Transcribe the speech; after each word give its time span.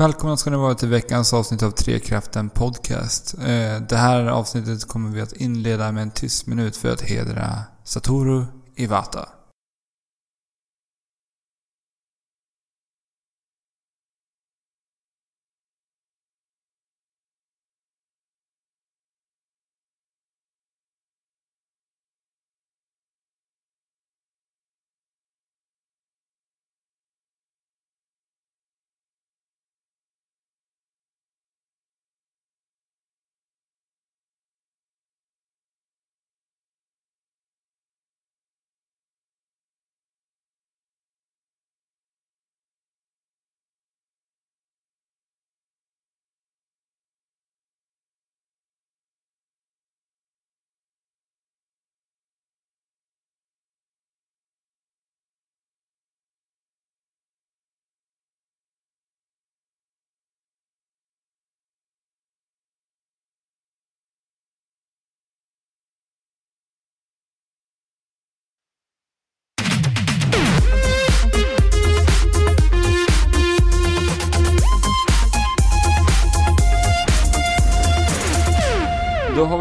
Välkomna 0.00 0.36
ska 0.36 0.50
ni 0.50 0.56
vara 0.56 0.74
till 0.74 0.88
veckans 0.88 1.34
avsnitt 1.34 1.62
av 1.62 1.70
Trekraften 1.70 2.50
Podcast. 2.50 3.34
Eh, 3.34 3.80
det 3.88 3.96
här 3.96 4.26
avsnittet 4.26 4.88
kommer 4.88 5.10
vi 5.10 5.20
att 5.20 5.32
inleda 5.32 5.92
med 5.92 6.02
en 6.02 6.10
tyst 6.10 6.46
minut 6.46 6.76
för 6.76 6.92
att 6.92 7.00
hedra 7.00 7.58
Satoru 7.84 8.44
Iwata. 8.76 9.28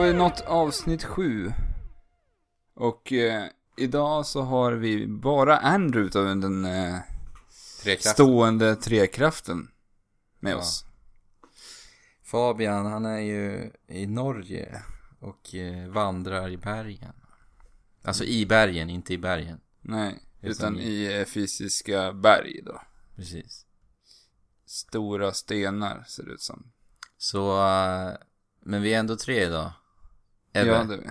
Vi 0.09 0.15
nått 0.15 0.41
avsnitt 0.41 1.03
sju. 1.03 1.53
Och 2.73 3.13
eh, 3.13 3.45
idag 3.77 4.25
så 4.25 4.41
har 4.41 4.71
vi 4.71 5.07
bara 5.07 5.57
Andrew 5.57 6.07
utav 6.07 6.25
den 6.25 6.65
eh, 6.65 6.99
Trekraften. 7.83 8.13
stående 8.13 8.75
trekraften 8.75 9.71
med 10.39 10.55
oss. 10.55 10.85
Fabian, 12.23 12.85
han 12.85 13.05
är 13.05 13.19
ju 13.19 13.71
i 13.87 14.07
Norge 14.07 14.83
och 15.19 15.55
eh, 15.55 15.89
vandrar 15.89 16.49
i 16.49 16.57
bergen. 16.57 17.13
Alltså 18.03 18.23
i 18.23 18.45
bergen, 18.45 18.89
inte 18.89 19.13
i 19.13 19.17
bergen. 19.17 19.61
Nej, 19.81 20.23
Utan 20.41 20.79
i 20.79 21.19
eh, 21.19 21.25
fysiska 21.25 22.13
berg 22.13 22.61
då. 22.65 22.81
Precis. 23.15 23.65
Stora 24.65 25.31
stenar 25.31 26.03
ser 26.07 26.23
det 26.23 26.31
ut 26.31 26.41
som. 26.41 26.71
Så, 27.17 27.67
eh, 27.67 28.13
men 28.59 28.81
vi 28.81 28.93
är 28.93 28.99
ändå 28.99 29.15
tre 29.15 29.43
idag. 29.43 29.71
Ebbe. 30.53 30.69
Ja, 30.71 30.83
det 30.83 30.93
är 30.93 30.97
vi. 30.97 31.09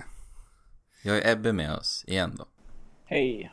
Jag 1.03 1.13
har 1.13 1.31
Ebbe 1.31 1.53
med 1.53 1.75
oss 1.77 2.05
igen 2.07 2.35
då. 2.37 2.45
Hej. 3.05 3.51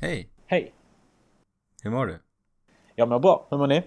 Hej, 0.00 0.28
Hej. 0.46 0.74
hur 1.82 1.90
mår 1.90 2.06
du? 2.06 2.18
Jag 2.94 3.08
mår 3.08 3.18
bra. 3.18 3.46
Hur 3.50 3.58
mår 3.58 3.66
ni? 3.66 3.82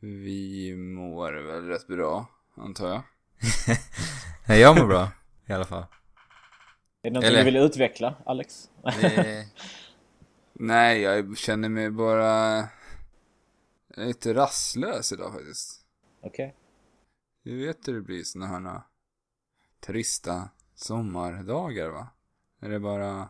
Vi 0.00 0.74
mår 0.76 1.32
väl 1.32 1.66
rätt 1.68 1.86
bra, 1.86 2.26
antar 2.56 2.88
jag. 2.88 3.02
Nej, 4.48 4.60
jag 4.60 4.78
mår 4.78 4.86
bra 4.86 5.08
i 5.46 5.52
alla 5.52 5.64
fall. 5.64 5.82
Är 5.82 5.86
det 7.02 7.10
någonting 7.10 7.28
Eller- 7.28 7.38
du 7.38 7.44
vill 7.44 7.56
utveckla, 7.56 8.14
Alex? 8.26 8.70
Det, 9.00 9.46
Nej, 10.52 11.00
jag 11.00 11.38
känner 11.38 11.68
mig 11.68 11.90
bara 11.90 12.64
lite 13.88 14.34
rastlös 14.34 15.12
idag 15.12 15.32
faktiskt. 15.32 15.80
Okej. 16.22 16.54
Du 17.44 17.66
vet 17.66 17.88
hur 17.88 17.94
det 17.94 18.00
blir 18.00 18.22
såna 18.24 18.46
här 18.46 18.80
trista 19.80 20.48
sommardagar 20.74 21.88
va? 21.88 22.06
När 22.58 22.68
det 22.68 22.80
bara 22.80 23.28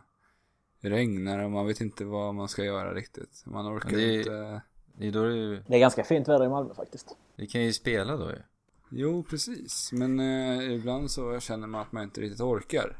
regnar 0.79 1.39
och 1.43 1.51
man 1.51 1.67
vet 1.67 1.81
inte 1.81 2.05
vad 2.05 2.35
man 2.35 2.47
ska 2.47 2.63
göra 2.63 2.93
riktigt. 2.93 3.43
Man 3.45 3.77
orkar 3.77 3.89
det- 3.89 4.17
inte. 4.17 4.61
det 4.97 5.07
är 5.07 5.11
då 5.11 5.23
du, 5.23 5.63
Det 5.67 5.75
är 5.75 5.79
ganska 5.79 6.03
fint 6.03 6.27
väder 6.27 6.45
i 6.45 6.49
Malmö 6.49 6.73
faktiskt. 6.73 7.15
du 7.35 7.47
kan 7.47 7.61
ju 7.61 7.73
spela 7.73 8.17
då 8.17 8.31
ju. 8.31 8.41
Jo, 8.89 9.23
precis. 9.23 9.91
Men 9.91 10.19
eh, 10.19 10.71
ibland 10.73 11.11
så 11.11 11.39
känner 11.39 11.67
man 11.67 11.81
att 11.81 11.91
man 11.91 12.03
inte 12.03 12.21
riktigt 12.21 12.41
orkar. 12.41 12.97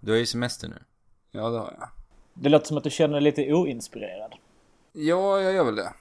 Du 0.00 0.10
har 0.12 0.18
ju 0.18 0.26
semester 0.26 0.68
nu. 0.68 0.82
Ja, 1.30 1.48
det 1.50 1.58
har 1.58 1.76
jag. 1.80 1.88
Det 2.34 2.48
låter 2.48 2.66
som 2.66 2.76
att 2.76 2.84
du 2.84 2.90
känner 2.90 3.14
dig 3.14 3.22
lite 3.22 3.52
oinspirerad. 3.54 4.34
Ja, 4.92 5.40
jag 5.40 5.52
gör 5.52 5.64
väl 5.64 5.76
det. 5.76 5.92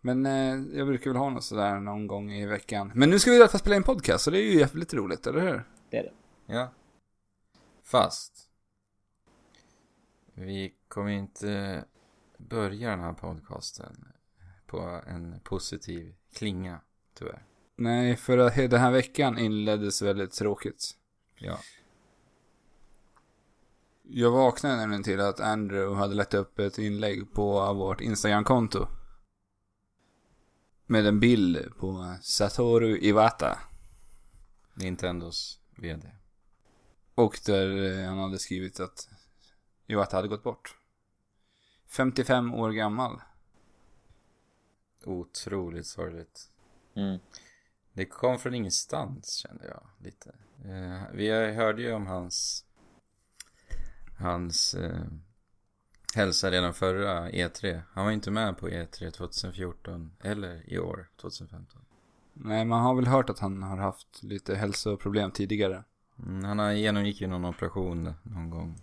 Men 0.00 0.26
eh, 0.26 0.78
jag 0.78 0.86
brukar 0.86 1.10
väl 1.10 1.16
ha 1.16 1.30
något 1.30 1.44
sådär 1.44 1.80
någon 1.80 2.06
gång 2.06 2.32
i 2.32 2.46
veckan. 2.46 2.92
Men 2.94 3.10
nu 3.10 3.18
ska 3.18 3.30
vi 3.30 3.36
i 3.36 3.40
alla 3.40 3.48
fall 3.48 3.60
spela 3.60 3.76
in 3.76 3.82
podcast, 3.82 4.24
så 4.24 4.30
det 4.30 4.38
är 4.38 4.42
ju 4.42 4.58
jävligt 4.58 4.94
roligt, 4.94 5.26
eller 5.26 5.40
hur? 5.40 5.64
Det 5.90 5.98
är 5.98 6.02
det. 6.02 6.12
Ja. 6.54 6.72
Fast. 7.84 8.48
Vi 10.34 10.74
kommer 10.88 11.10
inte 11.10 11.84
börja 12.38 12.90
den 12.90 13.00
här 13.00 13.12
podcasten 13.12 14.08
på 14.66 15.00
en 15.06 15.40
positiv 15.44 16.14
klinga, 16.34 16.80
tyvärr. 17.14 17.44
Nej, 17.76 18.16
för 18.16 18.38
att 18.38 18.54
den 18.54 18.80
här 18.80 18.90
veckan 18.90 19.38
inleddes 19.38 20.02
väldigt 20.02 20.32
tråkigt. 20.32 20.90
Ja. 21.34 21.58
Jag 24.02 24.30
vaknade 24.30 24.76
nämligen 24.76 25.02
till 25.02 25.20
att 25.20 25.40
Andrew 25.40 25.96
hade 25.96 26.14
lagt 26.14 26.34
upp 26.34 26.58
ett 26.58 26.78
inlägg 26.78 27.32
på 27.32 27.74
vårt 27.74 28.00
Instagram-konto. 28.00 28.86
Med 30.90 31.06
en 31.06 31.20
bild 31.20 31.76
på 31.78 32.16
Satoru 32.22 32.98
Iwata. 32.98 33.58
Nintendos 34.74 35.60
VD. 35.76 36.10
Och 37.14 37.40
där 37.46 37.98
eh, 38.00 38.08
han 38.08 38.18
hade 38.18 38.38
skrivit 38.38 38.80
att 38.80 39.08
Iwata 39.86 40.16
hade 40.16 40.28
gått 40.28 40.42
bort. 40.42 40.76
55 41.86 42.54
år 42.54 42.70
gammal. 42.70 43.20
Otroligt 45.04 45.86
sorgligt. 45.86 46.50
Mm. 46.94 47.18
Det 47.92 48.06
kom 48.06 48.38
från 48.38 48.54
ingenstans, 48.54 49.34
kände 49.34 49.66
jag 49.66 49.86
lite. 49.98 50.30
Eh, 50.64 51.02
vi 51.12 51.30
hörde 51.30 51.82
ju 51.82 51.92
om 51.92 52.06
hans... 52.06 52.64
Hans 54.18 54.74
eh, 54.74 55.06
hälsa 56.14 56.50
redan 56.50 56.74
förra 56.74 57.30
E3. 57.30 57.80
Han 57.92 58.04
var 58.04 58.12
inte 58.12 58.30
med 58.30 58.58
på 58.58 58.68
E3 58.68 59.10
2014 59.10 60.10
eller 60.20 60.72
i 60.72 60.78
år, 60.78 61.08
2015. 61.20 61.80
Nej, 62.32 62.64
man 62.64 62.82
har 62.82 62.94
väl 62.94 63.06
hört 63.06 63.30
att 63.30 63.38
han 63.38 63.62
har 63.62 63.76
haft 63.76 64.22
lite 64.22 64.54
hälsoproblem 64.54 65.30
tidigare. 65.30 65.84
Mm, 66.18 66.44
han 66.44 66.58
har 66.58 66.72
genomgick 66.72 67.20
ju 67.20 67.26
någon 67.26 67.44
operation 67.44 68.14
någon 68.22 68.50
gång 68.50 68.80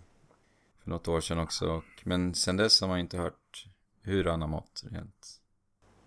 för 0.82 0.90
något 0.90 1.08
år 1.08 1.20
sedan 1.20 1.38
också. 1.38 1.68
Och, 1.68 1.84
men 2.04 2.34
sen 2.34 2.56
dess 2.56 2.80
har 2.80 2.88
man 2.88 2.98
inte 2.98 3.18
hört 3.18 3.66
hur 4.02 4.24
han 4.24 4.40
har 4.40 4.48
mått 4.48 4.84
rent 4.90 5.40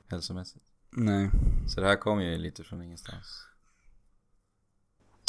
hälsomässigt. 0.07 0.65
Nej. 0.89 1.29
Så 1.67 1.81
det 1.81 1.87
här 1.87 1.95
kom 1.95 2.21
ju 2.21 2.37
lite 2.37 2.63
från 2.63 2.81
ingenstans. 2.81 3.45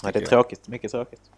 Ja, 0.03 0.13
det 0.13 0.19
är 0.19 0.27
tråkigt. 0.27 0.69
Mycket 0.69 0.91
tråkigt. 0.91 1.31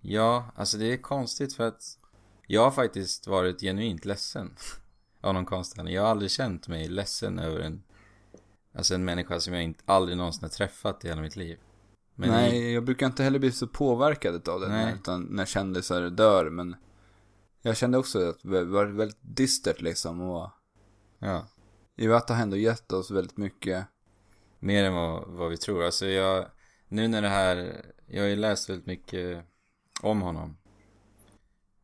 Ja, 0.00 0.52
alltså 0.54 0.78
det 0.78 0.92
är 0.92 0.96
konstigt 0.96 1.54
för 1.54 1.68
att 1.68 1.98
jag 2.46 2.62
har 2.64 2.70
faktiskt 2.70 3.26
varit 3.26 3.60
genuint 3.60 4.04
ledsen 4.04 4.56
av 5.20 5.34
någon 5.34 5.46
konstig 5.46 5.80
anledning. 5.80 5.96
Jag 5.96 6.02
har 6.02 6.10
aldrig 6.10 6.30
känt 6.30 6.68
mig 6.68 6.88
ledsen 6.88 7.38
över 7.38 7.60
en, 7.60 7.82
alltså 8.74 8.94
en 8.94 9.04
människa 9.04 9.40
som 9.40 9.54
jag 9.54 9.62
inte, 9.62 9.82
aldrig 9.86 10.18
någonsin 10.18 10.42
har 10.42 10.48
träffat 10.48 11.04
i 11.04 11.08
hela 11.08 11.22
mitt 11.22 11.36
liv. 11.36 11.58
Men 12.14 12.30
Nej, 12.30 12.56
i, 12.56 12.74
jag 12.74 12.84
brukar 12.84 13.06
inte 13.06 13.22
heller 13.24 13.38
bli 13.38 13.52
så 13.52 13.66
påverkad 13.66 14.48
av 14.48 14.60
det. 14.60 14.68
När- 14.68 14.94
Utan 14.94 15.22
när 15.22 15.44
kändisar 15.46 16.10
dör, 16.10 16.50
men 16.50 16.76
jag 17.62 17.76
kände 17.76 17.98
också 17.98 18.28
att 18.28 18.40
det 18.42 18.64
var 18.64 18.84
väldigt 18.84 19.18
dystert 19.20 19.80
liksom. 19.80 20.20
Och 20.20 20.50
ja, 21.18 21.46
Iwata 21.96 22.34
har 22.34 22.42
ändå 22.42 22.56
gett 22.56 22.92
oss 22.92 23.10
väldigt 23.10 23.36
mycket. 23.36 23.86
mer 24.58 24.84
än 24.84 24.94
vad, 24.94 25.28
vad 25.28 25.50
vi 25.50 25.56
tror. 25.56 25.84
Alltså 25.84 26.06
jag, 26.06 26.46
nu 26.88 27.08
när 27.08 27.22
det 27.22 27.28
här, 27.28 27.84
jag 28.06 28.22
har 28.22 28.28
ju 28.28 28.36
läst 28.36 28.70
väldigt 28.70 28.86
mycket 28.86 29.44
om 30.02 30.22
honom. 30.22 30.56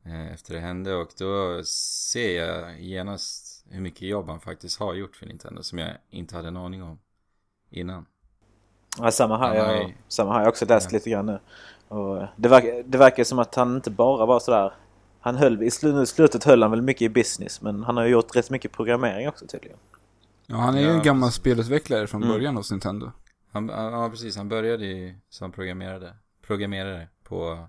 Eh, 0.05 0.33
Efter 0.33 0.55
det 0.55 0.61
hände 0.61 0.95
och 0.95 1.09
då 1.19 1.63
ser 1.65 2.47
jag 2.47 2.81
genast 2.81 3.65
hur 3.71 3.81
mycket 3.81 4.03
jobb 4.03 4.29
han 4.29 4.41
faktiskt 4.41 4.81
har 4.81 4.95
gjort 4.95 5.17
för 5.17 5.27
Nintendo 5.27 5.63
som 5.63 5.79
jag 5.79 5.91
inte 6.11 6.37
hade 6.37 6.49
en 6.49 6.57
aning 6.57 6.83
om 6.83 6.99
innan. 7.71 8.07
Ja, 8.99 9.11
samma 9.11 9.39
här. 9.39 9.55
Jag, 9.55 9.89
ju- 9.89 9.95
samma 10.09 10.33
här. 10.33 10.39
Jag 10.39 10.45
har 10.45 10.51
också 10.51 10.67
läst 10.67 10.93
Ja. 10.93 10.97
lite 10.97 11.11
grann 11.11 11.27
nu. 11.27 11.41
Och 11.89 12.27
det, 12.37 12.49
verkar, 12.49 12.83
det 12.83 12.99
verkar 12.99 13.25
som 13.25 13.39
att 13.39 13.55
han 13.55 13.77
inte 13.77 13.91
bara 13.91 14.27
var 14.27 14.41
sådär 14.41 14.73
Han 15.21 15.35
höll, 15.37 15.63
i 15.63 15.69
slu- 15.69 16.05
slutet 16.05 16.45
höll 16.45 16.63
han 16.63 16.71
väl 16.71 16.83
mycket 16.83 17.03
i 17.03 17.09
business 17.09 17.61
men 17.63 17.83
han 17.83 17.97
har 17.97 18.05
ju 18.05 18.11
gjort 18.11 18.37
rätt 18.37 18.51
mycket 18.51 18.73
programmering 18.73 19.29
också 19.29 19.47
tydligen. 19.47 19.79
Ja, 20.47 20.57
han 20.57 20.75
är 20.75 20.81
ju 20.81 20.87
Ja, 20.87 20.93
en 20.93 21.03
gammal 21.03 21.33
spelutvecklare 21.33 22.07
från 22.07 22.23
Mm. 22.23 22.35
början 22.35 22.57
hos 22.57 22.71
Nintendo. 22.71 23.13
Han, 23.53 23.69
ja, 23.69 24.09
precis. 24.11 24.37
Han 24.37 24.49
började 24.49 24.87
ju 24.87 25.15
som 25.29 25.53
programmerare, 25.53 26.17
programmerare 26.47 27.09
på 27.25 27.67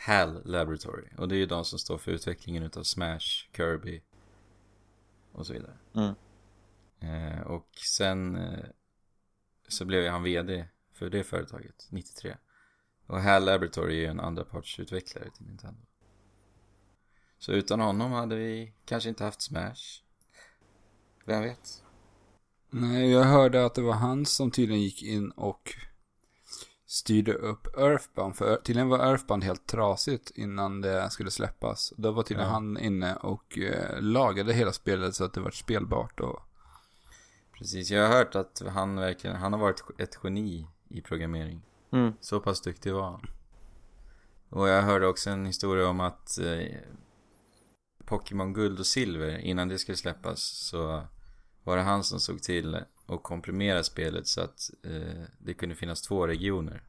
HAL 0.00 0.42
Laboratory. 0.44 1.08
Och 1.18 1.28
det 1.28 1.34
är 1.34 1.38
ju 1.38 1.46
de 1.46 1.64
som 1.64 1.78
står 1.78 1.98
för 1.98 2.12
utvecklingen 2.12 2.62
utav 2.62 2.82
Smash, 2.82 3.48
Kirby 3.56 4.02
och 5.32 5.46
så 5.46 5.52
vidare. 5.52 5.78
Mm. 5.94 6.14
Eh, 7.00 7.40
och 7.40 7.68
sen 7.74 8.36
eh, 8.36 8.64
så 9.68 9.84
blev 9.84 10.10
han 10.10 10.22
vd 10.22 10.68
för 10.92 11.10
det 11.10 11.24
företaget, 11.24 11.86
93. 11.90 12.36
Och 13.06 13.20
HAL 13.20 13.44
Laboratory 13.44 13.96
är 13.96 14.00
ju 14.00 14.06
en 14.06 14.20
andrapartsutvecklare 14.20 15.30
till 15.30 15.46
Nintendo. 15.46 15.80
Så 17.38 17.52
utan 17.52 17.80
honom 17.80 18.12
hade 18.12 18.36
vi 18.36 18.74
kanske 18.84 19.08
inte 19.08 19.24
haft 19.24 19.42
Smash. 19.42 20.02
Vem 21.24 21.42
vet? 21.42 21.84
Nej, 22.70 23.10
jag 23.10 23.24
hörde 23.24 23.64
att 23.64 23.74
det 23.74 23.82
var 23.82 23.92
han 23.92 24.26
som 24.26 24.50
tydligen 24.50 24.82
gick 24.82 25.02
in 25.02 25.30
och 25.30 25.74
styrde 26.90 27.34
upp 27.34 27.78
Earthbound. 27.78 28.36
För 28.36 28.56
tydligen 28.56 28.88
var 28.88 28.98
Earthbound 28.98 29.44
helt 29.44 29.66
trasigt 29.66 30.30
innan 30.30 30.80
det 30.80 31.10
skulle 31.10 31.30
släppas. 31.30 31.92
Då 31.96 32.12
var 32.12 32.22
tydligen 32.22 32.48
Ja. 32.48 32.54
han 32.54 32.78
inne 32.78 33.16
och 33.16 33.58
eh, 33.58 34.00
lagade 34.00 34.52
hela 34.52 34.72
spelet 34.72 35.14
så 35.14 35.24
att 35.24 35.32
det 35.34 35.40
var 35.40 35.50
spelbart. 35.50 36.20
Och, 36.20 36.40
Precis, 37.58 37.90
jag 37.90 38.08
har 38.08 38.16
hört 38.16 38.34
att 38.34 38.62
han 38.68 38.96
verkligen, 38.96 39.36
han 39.36 39.52
har 39.52 39.60
varit 39.60 39.82
ett 39.98 40.18
geni 40.22 40.66
i 40.88 41.00
programmering. 41.00 41.62
Mm. 41.92 42.12
Så 42.20 42.40
pass 42.40 42.60
duktig 42.60 42.92
var 42.92 43.02
han. 43.10 43.26
Och 44.48 44.68
jag 44.68 44.82
hörde 44.82 45.06
också 45.06 45.30
en 45.30 45.46
historia 45.46 45.88
om 45.88 46.00
att 46.00 46.38
eh, 46.38 46.76
Pokémon 48.04 48.52
Guld 48.52 48.78
och 48.78 48.86
Silver, 48.86 49.38
innan 49.38 49.68
det 49.68 49.78
skulle 49.78 49.96
släppas, 49.96 50.40
så 50.42 51.02
var 51.64 51.76
det 51.76 51.82
han 51.82 52.04
som 52.04 52.20
såg 52.20 52.42
till 52.42 52.78
att 53.14 53.22
komprimera 53.22 53.82
spelet 53.82 54.26
så 54.26 54.40
att 54.40 54.70
eh, 54.82 55.22
det 55.38 55.54
kunde 55.54 55.74
finnas 55.74 56.02
två 56.02 56.26
regioner 56.26 56.82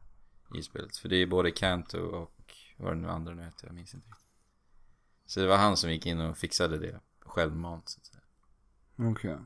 i 0.56 0.62
spelet. 0.62 0.98
För 0.98 1.10
det 1.10 1.16
är 1.16 1.26
både 1.26 1.52
Kanto 1.52 1.98
och 2.00 2.32
vad 2.78 2.92
det 2.94 2.96
nu 3.02 3.08
andra 3.08 3.34
nu 3.34 3.44
heter, 3.44 3.68
jag 3.68 3.76
minns 3.76 3.94
inte 3.94 4.08
riktigt. 4.08 4.26
Så 5.26 5.40
det 5.40 5.48
var 5.48 5.58
han 5.58 5.78
som 5.78 5.92
gick 5.92 6.06
in 6.06 6.20
och 6.20 6.38
fixade 6.38 6.78
det 6.78 7.00
självmant. 7.20 7.90
Så 7.90 8.00
att 8.00 8.06
säga. 8.06 9.12
okej. 9.12 9.38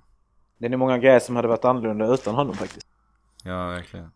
Det 0.58 0.66
är 0.66 0.70
nog 0.70 0.80
många 0.80 0.98
grejer 0.98 1.20
som 1.20 1.36
hade 1.36 1.48
varit 1.48 1.66
annorlunda 1.66 2.14
utan 2.14 2.36
honom 2.36 2.56
faktiskt. 2.56 2.88
Ja, 3.44 3.68
verkligen. 3.68 4.12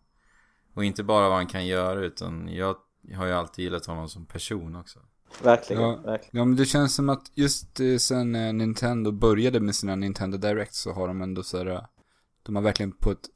Och 0.74 0.84
inte 0.84 1.02
bara 1.02 1.28
vad 1.28 1.36
han 1.36 1.46
kan 1.46 1.66
göra 1.66 2.00
utan 2.00 2.48
jag 2.52 2.76
har 3.14 3.26
ju 3.26 3.32
alltid 3.32 3.62
gillat 3.64 3.86
honom 3.86 4.08
som 4.08 4.26
person 4.26 4.76
också. 4.76 4.98
Verkligen, 5.42 5.82
Ja. 5.82 5.96
verkligen. 5.96 6.38
Ja, 6.38 6.44
men 6.44 6.56
det 6.56 6.64
känns 6.64 6.94
som 6.94 7.08
att 7.08 7.30
just 7.34 7.80
eh, 7.80 7.96
sen 7.96 8.34
eh, 8.34 8.52
Nintendo 8.52 9.12
började 9.12 9.60
med 9.60 9.74
sina 9.74 9.96
Nintendo 9.96 10.38
Direct 10.38 10.74
så 10.74 10.92
har 10.92 11.08
de 11.08 11.22
ändå 11.22 11.42
så 11.42 11.58
här, 11.58 11.86
de 12.50 12.56
har 12.56 12.62
verkligen 12.62 12.92
på 12.92 13.10
ett, 13.10 13.28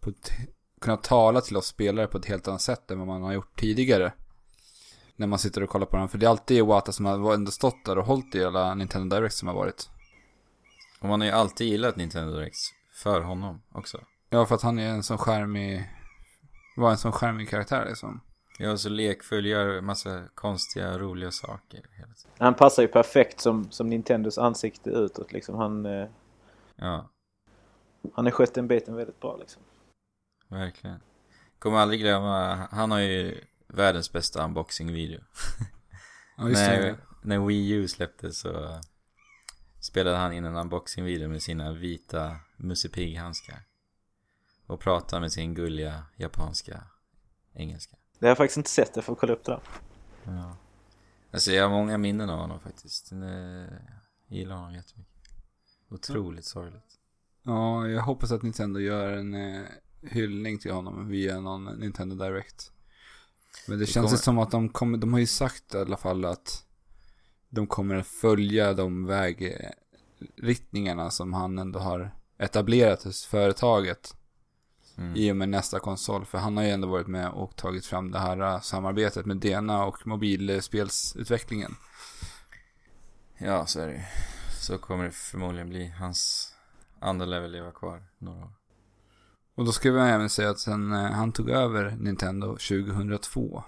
på 0.00 0.10
ett, 0.10 0.32
kunnat 0.80 1.02
tala 1.02 1.40
till 1.40 1.56
oss 1.56 1.66
spelare 1.66 2.06
på 2.06 2.18
ett 2.18 2.26
helt 2.26 2.48
annat 2.48 2.60
sätt 2.60 2.90
än 2.90 2.98
vad 2.98 3.06
man 3.06 3.22
har 3.22 3.32
gjort 3.32 3.60
tidigare. 3.60 4.12
När 5.16 5.26
man 5.26 5.38
sitter 5.38 5.62
och 5.62 5.68
kollar 5.68 5.86
på 5.86 5.96
dem. 5.96 6.08
För 6.08 6.18
det 6.18 6.26
är 6.26 6.30
alltid 6.30 6.56
Iwata 6.56 6.92
som 6.92 7.06
har 7.06 7.34
ändå 7.34 7.50
stått 7.50 7.84
där 7.84 7.98
och 7.98 8.06
hållit 8.06 8.34
i 8.34 8.44
alla 8.44 8.74
Nintendo 8.74 9.16
Direct 9.16 9.34
som 9.34 9.48
har 9.48 9.54
varit. 9.54 9.90
Och 11.00 11.08
man 11.08 11.20
har 11.20 11.26
ju 11.26 11.32
alltid 11.32 11.66
gillat 11.66 11.96
Nintendo 11.96 12.32
Direct 12.32 12.56
för 12.92 13.20
honom 13.20 13.62
också. 13.72 14.00
Ja, 14.30 14.46
för 14.46 14.54
att 14.54 14.62
han 14.62 14.78
är 14.78 14.88
en 14.88 15.02
sån 15.02 15.18
skärmig, 15.18 15.90
var 16.76 16.90
en 16.90 16.98
sån 16.98 17.12
skärmig 17.12 17.48
karaktär 17.48 17.84
liksom. 17.88 18.20
Jag 18.58 18.72
är 18.72 18.76
så 18.76 18.88
lekfull, 18.88 19.46
gör 19.46 19.80
massa 19.80 20.22
konstiga, 20.34 20.98
roliga 20.98 21.30
saker. 21.30 21.80
Han 22.38 22.54
passar 22.54 22.82
ju 22.82 22.88
perfekt 22.88 23.40
som, 23.40 23.70
som 23.70 23.88
Nintendos 23.88 24.38
ansikte 24.38 24.90
utåt 24.90 25.32
liksom. 25.32 25.54
Han, 25.54 25.86
eh, 25.86 26.08
Ja, 26.76 27.08
han 28.14 28.24
har 28.24 28.32
skött 28.32 28.54
den 28.54 28.68
biten 28.68 28.94
väldigt 28.94 29.20
bra 29.20 29.36
liksom. 29.36 29.62
verkligen. 30.48 31.00
Kommer 31.58 31.78
aldrig 31.78 32.00
glömma, 32.00 32.68
han 32.70 32.90
har 32.90 32.98
ju 32.98 33.44
världens 33.66 34.12
bästa 34.12 34.44
unboxing-video. 34.44 35.20
Ja, 36.36 36.48
just 36.48 36.60
när, 36.60 36.82
det. 36.82 36.98
när 37.22 37.38
Wii 37.38 37.70
U 37.70 37.88
släpptes 37.88 38.38
så 38.38 38.80
spelade 39.80 40.16
han 40.16 40.32
in 40.32 40.44
en 40.44 40.56
unboxing-video 40.56 41.28
med 41.28 41.42
sina 41.42 41.72
vita 41.72 42.36
Musse 42.56 42.88
Pigg-handskar. 42.88 43.62
Och 44.66 44.80
pratade 44.80 45.20
med 45.20 45.32
sin 45.32 45.54
gulliga 45.54 46.04
japanska 46.16 46.82
engelska. 47.54 47.96
Det 48.18 48.26
har 48.26 48.30
jag 48.30 48.36
faktiskt 48.36 48.56
inte 48.56 48.70
sett, 48.70 48.96
jag 48.96 49.04
får 49.04 49.14
kolla 49.14 49.32
upp 49.32 49.44
det 49.44 49.52
där. 49.52 49.62
Ja. 50.24 50.56
Alltså 51.30 51.52
jag 51.52 51.62
har 51.62 51.70
många 51.70 51.98
minnen 51.98 52.30
av 52.30 52.38
honom 52.38 52.60
faktiskt. 52.60 53.12
Jag 54.28 54.38
gillar 54.38 54.56
honom 54.56 54.74
jättemycket. 54.74 55.14
Otroligt 55.90 56.44
sorgligt. 56.44 56.95
Ja, 57.46 57.88
jag 57.88 58.02
hoppas 58.02 58.32
att 58.32 58.42
Nintendo 58.42 58.80
gör 58.80 59.12
en 59.12 59.34
eh, 59.34 59.62
hyllning 60.02 60.58
till 60.58 60.72
honom 60.72 61.08
via 61.08 61.40
någon 61.40 61.64
Nintendo 61.64 62.16
Direct. 62.16 62.72
Men 63.68 63.78
det, 63.78 63.84
Det 63.84 63.90
känns 63.90 64.06
kommer- 64.06 64.16
som 64.18 64.38
att 64.38 64.50
de 64.50 64.68
kommer, 64.68 64.98
de 64.98 65.12
har 65.12 65.20
ju 65.20 65.26
sagt 65.26 65.74
i 65.74 65.78
alla 65.78 65.96
fall 65.96 66.24
att 66.24 66.64
de 67.48 67.66
kommer 67.66 67.94
att 67.94 68.06
följa 68.06 68.72
de 68.72 69.06
vägriktningarna 69.06 71.10
som 71.10 71.32
han 71.32 71.58
ändå 71.58 71.78
har 71.78 72.10
etablerat 72.38 73.02
hos 73.04 73.26
företaget 73.26 74.16
Mm. 74.98 75.16
i 75.16 75.32
och 75.32 75.36
med 75.36 75.48
nästa 75.48 75.78
konsol. 75.78 76.24
För 76.24 76.38
han 76.38 76.56
har 76.56 76.64
ju 76.64 76.70
ändå 76.70 76.88
varit 76.88 77.06
med 77.06 77.28
och 77.30 77.56
tagit 77.56 77.86
fram 77.86 78.10
det 78.10 78.18
här 78.18 78.40
eh, 78.40 78.60
samarbetet 78.60 79.26
med 79.26 79.36
Dena 79.36 79.84
och 79.84 80.06
mobilspelsutvecklingen. 80.06 81.74
Ja, 83.38 83.66
så 83.66 83.80
är 83.80 83.86
det 83.86 83.92
ju. 83.92 84.00
Så 84.60 84.78
kommer 84.78 85.04
det 85.04 85.10
förmodligen 85.10 85.68
bli. 85.68 85.88
Hans 85.88 86.52
andra 87.00 87.26
lär 87.26 87.40
väl 87.40 87.50
leva 87.50 87.70
kvar 87.70 88.02
några 88.18 88.38
år. 88.38 88.52
Och 89.54 89.64
då 89.64 89.72
ska 89.72 89.92
vi 89.92 90.00
även 90.00 90.30
säga 90.30 90.50
att 90.50 90.58
sen 90.58 90.92
eh, 90.92 90.98
han 90.98 91.32
tog 91.32 91.50
över 91.50 91.96
Nintendo 92.00 92.46
2002 92.46 93.64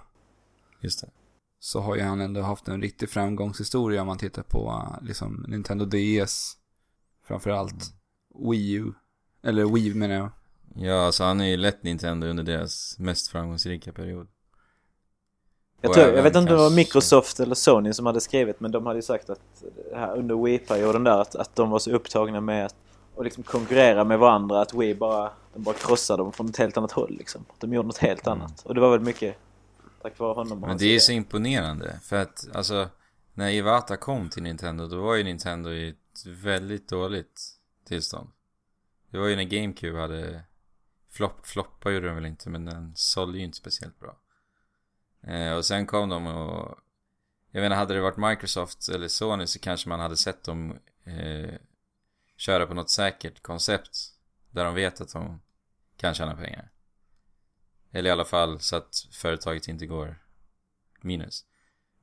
Just 0.81 1.01
det. 1.01 1.11
så 1.59 1.81
har 1.81 1.97
ju 1.97 2.03
han 2.03 2.21
ändå 2.21 2.41
haft 2.41 2.69
en 2.69 2.83
riktig 2.83 3.11
framgångshistoria 3.11 4.01
om 4.01 4.07
man 4.07 4.19
tittar 4.19 4.43
på 4.43 4.69
eh, 4.69 5.07
liksom 5.07 5.45
Nintendo 5.49 5.85
DS 5.85 6.57
framförallt 7.27 7.95
Wii 8.51 8.73
U 8.73 8.93
eller 9.43 9.65
Wii 9.65 9.95
menar 9.95 10.15
jag. 10.15 10.31
Ja, 10.75 11.07
alltså 11.07 11.25
han 11.25 11.41
är 11.41 11.47
ju 11.47 11.57
lätt 11.57 11.83
Nintendo 11.83 12.27
under 12.27 12.45
deras 12.45 12.99
mest 12.99 13.29
framgångsrika 13.29 13.93
period. 13.93 14.29
Jag, 15.81 15.93
tror, 15.93 16.07
jag 16.07 16.23
vet 16.23 16.27
inte 16.27 16.39
om 16.39 16.45
det 16.45 16.57
var 16.57 16.71
Microsoft 16.71 17.41
eller 17.41 17.55
Sony 17.55 17.93
som 17.93 18.07
hade 18.07 18.21
skrivit 18.21 18.61
men 18.61 18.71
de 18.71 18.87
hade 18.87 18.99
ju 18.99 19.03
sagt 19.03 19.31
att 19.31 19.65
här 19.95 20.17
under 20.17 20.35
Wii-perioden 20.35 21.05
där 21.05 21.21
att, 21.21 21.35
att 21.35 21.57
de 21.57 21.71
var 21.71 21.79
så 21.79 21.91
upptagna 21.91 22.41
med 22.41 22.67
att 22.67 22.75
och 23.19 23.25
liksom 23.25 23.43
konkurrera 23.43 24.05
med 24.05 24.19
varandra 24.19 24.61
att 24.61 24.75
Wii 24.75 24.95
bara, 24.95 25.33
de 25.55 25.63
bara 25.63 25.75
krossade 25.75 26.23
dem 26.23 26.33
från 26.33 26.49
ett 26.49 26.57
helt 26.57 26.77
annat 26.77 26.93
håll 26.93 27.17
liksom. 27.19 27.45
De 27.59 27.73
gjorde 27.73 27.87
något 27.87 27.99
helt 27.99 28.27
Mm. 28.27 28.39
annat. 28.41 28.63
Och 28.67 28.75
det 28.75 28.81
var 28.81 28.91
väl 28.91 29.01
mycket 29.01 29.37
tack 30.03 30.19
vare 30.19 30.35
honom 30.35 30.61
Men 30.61 30.79
det 30.79 30.85
är 30.85 30.91
idé. 30.91 31.01
så 31.01 31.13
imponerande. 31.13 32.01
För 32.03 32.17
att, 32.17 32.49
alltså, 32.55 32.89
när 33.35 33.51
Iwata 33.51 33.97
kom 33.97 34.31
till 34.31 34.43
Nintendo, 34.43 34.87
då 34.87 35.01
var 35.03 35.15
ju 35.15 35.25
Nintendo 35.25 35.71
i 35.71 35.89
ett 35.89 36.27
väldigt 36.27 36.89
dåligt 36.89 37.41
tillstånd. 37.89 38.31
Det 39.11 39.19
var 39.19 39.27
ju 39.27 39.37
när 39.37 39.45
GameCube 39.45 39.99
hade 40.01 40.43
flopp, 41.11 41.47
floppa 41.47 41.91
gjorde 41.91 42.07
den 42.07 42.15
väl 42.15 42.27
inte, 42.27 42.51
men 42.51 42.65
den 42.65 42.93
sålde 42.97 43.39
ju 43.39 43.45
inte 43.45 43.57
speciellt 43.57 43.99
bra. 44.01 44.17
Eh, 45.27 45.53
och 45.53 45.65
sen 45.65 45.87
kom 45.87 46.09
de 46.09 46.27
och, 46.27 46.79
jag 47.51 47.61
menar, 47.63 47.77
hade 47.77 47.95
det 47.95 48.01
varit 48.01 48.17
Microsoft 48.17 48.89
eller 48.89 49.09
Sony 49.09 49.47
så 49.47 49.59
kanske 49.59 49.89
man 49.89 50.01
hade 50.01 50.17
sett 50.17 50.45
dem 50.45 50.79
eh, 51.05 51.55
köra 52.39 52.67
på 52.67 52.75
något 52.75 52.91
säkert 52.91 53.43
koncept. 53.43 53.99
Där 54.51 54.65
de 54.65 54.75
vet 54.75 55.01
att 55.01 55.13
de 55.13 55.41
kan 55.97 56.15
tjäna 56.15 56.37
pengar. 56.37 56.71
Eller 57.93 58.09
i 58.09 58.13
alla 58.13 58.25
fall 58.25 58.61
så 58.61 58.77
att 58.77 59.07
företaget 59.13 59.69
inte 59.69 59.87
går 59.87 60.17
minus. 61.01 61.45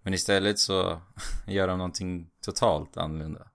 Men 0.01 0.13
istället 0.13 0.59
så 0.59 1.01
gör 1.47 1.67
de 1.67 1.77
någonting 1.77 2.29
totalt 2.41 2.97
annorlunda. 2.97 3.47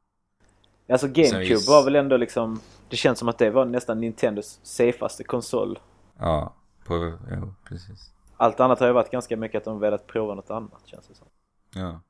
Alltså 0.89 1.07
GameCube 1.07 1.39
vis- 1.45 1.69
var 1.69 1.85
väl 1.85 1.97
ändå 1.97 2.17
liksom, 2.17 2.61
det 2.89 2.97
känns 2.97 3.19
som 3.19 3.29
att 3.29 3.39
det 3.39 3.51
var 3.51 3.65
nästan 3.65 4.01
Nintendos 4.01 4.61
safeaste 4.63 5.25
konsol. 5.25 5.79
Ja, 6.19 6.57
på, 6.85 7.19
jo, 7.31 7.55
precis. 7.65 8.13
Allt 8.37 8.61
annat 8.61 8.81
har 8.81 8.87
ju 8.87 8.93
varit 8.93 9.11
ganska 9.11 9.37
mycket 9.37 9.59
att 9.59 9.65
de 9.65 9.81
velat 9.81 10.07
prova 10.07 10.35
något 10.35 10.51
annat 10.51 10.87
känns 10.87 11.07
det 11.09 11.15
som. 11.15 11.27
Ja. 11.75 12.01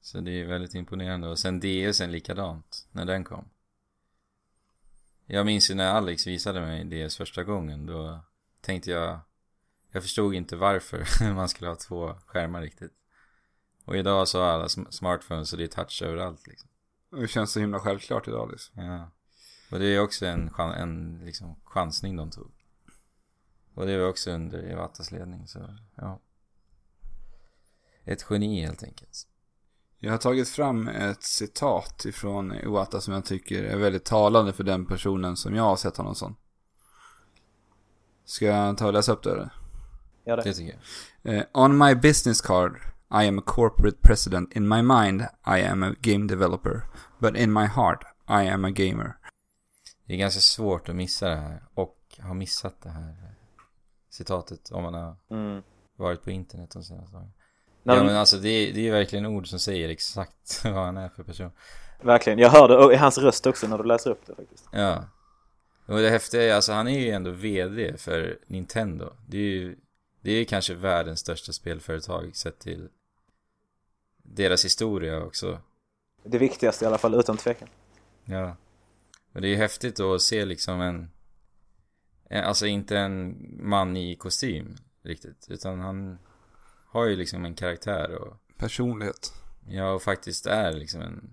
Så 0.00 0.20
det 0.20 0.30
är 0.30 0.44
väldigt 0.44 0.74
imponerande. 0.74 1.28
Och 1.28 1.38
sen 1.38 1.60
DSen 1.60 2.12
likadant, 2.12 2.88
när 2.92 3.04
den 3.04 3.24
kom. 3.24 3.48
Jag 5.26 5.46
minns 5.46 5.70
ju 5.70 5.74
när 5.74 5.92
Alex 5.92 6.26
visade 6.26 6.60
mig 6.60 6.84
DS 6.84 7.16
första 7.16 7.44
gången, 7.44 7.86
då 7.86 8.20
tänkte 8.60 8.90
jag... 8.90 9.20
Jag 9.90 10.02
förstod 10.02 10.34
inte 10.34 10.56
varför 10.56 11.32
man 11.34 11.48
skulle 11.48 11.70
ha 11.70 11.76
två 11.76 12.14
skärmar 12.26 12.62
riktigt. 12.62 12.92
Och 13.84 13.96
idag 13.96 14.28
så 14.28 14.40
har 14.40 14.46
alla 14.46 14.66
sm- 14.66 14.90
smartphones 14.90 15.52
och 15.52 15.58
det 15.58 15.64
är 15.64 15.68
touch 15.68 16.02
överallt 16.02 16.46
liksom. 16.46 16.68
Det 17.10 17.28
känns 17.28 17.52
så 17.52 17.60
himla 17.60 17.80
självklart 17.80 18.28
idag 18.28 18.50
liksom. 18.50 18.84
Ja. 18.84 19.10
Och 19.70 19.78
det 19.78 19.86
är 19.86 20.00
också 20.00 20.26
en, 20.26 20.50
chan- 20.50 20.74
en 20.74 21.20
liksom, 21.24 21.60
chansning 21.64 22.16
de 22.16 22.30
tog. 22.30 22.52
Och 23.74 23.86
det 23.86 23.98
var 23.98 24.08
också 24.08 24.30
under 24.30 24.70
Iwatas 24.70 25.10
ledning, 25.10 25.46
så 25.46 25.78
ja. 25.94 26.20
Ett 28.04 28.26
geni 28.30 28.60
helt 28.60 28.82
enkelt. 28.82 29.27
Jag 30.00 30.10
har 30.10 30.18
tagit 30.18 30.48
fram 30.48 30.88
ett 30.88 31.22
citat 31.22 32.04
ifrån 32.04 32.52
Iwata 32.54 33.00
som 33.00 33.14
jag 33.14 33.24
tycker 33.24 33.62
är 33.64 33.76
väldigt 33.76 34.04
talande 34.04 34.52
för 34.52 34.64
den 34.64 34.86
personen 34.86 35.36
som 35.36 35.54
jag 35.54 35.62
har 35.62 35.76
sett 35.76 35.96
honom 35.96 36.14
som. 36.14 36.36
Ska 38.24 38.46
jag 38.46 38.78
ta 38.78 38.86
och 38.86 38.92
läsa 38.92 39.12
upp 39.12 39.22
det 39.22 39.32
eller? 39.32 39.52
Gör 40.26 40.36
det. 40.36 40.42
Det 40.42 40.54
tycker 40.54 40.78
jag. 41.22 41.34
Eh, 41.34 41.44
on 41.52 41.78
my 41.78 41.94
business 41.94 42.40
card, 42.40 42.76
I 43.10 43.28
am 43.28 43.38
a 43.38 43.42
corporate 43.46 43.96
president. 44.02 44.56
In 44.56 44.68
my 44.68 44.82
mind, 44.82 45.20
I 45.46 45.62
am 45.62 45.82
a 45.82 45.94
game 46.00 46.26
developer. 46.26 46.82
But 47.18 47.36
in 47.36 47.52
my 47.52 47.64
heart, 47.66 48.04
I 48.28 48.48
am 48.48 48.64
a 48.64 48.70
gamer. 48.70 49.16
Det 50.04 50.14
är 50.14 50.18
ganska 50.18 50.40
svårt 50.40 50.88
att 50.88 50.96
missa 50.96 51.28
det 51.28 51.36
här 51.36 51.62
och 51.74 51.98
ha 52.22 52.34
missat 52.34 52.80
det 52.82 52.90
här 52.90 53.34
citatet 54.10 54.70
om 54.70 54.82
man 54.82 54.94
har 54.94 55.16
Mm. 55.30 55.62
varit 55.96 56.22
på 56.22 56.30
internet 56.30 56.70
de 56.70 56.82
senaste 56.84 57.12
dagarna. 57.16 57.32
Ja 57.96 58.04
men 58.04 58.16
alltså 58.16 58.36
det 58.36 58.48
är, 58.48 58.72
det 58.72 58.80
är 58.80 58.84
ju 58.84 58.90
verkligen 58.90 59.26
ord 59.26 59.48
som 59.48 59.58
säger 59.58 59.88
exakt 59.88 60.60
vad 60.64 60.84
han 60.84 60.96
är 60.96 61.08
för 61.08 61.22
person. 61.22 61.50
Verkligen. 62.00 62.38
Jag 62.38 62.50
hörde 62.50 62.94
i 62.94 62.96
hans 62.96 63.18
röst 63.18 63.46
också 63.46 63.66
när 63.66 63.78
du 63.78 63.84
läser 63.84 64.10
upp 64.10 64.26
det 64.26 64.34
faktiskt. 64.34 64.68
Ja. 64.72 65.04
Och 65.86 65.98
det 65.98 66.10
häftiga 66.10 66.42
är, 66.42 66.54
alltså 66.54 66.72
han 66.72 66.88
är 66.88 66.98
ju 66.98 67.10
ändå 67.10 67.30
VD 67.30 67.98
för 67.98 68.38
Nintendo. 68.46 69.12
Det 69.26 69.36
är 69.36 69.42
ju, 69.42 69.76
det 70.20 70.30
är 70.30 70.36
ju 70.36 70.44
kanske 70.44 70.74
världens 70.74 71.20
största 71.20 71.52
spelföretag 71.52 72.36
sett 72.36 72.58
till 72.58 72.88
deras 74.22 74.64
historia 74.64 75.22
också. 75.22 75.60
Det 76.24 76.38
viktigaste 76.38 76.84
i 76.84 76.88
alla 76.88 76.98
fall, 76.98 77.14
utan 77.14 77.36
tvekan. 77.36 77.68
Ja. 78.24 78.56
Och 79.34 79.40
det 79.40 79.48
är 79.48 79.50
ju 79.50 79.56
häftigt 79.56 79.96
då 79.96 80.14
att 80.14 80.22
se 80.22 80.44
liksom 80.44 80.80
en, 80.80 81.10
en, 82.28 82.44
alltså 82.44 82.66
inte 82.66 82.98
en 82.98 83.36
man 83.68 83.96
i 83.96 84.14
kostym 84.14 84.76
riktigt, 85.02 85.46
utan 85.50 85.80
han 85.80 86.18
har 86.98 87.06
ju 87.06 87.16
liksom 87.16 87.44
en 87.44 87.54
karaktär 87.54 88.14
och, 88.14 88.36
Personlighet. 88.58 89.32
ja 89.68 89.92
och 89.92 90.02
faktiskt 90.02 90.46
är 90.46 90.72
liksom 90.72 91.00
en, 91.00 91.30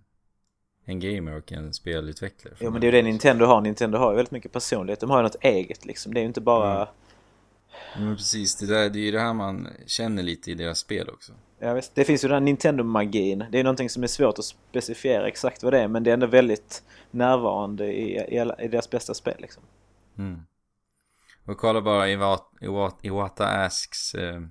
en 0.86 1.00
gamer 1.00 1.38
och 1.38 1.52
en 1.52 1.74
spelutvecklare. 1.74 2.56
Jo 2.60 2.72
men 2.72 2.82
det 2.82 2.88
är 2.88 2.92
ju 2.92 2.98
det 2.98 3.04
Nintendo 3.04 3.46
har. 3.46 3.62
Nintendo 3.62 3.98
har 3.98 4.12
ju 4.12 4.16
väldigt 4.16 4.32
mycket 4.32 4.52
personlighet. 4.52 5.00
De 5.00 5.10
har 5.10 5.18
ju 5.18 5.24
något 5.24 5.44
eget 5.44 5.86
liksom. 5.86 6.14
Det 6.14 6.20
är 6.20 6.22
ju 6.22 6.28
inte 6.28 6.42
bara... 6.42 6.76
Mm. 6.76 8.08
Men 8.08 8.16
precis, 8.16 8.56
det, 8.56 8.66
där, 8.66 8.90
det 8.90 9.00
är 9.00 9.04
ju 9.04 9.12
det 9.12 9.20
här 9.20 9.34
man 9.34 9.68
känner 9.86 10.24
lite 10.24 10.52
i 10.52 10.54
deras 10.54 10.80
spel 10.80 11.10
också. 11.10 11.34
Ja, 11.60 11.74
visst. 11.74 11.96
Det 11.96 12.04
finns 12.04 12.24
ju 12.24 12.28
den 12.28 12.36
här 12.36 12.42
Nintendo-magin. 12.42 13.46
Det 13.52 13.60
är 13.60 13.64
någonting 13.64 13.90
som 13.90 14.04
är 14.04 14.08
svårt 14.08 14.40
att 14.40 14.46
specifiera 14.46 15.28
exakt 15.28 15.64
vad 15.64 15.74
det 15.74 15.80
är 15.80 15.88
men 15.88 16.04
det 16.04 16.10
är 16.10 16.14
ändå 16.14 16.28
väldigt 16.28 16.84
närvarande 17.12 17.86
i, 17.86 18.36
i, 18.36 18.40
alla, 18.40 18.62
i 18.62 18.68
deras 18.68 18.90
bästa 18.90 19.14
spel 19.14 19.36
liksom. 19.40 19.64
Mm. 20.18 20.40
Och 21.46 21.58
kolla 21.58 21.82
bara 21.82 22.10
Iwata, 22.10 22.46
Iwata, 22.62 22.98
Iwata 23.02 23.48
Asks 23.48 24.16
eh, 24.16 24.42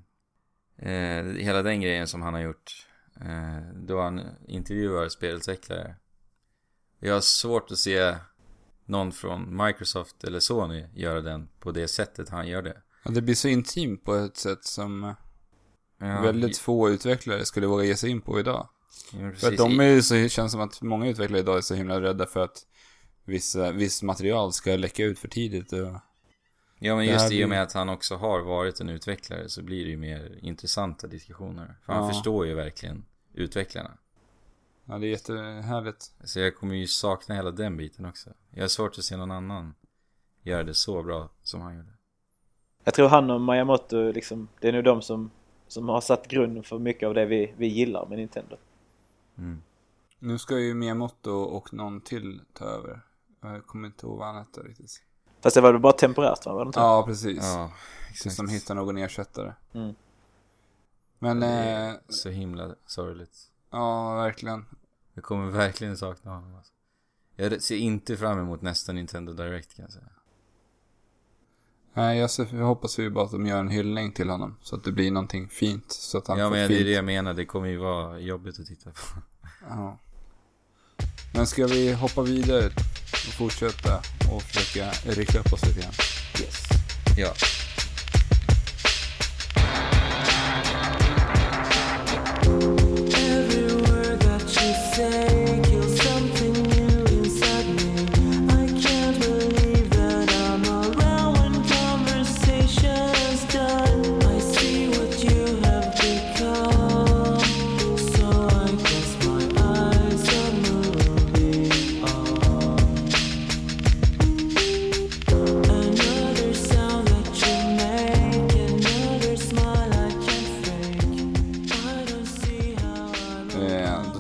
eh, 0.84 1.24
hela 1.24 1.62
den 1.62 1.80
grejen 1.80 2.08
som 2.08 2.22
han 2.22 2.34
har 2.34 2.40
gjort 2.40 2.86
eh, 3.20 3.74
då 3.74 4.00
han 4.00 4.20
intervjuar 4.48 5.08
spelutvecklare. 5.08 5.96
Jag 7.00 7.14
har 7.14 7.20
svårt 7.20 7.70
att 7.70 7.78
se 7.78 8.16
någon 8.84 9.12
från 9.12 9.64
Microsoft 9.66 10.24
eller 10.24 10.40
Sony 10.40 10.86
göra 10.94 11.20
den 11.20 11.48
på 11.60 11.72
det 11.72 11.88
sättet 11.88 12.28
han 12.28 12.48
gör 12.48 12.62
det. 12.62 12.82
Ja, 13.04 13.10
det 13.10 13.22
blir 13.22 13.34
så 13.34 13.48
intimt 13.48 14.04
på 14.04 14.14
ett 14.14 14.36
sätt 14.36 14.64
som 14.64 15.14
Ja, 15.98 16.20
väldigt 16.20 16.58
få 16.58 16.90
utvecklare 16.90 17.44
skulle 17.44 17.66
våga 17.66 17.84
ge 17.84 17.96
sig 17.96 18.10
in 18.10 18.20
på 18.20 18.40
idag. 18.40 18.68
ja, 19.12 19.32
För 19.32 19.48
att 19.48 19.56
de 19.56 19.80
är 19.80 19.84
ju 19.84 20.02
så, 20.02 20.28
känns 20.28 20.52
som 20.52 20.60
att 20.60 20.82
många 20.82 21.08
utvecklare 21.08 21.40
idag 21.40 21.56
är 21.56 21.60
så 21.60 21.74
himla 21.74 22.00
rädda 22.00 22.26
för 22.26 22.40
att 22.40 22.66
vissa, 23.24 23.72
viss 23.72 24.02
material 24.02 24.52
ska 24.52 24.76
läcka 24.76 25.04
ut 25.04 25.18
för 25.18 25.28
tidigt 25.28 25.72
och... 25.72 25.96
Ja 26.84 26.96
men 26.96 27.06
just 27.06 27.32
i 27.32 27.44
och 27.44 27.48
med 27.48 27.62
att 27.62 27.72
han 27.72 27.88
också 27.88 28.16
har 28.16 28.40
varit 28.40 28.80
en 28.80 28.88
utvecklare 28.88 29.48
så 29.48 29.62
blir 29.62 29.84
det 29.84 29.90
ju 29.90 29.96
mer 29.96 30.38
intressanta 30.42 31.06
diskussioner. 31.06 31.74
För 31.82 31.92
han 31.92 32.02
Ja. 32.02 32.08
förstår 32.08 32.46
ju 32.46 32.54
verkligen 32.54 33.04
utvecklarna. 33.34 33.90
Ja, 34.84 34.98
det 34.98 35.06
är 35.06 35.10
jättehärligt. 35.10 36.12
Så 36.24 36.40
jag 36.40 36.56
kommer 36.56 36.74
ju 36.74 36.86
sakna 36.86 37.34
hela 37.34 37.50
den 37.50 37.76
biten 37.76 38.04
också. 38.06 38.30
Jag 38.50 38.62
har 38.62 38.68
svårt 38.68 38.98
att 38.98 39.04
se 39.04 39.16
någon 39.16 39.30
annan 39.30 39.74
göra 40.42 40.62
det 40.62 40.74
så 40.74 41.02
bra 41.02 41.28
som 41.42 41.60
han 41.60 41.76
gjorde. 41.76 41.92
Jag 42.84 42.94
tror 42.94 43.08
han 43.08 43.30
och 43.30 43.40
Miyamoto 43.40 44.12
liksom, 44.12 44.48
det 44.60 44.68
är 44.68 44.72
nog 44.72 44.84
de 44.84 45.02
som, 45.02 45.30
som 45.68 45.88
har 45.88 46.00
satt 46.00 46.28
grunden 46.28 46.62
för 46.62 46.78
mycket 46.78 47.06
av 47.06 47.14
det 47.14 47.26
vi, 47.26 47.54
vi 47.56 47.66
gillar 47.66 48.06
med 48.06 48.18
Nintendo. 48.18 48.56
Mm. 49.38 49.62
Nu 50.18 50.38
ska 50.38 50.58
ju 50.58 50.74
Miyamoto 50.74 51.30
och 51.30 51.74
någon 51.74 52.00
till 52.00 52.40
ta 52.52 52.64
över. 52.64 53.00
Jag 53.40 53.66
kommer 53.66 53.86
inte 53.86 54.06
ihåg 54.06 54.18
vad 54.18 54.26
han 54.26 54.36
hette 54.36 54.60
riktigt. 54.60 55.02
Fast 55.44 55.54
det 55.54 55.60
var 55.60 55.72
väl 55.72 55.80
bara 55.80 55.92
temporärt 55.92 56.46
va? 56.46 56.52
Var 56.52 56.64
det 56.64 56.68
inte? 56.68 56.80
Ja, 56.80 57.02
precis. 57.06 57.38
Ja, 57.42 57.70
Tills 58.22 58.36
de 58.36 58.48
hittar 58.48 58.74
någon 58.74 58.96
ersättare. 58.98 59.54
Mm. 59.74 59.94
Men, 61.18 61.40
Det 61.40 61.46
eh, 61.46 61.88
är 61.88 61.98
så 62.08 62.28
himla 62.30 62.74
sorgligt. 62.86 63.36
ja, 63.70 64.14
verkligen. 64.14 64.66
Jag 65.14 65.24
kommer 65.24 65.50
verkligen 65.50 65.96
sakna 65.96 66.30
honom 66.30 66.54
alltså. 66.54 66.72
Jag 67.36 67.62
ser 67.62 67.76
inte 67.76 68.16
fram 68.16 68.38
emot 68.38 68.62
nästa 68.62 68.92
Nintendo 68.92 69.32
Direct 69.32 69.76
kan 69.76 69.82
jag 69.82 69.92
säga. 69.92 70.04
Nej, 71.94 72.18
jag, 72.18 72.30
ser, 72.30 72.56
jag 72.56 72.66
hoppas 72.66 72.98
ju 72.98 73.10
bara 73.10 73.24
att 73.24 73.30
de 73.30 73.46
gör 73.46 73.58
en 73.60 73.68
hyllning 73.68 74.12
till 74.12 74.30
honom. 74.30 74.56
Så 74.62 74.76
att 74.76 74.84
det 74.84 74.92
blir 74.92 75.10
någonting 75.10 75.48
fint. 75.48 75.92
Så 75.92 76.18
att 76.18 76.26
han 76.26 76.38
Ja 76.38 76.44
får 76.48 76.50
men 76.50 76.62
det 76.62 76.68
fint. 76.68 76.80
är 76.80 76.84
det 76.84 76.90
jag 76.90 77.04
menar, 77.04 77.34
det 77.34 77.44
kommer 77.46 77.68
ju 77.68 77.76
vara 77.76 78.18
jobbigt 78.18 78.60
att 78.60 78.66
titta 78.66 78.90
på. 78.90 78.96
Ja. 79.68 79.98
Men 81.36 81.46
ska 81.46 81.66
vi 81.66 81.92
hoppa 81.92 82.22
vidare 82.22 82.66
och 83.10 83.34
fortsätta 83.34 84.02
och 84.30 84.42
försöka 84.42 84.90
rycka 85.06 85.38
upp 85.38 85.52
oss 85.52 85.66
lite 85.66 85.80
grann? 85.80 85.92
Yes. 86.40 86.62
Ja. 87.16 87.34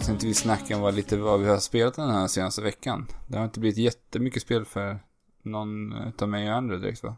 Då 0.04 0.06
tänkte 0.06 0.26
vi 0.26 0.34
snacka 0.34 0.76
om 0.76 0.82
vad, 0.82 0.94
lite 0.94 1.16
vad 1.16 1.40
vi 1.40 1.46
har 1.46 1.58
spelat 1.58 1.94
den 1.94 2.10
här 2.10 2.26
senaste 2.26 2.62
veckan. 2.62 3.06
Det 3.28 3.36
har 3.36 3.44
inte 3.44 3.60
blivit 3.60 3.78
jättemycket 3.78 4.42
spel 4.42 4.64
för 4.64 4.98
någon 5.42 5.92
utav 5.92 6.28
mig 6.28 6.48
och 6.48 6.56
andra 6.56 6.76
direkt 6.76 7.02
va? 7.02 7.16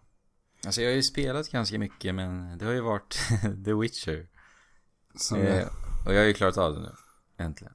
Alltså 0.66 0.82
jag 0.82 0.90
har 0.90 0.94
ju 0.94 1.02
spelat 1.02 1.48
ganska 1.48 1.78
mycket 1.78 2.14
men 2.14 2.58
det 2.58 2.64
har 2.64 2.72
ju 2.72 2.80
varit 2.80 3.18
The 3.64 3.72
Witcher. 3.72 4.28
Eh, 5.36 5.66
och 6.06 6.14
jag 6.14 6.18
har 6.18 6.26
ju 6.26 6.34
klarat 6.34 6.58
av 6.58 6.74
det 6.74 6.80
nu. 6.80 6.92
Äntligen. 7.36 7.74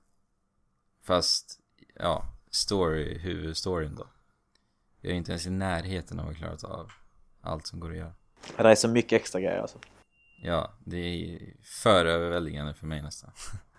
Fast, 1.04 1.60
ja, 1.96 2.26
story, 2.52 3.18
huvudstoryn 3.18 3.96
då. 3.96 4.08
Jag 5.02 5.12
är 5.12 5.16
inte 5.16 5.32
ens 5.32 5.46
i 5.46 5.50
närheten 5.50 6.20
av 6.20 6.30
att 6.30 6.38
klarat 6.38 6.64
av 6.64 6.92
allt 7.42 7.68
som 7.68 7.80
går 7.80 7.92
att 7.92 7.98
göra. 7.98 8.14
Det 8.58 8.64
är 8.64 8.76
så 8.76 8.88
mycket 8.88 9.22
extra 9.22 9.42
grejer 9.42 9.62
alltså. 9.62 9.78
Ja, 10.44 10.74
det 10.86 10.98
är 10.98 11.54
för 11.64 12.06
överväldigande 12.06 12.74
för 12.74 12.86
mig 12.88 13.02
nästan. 13.02 13.32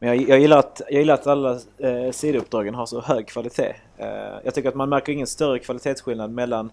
Men 0.00 0.08
jag, 0.08 0.28
jag, 0.28 0.40
gillar 0.40 0.58
att, 0.58 0.82
jag 0.90 0.98
gillar 0.98 1.14
att 1.14 1.26
alla 1.26 1.60
eh, 1.78 2.10
sidouppdragen 2.12 2.74
har 2.74 2.86
så 2.86 3.00
hög 3.00 3.28
kvalitet. 3.28 3.74
Eh, 3.96 4.06
jag 4.44 4.54
tycker 4.54 4.68
att 4.68 4.74
man 4.74 4.88
märker 4.88 5.12
ingen 5.12 5.26
större 5.26 5.58
kvalitetsskillnad 5.58 6.30
mellan 6.30 6.70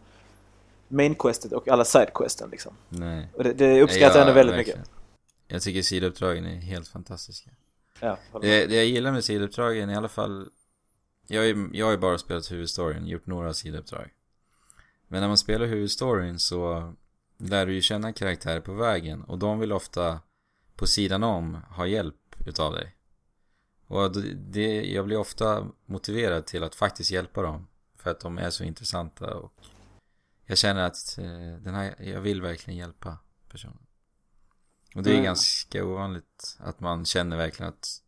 main-questet 0.87 1.51
och 1.51 1.67
alla 1.67 1.85
side-questen 1.85 2.49
liksom. 2.49 2.73
Nej. 2.89 3.29
Och 3.33 3.43
det, 3.43 3.53
det 3.53 3.81
uppskattar 3.81 4.19
jag 4.19 4.21
ändå 4.21 4.33
väldigt 4.33 4.55
verkligen. 4.55 4.79
mycket. 4.79 4.93
Jag 5.47 5.61
tycker 5.61 5.81
sidouppdragen 5.81 6.45
är 6.45 6.55
helt 6.55 6.87
fantastiska. 6.87 7.49
Ja. 7.99 8.17
Det, 8.41 8.65
det 8.65 8.75
jag 8.75 8.85
gillar 8.85 9.11
med 9.11 9.23
sidouppdragen 9.23 9.89
i 9.89 9.95
alla 9.95 10.07
fall 10.07 10.49
jag, 11.27 11.69
jag 11.73 11.85
har 11.85 11.91
ju 11.91 11.97
bara 11.97 12.17
spelat 12.17 12.51
huvudstoryn, 12.51 13.07
gjort 13.07 13.25
några 13.25 13.53
sidouppdrag 13.53 14.09
Men 15.07 15.21
när 15.21 15.27
man 15.27 15.37
spelar 15.37 15.65
huvudstoryn 15.65 16.39
så 16.39 16.93
lär 17.37 17.65
du 17.65 17.73
ju 17.73 17.81
känna 17.81 18.13
karaktärer 18.13 18.59
på 18.59 18.73
vägen 18.73 19.23
och 19.23 19.39
de 19.39 19.59
vill 19.59 19.71
ofta 19.71 20.19
på 20.75 20.87
sidan 20.87 21.23
om 21.23 21.57
ha 21.69 21.87
hjälp 21.87 22.15
utav 22.45 22.73
dig 22.73 22.96
Och 23.87 24.11
det- 24.35 24.85
jag 24.91 25.05
blir 25.05 25.17
ofta 25.17 25.67
motiverad 25.85 26.45
till 26.45 26.63
att 26.63 26.75
faktiskt 26.75 27.11
hjälpa 27.11 27.41
dem 27.41 27.67
För 27.95 28.11
att 28.11 28.19
de 28.19 28.37
är 28.37 28.49
så 28.49 28.63
intressanta 28.63 29.33
och 29.37 29.53
jag 30.45 30.57
känner 30.57 30.81
att 30.85 31.17
eh, 31.17 31.61
den 31.63 31.73
här, 31.75 31.95
jag 31.99 32.21
vill 32.21 32.41
verkligen 32.41 32.77
hjälpa 32.79 33.17
personen 33.51 33.77
Och 34.95 35.03
det 35.03 35.09
är 35.09 35.13
Mm. 35.13 35.25
ganska 35.25 35.85
ovanligt 35.85 36.57
att 36.59 36.79
man 36.79 37.05
känner 37.05 37.37
verkligen 37.37 37.69
att 37.69 38.01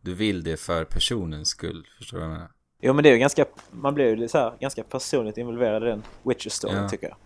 du 0.00 0.14
vill 0.14 0.42
det 0.44 0.56
för 0.56 0.84
personens 0.84 1.48
skull, 1.48 1.86
förstår 1.98 2.16
du 2.18 2.20
vad 2.24 2.30
jag 2.30 2.36
menar? 2.36 2.50
Jo 2.80 2.92
men 2.92 3.02
det 3.02 3.08
är 3.10 3.12
ju 3.12 3.18
ganska, 3.18 3.44
man 3.70 3.94
blir 3.94 4.16
ju 4.16 4.28
så 4.28 4.38
här, 4.38 4.56
ganska 4.60 4.82
personligt 4.82 5.38
involverad 5.38 5.82
i 5.82 5.86
den 5.86 6.02
Witcher-storyn 6.22 6.76
Ja. 6.82 6.88
tycker 6.88 7.08
jag. 7.08 7.16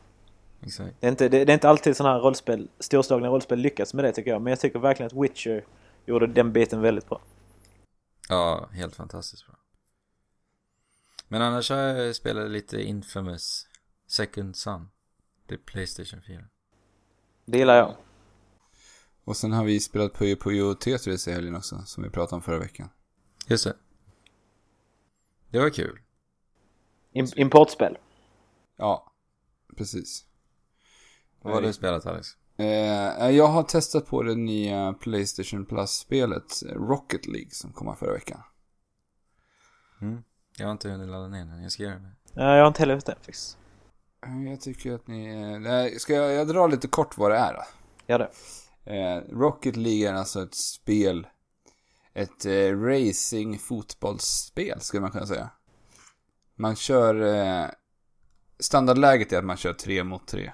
Exakt. 0.67 1.01
Det 1.01 1.07
är 1.07 1.11
inte, 1.11 1.29
det, 1.29 1.45
det 1.45 1.53
är 1.53 1.55
inte 1.55 1.69
alltid 1.69 1.97
sådana 1.97 2.15
här 2.15 2.21
rollspel, 2.23 2.69
storslagna 2.79 3.29
rollspel 3.29 3.59
lyckas 3.59 3.95
med 3.95 4.05
det 4.05 4.13
tycker 4.13 4.31
jag. 4.31 4.43
Men 4.43 4.51
jag 4.51 4.61
tycker 4.61 4.79
verkligen 4.79 5.07
att 5.07 5.25
Witcher 5.25 5.65
gjorde 6.07 6.27
den 6.27 6.53
biten 6.53 6.81
väldigt 6.81 7.09
bra. 7.09 7.21
Ja, 8.35 8.69
helt 8.73 8.97
fantastiskt 8.97 9.47
bra. 9.47 9.57
Men 11.29 11.43
annars 11.43 11.71
har 11.71 11.77
jag 11.77 12.17
spelat 12.17 12.51
lite 12.51 12.83
Infamous 12.83 13.67
Second 14.07 14.57
Son. 14.57 14.89
Det 15.47 15.55
är 15.55 15.59
Playstation 15.59 16.23
4. 16.23 16.45
Det 17.45 17.59
gillar 17.59 17.77
jag. 17.77 17.97
Och 19.25 19.37
sen 19.37 19.53
har 19.53 19.65
vi 19.65 19.81
spelat 19.81 20.13
Puyo 20.15 20.37
Puyo 20.37 20.75
Tetris 20.75 21.29
i 21.29 21.33
helgen 21.33 21.57
också, 21.57 21.83
som 21.87 22.03
vi 22.05 22.11
pratade 22.11 22.37
om 22.37 22.43
förra 22.43 22.59
veckan. 22.59 22.89
Just 23.47 23.65
det. 23.65 23.77
Det 25.51 25.59
var 25.59 25.71
kul. 25.71 26.01
Im- 27.13 27.35
importspel. 27.39 27.99
Ja, 28.77 29.13
precis. 29.77 30.27
Vad 31.43 31.55
har 31.55 31.61
du 31.63 31.73
spelat 31.73 32.07
Alex? 32.07 32.29
Eh, 32.57 33.31
jag 33.31 33.47
har 33.47 33.63
testat 33.63 34.07
på 34.07 34.23
det 34.23 34.35
nya 34.35 34.93
Playstation 34.93 35.67
Plus-spelet 35.67 36.63
Rocket 36.77 37.27
League 37.27 37.51
som 37.51 37.73
kom 37.73 37.97
förra 37.97 38.13
veckan. 38.13 38.41
Mm. 40.01 40.23
Jag 40.59 40.67
har 40.67 40.73
inte 40.73 40.89
hunnit 40.89 41.09
ladda 41.09 41.29
ner 41.29 41.45
den, 41.45 41.63
jag 41.63 41.73
ska 41.73 41.83
göra 41.83 41.95
det. 41.99 42.11
Ja, 42.35 42.55
jag 42.57 42.63
har 42.63 42.69
inte 42.69 42.81
heller 42.83 42.95
gjort 42.95 43.07
det 43.07 43.15
faktiskt. 43.15 43.59
Eh, 44.27 44.51
Jag 44.51 44.61
tycker 44.61 44.93
att 44.95 45.07
ni... 45.07 45.27
eh, 45.53 45.59
nej, 45.61 45.99
Ska 45.99 46.13
jag, 46.15 46.33
jag 46.33 46.49
dra 46.49 46.67
lite 46.67 46.89
kort 46.89 47.19
vad 47.19 47.31
det 47.31 47.37
är 47.37 47.55
då? 47.55 47.63
Gör 48.07 48.19
det. 48.19 48.31
Eh, 48.97 49.23
Rocket 49.39 49.77
League 49.77 50.09
är 50.09 50.15
alltså 50.15 50.43
ett 50.43 50.55
spel, 50.55 51.27
ett 52.15 52.45
eh, 52.47 52.81
racing 52.81 53.59
fotbollsspel 53.61 54.81
skulle 54.81 55.01
man 55.01 55.11
kunna 55.11 55.27
säga. 55.27 55.51
Man 56.57 56.77
kör, 56.77 57.15
eh, 57.35 57.67
standardläget 58.59 59.33
är 59.33 59.39
att 59.39 59.45
man 59.45 59.57
kör 59.57 59.73
tre 59.73 60.05
mot 60.05 60.27
tre. 60.27 60.53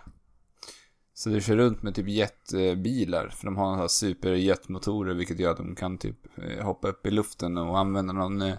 Så 1.20 1.28
du 1.28 1.40
kör 1.40 1.56
runt 1.56 1.82
med 1.82 1.94
typ 1.94 2.08
jetbilar, 2.08 3.28
för 3.28 3.44
de 3.44 3.56
har 3.56 3.76
några 3.76 3.88
superjetmotorer 3.88 5.14
vilket 5.14 5.38
gör 5.38 5.50
att 5.50 5.56
de 5.56 5.74
kan 5.74 5.98
typ 5.98 6.16
eh, 6.38 6.64
hoppa 6.64 6.88
upp 6.88 7.06
i 7.06 7.10
luften 7.10 7.58
och 7.58 7.78
använda 7.78 8.12
någon 8.12 8.42
eh, 8.42 8.54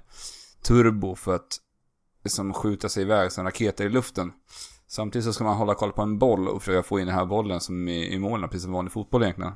turbo 0.62 1.16
för 1.16 1.36
att 1.36 1.58
liksom 2.24 2.54
skjuta 2.54 2.90
sig 2.90 3.04
iväg 3.04 3.32
som 3.32 3.46
raketer 3.46 3.86
i 3.86 3.90
luften. 3.90 4.32
Samtidigt 4.88 5.26
så 5.26 5.34
ska 5.34 5.44
man 5.44 5.58
hålla 5.58 5.76
koll 5.76 5.92
på 5.92 6.02
en 6.02 6.20
boll 6.20 6.48
och 6.48 6.62
försöka 6.62 6.84
få 6.84 7.00
in 7.00 7.08
den 7.08 7.16
här 7.16 7.26
bollen 7.26 7.60
som 7.60 7.88
i, 7.88 8.14
i 8.14 8.20
målen, 8.20 8.50
precis 8.50 8.64
som 8.64 8.74
vanlig 8.74 8.92
fotboll 8.92 9.24
egentligen. 9.24 9.54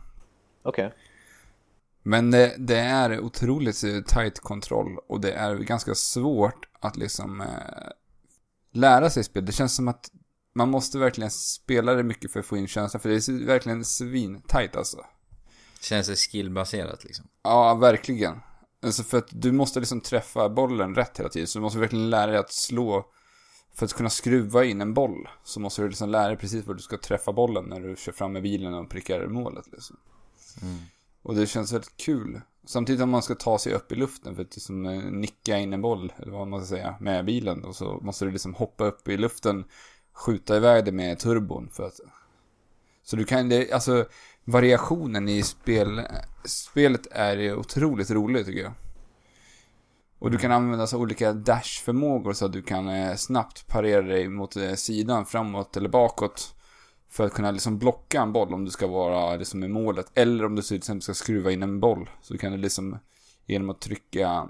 Okej. 0.63 0.93
Men 2.03 2.31
det, 2.31 2.55
det 2.57 2.79
är 2.79 3.19
otroligt 3.19 3.83
eh, 3.83 4.01
tight 4.01 4.39
kontroll 4.39 4.97
och 5.07 5.21
det 5.21 5.31
är 5.31 5.55
ganska 5.55 5.95
svårt 5.95 6.69
att 6.79 6.97
liksom 6.97 7.41
eh, 7.41 7.47
lära 8.71 9.09
sig 9.09 9.23
spel. 9.23 9.45
Det 9.45 9.51
känns 9.51 9.75
som 9.75 9.87
att 9.87 10.11
man 10.55 10.69
måste 10.69 10.97
verkligen 10.97 11.31
spela 11.31 11.93
det 11.93 12.03
mycket 12.03 12.31
för 12.31 12.39
att 12.39 12.45
få 12.45 12.57
in 12.57 12.67
känslan, 12.67 13.01
för 13.01 13.09
det 13.09 13.15
är 13.15 13.45
verkligen 13.45 13.85
svin-tight 13.85 14.75
alltså. 14.75 15.05
Känns 15.81 16.07
det 16.07 16.15
skillbaserat 16.15 17.03
liksom? 17.03 17.27
Ja, 17.43 17.73
verkligen. 17.73 18.39
Alltså 18.83 19.03
för 19.03 19.17
att 19.17 19.27
du 19.29 19.51
måste 19.51 19.79
liksom 19.79 20.01
träffa 20.01 20.49
bollen 20.49 20.95
rätt 20.95 21.19
hela 21.19 21.29
tiden, 21.29 21.47
så 21.47 21.59
du 21.59 21.63
måste 21.63 21.79
verkligen 21.79 22.09
lära 22.09 22.31
dig 22.31 22.39
att 22.39 22.53
slå 22.53 23.05
för 23.73 23.85
att 23.85 23.93
kunna 23.93 24.09
skruva 24.09 24.63
in 24.63 24.81
en 24.81 24.93
boll 24.93 25.27
så 25.43 25.59
måste 25.59 25.81
du 25.81 25.87
liksom 25.87 26.09
lära 26.09 26.27
dig 26.27 26.37
precis 26.37 26.65
var 26.65 26.73
du 26.73 26.81
ska 26.81 26.97
träffa 26.97 27.33
bollen 27.33 27.65
när 27.65 27.79
du 27.79 27.95
kör 27.95 28.11
fram 28.11 28.33
med 28.33 28.41
bilen 28.41 28.73
och 28.73 28.89
prickar 28.89 29.27
målet 29.27 29.65
liksom. 29.71 29.97
Mm. 30.61 30.77
Och 31.21 31.35
det 31.35 31.47
känns 31.47 31.73
väldigt 31.73 31.97
kul. 31.97 32.41
Samtidigt 32.65 33.01
om 33.01 33.09
man 33.09 33.21
ska 33.21 33.35
ta 33.35 33.59
sig 33.59 33.73
upp 33.73 33.91
i 33.91 33.95
luften 33.95 34.35
för 34.35 34.41
att 34.41 34.55
liksom 34.55 34.85
eh, 34.85 35.03
nicka 35.03 35.57
in 35.57 35.73
en 35.73 35.81
boll, 35.81 36.13
eller 36.17 36.31
vad 36.31 36.47
man 36.47 36.59
ska 36.59 36.75
säga, 36.75 36.95
med 36.99 37.25
bilen. 37.25 37.63
Och 37.63 37.75
så 37.75 37.99
måste 38.01 38.25
du 38.25 38.31
liksom 38.31 38.53
hoppa 38.53 38.85
upp 38.85 39.07
i 39.07 39.17
luften, 39.17 39.65
skjuta 40.15 40.57
iväg 40.57 40.85
det 40.85 40.91
med 40.91 41.19
turbon 41.19 41.69
för 41.71 41.83
att... 41.83 41.99
Så 43.03 43.15
du 43.15 43.25
kan, 43.25 43.49
det, 43.49 43.71
alltså 43.71 44.05
variationen 44.43 45.29
i 45.29 45.43
spel, 45.43 46.01
spelet 46.45 47.07
är 47.11 47.55
otroligt 47.55 48.11
rolig 48.11 48.45
tycker 48.45 48.61
jag. 48.63 48.73
Och 50.19 50.31
du 50.31 50.37
kan 50.37 50.51
använda 50.51 50.87
så 50.87 50.99
olika 50.99 51.33
dash-förmågor 51.33 52.33
så 52.33 52.45
att 52.45 52.53
du 52.53 52.61
kan 52.61 52.89
eh, 52.89 53.15
snabbt 53.15 53.67
parera 53.67 54.01
dig 54.01 54.29
mot 54.29 54.55
eh, 54.55 54.73
sidan, 54.73 55.25
framåt 55.25 55.77
eller 55.77 55.89
bakåt. 55.89 56.55
För 57.09 57.25
att 57.25 57.33
kunna 57.33 57.51
liksom 57.51 57.77
blocka 57.77 58.21
en 58.21 58.33
boll 58.33 58.53
om 58.53 58.65
du 58.65 58.71
ska 58.71 58.87
vara 58.87 59.35
liksom 59.35 59.63
i 59.63 59.67
målet. 59.67 60.11
Eller 60.13 60.45
om 60.45 60.55
du 60.55 60.61
till 60.61 60.77
exempel 60.77 61.01
ska 61.01 61.13
skruva 61.13 61.51
in 61.51 61.63
en 61.63 61.79
boll. 61.79 62.09
Så 62.21 62.37
kan 62.37 62.51
du 62.51 62.57
liksom 62.57 62.97
genom 63.45 63.69
att 63.69 63.81
trycka 63.81 64.49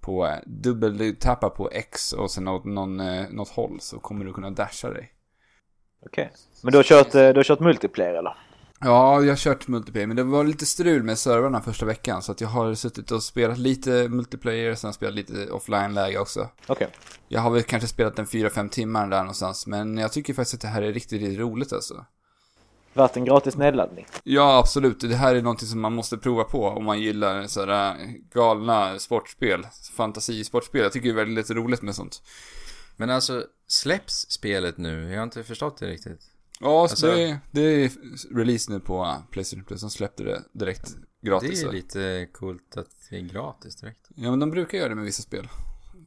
på 0.00 0.34
dubbeltappa 0.46 1.50
på 1.50 1.70
X 1.72 2.12
och 2.12 2.30
sen 2.30 2.48
åt 2.48 2.64
någon, 2.64 3.00
eh, 3.00 3.28
något 3.30 3.48
håll 3.48 3.80
så 3.80 3.98
kommer 3.98 4.24
du 4.24 4.32
kunna 4.32 4.50
dasha 4.50 4.90
dig. 4.90 5.12
Okej. 6.06 6.32
Men 6.62 6.72
du 6.72 6.78
har 6.78 6.82
kört, 6.82 7.14
eh, 7.14 7.28
du 7.28 7.36
har 7.36 7.44
kört 7.44 7.60
multiplayer 7.60 8.14
eller? 8.14 8.36
Ja, 8.80 9.22
jag 9.22 9.30
har 9.30 9.36
kört 9.36 9.68
multiplayer, 9.68 10.06
men 10.06 10.16
det 10.16 10.22
var 10.22 10.44
lite 10.44 10.66
strul 10.66 11.02
med 11.02 11.18
servrarna 11.18 11.60
första 11.60 11.86
veckan. 11.86 12.22
Så 12.22 12.32
att 12.32 12.40
jag 12.40 12.48
har 12.48 12.74
suttit 12.74 13.10
och 13.10 13.22
spelat 13.22 13.58
lite 13.58 14.08
multiplayer, 14.08 14.74
sen 14.74 14.92
spelat 14.92 15.14
lite 15.14 15.50
offline-läge 15.50 16.18
också. 16.18 16.48
Okej. 16.66 16.88
Jag 17.28 17.40
har 17.40 17.50
väl 17.50 17.62
kanske 17.62 17.88
spelat 17.88 18.18
en 18.18 18.26
4-5 18.26 18.68
timmar 18.68 19.08
där 19.08 19.18
någonstans, 19.18 19.66
men 19.66 19.98
jag 19.98 20.12
tycker 20.12 20.34
faktiskt 20.34 20.54
att 20.54 20.60
det 20.60 20.68
här 20.68 20.82
är 20.82 20.92
riktigt, 20.92 21.20
riktigt 21.20 21.38
roligt 21.38 21.72
alltså. 21.72 22.04
Värt 22.94 23.16
en 23.16 23.24
gratis 23.24 23.56
nedladdning. 23.56 24.06
Ja, 24.24 24.58
absolut. 24.58 25.00
Det 25.00 25.14
här 25.16 25.34
är 25.34 25.42
någonting 25.42 25.68
som 25.68 25.80
man 25.80 25.94
måste 25.94 26.18
prova 26.18 26.44
på 26.44 26.64
om 26.66 26.84
man 26.84 27.00
gillar 27.00 27.46
sådär 27.46 27.96
galna 28.34 28.98
sportspel, 28.98 29.66
fantasisportspel. 29.96 30.80
Jag 30.82 30.92
tycker 30.92 31.08
det 31.08 31.20
är 31.20 31.24
väldigt 31.24 31.50
roligt 31.50 31.82
med 31.82 31.94
sånt. 31.94 32.22
Men 32.96 33.10
alltså, 33.10 33.44
släpps 33.66 34.14
spelet 34.30 34.78
nu? 34.78 35.10
Jag 35.10 35.16
har 35.18 35.24
inte 35.24 35.44
förstått 35.44 35.76
det 35.78 35.86
riktigt. 35.86 36.20
Ja, 36.60 36.66
så 36.66 36.92
Alltså- 36.92 37.06
det, 37.06 37.38
det 37.50 37.60
är 37.60 37.90
release 38.34 38.72
nu 38.72 38.80
på 38.80 39.16
Playstation 39.30 39.64
Plus. 39.64 39.80
De 39.80 39.90
släppte 39.90 40.24
det 40.24 40.42
direkt 40.52 40.96
gratis. 41.22 41.62
det 41.62 41.68
är 41.68 41.72
lite 41.72 42.28
coolt 42.32 42.76
att 42.76 42.86
det 43.10 43.16
är 43.16 43.20
gratis 43.20 43.76
direkt. 43.76 44.08
Ja, 44.14 44.30
men 44.30 44.38
de 44.40 44.50
brukar 44.50 44.78
göra 44.78 44.88
det 44.88 44.94
med 44.94 45.04
vissa 45.04 45.22
spel. 45.22 45.48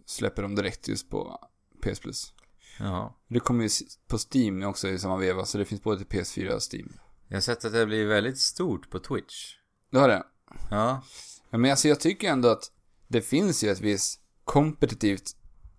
Släpper 0.05 0.41
de 0.41 0.55
direkt 0.55 0.87
just 0.87 1.09
på 1.09 1.39
PS 1.81 1.99
Plus. 1.99 2.33
Ja. 2.79 3.19
Det 3.27 3.39
kommer 3.39 3.63
ju 3.63 3.69
på 4.07 4.17
Steam 4.17 4.63
också 4.63 4.87
i 4.87 4.99
samma 4.99 5.17
veva, 5.17 5.45
så 5.45 5.57
det 5.57 5.65
finns 5.65 5.83
både 5.83 6.05
till 6.05 6.19
PS4 6.19 6.49
och 6.49 6.73
Steam. 6.73 6.93
Jag 7.27 7.35
har 7.35 7.41
sett 7.41 7.65
att 7.65 7.73
det 7.73 7.85
blir 7.85 8.05
väldigt 8.05 8.39
stort 8.39 8.89
på 8.89 8.99
Twitch. 8.99 9.55
Det 9.91 9.99
har 9.99 10.07
det. 10.07 10.23
Ja. 10.69 11.03
Ja, 11.49 11.57
men 11.57 11.71
alltså 11.71 11.87
jag 11.87 11.99
tycker 11.99 12.29
ändå 12.29 12.49
att 12.49 12.71
det 13.07 13.21
finns 13.21 13.63
ju 13.63 13.69
ett 13.69 13.81
visst 13.81 14.21
kompetitivt 14.43 15.35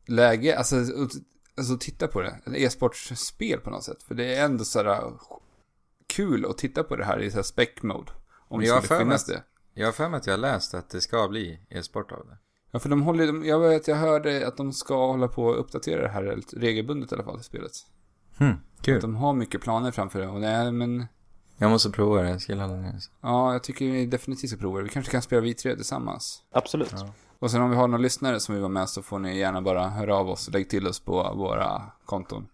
läge, 0.07 0.59
alltså, 0.59 0.76
alltså 1.57 1.78
titta 1.80 2.09
på 2.09 2.20
det. 2.20 2.40
Ett 2.46 2.54
e-sportspel 2.54 3.61
på 3.61 3.70
något 3.70 3.85
sätt. 3.85 4.02
För 4.02 4.14
det 4.14 4.35
är 4.35 4.44
ändå 4.44 4.64
sådär 4.64 5.12
kul 6.07 6.46
att 6.46 6.59
titta 6.59 6.85
på 6.85 6.96
det 6.96 7.04
här 7.04 7.20
i 7.22 7.30
såhär 7.30 7.42
spec 7.42 7.68
mode. 7.83 8.12
Om 8.48 8.61
det 8.61 8.66
skulle 8.66 8.98
finnas 8.98 9.24
det. 9.24 9.42
Jag 9.74 9.87
har 9.87 9.92
för 9.92 10.09
mig 10.09 10.18
att 10.18 10.26
jag 10.26 10.33
har 10.33 10.38
läst 10.38 10.74
att 10.74 10.90
det 10.90 11.00
ska 11.00 11.28
bli 11.28 11.66
e-sport 11.70 12.12
av 12.12 12.26
det. 12.26 12.38
Ja, 12.74 12.80
för 12.80 12.88
de 12.88 13.02
håller, 13.02 13.26
de- 13.26 13.44
jag 13.44 13.58
vet, 13.60 13.88
jag 13.88 13.96
hörde 13.96 14.46
att 14.48 14.56
de 14.56 14.72
ska 14.72 15.06
hålla 15.06 15.28
på 15.28 15.44
och 15.44 15.60
uppdatera 15.60 16.02
det 16.02 16.08
här 16.08 16.40
regelbundet 16.56 17.12
i 17.12 17.14
alla 17.14 17.24
fall, 17.24 17.42
spelet. 17.42 17.72
Hmm, 18.38 18.54
kul. 18.80 19.00
De 19.00 19.16
har 19.16 19.32
mycket 19.32 19.60
planer 19.60 19.90
framför 19.90 20.20
det 20.20 20.28
och 20.28 20.40
det 20.40 20.46
är, 20.46 20.70
men 20.72 21.06
Jag 21.58 21.70
måste 21.70 21.90
prova 21.90 22.22
det, 22.22 22.28
jag 22.28 22.42
ska 22.42 22.54
ladda 22.54 22.74
ner 22.74 22.92
det. 22.92 23.00
ja, 23.20 23.52
jag 23.52 23.62
tycker 23.62 23.84
vi 23.84 24.06
definitivt 24.06 24.50
ska 24.50 24.58
prova 24.58 24.78
det. 24.78 24.84
Vi 24.84 24.90
kanske 24.90 25.12
kan 25.12 25.22
spela 25.22 25.40
vi 25.42 25.54
tre 25.54 25.76
tillsammans. 25.76 26.42
Absolut. 26.50 26.92
Ja. 26.92 27.08
Och 27.38 27.50
sen 27.50 27.62
om 27.62 27.70
vi 27.70 27.76
har 27.76 27.88
några 27.88 28.02
lyssnare 28.02 28.40
som 28.40 28.54
vill 28.54 28.62
vara 28.62 28.72
med 28.72 28.88
så 28.88 29.02
får 29.02 29.18
ni 29.18 29.38
gärna 29.38 29.62
bara 29.62 29.88
höra 29.88 30.16
av 30.16 30.28
oss 30.28 30.48
och 30.48 30.54
lägg 30.54 30.70
till 30.70 30.87
oss 30.87 31.00
på 31.00 31.34
våra 31.37 31.82
konton. 32.04 32.46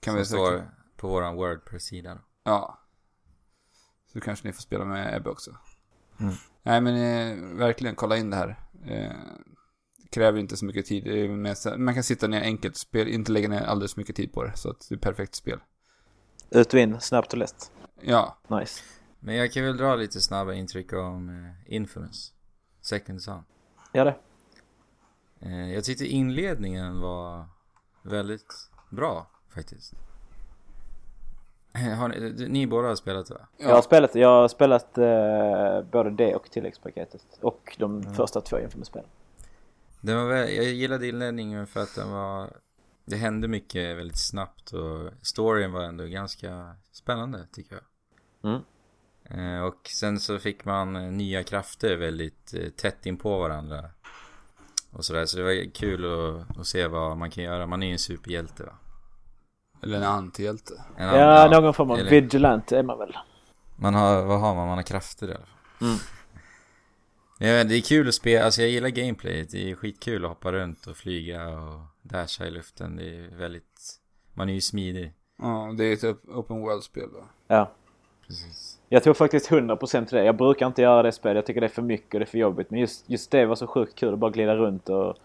Kan 0.00 0.12
Som 0.12 0.18
vi 0.18 0.24
står 0.24 0.70
på 0.96 1.08
våran 1.08 1.36
Wordpress-sida. 1.36 2.18
Ja. 2.44 2.78
Så 4.12 4.20
kanske 4.20 4.46
ni 4.48 4.52
får 4.52 4.62
spela 4.62 4.84
med 4.84 5.16
Ebbe 5.16 5.30
också. 5.30 5.50
Mm. 6.20 6.34
Nej 6.62 6.80
men 6.80 6.94
eh, 6.94 7.58
verkligen 7.58 7.94
kolla 7.94 8.16
in 8.16 8.30
det 8.30 8.36
här. 8.36 8.58
Eh, 8.86 9.12
kräver 10.10 10.38
inte 10.38 10.56
så 10.56 10.64
mycket 10.64 10.86
tid. 10.86 11.30
Man 11.78 11.94
kan 11.94 12.02
sitta 12.02 12.26
ner 12.26 12.40
enkelt 12.40 12.76
spel, 12.76 13.08
inte 13.08 13.32
lägga 13.32 13.48
ner 13.48 13.62
alldeles 13.62 13.96
mycket 13.96 14.16
tid 14.16 14.32
på 14.32 14.44
det. 14.44 14.56
Så 14.56 14.70
att 14.70 14.86
det 14.88 14.94
är 14.94 14.98
perfekt 14.98 15.34
spel. 15.34 15.60
Ut 16.50 16.74
och 16.74 16.80
in, 16.80 17.00
snabbt 17.00 17.32
och 17.32 17.38
lätt. 17.38 17.72
Ja, 18.00 18.38
Nice. 18.48 18.82
Men 19.20 19.34
jag 19.34 19.52
kan 19.52 19.64
väl 19.64 19.76
dra 19.76 19.96
lite 19.96 20.20
snabba 20.20 20.52
intryck 20.52 20.92
om 20.92 21.28
eh, 21.28 21.74
Infamous. 21.74 22.32
Second 22.80 23.22
Son. 23.22 23.44
Gör 23.92 24.04
det. 24.04 24.16
Eh, 25.40 25.72
jag 25.72 25.84
tyckte 25.84 26.06
inledningen 26.06 27.00
var 27.00 27.44
väldigt 28.02 28.70
bra 28.90 29.30
faktiskt. 29.54 29.94
Har 31.98 32.08
ni, 32.08 32.46
ni 32.48 32.66
båda 32.66 32.88
har 32.88 32.94
spelat 32.96 33.26
det 33.26 33.34
va? 33.34 33.40
Jag 33.56 33.74
har 33.74 33.82
spelat, 33.82 34.14
jag 34.14 34.28
har 34.28 34.48
spelat 34.48 34.98
eh, 34.98 35.82
både 35.92 36.10
det 36.10 36.34
och 36.34 36.50
tilläggspaketet. 36.50 37.22
Och 37.40 37.76
de 37.78 38.00
Mm. 38.00 38.14
första 38.14 38.40
två 38.40 38.58
Infamous-spelen. 38.58 39.08
Den 40.00 40.16
var 40.16 40.24
väl, 40.24 40.54
jag 40.54 40.64
gillade 40.64 41.08
inledningen 41.08 41.66
för 41.66 41.80
att 41.80 41.94
den 41.94 42.10
var... 42.12 42.50
Det 43.04 43.16
hände 43.16 43.48
mycket 43.48 43.96
väldigt 43.96 44.18
snabbt 44.18 44.72
och 44.72 45.10
storyn 45.22 45.72
var 45.72 45.82
ändå 45.82 46.04
ganska 46.04 46.74
spännande 46.92 47.46
tycker 47.52 47.74
jag. 47.76 47.84
Mm. 48.52 48.62
Eh, 49.24 49.62
och 49.64 49.88
sen 49.88 50.20
så 50.20 50.38
fick 50.38 50.64
man 50.64 50.96
eh, 50.96 51.02
nya 51.02 51.42
krafter 51.42 51.96
väldigt 51.96 52.54
eh, 52.54 52.68
tätt 52.70 53.06
in 53.06 53.16
på 53.16 53.38
varandra. 53.38 53.84
Och 54.92 55.04
sådär, 55.04 55.26
så 55.26 55.36
det 55.36 55.42
var 55.42 55.70
kul 55.74 56.04
att, 56.04 56.58
att 56.58 56.66
se 56.66 56.86
vad 56.86 57.16
man 57.16 57.30
kan 57.30 57.44
göra. 57.44 57.66
Man 57.66 57.82
är 57.82 57.86
ju 57.86 57.92
en 57.92 57.98
superhjälte 57.98 58.62
va? 58.64 58.72
Eller 59.82 59.96
en 59.96 60.02
antihjälte. 60.02 60.74
En 60.96 61.06
Ja, 61.08 61.44
annan- 61.44 61.62
någon 61.62 61.74
form 61.74 61.90
av 61.90 61.98
eller- 61.98 62.10
vigilante 62.10 62.78
är 62.78 62.82
man 62.82 62.98
väl. 62.98 63.16
Man 63.76 63.94
har, 63.94 64.22
vad 64.24 64.40
har 64.40 64.54
man? 64.54 64.66
Man 64.68 64.78
har 64.78 64.82
krafter 64.82 65.28
i 65.28 65.30
alla 65.30 65.38
fall. 65.46 65.88
Mm. 65.88 65.96
Ja, 67.38 67.64
det 67.64 67.74
är 67.76 67.80
kul 67.80 68.08
att 68.08 68.14
spela, 68.14 68.44
alltså 68.44 68.60
jag 68.60 68.70
gillar 68.70 68.88
gameplayet. 68.88 69.50
Det 69.50 69.70
är 69.70 69.74
skitkul 69.74 70.24
att 70.24 70.28
hoppa 70.30 70.52
runt 70.52 70.86
och 70.86 70.96
flyga 70.96 71.48
och 71.48 71.80
dasha 72.02 72.46
i 72.46 72.50
luften. 72.50 72.96
Det 72.96 73.16
är 73.16 73.36
väldigt, 73.36 73.98
man 74.34 74.48
är 74.48 74.52
ju 74.52 74.60
smidig. 74.60 75.12
Ja, 75.42 75.74
det 75.78 75.84
är 75.84 75.92
ett 75.92 76.04
op- 76.04 76.28
open 76.28 76.60
world-spel 76.60 77.08
då. 77.12 77.24
Ja. 77.48 77.70
Precis. 78.26 78.78
Jag 78.88 79.02
tror 79.02 79.14
faktiskt 79.14 79.50
100% 79.50 80.08
till 80.08 80.18
det. 80.18 80.24
Jag 80.24 80.36
brukar 80.36 80.66
inte 80.66 80.82
göra 80.82 81.02
det 81.02 81.12
spelet. 81.12 81.36
Jag 81.36 81.46
tycker 81.46 81.60
det 81.60 81.66
är 81.66 81.68
för 81.68 81.82
mycket 81.82 82.14
och 82.14 82.20
det 82.20 82.24
är 82.24 82.30
för 82.30 82.38
jobbigt. 82.38 82.70
Men 82.70 82.80
just, 82.80 83.10
just 83.10 83.30
det 83.30 83.46
var 83.46 83.54
så 83.56 83.66
sjukt 83.66 83.94
kul 83.94 84.12
att 84.12 84.18
bara 84.18 84.30
glida 84.30 84.56
runt 84.56 84.88
och, 84.88 85.16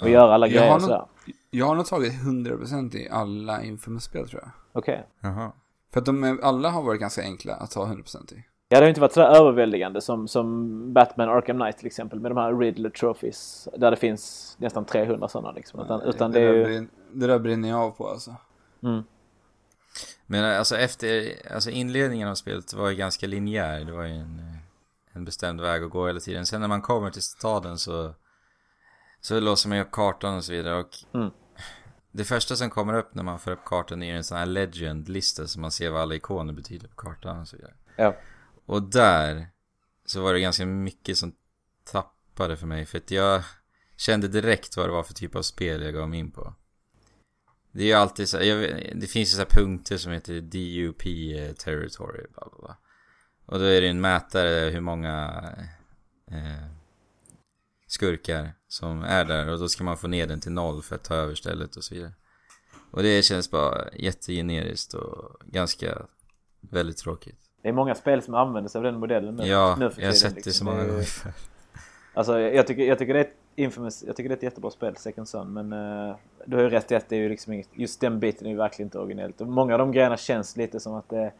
och 0.00 0.08
Ja. 0.08 0.12
göra 0.12 0.34
alla 0.34 0.46
Jag 0.46 0.52
grejer 0.52 0.66
har 0.68 0.78
nog- 0.80 0.82
sådär. 0.88 1.04
Jag 1.50 1.66
har 1.66 1.74
nog 1.74 1.86
tagit 1.86 2.12
100% 2.12 2.94
i 2.94 3.08
alla 3.10 3.62
Infamous-spel 3.62 4.28
tror 4.28 4.42
jag. 4.42 4.50
Okej. 4.72 5.06
Jaha. 5.20 5.52
För 5.92 6.00
att 6.00 6.06
de 6.06 6.24
är, 6.24 6.38
alla 6.42 6.70
har 6.70 6.82
varit 6.82 7.00
ganska 7.00 7.22
enkla 7.22 7.54
att 7.54 7.70
ta 7.70 7.84
100% 7.86 8.32
i. 8.32 8.44
Ja, 8.68 8.78
det 8.78 8.84
har 8.84 8.88
inte 8.88 9.00
varit 9.00 9.12
sådär 9.12 9.28
överväldigande 9.40 10.00
som, 10.00 10.28
som 10.28 10.92
Batman 10.92 11.28
Arkham 11.28 11.58
Knight 11.58 11.78
till 11.78 11.86
exempel. 11.86 12.20
Med 12.20 12.30
de 12.30 12.36
här 12.38 12.54
Riddler 12.58 12.90
Trophies. 12.90 13.68
Där 13.76 13.90
det 13.90 13.96
finns 13.96 14.56
nästan 14.60 14.84
300 14.84 15.28
sådana 15.28 15.52
liksom. 15.52 15.80
Utan, 15.80 16.00
utan 16.02 16.32
det 16.32 16.40
är 16.40 16.46
där 16.52 16.54
ju... 16.54 16.64
brin- 16.64 16.88
det 17.12 17.26
där 17.26 17.38
brinner 17.38 17.68
jag 17.68 17.78
av 17.80 17.90
på 17.90 18.08
alltså. 18.08 18.34
Mm. 18.82 19.02
Men 20.26 20.44
alltså 20.58 20.76
efter, 20.76 21.32
alltså 21.54 21.70
inledningen 21.70 22.28
av 22.28 22.34
spelet 22.34 22.74
var 22.74 22.90
ju 22.90 22.96
ganska 22.96 23.26
linjär. 23.26 23.84
Det 23.84 23.92
var 23.92 24.04
ju 24.04 24.14
en, 24.14 24.40
en 25.12 25.24
bestämd 25.24 25.60
väg 25.60 25.82
att 25.84 25.90
gå 25.90 26.06
hela 26.06 26.20
tiden. 26.20 26.46
Sen 26.46 26.60
när 26.60 26.68
man 26.68 26.82
kommer 26.82 27.10
till 27.10 27.22
staden 27.22 27.78
så, 27.78 28.14
så 29.20 29.40
låser 29.40 29.68
man 29.68 29.78
ju 29.78 29.84
upp 29.84 29.90
kartan 29.92 30.36
och 30.36 30.44
så 30.44 30.52
vidare. 30.52 30.76
Och 30.76 30.88
Mm. 31.14 31.30
det 32.12 32.24
första 32.24 32.56
som 32.56 32.70
kommer 32.70 32.94
upp 32.98 33.14
när 33.14 33.22
man 33.22 33.38
får 33.38 33.50
upp 33.50 33.64
kartan 33.64 34.02
är 34.02 34.14
en 34.16 34.24
sån 34.24 34.38
här 34.38 34.46
legend-lista 34.46 35.46
så 35.46 35.60
man 35.60 35.70
ser 35.70 35.90
vad 35.90 36.00
alla 36.02 36.14
ikoner 36.14 36.52
betyder 36.52 36.88
på 36.88 36.94
kartan 36.96 37.40
och 37.40 37.48
så 37.48 37.56
vidare. 37.56 37.74
Ja. 37.96 38.16
Och 38.66 38.82
där 38.82 39.48
så 40.04 40.22
var 40.22 40.32
det 40.32 40.40
ganska 40.40 40.66
mycket 40.66 41.18
som 41.18 41.34
tappade 41.84 42.56
för 42.56 42.66
mig. 42.66 42.86
För 42.86 42.98
att 42.98 43.10
jag 43.10 43.42
kände 43.96 44.28
direkt 44.28 44.76
vad 44.76 44.88
det 44.88 44.92
var 44.92 45.02
för 45.02 45.14
typ 45.14 45.34
av 45.36 45.42
spel 45.42 45.82
jag 45.82 45.94
gav 45.94 46.08
mig 46.08 46.18
in 46.18 46.30
på. 46.30 46.54
Det 47.72 47.82
är 47.82 47.86
ju 47.86 47.92
alltid 47.92 48.28
så 48.28 48.36
jag, 48.42 48.58
det 48.94 49.06
finns 49.06 49.32
ju 49.34 49.36
så 49.36 49.44
punkter 49.44 49.96
som 49.96 50.12
heter 50.12 50.40
DUP 50.40 51.06
eh, 51.06 51.52
territory, 51.54 52.26
bla 52.34 52.48
bla 52.50 52.58
bla. 52.60 52.76
Och 53.46 53.58
då 53.58 53.64
är 53.64 53.80
det 53.80 53.88
en 53.88 54.00
mätare 54.00 54.70
hur 54.70 54.80
många 54.80 55.42
eh, 56.30 56.66
skurkar 57.86 58.52
som 58.70 59.02
är 59.02 59.24
där 59.24 59.48
och 59.48 59.58
då 59.58 59.68
ska 59.68 59.84
man 59.84 59.96
få 59.96 60.08
ner 60.08 60.26
den 60.26 60.40
till 60.40 60.52
noll 60.52 60.82
för 60.82 60.94
att 60.94 61.04
ta 61.04 61.14
över 61.14 61.34
stället 61.34 61.76
och 61.76 61.84
så 61.84 61.94
vidare. 61.94 62.12
Och 62.90 63.02
det 63.02 63.24
känns 63.24 63.50
bara 63.50 63.84
jättegeneriskt 63.92 64.94
och 64.94 65.40
ganska 65.46 66.02
väldigt 66.60 66.96
tråkigt. 66.96 67.38
Det 67.62 67.68
är 67.68 67.72
många 67.72 67.94
spel 67.94 68.22
som 68.22 68.34
använder 68.34 68.70
sig 68.70 68.78
av 68.78 68.82
den 68.82 68.98
modellen 68.98 69.36
nu. 69.36 69.46
Ja, 69.46 69.76
nu 69.78 69.90
för 69.90 70.00
jag 70.00 70.08
har 70.08 70.14
sett 70.14 70.30
det 70.30 70.36
liksom. 70.36 70.52
så 70.52 70.64
många 70.64 70.84
gånger. 70.84 71.06
Alltså 72.14 72.40
jag 72.40 72.66
tycker, 72.66 72.82
jag 72.82 72.98
tycker 72.98 73.14
det 73.14 73.20
är 73.20 73.24
ett 73.24 73.36
Infamous, 73.56 74.04
jag 74.06 74.16
tycker 74.16 74.28
det 74.28 74.34
är 74.34 74.36
ett 74.36 74.42
jättebra 74.42 74.70
spel, 74.70 74.96
Second 74.96 75.28
Son. 75.28 75.52
Men 75.52 75.72
uh, 75.72 76.16
du 76.46 76.56
har 76.56 76.62
ju 76.62 76.70
rätt 76.70 76.92
i 76.92 76.94
att 76.94 77.08
det 77.08 77.16
är 77.16 77.20
ju 77.20 77.28
liksom 77.28 77.52
inget, 77.52 77.68
just 77.72 78.00
den 78.00 78.20
biten 78.20 78.46
är 78.46 78.50
ju 78.50 78.56
verkligen 78.56 78.86
inte 78.86 78.98
originellt. 78.98 79.40
Och 79.40 79.46
många 79.46 79.72
av 79.74 79.78
de 79.78 79.92
grejerna 79.92 80.16
känns 80.16 80.56
lite 80.56 80.80
som 80.80 80.94
att 80.94 81.08
det, 81.08 81.32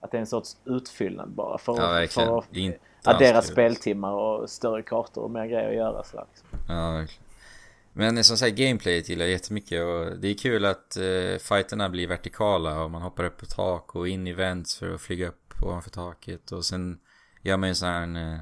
att 0.00 0.10
det 0.10 0.16
är 0.16 0.20
en 0.20 0.26
sorts 0.26 0.56
utfyllnad 0.64 1.28
bara. 1.30 1.58
För, 1.58 1.76
Ja, 1.76 2.06
för 2.08 2.38
att 2.38 2.44
Det 2.50 2.78
addera 3.04 3.42
speltimmar 3.42 4.12
och 4.12 4.50
större 4.50 4.82
kartor 4.82 5.22
och 5.22 5.30
mer 5.30 5.46
grejer 5.46 5.68
att 5.68 5.74
göra. 5.74 6.04
Så 6.04 6.24
liksom. 6.30 6.51
Ja, 6.68 6.92
verkligen. 6.92 7.22
Men 7.92 8.24
som 8.24 8.36
sagt, 8.36 8.56
gameplayet 8.56 9.08
gillar 9.08 9.24
jag 9.24 9.32
jättemycket 9.32 9.82
och 9.82 10.18
det 10.18 10.28
är 10.28 10.34
kul 10.34 10.64
att 10.64 10.96
uh, 11.00 11.38
fighterna 11.38 11.88
blir 11.88 12.06
vertikala 12.06 12.82
och 12.82 12.90
man 12.90 13.02
hoppar 13.02 13.24
upp 13.24 13.38
på 13.38 13.46
tak 13.46 13.94
och 13.96 14.08
in 14.08 14.26
i 14.26 14.32
vents 14.32 14.78
för 14.78 14.94
att 14.94 15.00
flyga 15.00 15.28
upp 15.28 15.62
ovanför 15.62 15.90
taket 15.90 16.52
och 16.52 16.64
sen 16.64 16.98
gör 17.42 17.56
man 17.56 17.68
en 17.68 17.74
sån 17.74 17.88
här 17.88 18.40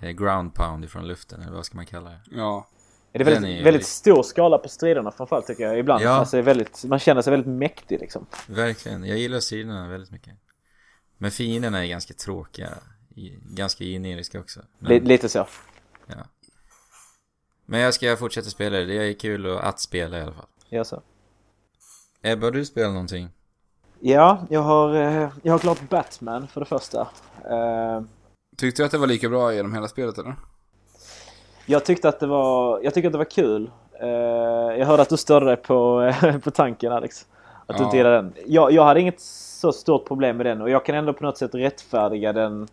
eh, 0.00 0.10
ground 0.10 0.54
pound 0.54 0.84
ifrån 0.84 1.06
luften 1.06 1.42
eller 1.42 1.52
vad 1.52 1.66
ska 1.66 1.76
man 1.76 1.86
kalla 1.86 2.10
det? 2.10 2.20
Ja. 2.30 2.68
Är 3.12 3.18
det 3.18 3.24
Den 3.24 3.34
väldigt, 3.34 3.50
är 3.50 3.56
ju 3.58 3.64
väldigt 3.64 3.86
stor 3.86 4.22
skala 4.22 4.58
på 4.58 4.68
striderna 4.68 5.10
framförallt 5.12 5.46
tycker 5.46 5.64
jag 5.64 5.78
ibland. 5.78 6.02
Ja. 6.02 6.10
Alltså, 6.10 6.36
är 6.36 6.42
väldigt, 6.42 6.84
man 6.84 6.98
känner 6.98 7.22
sig 7.22 7.30
väldigt 7.30 7.52
mäktig 7.52 8.00
liksom. 8.00 8.26
Verkligen, 8.46 9.04
jag 9.04 9.18
gillar 9.18 9.40
striderna 9.40 9.88
väldigt 9.88 10.10
mycket. 10.10 10.34
Men 11.18 11.30
fienderna 11.30 11.84
är 11.84 11.88
ganska 11.88 12.14
tråkiga, 12.14 12.70
ganska 13.42 13.84
generiska 13.84 14.40
också. 14.40 14.60
Men, 14.78 14.92
Li- 14.92 15.00
lite 15.00 15.28
så. 15.28 15.46
ja. 16.06 16.24
Men 17.66 17.80
jag 17.80 17.94
ska 17.94 18.16
fortsätta 18.16 18.50
spela 18.50 18.78
det, 18.78 18.84
det 18.84 18.94
är 19.08 19.12
kul 19.12 19.58
att, 19.58 19.80
spela 19.80 20.18
i 20.18 20.22
alla 20.22 20.32
fall. 20.32 20.46
Gör 20.68 20.84
så. 20.84 21.00
Ebba, 22.22 22.46
har 22.46 22.50
du 22.50 22.64
spelat 22.64 22.92
någonting? 22.92 23.28
Ja, 24.00 24.38
jag 24.50 24.60
har, 24.60 24.94
eh, 24.94 25.28
jag 25.42 25.52
har 25.52 25.58
klart 25.58 25.88
Batman 25.88 26.48
för 26.48 26.60
det 26.60 26.66
första. 26.66 27.00
Eh, 27.50 28.02
Tyckte 28.56 28.82
du 28.82 28.86
att 28.86 28.92
det 28.92 28.98
var 28.98 29.06
lika 29.06 29.28
bra 29.28 29.54
genom 29.54 29.74
hela 29.74 29.88
spelet 29.88 30.18
eller? 30.18 30.34
Jag 31.66 31.84
tyckte 31.84 32.08
att 32.08 32.20
det 32.20 32.26
var, 32.26 32.80
jag 32.82 32.94
tyckte 32.94 33.06
att 33.08 33.12
det 33.12 33.18
var 33.18 33.24
kul. 33.30 33.70
Eh, 34.00 34.08
jag 34.78 34.86
hörde 34.86 35.02
att 35.02 35.08
du 35.08 35.16
störde 35.16 35.46
dig 35.46 35.56
på, 35.56 36.12
på 36.44 36.50
tanken 36.50 36.92
Alex. 36.92 37.26
Att 37.66 37.76
du 37.76 37.82
Ja. 37.82 37.84
inte 37.84 37.96
gillade 37.96 38.16
den. 38.16 38.32
Jag, 38.46 38.72
jag 38.72 38.84
hade 38.84 39.00
inget 39.00 39.20
så 39.20 39.72
stort 39.72 40.08
problem 40.08 40.36
med 40.36 40.46
den 40.46 40.60
och 40.62 40.70
jag 40.70 40.84
kan 40.84 40.94
ändå 40.94 41.12
på 41.12 41.24
något 41.24 41.38
sätt 41.38 41.54
rättfärdiga 41.54 42.32
den 42.32 42.68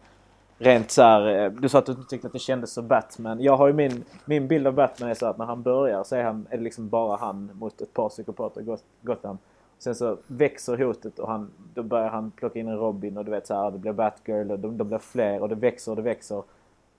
rent 0.59 0.91
så 0.91 1.01
här. 1.01 1.45
Eh, 1.45 1.51
du 1.51 1.69
sa 1.69 1.79
att 1.79 1.85
du 1.85 1.91
inte 1.91 2.09
tyckte 2.09 2.27
att 2.27 2.33
det 2.33 2.39
kändes 2.39 2.71
som 2.71 2.87
Batman. 2.87 3.41
Jag 3.41 3.57
har 3.57 3.67
ju 3.67 3.73
min, 3.73 4.03
min 4.25 4.47
bild 4.47 4.67
av 4.67 4.73
Batman 4.73 5.09
är 5.09 5.13
så 5.13 5.25
att 5.25 5.37
när 5.37 5.45
han 5.45 5.61
börjar 5.61 6.03
så 6.03 6.15
är, 6.15 6.23
han, 6.23 6.47
är 6.49 6.57
det 6.57 6.63
liksom 6.63 6.89
bara 6.89 7.17
han 7.17 7.51
mot 7.53 7.81
ett 7.81 7.93
par 7.93 8.09
psykopater 8.09 8.61
i 8.61 8.77
Gotham. 9.01 9.37
Sen 9.79 9.95
så 9.95 10.17
växer 10.27 10.77
hotet 10.77 11.19
och 11.19 11.27
han, 11.27 11.51
då 11.73 11.83
börjar 11.83 12.09
han 12.09 12.31
plocka 12.31 12.59
in 12.59 12.67
en 12.67 12.77
Robin 12.77 13.17
och 13.17 13.25
du 13.25 13.31
vet 13.31 13.47
så 13.47 13.53
här, 13.53 13.71
det 13.71 13.77
blir 13.77 13.93
Batgirl 13.93 14.51
och 14.51 14.59
de, 14.59 14.77
de 14.77 14.87
blir 14.87 14.97
fler 14.97 15.41
och 15.41 15.49
det 15.49 15.55
växer 15.55 15.91
och 15.91 15.95
det 15.95 16.01
växer. 16.01 16.43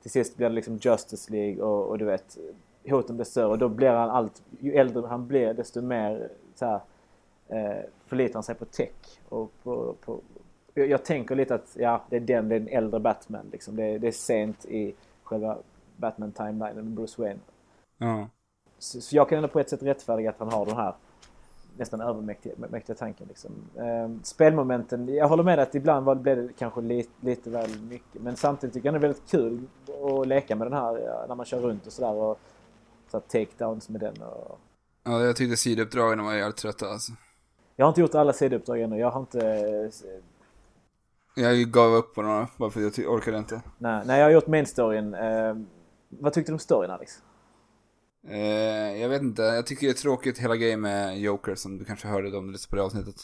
Till 0.02 0.10
sist 0.10 0.36
blir 0.36 0.48
det 0.48 0.54
liksom 0.54 0.76
Justice 0.76 1.32
League 1.32 1.62
och, 1.62 1.86
och 1.88 1.98
du 1.98 2.04
vet 2.04 2.38
hoten 2.90 3.16
blir 3.16 3.24
större 3.24 3.46
och 3.46 3.58
då 3.58 3.68
blir 3.68 3.90
han 3.90 4.10
allt, 4.10 4.42
ju 4.60 4.72
äldre 4.72 5.06
han 5.06 5.26
blir 5.26 5.54
desto 5.54 5.82
mer 5.82 6.28
så 6.54 6.66
här, 6.66 6.80
eh, 7.48 7.84
förlitar 8.06 8.34
han 8.34 8.42
sig 8.42 8.54
på 8.54 8.64
tech. 8.64 9.18
Och 9.28 9.50
på, 9.62 9.94
på, 10.04 10.20
jag, 10.74 10.86
jag 10.90 11.04
tänker 11.04 11.34
lite 11.36 11.54
att 11.54 11.76
ja, 11.78 12.04
det 12.10 12.16
är 12.16 12.20
den, 12.20 12.48
den 12.48 12.68
äldre 12.68 13.00
Batman 13.00 13.46
liksom. 13.52 13.76
Det, 13.76 13.84
är- 13.84 13.98
det 13.98 14.08
är 14.08 14.12
sent 14.12 14.64
i 14.64 14.94
själva 15.24 15.58
Batman-timelinen 15.96 16.84
med 16.84 16.94
Bruce 16.94 17.22
Wayne. 17.22 17.40
Ja. 17.98 18.28
Så, 18.78 19.00
så 19.00 19.16
jag 19.16 19.28
kan 19.28 19.36
ändå 19.38 19.48
på 19.48 19.60
ett 19.60 19.70
sätt 19.70 19.82
rättfärdiga 19.82 20.30
att 20.30 20.38
han 20.38 20.52
har 20.52 20.66
den 20.66 20.76
här 20.76 20.94
nästan 21.76 22.00
övermäktiga 22.00 22.54
mäktiga 22.56 22.96
tanken. 22.96 23.26
Liksom. 23.28 23.50
Ehm, 23.78 24.20
spelmomenten, 24.24 25.08
jag 25.14 25.28
håller 25.28 25.42
med 25.42 25.58
att 25.58 25.74
ibland 25.74 26.06
var, 26.06 26.14
blev 26.14 26.36
det 26.36 26.52
kanske 26.58 26.80
lite, 26.80 27.10
lite 27.20 27.50
väl 27.50 27.70
mycket. 27.80 28.22
Men 28.22 28.36
samtidigt 28.36 28.74
tycker 28.74 28.86
jag 28.86 28.94
det 28.94 28.98
är 28.98 29.08
väldigt 29.08 29.30
kul 29.30 29.66
att 30.20 30.26
leka 30.26 30.56
med 30.56 30.66
den 30.66 30.72
här 30.74 30.92
när 31.28 31.34
man 31.34 31.46
kör 31.46 31.60
runt 31.60 31.86
och 31.86 31.92
sådär. 31.92 32.12
Och 32.12 32.38
så 33.10 33.16
här 33.16 33.20
takedowns 33.44 33.88
med 33.88 34.00
den. 34.00 34.22
Och... 34.22 34.58
Ja, 35.04 35.22
jag 35.24 35.36
tyckte 35.36 35.56
sidouppdragen 35.56 36.24
var 36.24 36.34
jävligt 36.34 36.56
trötta 36.56 36.86
alltså. 36.86 37.12
Jag 37.76 37.84
har 37.86 37.88
inte 37.90 38.00
gjort 38.00 38.14
alla 38.14 38.32
sidouppdrag 38.32 38.80
ännu. 38.80 38.98
Jag 38.98 39.10
har 39.10 39.20
inte... 39.20 39.90
Jag 41.34 41.56
gav 41.72 41.92
upp 41.92 42.14
på 42.14 42.22
några 42.22 42.48
bara 42.56 42.70
för 42.70 42.86
att 42.86 42.98
jag 42.98 43.12
orkade 43.12 43.38
inte. 43.38 43.62
Nej, 43.78 44.02
nej 44.06 44.18
jag 44.18 44.26
har 44.26 44.30
gjort 44.30 44.46
main 44.46 44.66
storyn. 44.66 45.14
Ehm, 45.14 45.66
vad 46.08 46.32
tyckte 46.32 46.52
du 46.52 46.54
om 46.54 46.58
storyn 46.58 46.90
Alex? 46.90 47.12
Eh, 48.28 49.00
jag 49.00 49.08
vet 49.08 49.22
inte, 49.22 49.42
jag 49.42 49.66
tycker 49.66 49.86
det 49.86 49.92
är 49.92 50.02
tråkigt 50.02 50.38
hela 50.38 50.56
grejen 50.56 50.80
med 50.80 51.20
Joker 51.20 51.54
som 51.54 51.78
du 51.78 51.84
kanske 51.84 52.08
hörde 52.08 52.38
om 52.38 52.50
lite 52.50 52.68
på 52.68 52.76
det 52.76 52.82
avsnittet. 52.82 53.16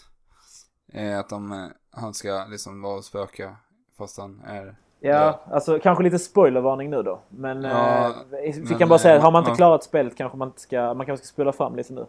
Eh, 0.93 1.19
att 1.19 1.29
de, 1.29 1.53
eh, 1.53 1.67
han 1.91 2.15
ska 2.15 2.47
liksom 2.51 2.83
vara 2.83 2.97
och 2.97 3.05
spöka 3.05 3.57
fast 3.99 4.19
han 4.19 4.41
är... 4.47 4.77
Ja, 5.01 5.41
alltså 5.51 5.79
kanske 5.79 6.05
lite 6.05 6.19
spoilervarning 6.19 6.91
nu 6.91 7.03
då. 7.03 7.21
Men 7.29 7.63
Ja, 7.63 8.07
eh, 8.07 8.15
vi 8.31 8.61
men, 8.61 8.79
kan 8.79 8.89
bara 8.89 8.99
säga, 8.99 9.17
eh, 9.17 9.23
har 9.23 9.31
man 9.31 9.41
inte 9.43 9.51
ja. 9.51 9.57
klarat 9.57 9.85
spelet 9.85 10.17
kanske 10.17 10.39
man 10.39 10.49
inte 10.49 10.61
ska, 10.61 10.95
man 10.95 11.07
kanske 11.07 11.27
ska 11.27 11.33
spela 11.33 11.53
fram 11.53 11.77
lite 11.77 11.93
nu. 11.93 12.07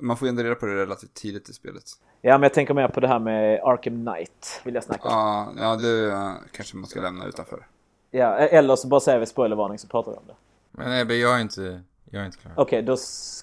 Man 0.00 0.16
får 0.16 0.26
ju 0.26 0.30
ändå 0.30 0.42
reda 0.42 0.54
på 0.54 0.66
det 0.66 0.74
relativt 0.74 1.14
tidigt 1.14 1.48
i 1.48 1.52
spelet. 1.52 1.82
Ja, 2.20 2.32
men 2.32 2.42
jag 2.42 2.54
tänker 2.54 2.74
mer 2.74 2.88
på 2.88 3.00
det 3.00 3.08
här 3.08 3.18
med 3.18 3.60
Arkham 3.64 4.06
Knight, 4.06 4.60
vill 4.64 4.74
jag 4.74 4.84
snacka 4.84 5.08
om. 5.08 5.14
Ja, 5.14 5.52
ja 5.58 5.76
det 5.76 6.10
eh, 6.12 6.32
kanske 6.52 6.76
man 6.76 6.86
ska 6.86 7.00
lämna 7.00 7.26
utanför. 7.26 7.66
Ja, 8.10 8.34
eller 8.36 8.76
så 8.76 8.88
bara 8.88 9.00
säger 9.00 9.18
vi 9.18 9.26
spoilervarning 9.26 9.78
så 9.78 9.88
pratar 9.88 10.10
vi 10.12 10.16
om 10.18 10.24
det. 10.26 10.34
Men 10.70 11.00
Ebbe, 11.00 11.14
jag 11.14 11.36
är 11.36 11.40
inte, 11.40 11.80
jag 12.10 12.22
är 12.22 12.26
inte 12.26 12.38
klar. 12.38 12.52
Okej, 12.56 12.82
då 12.82 12.96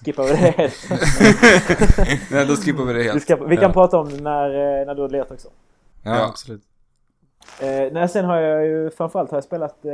skippar 0.04 0.22
vi 0.24 0.30
det 0.30 0.36
helt. 0.56 2.30
Nej, 2.30 2.46
då 2.46 2.56
skippar 2.56 2.84
vi 2.84 2.92
det 2.92 2.98
Vi, 2.98 3.04
helt. 3.08 3.22
ska, 3.22 3.36
vi 3.36 3.56
kan 3.56 3.64
Ja. 3.64 3.72
prata 3.72 3.98
om 3.98 4.08
det 4.08 4.22
när, 4.22 4.80
eh, 4.80 4.86
när 4.86 4.94
du 4.94 5.02
har 5.02 5.08
lirat 5.08 5.30
också. 5.30 5.48
Ja, 6.02 6.16
Ja. 6.16 6.26
absolut. 6.28 6.62
Eh, 7.60 7.92
nej, 7.92 8.08
sen 8.08 8.24
har 8.24 8.36
jag 8.36 8.66
ju 8.66 8.90
framförallt 8.90 9.30
har 9.30 9.36
jag 9.36 9.44
spelat, 9.44 9.84
eh, 9.84 9.92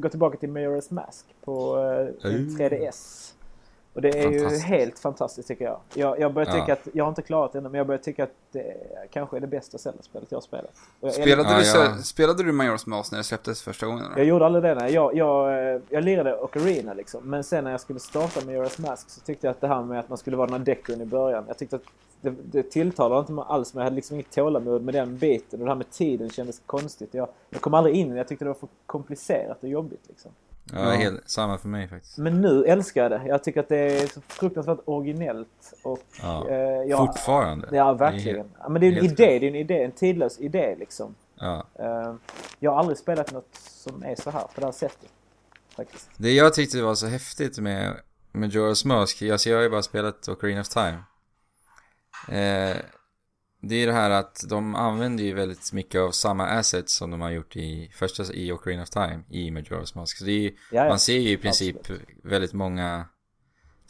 gått 0.00 0.10
tillbaka 0.12 0.38
till 0.38 0.48
Majora's 0.48 0.92
Mask 0.94 1.26
på 1.44 1.76
eh, 2.22 2.30
Mm. 2.30 2.56
3DS. 2.58 3.32
Och 3.98 4.02
det 4.02 4.08
är 4.18 4.30
ju 4.30 4.48
helt 4.58 4.98
fantastiskt 4.98 5.48
tycker 5.48 5.64
jag. 5.64 5.80
Jag, 5.94 6.20
jag 6.20 6.32
börjar 6.34 6.48
Ja. 6.54 6.60
tycka 6.60 6.72
att, 6.72 6.88
jag 6.92 7.04
har 7.04 7.08
inte 7.08 7.22
klarat 7.22 7.52
det 7.52 7.58
ännu, 7.58 7.68
men 7.68 7.78
jag 7.78 7.86
börjar 7.86 7.98
tycka 7.98 8.24
att 8.24 8.30
det 8.52 8.74
kanske 9.10 9.36
är 9.36 9.40
det 9.40 9.46
bästa 9.46 9.78
Zelda-spelet 9.78 10.28
jag 10.30 10.36
har 10.36 10.42
spelat. 10.42 10.70
Jag, 11.00 11.12
Spelade, 11.14 11.50
Ja, 11.52 11.58
du, 11.58 11.64
så, 11.64 11.78
ja. 11.78 11.96
spelade 12.02 12.42
du 12.42 12.52
Majora's 12.52 12.88
Mask 12.88 13.12
när 13.12 13.18
det 13.18 13.24
släpptes 13.24 13.62
första 13.62 13.86
gången? 13.86 14.02
jag 14.04 14.12
Eller? 14.12 14.24
gjorde 14.24 14.46
aldrig 14.46 14.64
det. 14.64 14.74
Nej. 14.74 14.92
Jag, 14.94 15.14
jag, 15.16 15.72
eh, 15.74 15.80
jag 15.88 16.04
lirade 16.04 16.36
Ocarina 16.38 16.94
liksom. 16.94 17.30
Men 17.30 17.44
sen 17.44 17.64
när 17.64 17.70
jag 17.70 17.80
skulle 17.80 17.98
starta 18.00 18.40
med 18.46 18.56
Majora's 18.56 18.80
Mask 18.80 19.10
så 19.10 19.20
tyckte 19.20 19.46
jag 19.46 19.52
att 19.54 19.60
det 19.60 19.68
här 19.68 19.82
med 19.82 20.00
att 20.00 20.08
man 20.08 20.18
skulle 20.18 20.36
vara 20.36 20.46
den 20.46 20.58
här 20.58 20.64
deckon 20.64 21.00
i 21.00 21.06
början. 21.06 21.44
Jag 21.48 21.58
tyckte 21.58 21.76
att 21.76 21.82
det, 22.20 22.34
det 22.44 22.62
tilltalade 22.62 23.20
inte 23.20 23.32
mig 23.32 23.44
alls, 23.48 23.74
men 23.74 23.80
jag 23.80 23.84
hade 23.84 23.96
liksom 23.96 24.14
inget 24.16 24.30
tålamod 24.30 24.82
med 24.84 24.94
den 24.94 25.18
biten. 25.18 25.60
Och 25.60 25.66
det 25.66 25.70
här 25.70 25.76
med 25.76 25.90
tiden 25.90 26.30
kändes 26.30 26.60
konstigt. 26.66 27.14
Jag, 27.14 27.28
jag 27.50 27.60
kom 27.60 27.74
aldrig 27.74 27.96
in. 27.96 28.16
Jag 28.16 28.28
tyckte 28.28 28.44
det 28.44 28.48
var 28.48 28.54
för 28.54 28.68
komplicerat 28.86 29.62
och 29.62 29.68
jobbigt 29.68 30.02
liksom. 30.08 30.30
Ja, 30.72 30.78
Ja. 30.84 30.90
Helt, 30.90 31.30
samma 31.30 31.58
för 31.58 31.68
mig 31.68 31.88
faktiskt. 31.88 32.18
Men 32.18 32.40
nu 32.40 32.64
älskar 32.64 33.02
jag 33.02 33.10
det. 33.10 33.22
Jag 33.26 33.44
tycker 33.44 33.60
att 33.60 33.68
det 33.68 33.76
är 33.78 34.06
så 34.06 34.20
fruktansvärt 34.20 34.78
originellt. 34.84 35.74
Och, 35.84 35.98
Ja. 36.22 36.48
eh, 36.48 36.56
jag, 36.58 36.98
Fortfarande. 36.98 37.68
Ja, 37.72 37.92
Det 37.92 37.98
verkligen. 37.98 38.36
helt- 38.36 38.48
Ja, 38.60 38.68
men 38.68 38.80
det 38.80 38.86
är 38.86 38.88
en 38.88 38.94
helt 38.94 39.20
idé, 39.20 39.38
det 39.38 39.46
är 39.46 39.48
en 39.48 39.54
idé, 39.54 39.82
en 39.84 39.92
tidlös 39.92 40.40
idé 40.40 40.76
liksom. 40.78 41.14
Ja. 41.40 41.66
Eh, 41.78 42.14
jag 42.58 42.70
har 42.70 42.78
aldrig 42.78 42.98
spelat 42.98 43.32
något 43.32 43.54
som 43.54 44.02
är 44.02 44.14
så 44.16 44.30
här, 44.30 44.40
på 44.40 44.60
det 44.60 44.64
här 44.66 44.72
sättet. 44.72 45.08
Faktiskt. 45.76 46.10
Det 46.16 46.32
jag 46.32 46.54
tyckte 46.54 46.82
var 46.82 46.94
så 46.94 47.06
häftigt 47.06 47.58
med 47.58 47.94
Majora's 48.32 48.86
Mask, 48.86 49.22
alltså 49.22 49.50
jag 49.50 49.56
har 49.56 49.62
ju 49.62 49.70
bara 49.70 49.82
spelat 49.82 50.28
Ocarina 50.28 50.60
of 50.60 50.68
Time. 50.68 50.98
Eh, 52.28 52.76
det 53.60 53.74
är 53.74 53.86
det 53.86 53.92
här 53.92 54.10
att 54.10 54.44
de 54.48 54.74
använder 54.74 55.24
ju 55.24 55.34
väldigt 55.34 55.72
mycket 55.72 56.00
av 56.00 56.10
samma 56.10 56.46
assets 56.46 56.94
som 56.94 57.10
de 57.10 57.20
har 57.20 57.30
gjort 57.30 57.56
i 57.56 57.90
första 57.94 58.32
i 58.34 58.52
Ocarina 58.52 58.82
of 58.82 58.90
Time 58.90 59.20
i 59.30 59.50
Majora's 59.50 59.96
Mask. 59.96 60.18
Så 60.18 60.24
det 60.24 60.32
är 60.32 60.40
ju, 60.40 60.48
Ja, 60.48 60.82
ja. 60.82 60.88
man 60.88 60.98
ser 60.98 61.18
ju 61.18 61.30
i 61.30 61.36
princip 61.36 61.76
väldigt 62.22 62.52
många 62.52 63.06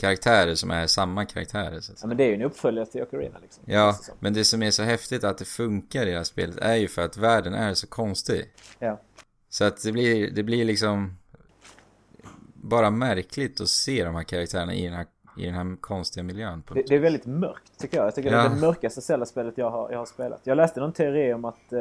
karaktärer 0.01 0.55
som 0.55 0.71
är 0.71 0.87
samma 0.87 1.25
karaktärer. 1.25 1.81
Så 1.81 1.93
att 1.93 1.99
ja, 2.03 2.09
men 2.09 2.17
det 2.17 2.25
är 2.25 2.29
ju 2.29 2.35
en 2.35 2.43
uppföljare 2.43 2.87
till 2.87 3.03
Ocarina 3.03 3.39
liksom. 3.39 3.65
Ja, 3.67 3.99
det 4.07 4.13
men 4.21 4.35
det 4.35 4.45
som 4.45 4.63
är 4.63 4.71
så 4.71 4.83
häftigt 4.83 5.25
att 5.25 5.39
det 5.39 5.45
funkar 5.45 6.07
i 6.07 6.11
det 6.11 6.17
här 6.17 6.25
spelet 6.25 6.57
är 6.57 6.77
ju 6.77 6.89
för 6.89 7.03
att 7.03 7.17
världen 7.17 7.55
är 7.55 7.75
så 7.75 7.87
konstig. 7.87 8.45
Ja. 8.79 9.01
Så 9.49 9.65
att 9.65 9.83
det 9.83 9.93
blir, 9.93 10.31
det 10.31 10.43
blir 10.43 10.65
liksom 10.65 11.19
bara 12.55 12.91
märkligt 12.91 13.61
att 13.61 13.69
se 13.69 14.05
de 14.05 14.15
här 14.15 14.23
karaktärerna 14.23 14.75
i 14.75 14.85
den 14.85 14.95
här, 14.95 15.07
i 15.39 15.47
den 15.47 15.55
här 15.55 15.77
konstiga 15.81 16.25
miljön. 16.25 16.63
Det, 16.75 16.83
det 16.89 16.95
är 16.95 16.99
väldigt 16.99 17.27
mörkt 17.27 17.79
tycker 17.79 17.97
jag. 17.97 18.07
Jag 18.07 18.15
tycker 18.15 18.31
det 18.31 18.37
Ja. 18.37 18.45
är 18.45 18.49
det 18.49 18.61
mörkaste 18.61 19.01
Zelda-spelet 19.01 19.59
jag 19.59 19.71
har, 19.71 19.91
jag 19.91 19.99
har 19.99 20.07
spelat. 20.07 20.41
Jag 20.45 20.57
läste 20.57 20.81
någon 20.81 20.93
teori 20.93 21.35
om 21.35 21.45
att 21.45 21.73
eh, 21.73 21.81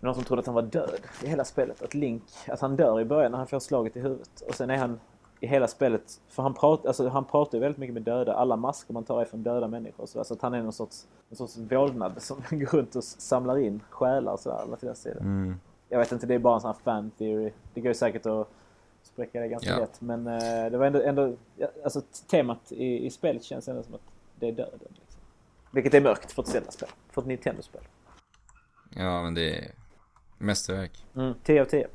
någon 0.00 0.14
som 0.14 0.24
trodde 0.24 0.40
att 0.40 0.46
han 0.46 0.54
var 0.54 0.62
död 0.62 1.00
i 1.24 1.26
hela 1.26 1.44
spelet. 1.44 1.82
Att 1.82 1.94
Link, 1.94 2.22
att 2.48 2.60
han 2.60 2.76
dör 2.76 3.00
i 3.00 3.04
början 3.04 3.30
när 3.30 3.38
han 3.38 3.46
får 3.46 3.58
slaget 3.60 3.96
i 3.96 4.00
huvudet. 4.00 4.42
Och 4.48 4.54
sen 4.54 4.70
är 4.70 4.76
han 4.76 5.00
i 5.40 5.46
hela 5.46 5.68
spelet, 5.68 6.20
för 6.28 6.42
han, 6.42 6.54
prat, 6.54 6.86
alltså, 6.86 7.08
han 7.08 7.24
pratar 7.24 7.58
ju 7.58 7.62
väldigt 7.62 7.78
mycket 7.78 7.94
med 7.94 8.02
döda. 8.02 8.34
Alla 8.34 8.56
masker 8.56 8.94
man 8.94 9.04
tar 9.04 9.20
är 9.20 9.24
från 9.24 9.42
döda 9.42 9.68
människor. 9.68 10.06
Så, 10.06 10.24
så 10.24 10.34
att 10.34 10.42
han 10.42 10.54
är 10.54 10.62
någon 10.62 10.72
sorts, 10.72 11.06
någon 11.28 11.36
sorts 11.36 11.56
vålnad 11.72 12.22
som 12.22 12.36
går 12.50 12.66
runt 12.66 12.96
och 12.96 13.04
samlar 13.04 13.58
in 13.58 13.80
själar 13.90 14.32
och 14.32 14.40
sådär. 14.40 14.94
till. 15.02 15.18
Mm. 15.20 15.54
Jag 15.88 15.98
vet 15.98 16.12
inte, 16.12 16.26
det 16.26 16.34
är 16.34 16.38
bara 16.38 16.54
en 16.54 16.60
sån 16.60 16.68
här 16.68 16.78
fan 16.84 17.10
theory. 17.18 17.52
Det 17.74 17.80
går 17.80 17.88
ju 17.88 17.94
säkert 17.94 18.26
att 18.26 18.48
spräcka 19.12 19.40
det 19.40 19.48
ganska 19.48 19.70
Ja. 19.70 19.78
lätt. 19.78 20.00
Men 20.00 20.26
eh, 20.26 20.70
det 20.70 20.78
var 20.78 20.86
ändå, 20.86 21.02
ändå 21.02 21.36
alltså 21.84 22.02
temat 22.30 22.72
i, 22.72 23.06
i 23.06 23.10
spelet 23.10 23.44
känns 23.44 23.68
ändå 23.68 23.82
som 23.82 23.94
att 23.94 24.00
det 24.40 24.48
är 24.48 24.52
döden. 24.52 24.78
Liksom. 24.80 25.20
Vilket 25.72 25.94
är 25.94 26.00
mörkt 26.00 26.32
för 26.32 26.42
ett 26.42 26.48
Zelda-spel. 26.48 26.88
För 27.10 27.20
ett 27.22 27.28
Nintendo-spel. 27.28 27.82
Ja, 28.90 29.22
men 29.22 29.34
det 29.34 29.58
är 29.58 29.70
mästerverk. 30.38 31.04
Mm. 31.16 31.34
10 31.44 31.60
av 31.60 31.64
10. 31.64 31.88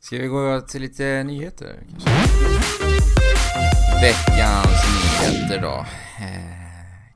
Ska 0.00 0.16
vi 0.16 0.26
gå 0.26 0.60
till 0.60 0.80
lite 0.82 1.22
nyheter 1.22 1.76
kanske? 1.90 2.10
Veckans 4.02 4.66
nyheter 5.22 5.62
då. 5.62 5.74
Eh, 6.24 6.62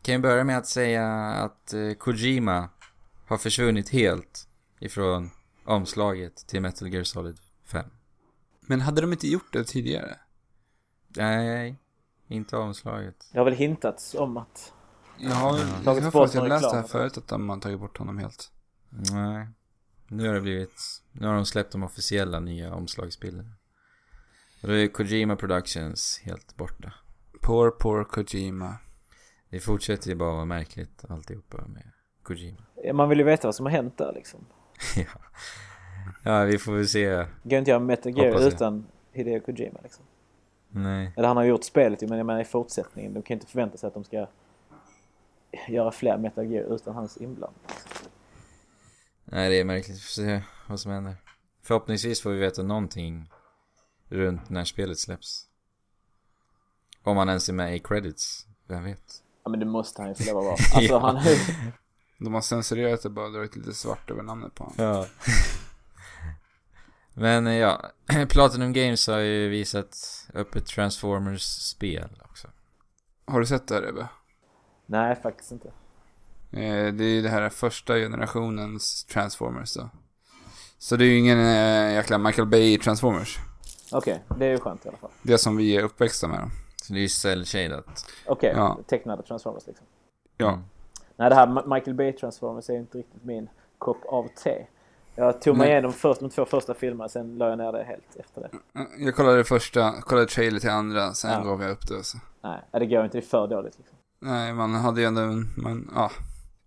Kan 0.03 0.13
jag 0.13 0.23
börja 0.23 0.45
med 0.45 0.59
att 0.59 0.67
säga 0.67 1.07
att 1.17 1.73
eh, 1.73 1.93
Kojima 1.99 2.69
har 3.27 3.39
försvunnit 3.39 3.89
helt 3.89 4.49
ifrån 4.81 5.31
omslaget 5.65 6.37
till 6.37 6.61
Metal 6.63 6.89
Gear 6.89 7.05
Solid 7.05 7.37
5. 7.65 7.85
Men 8.67 8.81
hade 8.81 9.01
de 9.01 9.13
inte 9.13 9.29
gjort 9.29 9.53
det 9.53 9.65
tidigare? 9.65 10.19
Nej, 11.09 11.77
inte 12.29 12.57
omslaget. 12.57 13.29
Det 13.33 13.39
har 13.39 13.45
väl 13.45 13.55
hintats 13.55 14.15
om 14.15 14.37
att... 14.37 14.73
Jag 15.19 15.31
har, 15.31 15.59
jag 15.85 15.95
har 15.95 16.11
faktiskt 16.11 16.49
läst 16.49 16.71
det 16.71 16.77
här 16.77 16.83
förut 16.83 17.19
att 17.19 17.29
de 17.29 17.49
har 17.49 17.57
tagit 17.57 17.81
bort 17.81 17.99
honom 17.99 18.19
helt. 18.19 18.51
Nej. 19.13 19.49
Nu 20.09 20.27
har 20.27 20.35
det 20.35 20.41
blivit... 20.41 21.03
Nu 21.13 21.27
har 21.27 21.35
de 21.35 21.47
släppt 21.47 21.73
de 21.73 21.83
officiella 21.83 22.41
nya 22.41 22.75
omslagsbilderna. 22.75 23.51
Och 24.63 24.69
då 24.69 24.75
är 24.75 24.89
Kojima 24.89 25.37
Productions 25.37 26.21
helt 26.25 26.57
borta. 26.57 26.93
Poor, 27.43 27.71
poor 27.71 28.05
Kojima. 28.05 28.77
Det 29.51 29.61
fortsätter 29.61 30.09
ju 30.09 30.15
bara 30.15 30.33
vara 30.33 30.45
märkligt 30.45 31.05
alltihopa 31.09 31.67
med 31.67 31.91
Kojima. 32.23 32.63
Man 32.95 33.09
vill 33.09 33.19
ju 33.19 33.25
veta 33.25 33.49
vad 33.49 33.55
som 33.55 33.67
har 33.67 33.71
hänt 33.71 33.99
där 33.99 34.13
liksom. 34.15 34.47
ja. 34.97 35.21
Ja, 36.27 36.45
vi 36.45 36.59
får 36.59 36.73
väl 36.73 36.89
se. 36.89 37.27
Går 37.43 37.59
inte 37.59 37.71
göra 37.71 37.81
Metal 37.81 38.13
Gear 38.19 38.27
Hoppas 38.27 38.43
jag. 38.43 38.53
utan 38.53 38.87
Hideo 39.13 39.41
Kojima 39.41 39.79
liksom. 39.83 40.05
Nej. 40.69 41.13
Eller 41.17 41.29
han 41.29 41.37
har 41.37 41.45
gjort 41.45 41.65
spelet 41.65 42.01
men 42.01 42.19
jag 42.19 42.27
menar 42.27 42.41
i 42.41 42.45
fortsättningen. 42.45 43.15
De 43.15 43.23
kan 43.23 43.35
inte 43.35 43.47
förvänta 43.47 43.79
sig 43.79 43.87
att 43.87 43.95
de 43.95 44.05
ska 44.05 44.27
göra 45.69 45.91
fler 45.93 46.19
Metal 46.19 46.47
Gear 46.47 46.75
utan 46.75 46.95
hans 46.95 47.17
inblandning. 47.17 47.63
Nej, 49.25 49.51
det 49.51 49.61
är 49.61 49.65
märkligt. 49.65 49.97
Vi 49.97 50.01
får 50.01 50.23
se 50.23 50.43
vad 50.69 50.81
som 50.81 50.93
händer. 50.93 51.15
Förhoppningsvis 51.63 52.23
får 52.23 52.31
vi 52.31 52.39
veta 52.39 52.63
någonting 52.63 53.31
runt 54.09 54.51
när 54.51 54.65
spelet 54.65 54.99
släpps. 54.99 55.47
Om 57.03 57.17
han 57.17 57.29
ens 57.29 57.49
är 57.49 57.53
med 57.53 57.77
i 57.77 57.79
credits. 57.79 58.47
Vem 58.69 58.85
vet? 58.85 59.23
Ja 59.45 59.51
men 59.51 59.61
det 59.61 59.67
måste 59.67 60.03
han 60.03 60.09
ju 60.09 60.15
få 60.15 60.25
lov 60.33 60.39
att 60.39 60.45
vara. 60.45 60.53
Alltså 60.75 60.93
Ja. 60.93 60.99
han... 60.99 61.21
De 62.19 62.35
har 62.35 62.41
censurerat 62.41 63.03
det 63.03 63.11
bara, 63.11 63.29
dragit 63.29 63.57
lite 63.57 63.73
svart 63.73 64.11
över 64.11 64.23
namnet 64.23 64.55
på 64.55 64.65
honom. 64.65 64.77
Ja. 64.79 65.07
Men 67.19 67.47
eh, 67.47 67.55
ja, 67.57 67.83
Platinum 68.29 68.73
Games 68.73 69.07
har 69.07 69.19
ju 69.19 69.49
visat 69.49 69.97
upp 70.35 70.55
ett 70.57 70.67
Transformers-spel 70.67 72.09
också. 72.31 72.49
Har 73.27 73.41
du 73.41 73.47
sett 73.47 73.69
det 73.69 73.75
här 73.75 73.89
Ebbe? 73.89 74.09
Nej 74.87 75.17
faktiskt 75.23 75.53
inte. 75.53 75.69
Eh, 76.51 76.93
Det 76.95 77.05
är 77.05 77.15
ju 77.15 77.23
det 77.23 77.29
här 77.29 77.49
första 77.49 77.95
generationens 77.95 79.05
Transformers 79.05 79.75
då. 79.75 79.89
Så 80.79 80.97
det 80.97 81.05
är 81.05 81.09
ju 81.09 81.19
ingen 81.19 81.39
eh, 81.39 81.93
jäkla 81.95 82.19
Michael 82.19 82.49
Bay 82.49 82.79
Transformers. 82.79 83.39
Okej, 83.93 84.23
det 84.39 84.47
är 84.47 84.51
ju 84.51 84.59
skönt 84.59 84.87
i 84.87 84.89
alla 84.89 84.99
fall. 84.99 85.11
Det 85.23 85.39
som 85.39 85.57
vi 85.57 85.77
är 85.77 85.83
uppväxta 85.83 86.29
med 86.29 86.41
då. 86.41 86.51
Så 86.83 86.93
det 86.93 86.99
är 86.99 87.03
ju 87.03 87.09
cell-shadat. 87.09 88.07
Okej, 88.27 88.53
Ja. 88.57 88.79
tecknade 88.87 89.23
Transformers 89.23 89.67
liksom. 89.67 89.87
Ja. 90.37 90.49
Mm. 90.49 90.65
Nej, 91.17 91.29
det 91.31 91.35
här 91.37 91.75
Michael 91.75 91.95
Bay 91.97 92.13
Transformers 92.13 92.71
är 92.71 92.75
inte 92.75 92.99
riktigt 92.99 93.25
min 93.25 93.49
kopp 93.79 94.05
av 94.05 94.29
te. 94.45 94.67
Jag 95.17 95.41
tog 95.41 95.57
mig 95.57 95.71
igenom 95.71 95.93
först 95.93 96.21
de 96.21 96.31
två 96.31 96.45
första 96.45 96.75
filmerna, 96.75 97.09
sen 97.09 97.39
la 97.39 97.49
jag 97.49 97.59
ner 97.59 97.73
det 97.73 97.85
helt 97.85 98.17
efter 98.17 98.41
det. 98.41 98.51
Jag 99.05 99.15
kollade 99.15 99.45
första, 99.45 99.93
kollade 100.03 100.27
trailer 100.27 100.61
till 100.61 100.71
andra, 100.71 101.13
sen 101.15 101.31
Ja. 101.33 101.43
gav 101.45 101.63
jag 101.63 101.71
upp 101.71 101.89
det. 101.89 102.03
Så. 102.05 102.19
Nej, 102.43 102.61
det 102.73 102.87
går 102.87 103.05
inte. 103.05 103.19
Det 103.19 103.25
är 103.25 103.29
för 103.29 103.47
dåligt 103.47 103.79
liksom. 103.79 103.97
Nej, 104.21 104.53
man 104.53 104.75
hade 104.75 105.01
ju 105.01 105.07
ändå, 105.07 105.21
en- 105.21 105.49
man, 105.57 105.91
ja. 105.95 106.11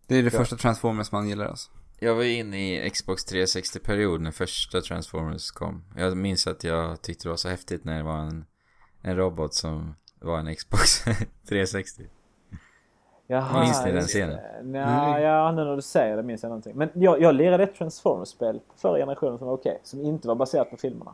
Det 0.07 0.15
är 0.15 0.23
det 0.23 0.33
Ja. 0.33 0.39
första 0.39 0.55
Transformers 0.55 1.11
man 1.11 1.29
gillar 1.29 1.45
alltså. 1.45 1.71
Jag 1.99 2.15
var 2.15 2.23
inne 2.23 2.85
i 2.85 2.89
Xbox 2.89 3.25
360-period 3.25 4.21
när 4.21 4.31
första 4.31 4.81
Transformers 4.81 5.51
kom. 5.51 5.83
Jag 5.97 6.17
minns 6.17 6.47
att 6.47 6.63
jag 6.63 7.01
tyckte 7.01 7.25
det 7.25 7.29
var 7.29 7.37
så 7.37 7.49
häftigt 7.49 7.83
när 7.85 7.97
det 7.97 8.03
var 8.03 8.17
en, 8.17 8.45
en 9.01 9.15
robot 9.15 9.53
som 9.53 9.95
var 10.21 10.39
en 10.39 10.55
Xbox 10.55 11.03
360. 11.49 12.03
Jaha, 13.31 13.63
Minns 13.63 13.85
ni 13.85 13.91
den 13.91 14.03
scenen? 14.03 14.39
Nja, 14.63 15.11
Nej. 15.11 15.23
ja, 15.23 15.51
nu 15.51 15.63
när 15.63 15.75
du 15.75 15.81
säger 15.81 16.17
det 16.17 16.23
minns 16.23 16.43
jag 16.43 16.49
någonting. 16.49 16.75
Men 16.75 16.89
jag, 16.93 17.21
jag 17.21 17.35
lirade 17.35 17.63
ett 17.63 17.75
Transformers-spel 17.75 18.59
förra 18.75 18.97
generationen 18.97 19.37
som 19.37 19.47
var 19.47 19.53
okej. 19.53 19.79
som 19.83 20.01
inte 20.01 20.27
var 20.27 20.35
baserat 20.35 20.69
på 20.69 20.77
filmerna. 20.77 21.13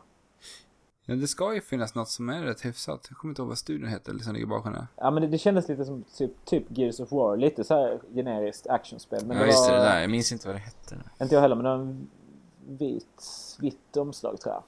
Ja, 1.06 1.14
det 1.14 1.26
ska 1.26 1.54
ju 1.54 1.60
finnas 1.60 1.94
något 1.94 2.08
som 2.08 2.28
är 2.28 2.42
rätt 2.42 2.64
hyfsat. 2.64 3.06
Jag 3.08 3.18
kommer 3.18 3.32
inte 3.32 3.42
ihåg 3.42 3.48
vad 3.48 3.58
studion 3.58 3.88
heter, 3.88 4.10
eller 4.10 4.22
som 4.22 4.34
ligger 4.34 4.46
bakom 4.46 4.72
det. 4.72 4.86
Ja, 4.96 5.10
men 5.10 5.22
det, 5.22 5.28
det 5.28 5.38
kändes 5.38 5.68
lite 5.68 5.84
som 5.84 6.04
typ, 6.16 6.44
typ 6.44 6.64
Gears 6.68 7.00
of 7.00 7.12
War. 7.12 7.36
Lite 7.36 7.64
så 7.64 7.74
här 7.74 8.00
generiskt 8.14 8.66
actionspel. 8.66 9.26
Men 9.26 9.36
ja 9.36 9.42
det 9.42 9.48
just 9.48 9.68
var, 9.68 9.76
det, 9.76 9.82
där. 9.82 10.00
Jag 10.00 10.10
minns 10.10 10.32
inte 10.32 10.46
vad 10.46 10.56
det 10.56 10.60
hette. 10.60 10.96
Inte 11.20 11.34
jag 11.34 11.42
heller, 11.42 11.56
men 11.56 11.64
det 11.64 11.70
var 11.70 11.78
en 11.78 12.08
vit, 12.66 13.22
vitt 13.60 13.96
omslag 13.96 14.40
tror 14.40 14.54
jag. 14.54 14.62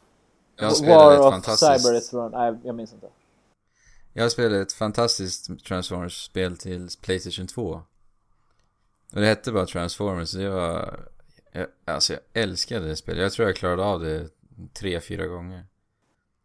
Jag 0.67 0.77
spelade 0.77 1.05
War 1.05 1.13
ett 1.13 1.21
of 1.21 1.33
fantastiskt... 1.33 1.87
Cybertron. 1.87 2.31
Nej, 2.31 2.55
jag 2.63 2.75
minns 2.75 2.93
inte. 2.93 3.07
Jag 4.19 4.33
spelade 4.33 4.61
ett 4.61 4.73
fantastiskt 4.73 5.65
Transformers-spel 5.65 6.57
till 6.57 6.89
Playstation 7.03 7.47
2. 7.47 7.83
Och 9.13 9.21
det 9.21 9.27
hette 9.27 9.53
bara 9.53 9.67
Transformers, 9.67 10.33
det 10.33 10.49
var... 10.51 11.01
Jag, 11.53 11.67
alltså 11.85 12.13
jag 12.13 12.23
älskade 12.33 12.87
det 12.87 12.97
spelet. 12.97 13.23
Jag 13.23 13.33
tror 13.33 13.49
jag 13.49 13.57
klarade 13.57 13.83
av 13.85 14.01
det 14.01 14.29
tre, 14.75 15.01
fyra 15.01 15.27
gånger. 15.27 15.67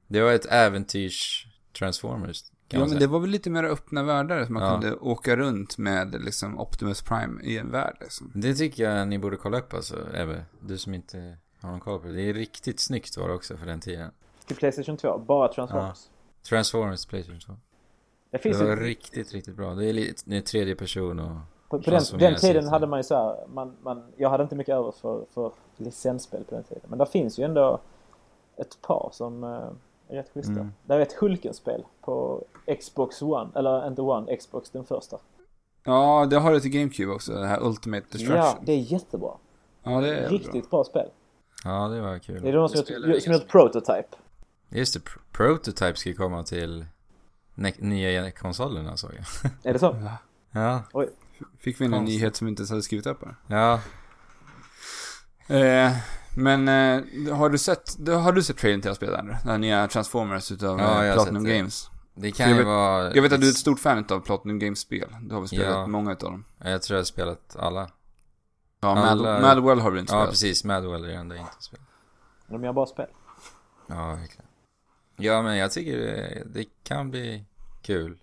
Det 0.07 0.21
var 0.21 0.31
ett 0.33 0.45
äventyrs 0.45 1.47
Transformers, 1.77 2.41
kan 2.43 2.51
Ja, 2.69 2.79
men 2.79 2.89
säga. 2.89 2.99
det 2.99 3.07
var 3.07 3.19
väl 3.19 3.29
lite 3.29 3.49
mer 3.49 3.63
öppna 3.63 4.03
världar, 4.03 4.45
så 4.45 4.51
man 4.51 4.63
Ja. 4.63 4.71
kunde 4.81 4.95
åka 4.95 5.35
runt 5.37 5.77
med 5.77 6.23
liksom 6.23 6.59
Optimus 6.59 7.01
Prime 7.01 7.41
i 7.43 7.57
en 7.57 7.71
värld 7.71 7.97
liksom. 8.01 8.31
Det 8.35 8.55
tycker 8.55 8.83
jag 8.89 9.07
ni 9.07 9.19
borde 9.19 9.37
kolla 9.37 9.59
upp 9.59 9.73
alltså, 9.73 10.07
Ebbe. 10.13 10.45
Du 10.59 10.77
som 10.77 10.93
inte 10.93 11.37
har 11.61 11.71
någon 11.71 11.79
koll 11.79 11.99
på 11.99 12.07
det. 12.07 12.13
Det 12.13 12.29
är 12.29 12.33
riktigt 12.33 12.79
snyggt 12.79 13.17
var 13.17 13.27
det 13.27 13.33
också 13.33 13.57
för 13.57 13.65
den 13.65 13.79
tiden. 13.79 14.11
Till 14.45 14.55
Playstation 14.55 14.97
2. 14.97 15.17
Bara 15.19 15.53
Transformers. 15.53 15.99
Transformers 16.49 17.05
Playstation 17.05 17.39
2. 17.39 17.53
Det 17.53 17.57
Det 18.31 18.37
finns 18.37 18.59
var 18.59 18.67
ju, 18.67 18.75
riktigt, 18.75 19.33
riktigt 19.33 19.55
bra. 19.55 19.75
Det 19.75 19.85
är, 19.85 19.93
lite, 19.93 20.21
det 20.25 20.37
är 20.37 20.41
tredje 20.41 20.75
person 20.75 21.19
och... 21.19 21.37
på, 21.69 21.81
på 21.81 21.91
den, 21.91 22.03
den 22.19 22.35
tiden 22.35 22.67
hade 22.67 22.87
man 22.87 22.99
ju 22.99 23.03
så 23.03 23.15
här, 23.15 23.47
man, 23.47 23.75
man, 23.81 24.03
jag 24.17 24.29
hade 24.29 24.43
inte 24.43 24.55
mycket 24.55 24.75
över 24.75 24.91
för, 24.91 25.25
för 25.33 25.51
licensspel 25.77 26.43
på 26.43 26.55
den 26.55 26.63
tiden. 26.63 26.83
Men 26.87 26.99
det 26.99 27.05
finns 27.05 27.39
ju 27.39 27.43
ändå 27.43 27.79
ett 28.57 28.81
par 28.81 29.09
som 29.13 29.43
eh, 29.43 29.49
är 30.07 30.15
rätt 30.15 30.29
schyssta. 30.33 30.51
Mm. 30.51 30.71
Där 30.85 30.97
är 30.97 31.01
ett 31.01 31.13
Hulken-spel 31.13 31.83
på 32.01 32.43
Xbox 32.79 33.21
One, 33.21 33.49
eller 33.55 33.87
inte 33.87 34.01
One, 34.01 34.37
Xbox 34.37 34.69
den 34.69 34.85
första. 34.85 35.17
Ja, 35.83 36.27
det 36.29 36.39
har 36.39 36.53
det 36.53 36.59
till 36.59 36.71
GameCube 36.71 37.11
också, 37.11 37.33
det 37.33 37.47
här 37.47 37.63
Ultimate 37.63 38.05
Destruction. 38.11 38.37
Ja, 38.37 38.57
det 38.61 38.71
är 38.71 38.77
jättebra. 38.77 39.31
Ja, 39.83 40.01
det 40.01 40.17
är 40.17 40.29
Riktigt 40.29 40.69
bra 40.69 40.83
spel. 40.83 41.09
Ja, 41.63 41.87
det 41.87 42.01
var 42.01 42.19
kul. 42.19 42.41
Det 42.41 42.49
är 42.49 42.53
de 42.53 42.69
som 42.69 42.73
Det 42.73 42.79
gjort, 42.79 42.87
spelar 42.87 43.19
som 43.19 43.31
ingen 43.31 43.41
gjort 43.41 43.51
Prototype. 43.51 44.17
Just 44.75 44.93
det, 44.93 44.99
Pro- 44.99 45.21
Prototype 45.31 45.95
ska 45.95 46.09
ju 46.09 46.15
komma 46.15 46.43
till 46.43 46.85
ne- 47.55 47.81
nya 47.83 48.31
konsolerna 48.31 48.97
såg 48.97 49.11
jag. 49.13 49.51
Är 49.63 49.73
det 49.73 49.79
så? 49.79 49.97
Ja. 50.01 50.17
Ja, 50.61 50.83
Oj. 50.93 51.09
Fick 51.59 51.81
vi 51.81 51.85
en 51.85 51.91
Konstigt. 51.91 52.19
nyhet 52.19 52.35
som 52.35 52.45
vi 52.45 52.49
inte 52.49 52.61
ens 52.61 52.69
hade 52.69 52.81
skrivit 52.81 53.05
upp 53.07 53.23
här. 53.25 53.35
ja. 53.47 53.79
Eh, 55.55 55.91
men 56.35 56.67
eh, 56.67 57.35
har 57.35 57.49
du 57.49 57.57
sett, 57.57 57.97
har 58.07 58.31
du 58.31 58.43
sett 58.43 58.57
trailern 58.57 58.81
till 58.81 58.87
det 58.87 58.89
här 58.89 58.95
spelet 58.95 59.19
Andrew? 59.19 59.41
Den 59.43 59.51
här 59.51 59.57
nya 59.57 59.87
Transformers 59.87 60.51
utav 60.51 60.79
Ja, 60.79 61.05
eh, 61.05 61.13
Platinum 61.13 61.43
sett 61.43 61.51
det. 61.51 61.57
Games. 61.57 61.89
Det 62.15 62.31
kan 62.31 62.43
Jag 62.49 62.51
ju 62.51 62.57
vet- 62.57 62.65
vara... 62.67 63.15
Jag 63.15 63.21
vet 63.21 63.33
att 63.33 63.41
du 63.41 63.47
är 63.47 63.51
ett 63.51 63.57
stort 63.57 63.79
fan 63.79 64.05
av 64.09 64.19
Platinum 64.19 64.59
Games 64.59 64.79
spel. 64.79 65.15
Du 65.21 65.33
har 65.33 65.41
väl 65.41 65.47
spelat 65.47 65.67
Ja. 65.69 65.87
många 65.87 66.11
utav 66.11 66.31
dem? 66.31 66.43
Jag 66.57 66.81
tror 66.81 66.95
jag 66.95 66.99
har 67.01 67.05
spelat 67.05 67.55
alla. 67.59 67.89
Ja, 68.79 68.97
Alla- 68.97 69.39
Madwell 69.41 69.79
har 69.79 69.91
du 69.91 69.99
inte 69.99 70.13
Ja, 70.13 70.17
spelat. 70.19 70.29
precis. 70.29 70.63
Madwell 70.63 71.03
är 71.03 71.07
det 71.07 71.15
enda 71.15 71.35
jag 71.35 71.43
inte 71.43 71.63
spelat. 71.63 71.87
De 72.47 72.63
gör 72.63 72.73
bra 72.73 72.85
spel. 72.85 73.07
Ja, 73.87 74.15
verkligen. 74.15 74.42
Ja, 75.17 75.41
men 75.41 75.57
jag 75.57 75.71
tycker 75.71 75.97
det, 75.97 76.43
det 76.53 76.65
kan 76.83 77.09
bli 77.11 77.45
kul. 77.81 78.17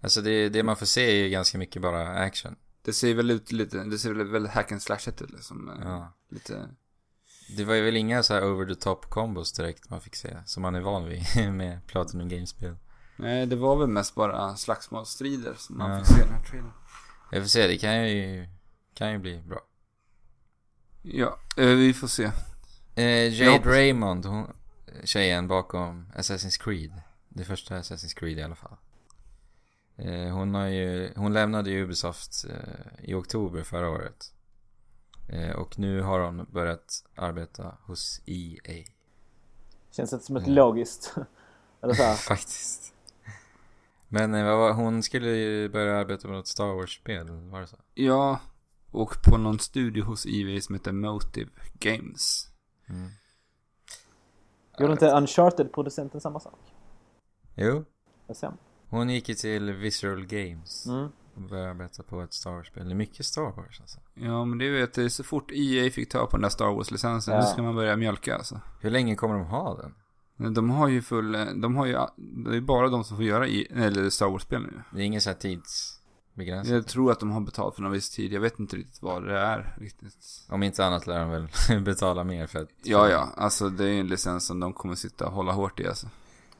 Alltså 0.00 0.20
det, 0.22 0.48
det 0.48 0.62
man 0.62 0.76
får 0.76 0.86
se 0.86 1.10
är 1.10 1.24
ju 1.24 1.28
ganska 1.30 1.58
mycket 1.58 1.82
bara 1.82 2.08
action. 2.08 2.56
Det 2.82 2.92
ser 2.92 3.14
väl 3.14 3.30
ut 3.30 3.52
lite, 3.52 3.84
det 3.84 3.98
ser 3.98 4.12
väl 4.12 4.26
väldigt 4.26 4.52
hack 4.52 4.72
and 4.72 4.82
slash 4.82 5.08
ut 5.08 5.30
liksom. 5.30 5.68
Eh, 5.68 5.74
Ja. 5.88 6.12
Lite, 6.28 6.68
Det 7.56 7.64
var 7.64 7.74
ju 7.74 7.82
väl 7.82 7.96
inga 7.96 8.22
så 8.22 8.34
här 8.34 8.44
over 8.44 8.66
the 8.66 8.74
top 8.80 9.10
combos 9.10 9.52
direkt 9.52 9.90
man 9.90 10.00
fick 10.00 10.14
se. 10.16 10.36
Som 10.46 10.62
man 10.62 10.74
är 10.74 10.80
van 10.80 11.04
vid 11.04 11.24
med 11.52 11.86
Platinum 11.86 12.28
Games-spel. 12.28 12.76
nej 13.16 13.46
det 13.46 13.56
var 13.56 13.76
väl 13.76 13.88
mest 13.88 14.14
bara 14.14 14.56
slagsmålsstrider 14.56 15.54
som 15.58 15.78
man 15.78 15.90
Ja. 15.90 15.98
fick 15.98 16.06
se 16.06 16.20
i 16.20 16.24
den 16.24 16.34
här 16.34 16.42
trailern. 16.44 16.72
Jag 17.30 17.42
får 17.42 17.48
se, 17.48 17.66
det 17.66 17.78
kan 17.78 18.08
ju, 18.10 18.48
kan 18.94 19.12
ju 19.12 19.18
bli 19.18 19.42
bra. 19.48 19.60
Ja, 21.02 21.38
eh, 21.56 21.66
vi 21.66 21.92
får 21.94 22.08
se. 22.08 22.30
Eh, 22.94 23.40
Jade 23.40 23.70
Raymond, 23.70 24.26
hon, 24.26 24.46
tjejen 25.04 25.48
bakom 25.48 26.12
Assassin's 26.16 26.62
Creed. 26.64 26.92
Det 27.28 27.44
första 27.44 27.78
Assassin's 27.78 28.14
Creed 28.18 28.38
i 28.38 28.42
alla 28.42 28.54
fall. 28.54 28.76
Eh, 29.96 30.28
hon 30.28 30.54
har 30.54 30.66
ju, 30.66 31.12
hon 31.16 31.32
lämnade 31.32 31.70
ju 31.70 31.82
Ubisoft 31.84 32.44
eh, 32.50 33.04
i 33.10 33.14
oktober 33.14 33.62
förra 33.62 33.90
året. 33.90 34.32
Eh, 35.28 35.50
och 35.50 35.78
nu 35.78 36.00
har 36.00 36.20
hon 36.20 36.46
börjat 36.50 37.04
arbeta 37.14 37.76
hos 37.82 38.20
EA. 38.26 38.84
Känns 39.90 40.12
inte 40.12 40.24
som 40.24 40.36
ett 40.36 40.42
Mm. 40.42 40.54
logiskt... 40.54 41.14
Eller 41.82 41.94
så. 41.94 42.02
Faktiskt. 42.28 42.94
Men 44.08 44.34
eh, 44.34 44.44
vad 44.44 44.58
var, 44.58 44.72
hon 44.72 45.02
skulle 45.02 45.28
ju 45.30 45.68
börja 45.68 45.96
arbeta 45.96 46.28
med 46.28 46.36
något 46.36 46.46
Star 46.46 46.74
Wars-spel, 46.74 47.30
var 47.30 47.60
det 47.60 47.66
så? 47.66 47.76
Ja, 47.94 48.40
och 48.90 49.22
på 49.22 49.36
någon 49.36 49.58
studio 49.58 50.04
hos 50.04 50.26
EV 50.26 50.60
som 50.60 50.74
heter 50.74 50.92
Motive 50.92 51.50
Games. 51.72 52.48
Mm. 52.88 53.10
Gjorde 54.78 54.92
inte 54.92 55.10
Uncharted-producenten 55.10 56.20
samma 56.20 56.40
sak? 56.40 56.58
Jo, 57.54 57.84
hon 58.90 59.10
gick 59.10 59.28
ju 59.28 59.34
till 59.34 59.72
Visceral 59.72 60.26
Games. 60.26 60.86
Mm. 60.86 61.08
Och 61.34 61.40
började 61.42 61.70
arbeta 61.70 62.02
på 62.02 62.20
ett 62.22 62.32
Star 62.34 62.50
Wars-spel. 62.50 62.84
Det 62.84 62.92
är 62.92 62.94
mycket 62.94 63.26
Star 63.26 63.52
Wars 63.56 63.80
alltså. 63.80 64.00
Ja, 64.14 64.44
men 64.44 64.58
det 64.58 64.70
vet 64.70 65.12
så 65.12 65.24
fort 65.24 65.50
EA 65.52 65.90
fick 65.90 66.10
ta 66.12 66.26
på 66.26 66.36
den 66.36 66.42
där 66.42 66.48
Star 66.48 66.66
Wars-licensen, 66.74 67.34
Ja. 67.34 67.40
nu 67.40 67.46
ska 67.46 67.62
man 67.62 67.74
börja 67.74 67.96
mjölka 67.96 68.36
alltså. 68.36 68.60
Hur 68.80 68.90
länge 68.90 69.16
kommer 69.16 69.34
de 69.34 69.44
ha 69.46 69.76
den? 69.76 70.54
De 70.54 70.70
har 70.70 70.88
ju 70.88 71.02
full, 71.02 71.34
eh, 71.34 71.44
de 71.46 71.76
har 71.76 71.86
ju, 71.86 71.92
det 72.16 72.56
är 72.56 72.60
bara 72.60 72.88
de 72.88 73.04
som 73.04 73.16
får 73.16 73.24
göra 73.26 73.46
i, 73.48 73.66
eller 73.74 74.10
Star 74.10 74.26
Wars-spel 74.30 74.62
nu. 74.62 74.82
Det 74.92 75.00
är 75.00 75.04
ingen 75.04 75.20
så 75.20 75.30
här 75.30 75.36
tidsbegränsning. 76.34 76.74
Jag 76.76 76.86
tror 76.86 77.12
att 77.12 77.20
de 77.20 77.30
har 77.30 77.40
betalt 77.40 77.74
för 77.74 77.82
någon 77.82 77.92
viss 77.92 78.10
tid, 78.10 78.32
jag 78.32 78.40
vet 78.40 78.58
inte 78.58 78.76
riktigt 78.76 79.02
vad 79.02 79.26
det 79.26 79.38
är 79.38 79.76
riktigt. 79.80 80.14
Om 80.48 80.62
inte 80.62 80.84
annat 80.86 81.06
lär 81.06 81.18
de 81.20 81.30
väl 81.30 81.48
betala 81.82 82.24
mer 82.24 82.46
för 82.46 82.58
att... 82.62 82.68
Ja, 82.82 83.08
ja, 83.08 83.28
alltså 83.36 83.68
det 83.68 83.84
är 83.88 84.00
en 84.00 84.06
licens 84.06 84.46
som 84.46 84.60
de 84.60 84.72
kommer 84.72 84.94
sitta 84.94 85.26
och 85.26 85.32
hålla 85.32 85.52
hårt 85.52 85.80
i 85.80 85.86
alltså. 85.88 86.06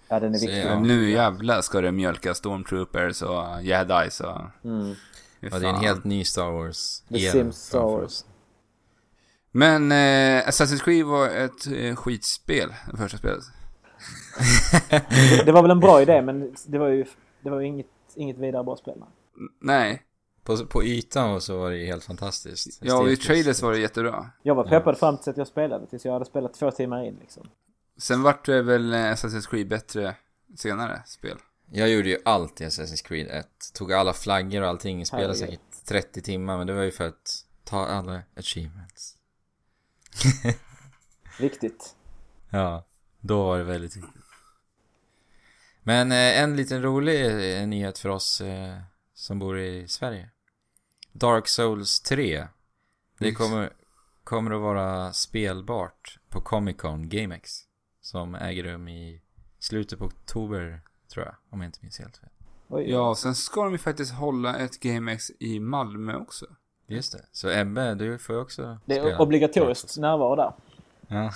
Ja, 0.08 0.20
den 0.20 0.34
är 0.34 0.38
Så, 0.38 0.46
viktig. 0.46 0.64
ja. 0.66 0.80
Nu 0.80 1.10
jävlar 1.10 1.60
ska 1.60 1.80
det 1.80 1.92
mjölka 1.92 2.34
Stormtroopers 2.34 3.22
och 3.22 3.62
Jedis 3.62 4.20
och... 4.20 4.40
Mm. 4.64 4.94
Ja, 5.40 5.58
det 5.58 5.66
är 5.66 5.70
en 5.70 5.80
helt 5.80 6.04
ny 6.04 6.24
Star 6.24 6.50
Wars. 6.50 7.00
The 7.00 7.30
Sims 7.30 7.56
Star 7.56 7.80
Wars. 7.82 8.24
Men 9.50 9.92
eh, 9.92 10.48
Assassin's 10.48 10.84
Creed 10.84 11.06
var 11.06 11.28
ett 11.28 11.66
eh, 11.66 11.96
skitspel, 11.96 12.74
det 12.90 12.96
första 12.96 13.18
spelet. 13.18 13.44
Det 15.46 15.52
var 15.52 15.62
väl 15.62 15.70
en 15.70 15.80
bra 15.80 16.02
idé 16.02 16.22
men 16.22 16.54
det 16.66 16.78
var 16.78 16.88
ju, 16.88 17.04
det 17.40 17.50
var 17.50 17.60
ju 17.60 17.66
inget, 17.66 17.86
inget 18.14 18.38
vidare 18.38 18.64
bra 18.64 18.76
spel. 18.76 18.94
N- 18.96 19.02
Nej, 19.60 20.02
På, 20.42 20.66
på 20.66 20.84
ytan 20.84 21.40
så 21.40 21.58
var 21.58 21.70
det 21.70 21.76
ju 21.76 21.86
helt 21.86 22.04
fantastiskt. 22.04 22.78
ja 22.82 22.98
och 22.98 23.10
i 23.10 23.16
trailers 23.16 23.62
var 23.62 23.72
det 23.72 23.78
jättebra. 23.78 24.30
Jag 24.42 24.54
var 24.54 24.64
peppad 24.64 24.98
fram 24.98 25.16
tills 25.16 25.28
att 25.28 25.36
jag 25.36 25.46
spelade, 25.46 25.86
tills 25.86 26.04
jag 26.04 26.12
hade 26.12 26.24
spelat 26.24 26.54
två 26.54 26.70
timmar 26.70 27.04
in 27.04 27.16
liksom. 27.20 27.48
Sen 27.98 28.22
vart 28.22 28.46
det 28.46 28.62
väl 28.62 28.92
eh, 28.92 28.98
Assassin's 28.98 29.50
Creed 29.50 29.68
bättre 29.68 30.14
senare 30.56 31.02
spel. 31.06 31.38
Jag 31.72 31.90
gjorde 31.90 32.08
ju 32.08 32.18
allt 32.24 32.60
i 32.60 32.64
Assassin's 32.64 33.06
Creed 33.06 33.26
1. 33.30 33.46
Tog 33.74 33.92
alla 33.92 34.12
flaggor 34.12 34.62
och 34.62 34.68
allting. 34.68 35.06
Spelade 35.06 35.26
Herregud. 35.26 35.48
säkert 35.48 35.86
30 35.86 36.22
timmar. 36.22 36.58
Men 36.58 36.66
det 36.66 36.72
var 36.72 36.82
ju 36.82 36.90
för 36.90 37.06
att 37.06 37.44
ta 37.64 37.86
alla 37.86 38.22
achievements. 38.36 39.16
Viktigt. 41.40 41.94
Ja, 42.50 42.84
då 43.20 43.44
var 43.44 43.58
det 43.58 43.64
väldigt 43.64 43.96
viktigt. 43.96 44.22
Men 45.82 46.12
eh, 46.12 46.42
en 46.42 46.56
liten 46.56 46.82
rolig 46.82 47.24
eh, 47.60 47.66
nyhet 47.66 47.98
för 47.98 48.08
oss 48.08 48.40
eh, 48.40 48.76
som 49.24 49.38
bor 49.38 49.58
i 49.58 49.88
Sverige. 49.88 50.30
Dark 51.12 51.48
Souls 51.48 52.00
3. 52.00 52.46
Det 53.18 53.24
Mm. 53.24 53.34
kommer, 53.34 53.72
kommer 54.24 54.50
att 54.50 54.60
vara 54.60 55.12
spelbart 55.12 56.18
på 56.28 56.40
Comic 56.40 56.76
Con 56.76 57.08
GameX. 57.08 57.50
Som 58.00 58.34
äger 58.34 58.64
rum 58.64 58.88
i 58.88 59.22
slutet 59.58 59.98
på 59.98 60.04
oktober, 60.04 60.80
tror 61.12 61.24
jag. 61.26 61.34
Om 61.50 61.60
jag 61.60 61.68
inte 61.68 61.78
minns 61.82 61.98
helt 61.98 62.16
fel. 62.16 62.28
Oj. 62.68 62.90
Ja, 62.90 63.14
sen 63.14 63.34
ska 63.34 63.62
de 63.62 63.72
ju 63.72 63.78
faktiskt 63.78 64.12
hålla 64.12 64.56
ett 64.56 64.80
GameX 64.80 65.30
i 65.40 65.60
Malmö 65.60 66.16
också. 66.16 66.46
Just 66.86 67.12
det. 67.12 67.24
Så 67.32 67.50
Ebbe, 67.50 67.94
du 67.94 68.18
får 68.18 68.34
ju 68.34 68.40
också 68.42 68.78
Det 68.84 68.94
spela 68.94 69.10
är 69.10 69.20
obligatoriskt 69.20 69.98
närvaro 69.98 70.36
där. 70.36 70.52
Ja. 71.08 71.32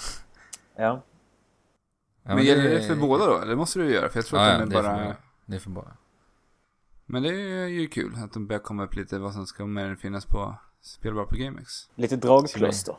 Ja. 0.76 1.02
ja 2.22 2.34
men 2.34 2.44
gäller 2.44 2.70
det 2.70 2.82
för 2.82 2.96
båda 2.96 3.26
då? 3.26 3.44
Det 3.44 3.56
måste 3.56 3.78
du 3.78 3.92
göra, 3.92 4.08
för 4.08 4.18
jag 4.18 4.26
tror 4.26 4.40
Ja, 4.40 4.46
att 4.46 4.52
ja, 4.60 4.66
de 4.66 4.70
det 4.70 4.76
är 4.76 4.78
är 4.78 4.82
för 4.82 5.04
bara... 5.04 5.16
Det 5.46 5.56
är 5.56 5.60
för 5.60 5.70
båda. 5.70 5.96
Men 7.10 7.22
det 7.22 7.28
är 7.28 7.66
ju 7.66 7.88
kul 7.88 8.14
att 8.24 8.32
de 8.32 8.46
börjar 8.46 8.60
komma 8.60 8.84
upp 8.84 8.94
lite 8.94 9.18
vad 9.18 9.32
som 9.32 9.46
ska 9.46 9.66
mer 9.66 9.94
finnas 9.94 10.26
på 10.26 10.54
spelbar 10.82 11.24
på 11.24 11.34
GameX. 11.36 11.72
Lite 11.94 12.16
dragkloster. 12.16 12.94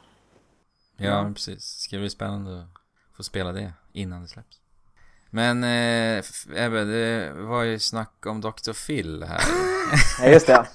Ja, 0.98 1.06
Ja. 1.06 1.24
men 1.24 1.34
precis. 1.34 1.64
Ska 1.64 1.98
bli 1.98 2.10
spännande 2.10 2.60
att 2.62 2.68
få 3.18 3.24
spela 3.24 3.52
det 3.52 3.74
innan 3.94 4.22
det 4.22 4.28
släpps. 4.28 4.58
Men 5.30 5.64
eh, 5.64 6.24
Ebbe, 6.66 6.84
det 6.86 7.34
var 7.34 7.64
ju 7.64 7.80
snack 7.80 8.26
om 8.26 8.42
Dr. 8.42 8.88
Phil 8.88 9.24
här. 9.24 9.42
Ja, 10.22 10.28
just 10.30 10.48
det. 10.48 10.68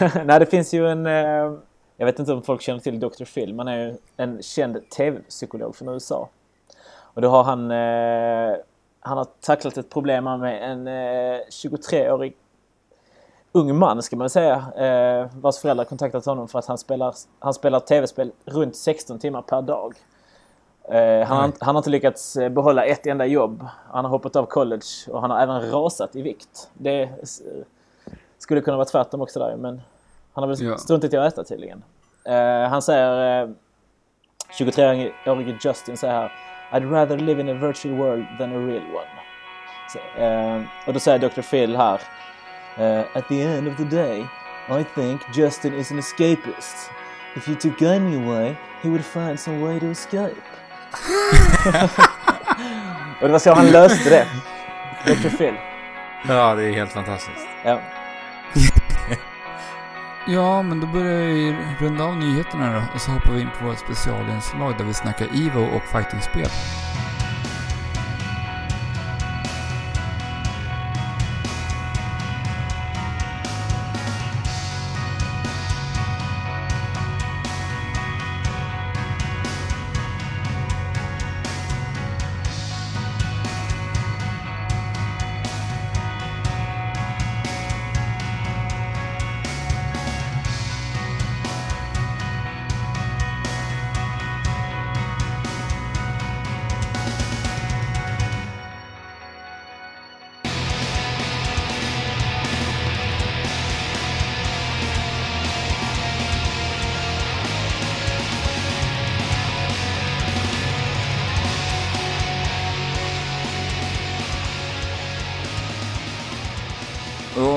Nej, 0.24 0.40
det 0.40 0.46
finns 0.46 0.74
ju 0.74 0.88
en... 0.88 1.06
Eh, 1.06 1.58
jag 1.96 2.06
vet 2.06 2.18
inte 2.18 2.32
om 2.32 2.42
folk 2.42 2.62
känner 2.62 2.80
till 2.80 3.00
Dr. 3.00 3.24
Phil. 3.24 3.54
Man 3.54 3.68
är 3.68 3.76
ju 3.86 3.96
en 4.16 4.42
känd 4.42 4.90
tv-psykolog 4.90 5.76
från 5.76 5.88
USA. 5.88 6.30
Och 6.98 7.22
då 7.22 7.28
har 7.28 7.44
han... 7.44 7.70
Eh, 7.70 8.56
han 9.06 9.18
har 9.18 9.26
tacklat 9.40 9.76
ett 9.76 9.90
problem 9.90 10.24
med 10.24 10.70
en 10.70 10.86
eh, 10.86 11.40
23-årig 11.50 12.36
ung 13.52 13.76
man, 13.78 14.02
ska 14.02 14.16
man 14.16 14.30
säga, 14.30 14.54
eh, 14.76 15.26
vars 15.40 15.58
föräldrar 15.58 15.84
kontaktat 15.84 16.26
honom 16.26 16.48
för 16.48 16.58
att 16.58 16.66
han 16.66 16.78
spelar, 16.78 17.14
han 17.38 17.54
spelar 17.54 17.80
tv-spel 17.80 18.32
runt 18.44 18.76
16 18.76 19.18
timmar 19.18 19.42
per 19.42 19.62
dag. 19.62 19.94
Eh, 20.88 21.26
han, 21.26 21.36
har, 21.36 21.42
Oj. 21.42 21.46
inte- 21.46 21.64
han 21.64 21.74
har 21.74 21.80
inte 21.80 21.90
lyckats 21.90 22.36
eh, 22.36 22.48
behålla 22.48 22.84
ett 22.84 23.06
enda 23.06 23.26
jobb. 23.26 23.66
Han 23.90 24.04
har 24.04 24.10
hoppat 24.10 24.36
av 24.36 24.46
college 24.46 24.86
och 25.08 25.20
han 25.20 25.30
har 25.30 25.40
även 25.40 25.70
rasat 25.70 26.16
i 26.16 26.22
vikt. 26.22 26.70
Det 26.74 27.08
skulle 28.38 28.60
kunna 28.60 28.76
vara 28.76 28.84
tvärtom 28.84 29.20
också 29.22 29.38
där 29.38 29.56
men 29.56 29.80
han 30.32 30.42
har 30.44 30.48
väl 30.48 30.62
Ja. 30.66 30.78
struntat 30.78 31.12
i 31.12 31.16
att 31.16 31.32
äta 31.32 31.44
tydligen. 31.44 31.82
Eh, 32.24 32.68
han 32.68 32.82
säger, 32.82 33.42
eh, 33.42 33.48
23-årige 34.58 35.58
Justin 35.64 35.96
säger 35.96 36.14
här 36.14 36.32
I'd 36.72 36.90
rather 36.90 37.16
live 37.16 37.40
in 37.40 37.48
a 37.48 37.54
virtual 37.54 37.94
world 37.94 38.26
than 38.38 38.52
a 38.52 38.58
real 38.58 38.82
one. 38.82 39.06
Så, 39.88 39.98
eh, 40.22 40.62
och 40.86 40.92
då 40.92 41.00
säger 41.00 41.18
Dr. 41.18 41.42
Phil 41.42 41.76
här 41.76 42.00
eh, 42.76 43.00
At 43.14 43.28
the 43.28 43.42
end 43.42 43.68
of 43.68 43.76
the 43.76 43.84
day 43.84 44.26
I 44.80 44.84
think 44.94 45.20
Justin 45.34 45.74
is 45.74 45.90
an 45.90 45.98
escapist. 45.98 46.90
If 47.36 47.48
you 47.48 47.56
took 47.56 47.80
me 47.80 48.16
away 48.16 48.56
he 48.82 48.88
would 48.88 49.04
find 49.04 49.40
some 49.40 49.60
way 49.60 49.80
to 49.80 49.86
escape. 49.86 50.36
Och 53.20 53.26
det 53.26 53.32
var 53.32 53.38
så 53.38 53.54
han 53.54 53.70
löste 53.70 54.10
det. 54.10 54.26
Dr. 55.04 55.36
Phil. 55.36 55.54
Ja, 56.28 56.54
det 56.54 56.64
är 56.64 56.72
helt 56.72 56.92
fantastiskt. 56.92 57.46
Ja. 57.64 57.80
Ja, 60.28 60.62
men 60.62 60.80
då 60.80 60.86
börjar 60.86 61.16
vi 61.16 61.56
runda 61.78 62.04
av 62.04 62.16
nyheterna 62.16 62.72
då. 62.74 62.82
Och 62.94 63.00
så 63.00 63.10
hoppar 63.10 63.32
vi 63.32 63.40
in 63.40 63.48
på 63.58 63.66
vårt 63.66 63.78
specialinslag 63.78 64.74
där 64.78 64.84
vi 64.84 64.94
snackar 64.94 65.26
Evo 65.26 65.60
och 65.60 65.82
fightingspel. 65.82 66.48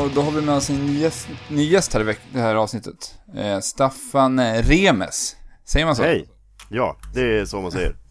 Och 0.09 0.15
då 0.15 0.21
har 0.21 0.31
vi 0.31 0.41
med 0.41 0.55
oss 0.55 0.69
en 0.69 0.99
gäst, 0.99 1.27
ny 1.49 1.63
gäst 1.63 1.93
här 1.93 2.09
i 2.09 2.15
det 2.33 2.39
här 2.39 2.55
avsnittet. 2.55 3.15
Eh, 3.35 3.59
Staffan 3.59 4.39
eh, 4.39 4.63
Remes. 4.63 5.35
Säger 5.65 5.85
man 5.85 5.95
så? 5.95 6.03
Hej! 6.03 6.27
Ja, 6.69 6.97
det 7.13 7.21
är 7.39 7.45
så 7.45 7.61
man 7.61 7.71
säger. 7.71 7.95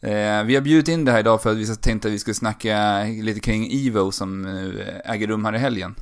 Eh, 0.00 0.44
vi 0.44 0.54
har 0.54 0.60
bjudit 0.60 0.88
in 0.88 1.04
det 1.04 1.12
här 1.12 1.18
idag 1.20 1.42
för 1.42 1.50
att 1.50 1.56
vi 1.56 1.76
tänkte 1.76 2.08
att 2.08 2.14
vi 2.14 2.18
skulle 2.18 2.34
snacka 2.34 3.02
lite 3.04 3.40
kring 3.40 3.86
Evo 3.86 4.12
som 4.12 4.46
eh, 4.46 5.12
äger 5.12 5.26
rum 5.26 5.44
här 5.44 5.54
i 5.54 5.58
helgen. 5.58 5.94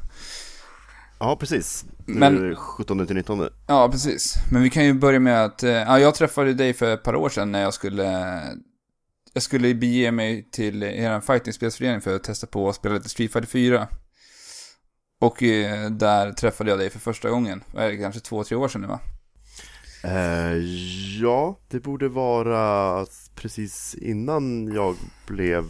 Ja, 1.18 1.36
precis. 1.36 1.84
Nu 2.06 2.14
Men- 2.14 2.44
är 2.44 2.48
det 2.48 2.56
17 2.56 3.06
till 3.06 3.16
19. 3.16 3.48
Ja, 3.66 3.88
precis. 3.92 4.36
Men 4.52 4.62
vi 4.62 4.70
kan 4.70 4.84
ju 4.84 4.94
börja 4.94 5.20
med 5.20 5.44
att, 5.44 5.62
eh, 5.62 5.70
ja, 5.70 5.98
jag 5.98 6.14
träffade 6.14 6.54
dig 6.54 6.74
för 6.74 6.94
ett 6.94 7.02
par 7.02 7.14
år 7.14 7.28
sedan 7.28 7.52
när 7.52 7.62
jag 7.62 7.74
skulle, 7.74 8.40
jag 9.32 9.42
skulle 9.42 9.74
bege 9.74 10.12
mig 10.12 10.50
till 10.50 10.82
er 10.82 11.20
fightingspelsförening 11.20 12.00
för 12.00 12.16
att 12.16 12.24
testa 12.24 12.46
på 12.46 12.68
att 12.68 12.76
spela 12.76 12.94
lite 12.94 13.08
Street 13.08 13.32
Fighter 13.32 13.48
4. 13.48 13.88
Och 15.20 15.42
eh, 15.42 15.90
där 15.90 16.32
träffade 16.32 16.70
jag 16.70 16.78
dig 16.78 16.90
för 16.90 16.98
första 16.98 17.30
gången, 17.30 17.64
det, 17.72 17.96
kanske 17.96 18.20
två, 18.20 18.44
tre 18.44 18.56
år 18.56 18.68
sedan 18.68 18.80
nu 18.80 18.86
va? 18.86 19.00
Eh, 20.04 20.56
ja, 21.20 21.58
det 21.68 21.80
borde 21.80 22.08
vara 22.08 23.06
precis 23.34 23.94
innan 23.94 24.72
jag 24.74 24.96
blev 25.26 25.64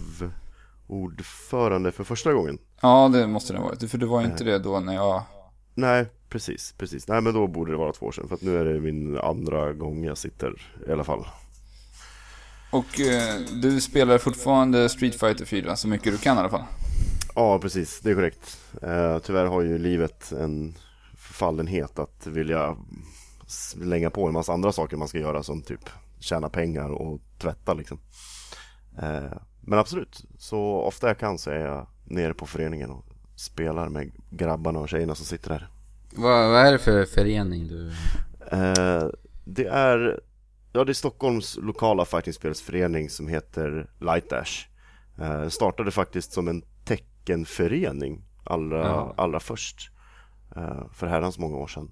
ordförande 0.87 1.93
för 1.93 2.05
första 2.05 2.33
gången. 2.33 2.59
Ja, 2.83 3.11
det 3.13 3.27
måste 3.27 3.53
det 3.53 3.59
ha 3.59 3.67
varit, 3.67 3.91
för 3.91 3.99
det 3.99 4.07
var 4.07 4.23
inte 4.23 4.45
det 4.45 4.59
då 4.59 4.81
när 4.81 4.95
jag... 4.95 5.23
Nej, 5.75 6.07
precis, 6.29 6.75
precis. 6.79 7.09
Nej, 7.09 7.21
men 7.21 7.35
då 7.35 7.47
borde 7.47 7.71
det 7.71 7.79
vara 7.79 7.93
två 7.93 8.07
år 8.07 8.13
sedan. 8.13 8.29
För 8.29 8.35
att 8.35 8.43
nu 8.43 8.59
är 8.59 8.65
det 8.65 8.81
min 8.81 9.19
andra 9.19 9.73
gång 9.73 10.05
jag 10.05 10.19
sitter 10.19 10.63
i 10.89 10.93
alla 10.93 11.05
fall. 11.05 11.27
Och 12.71 13.01
eh, 13.01 13.41
du 13.63 13.81
spelar 13.81 14.19
fortfarande 14.19 14.89
Street 14.89 15.21
Fighter 15.21 15.45
4 15.45 15.77
så 15.77 15.89
mycket 15.89 16.13
du 16.13 16.19
kan 16.19 16.37
i 16.37 16.41
alla 16.41 16.51
fall. 16.51 16.65
Ja, 17.35 17.59
precis. 17.59 18.01
Det 18.01 18.11
är 18.11 18.15
korrekt. 18.15 18.59
Eh, 18.83 19.19
tyvärr 19.19 19.47
har 19.47 19.63
ju 19.63 19.79
livet 19.79 20.33
en 20.33 20.75
förfallenhet 21.17 21.99
att 21.99 22.27
vilja 22.27 22.77
slänga 23.47 24.11
på 24.11 24.27
en 24.27 24.33
massa 24.33 24.53
andra 24.53 24.73
saker 24.73 24.97
man 24.97 25.09
ska 25.09 25.19
göra 25.19 25.43
som 25.43 25.63
typ 25.63 25.91
tjäna 26.21 26.49
pengar 26.49 26.91
och 26.91 27.21
tvätta 27.39 27.75
liksom. 27.75 28.01
Eh, 28.99 29.39
men 29.61 29.79
absolut, 29.79 30.25
så 30.39 30.61
ofta 30.61 31.07
jag 31.07 31.19
kan 31.19 31.39
så 31.39 31.51
är 31.51 31.59
jag 31.59 31.87
nere 32.05 32.35
på 32.35 32.47
föreningen 32.47 32.91
och 32.91 33.05
spelar 33.37 33.89
med 33.89 34.13
grabbarna 34.31 34.81
och 34.81 34.89
tjejerna 34.89 35.15
som 35.15 35.27
sitter 35.27 35.49
där. 35.49 35.69
Vad, 36.13 36.51
vad 36.51 36.67
är 36.67 36.73
det 36.73 36.79
för 36.79 37.05
förening 37.05 37.69
du... 37.69 37.89
Eh, 38.53 39.09
det 39.45 39.67
är 39.67 40.21
Ja, 40.73 40.85
det 40.85 40.93
är 40.93 40.95
Stockholms 40.95 41.59
lokala 41.63 42.05
fightingspelsförening 42.05 43.11
som 43.11 43.29
heter 43.29 43.91
Light 44.01 44.31
Dash. 44.31 44.67
Eh, 45.21 45.49
startade 45.49 45.91
faktiskt 45.91 46.33
som 46.33 46.49
en 46.49 46.63
teckenförening 47.41 48.23
allra, 48.45 48.79
Ja. 48.79 49.15
allra 49.17 49.41
först. 49.41 49.91
Eh, 50.57 50.83
för 50.93 51.07
herrans 51.07 51.39
många 51.39 51.57
år 51.57 51.67
sedan. 51.67 51.91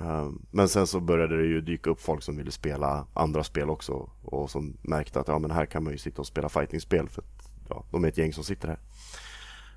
Eh, 0.00 0.30
men 0.50 0.68
sen 0.68 0.86
så 0.86 1.00
började 1.00 1.36
det 1.36 1.44
ju 1.46 1.60
dyka 1.60 1.90
upp 1.90 2.00
folk 2.00 2.22
som 2.22 2.36
ville 2.36 2.50
spela 2.50 3.06
andra 3.14 3.44
spel 3.44 3.70
också. 3.70 4.10
Och 4.22 4.50
som 4.50 4.76
märkte 4.82 5.20
att 5.20 5.28
ja, 5.28 5.38
men 5.38 5.50
här 5.50 5.66
kan 5.66 5.84
man 5.84 5.92
ju 5.92 5.98
sitta 5.98 6.20
och 6.22 6.26
spela 6.26 6.48
fightingspel 6.48 7.08
för 7.08 7.22
att 7.22 7.52
ja, 7.68 7.84
de 7.90 8.04
är 8.04 8.08
ett 8.08 8.18
gäng 8.18 8.32
som 8.32 8.44
sitter 8.44 8.68
här. 8.68 8.78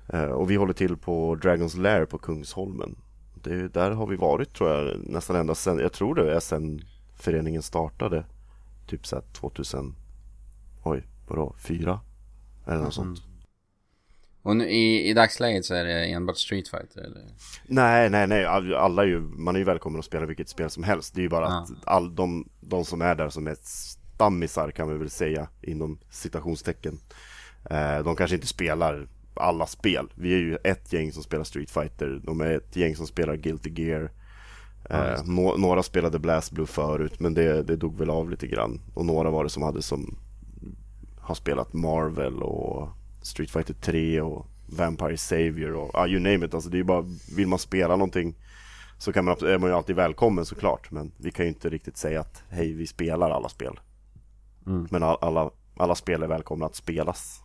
Eh, 0.08 0.30
och 0.32 0.50
vi 0.50 0.56
håller 0.56 0.72
till 0.74 0.96
på 0.96 1.34
Dragons 1.34 1.76
Lair 1.76 2.04
på 2.04 2.18
Kungsholmen. 2.18 2.96
Det, 3.42 3.50
är- 3.54 3.68
där 3.68 3.90
har 3.90 4.06
vi 4.06 4.16
varit 4.16 4.54
tror 4.54 4.70
jag 4.70 4.96
nästan 5.06 5.36
ända 5.36 5.54
sen, 5.54 5.78
jag 5.78 5.92
tror 5.92 6.14
det 6.14 6.34
är 6.34 6.40
sen 6.40 6.80
föreningen 7.14 7.62
startade. 7.62 8.24
Typ 8.86 9.06
såhär 9.06 9.22
2000, 9.32 9.94
oj, 10.84 11.02
vadå, 11.28 11.54
fyra? 11.58 12.00
Eller 12.66 12.82
något 12.82 12.94
sånt. 12.94 13.22
Och 14.42 14.56
nu, 14.56 14.68
i, 14.68 15.10
i 15.10 15.14
dagsläget 15.14 15.64
så 15.64 15.74
är 15.74 15.84
det 15.84 16.04
enbart 16.06 16.36
Street 16.36 16.68
Fighter 16.68 17.00
eller? 17.00 17.22
Nej, 17.66 18.10
nej, 18.10 18.26
nej, 18.26 18.44
all- 18.44 18.74
alla 18.74 19.02
är 19.02 19.06
ju, 19.06 19.20
man 19.20 19.54
är 19.54 19.58
ju 19.58 19.64
välkommen 19.64 19.98
att 19.98 20.04
spela 20.04 20.26
vilket 20.26 20.48
spel 20.48 20.70
som 20.70 20.82
helst. 20.82 21.14
Det 21.14 21.20
är 21.20 21.22
ju 21.22 21.28
bara 21.28 21.44
Ja. 21.44 21.58
att 21.62 21.70
all, 21.88 22.14
de, 22.14 22.48
de 22.60 22.84
som 22.84 23.02
är 23.02 23.14
där 23.14 23.28
som 23.28 23.46
är 23.46 23.56
stammisar 23.62 24.70
kan 24.70 24.88
vi 24.92 24.98
väl 24.98 25.10
säga 25.10 25.48
inom 25.62 25.98
citationstecken. 26.10 26.98
Eh, 27.70 27.98
de 28.04 28.16
kanske 28.16 28.34
inte 28.36 28.46
spelar 28.46 29.08
alla 29.34 29.66
spel. 29.66 30.06
Vi 30.14 30.34
är 30.34 30.38
ju 30.38 30.56
ett 30.64 30.92
gäng 30.92 31.12
som 31.12 31.22
spelar 31.22 31.44
Street 31.44 31.70
Fighter, 31.70 32.20
de 32.24 32.40
är 32.40 32.50
ett 32.56 32.76
gäng 32.76 32.96
som 32.96 33.06
spelar 33.06 33.36
Guilty 33.36 33.70
Gear. 33.82 34.10
Eh, 34.90 35.24
nå- 35.24 35.56
några 35.56 35.82
spelade 35.82 36.18
Blast 36.18 36.52
Blue 36.52 36.66
förut, 36.66 37.20
men 37.20 37.34
det, 37.34 37.62
det 37.62 37.76
dog 37.76 37.98
väl 37.98 38.10
av 38.10 38.30
lite 38.30 38.46
grann. 38.46 38.80
Och 38.94 39.06
några 39.06 39.30
var 39.30 39.44
det 39.44 39.50
som 39.50 39.62
hade 39.62 39.82
som 39.82 40.18
har 41.20 41.34
spelat 41.34 41.72
Marvel 41.72 42.42
och 42.42 42.88
Street 43.28 43.50
Fighter 43.50 43.74
3 43.74 44.20
och 44.20 44.46
Vampire 44.66 45.16
Savior 45.16 45.74
och 45.74 45.94
ah, 45.94 46.06
you 46.06 46.20
name 46.20 46.46
it. 46.46 46.54
Alltså 46.54 46.70
det 46.70 46.78
är 46.78 46.82
bara, 46.84 47.04
vill 47.36 47.48
man 47.48 47.58
spela 47.58 47.96
någonting 47.96 48.34
så 48.98 49.12
kan 49.12 49.24
man, 49.24 49.36
är 49.44 49.58
man 49.58 49.70
ju 49.70 49.76
alltid 49.76 49.96
välkommen 49.96 50.44
såklart. 50.44 50.90
Men 50.90 51.12
vi 51.16 51.30
kan 51.30 51.44
ju 51.44 51.48
inte 51.48 51.68
riktigt 51.68 51.96
säga 51.96 52.20
att 52.20 52.42
hej, 52.48 52.72
vi 52.72 52.86
spelar 52.86 53.30
alla 53.30 53.48
spel. 53.48 53.80
Mm. 54.66 54.88
Men 54.90 55.02
all, 55.02 55.18
alla, 55.20 55.50
alla 55.76 55.94
spel 55.94 56.22
är 56.22 56.26
välkomna 56.26 56.66
att 56.66 56.74
spelas. 56.74 57.40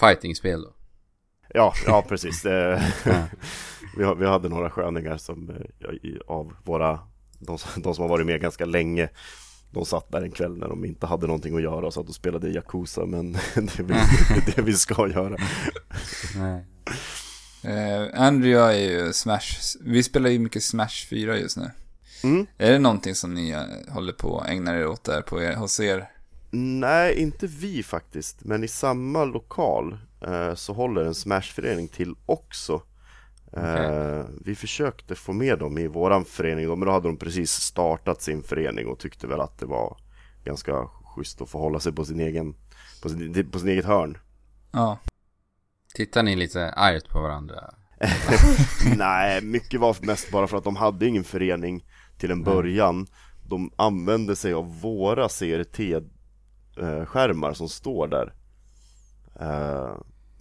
Fightingspel 0.00 0.62
då? 0.62 0.72
Ja, 1.54 1.72
ja 1.86 2.04
precis. 2.08 2.44
Eh, 2.50 2.82
vi, 3.96 4.14
vi 4.18 4.26
hade 4.26 4.48
några 4.48 4.70
sköningar 4.70 5.16
som 5.16 5.50
eh, 5.50 6.20
av 6.26 6.52
våra, 6.64 7.00
de, 7.38 7.58
de 7.76 7.94
som 7.94 8.02
har 8.02 8.08
varit 8.08 8.26
med 8.26 8.40
ganska 8.40 8.64
länge 8.64 9.08
de 9.70 9.86
satt 9.86 10.12
där 10.12 10.22
en 10.22 10.30
kväll 10.30 10.58
när 10.58 10.68
de 10.68 10.84
inte 10.84 11.06
hade 11.06 11.26
någonting 11.26 11.56
att 11.56 11.62
göra 11.62 11.86
och 11.86 11.94
satt 11.94 12.08
och 12.08 12.14
spelade 12.14 12.50
Yakuza 12.50 13.06
men 13.06 13.32
det 13.54 13.78
är 13.78 13.82
väl 13.82 13.98
inte 14.36 14.52
det 14.56 14.62
vi 14.62 14.74
ska 14.74 15.08
göra. 15.08 15.36
Nej. 16.36 16.64
Eh, 17.62 18.20
Andrew 18.20 18.56
och 18.56 18.62
jag 18.62 18.74
är 18.74 18.90
ju 18.90 19.12
Smash, 19.12 19.76
vi 19.80 20.02
spelar 20.02 20.30
ju 20.30 20.38
mycket 20.38 20.62
Smash 20.62 21.06
4 21.10 21.38
just 21.38 21.56
nu. 21.56 21.70
Mm. 22.22 22.46
Är 22.58 22.72
det 22.72 22.78
någonting 22.78 23.14
som 23.14 23.34
ni 23.34 23.50
eh, 23.50 23.94
håller 23.94 24.12
på 24.12 24.38
att 24.38 24.48
ägna 24.48 24.76
er 24.76 24.86
åt 24.86 25.04
där 25.04 25.22
på 25.22 25.42
er, 25.42 25.54
hos 25.54 25.80
er? 25.80 26.10
Nej, 26.50 27.14
inte 27.14 27.46
vi 27.46 27.82
faktiskt. 27.82 28.44
Men 28.44 28.64
i 28.64 28.68
samma 28.68 29.24
lokal 29.24 29.98
eh, 30.20 30.54
så 30.54 30.72
håller 30.72 31.04
en 31.04 31.14
Smashförening 31.14 31.88
till 31.88 32.14
också. 32.26 32.82
Eh, 33.52 34.24
vi 34.44 34.54
försökte 34.54 35.14
få 35.14 35.32
med 35.32 35.58
dem 35.58 35.78
i 35.78 35.86
våran 35.86 36.24
förening, 36.24 36.66
då, 36.66 36.76
men 36.76 36.86
då 36.86 36.92
hade 36.92 37.08
de 37.08 37.16
precis 37.16 37.50
startat 37.50 38.22
sin 38.22 38.42
förening 38.42 38.86
och 38.86 38.98
tyckte 38.98 39.26
väl 39.26 39.40
att 39.40 39.58
det 39.58 39.66
var 39.66 39.96
ganska 40.44 40.86
schysst 40.86 41.40
att 41.40 41.48
få 41.48 41.58
hålla 41.58 41.80
sig 41.80 41.92
på 41.92 42.04
sin 42.04 42.20
egen, 42.20 42.54
på 43.02 43.08
sin, 43.08 43.50
på 43.50 43.58
sin 43.58 43.68
eget 43.68 43.84
hörn. 43.84 44.18
Ja. 44.72 44.98
Tittar 45.94 46.22
ni 46.22 46.36
lite 46.36 46.70
argt 46.70 47.08
på 47.08 47.20
varandra? 47.20 47.74
Nej, 48.96 49.42
mycket 49.42 49.80
var 49.80 50.06
mest 50.06 50.30
bara 50.30 50.46
för 50.46 50.56
att 50.56 50.64
de 50.64 50.76
hade 50.76 51.06
ingen 51.06 51.24
förening 51.24 51.84
till 52.18 52.30
en 52.30 52.42
början. 52.42 53.06
De 53.48 53.72
använde 53.76 54.36
sig 54.36 54.52
av 54.52 54.80
våra 54.80 55.28
CRT-skärmar 55.28 57.52
som 57.52 57.68
står 57.68 58.08
där. 58.08 58.34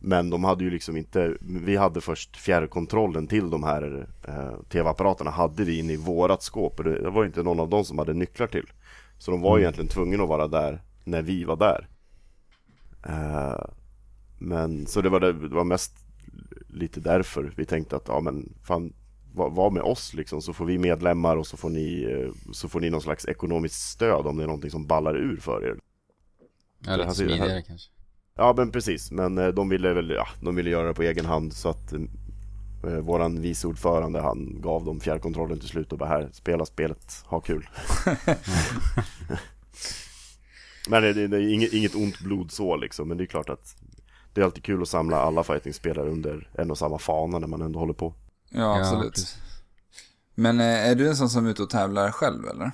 Men 0.01 0.29
de 0.29 0.43
hade 0.43 0.63
ju 0.63 0.69
liksom 0.69 0.97
inte, 0.97 1.37
vi 1.41 1.75
hade 1.75 2.01
först 2.01 2.37
fjärrkontrollen 2.37 3.27
till 3.27 3.49
de 3.49 3.63
här 3.63 4.07
eh, 4.27 4.61
TV-apparaterna 4.69 5.31
hade 5.31 5.63
vi 5.63 5.79
inne 5.79 5.93
i 5.93 5.97
vårat 5.97 6.43
skåp 6.43 6.79
och 6.79 6.83
det, 6.83 7.09
var 7.09 7.23
ju 7.23 7.27
inte 7.27 7.43
någon 7.43 7.59
av 7.59 7.69
dem 7.69 7.85
som 7.85 7.97
hade 7.97 8.13
nycklar 8.13 8.47
till. 8.47 8.65
Så 9.17 9.31
de 9.31 9.41
var 9.41 9.57
ju 9.57 9.63
egentligen 9.63 9.89
tvungna 9.89 10.23
att 10.23 10.29
vara 10.29 10.47
där 10.47 10.81
när 11.03 11.21
vi 11.21 11.43
var 11.43 11.55
där. 11.55 11.87
Eh, 13.05 13.65
men 14.37 14.87
så 14.87 15.01
det 15.01 15.09
var, 15.09 15.19
det, 15.19 15.33
det 15.33 15.55
var 15.55 15.63
mest 15.63 15.93
lite 16.67 16.99
därför 16.99 17.53
vi 17.57 17.65
tänkte 17.65 17.95
att 17.95 18.07
ja 18.07 18.19
men 18.19 18.53
fan 18.63 18.93
var, 19.33 19.49
var 19.49 19.71
med 19.71 19.83
oss 19.83 20.13
liksom 20.13 20.41
så 20.41 20.53
får 20.53 20.65
vi 20.65 20.77
medlemmar 20.77 21.37
och 21.37 21.47
så 21.47 21.57
får 21.57 21.69
ni 21.69 22.03
eh, 22.03 22.51
så 22.53 22.69
får 22.69 22.79
ni 22.79 22.89
någon 22.89 23.01
slags 23.01 23.25
ekonomiskt 23.25 23.89
stöd 23.89 24.27
om 24.27 24.37
det 24.37 24.43
är 24.43 24.47
någonting 24.47 24.71
som 24.71 24.87
ballar 24.87 25.17
ur 25.17 25.37
för 25.37 25.65
er. 25.65 25.79
Ja, 26.79 26.95
lite 26.95 27.15
smidigare 27.15 27.61
kanske. 27.61 27.91
Ja 28.39 28.53
men 28.57 28.71
precis, 28.71 29.11
men 29.11 29.37
eh, 29.37 29.47
de 29.47 29.69
ville 29.69 29.93
väl, 29.93 30.09
ja, 30.09 30.27
de 30.41 30.55
ville 30.55 30.69
göra 30.69 30.87
det 30.87 30.93
på 30.93 31.03
egen 31.03 31.25
hand 31.25 31.53
så 31.53 31.69
att 31.69 31.93
eh, 31.93 31.99
våran 32.99 33.41
vice 33.41 33.67
ordförande 33.67 34.21
han 34.21 34.61
gav 34.61 34.85
dem 34.85 34.99
fjärrkontrollen 34.99 35.59
till 35.59 35.69
slut 35.69 35.91
och 35.91 35.97
bara 35.97 36.09
här, 36.09 36.29
spela 36.33 36.65
spelet, 36.65 37.23
ha 37.25 37.39
kul. 37.39 37.69
men 40.89 41.03
det, 41.03 41.13
det, 41.13 41.27
det 41.27 41.37
är 41.37 41.53
inget, 41.53 41.73
inget 41.73 41.95
ont 41.95 42.19
blod 42.19 42.51
så 42.51 42.75
liksom, 42.75 43.07
men 43.07 43.17
det 43.17 43.23
är 43.23 43.25
klart 43.25 43.49
att 43.49 43.75
det 44.33 44.41
är 44.41 44.45
alltid 44.45 44.63
kul 44.63 44.81
att 44.81 44.87
samla 44.87 45.17
alla 45.17 45.43
fightingspelare 45.43 46.09
under 46.09 46.49
en 46.53 46.71
och 46.71 46.77
samma 46.77 46.99
fana 46.99 47.39
när 47.39 47.47
man 47.47 47.61
ändå 47.61 47.79
håller 47.79 47.93
på. 47.93 48.13
Ja, 48.49 48.79
absolut. 48.79 49.13
precis. 49.13 49.37
Men 50.35 50.59
eh, 50.59 50.89
är 50.89 50.95
du 50.95 51.07
en 51.07 51.15
sån 51.15 51.29
som 51.29 51.45
är 51.45 51.49
ute 51.49 51.63
och 51.63 51.69
tävlar 51.69 52.11
själv 52.11 52.45
eller? 52.45 52.71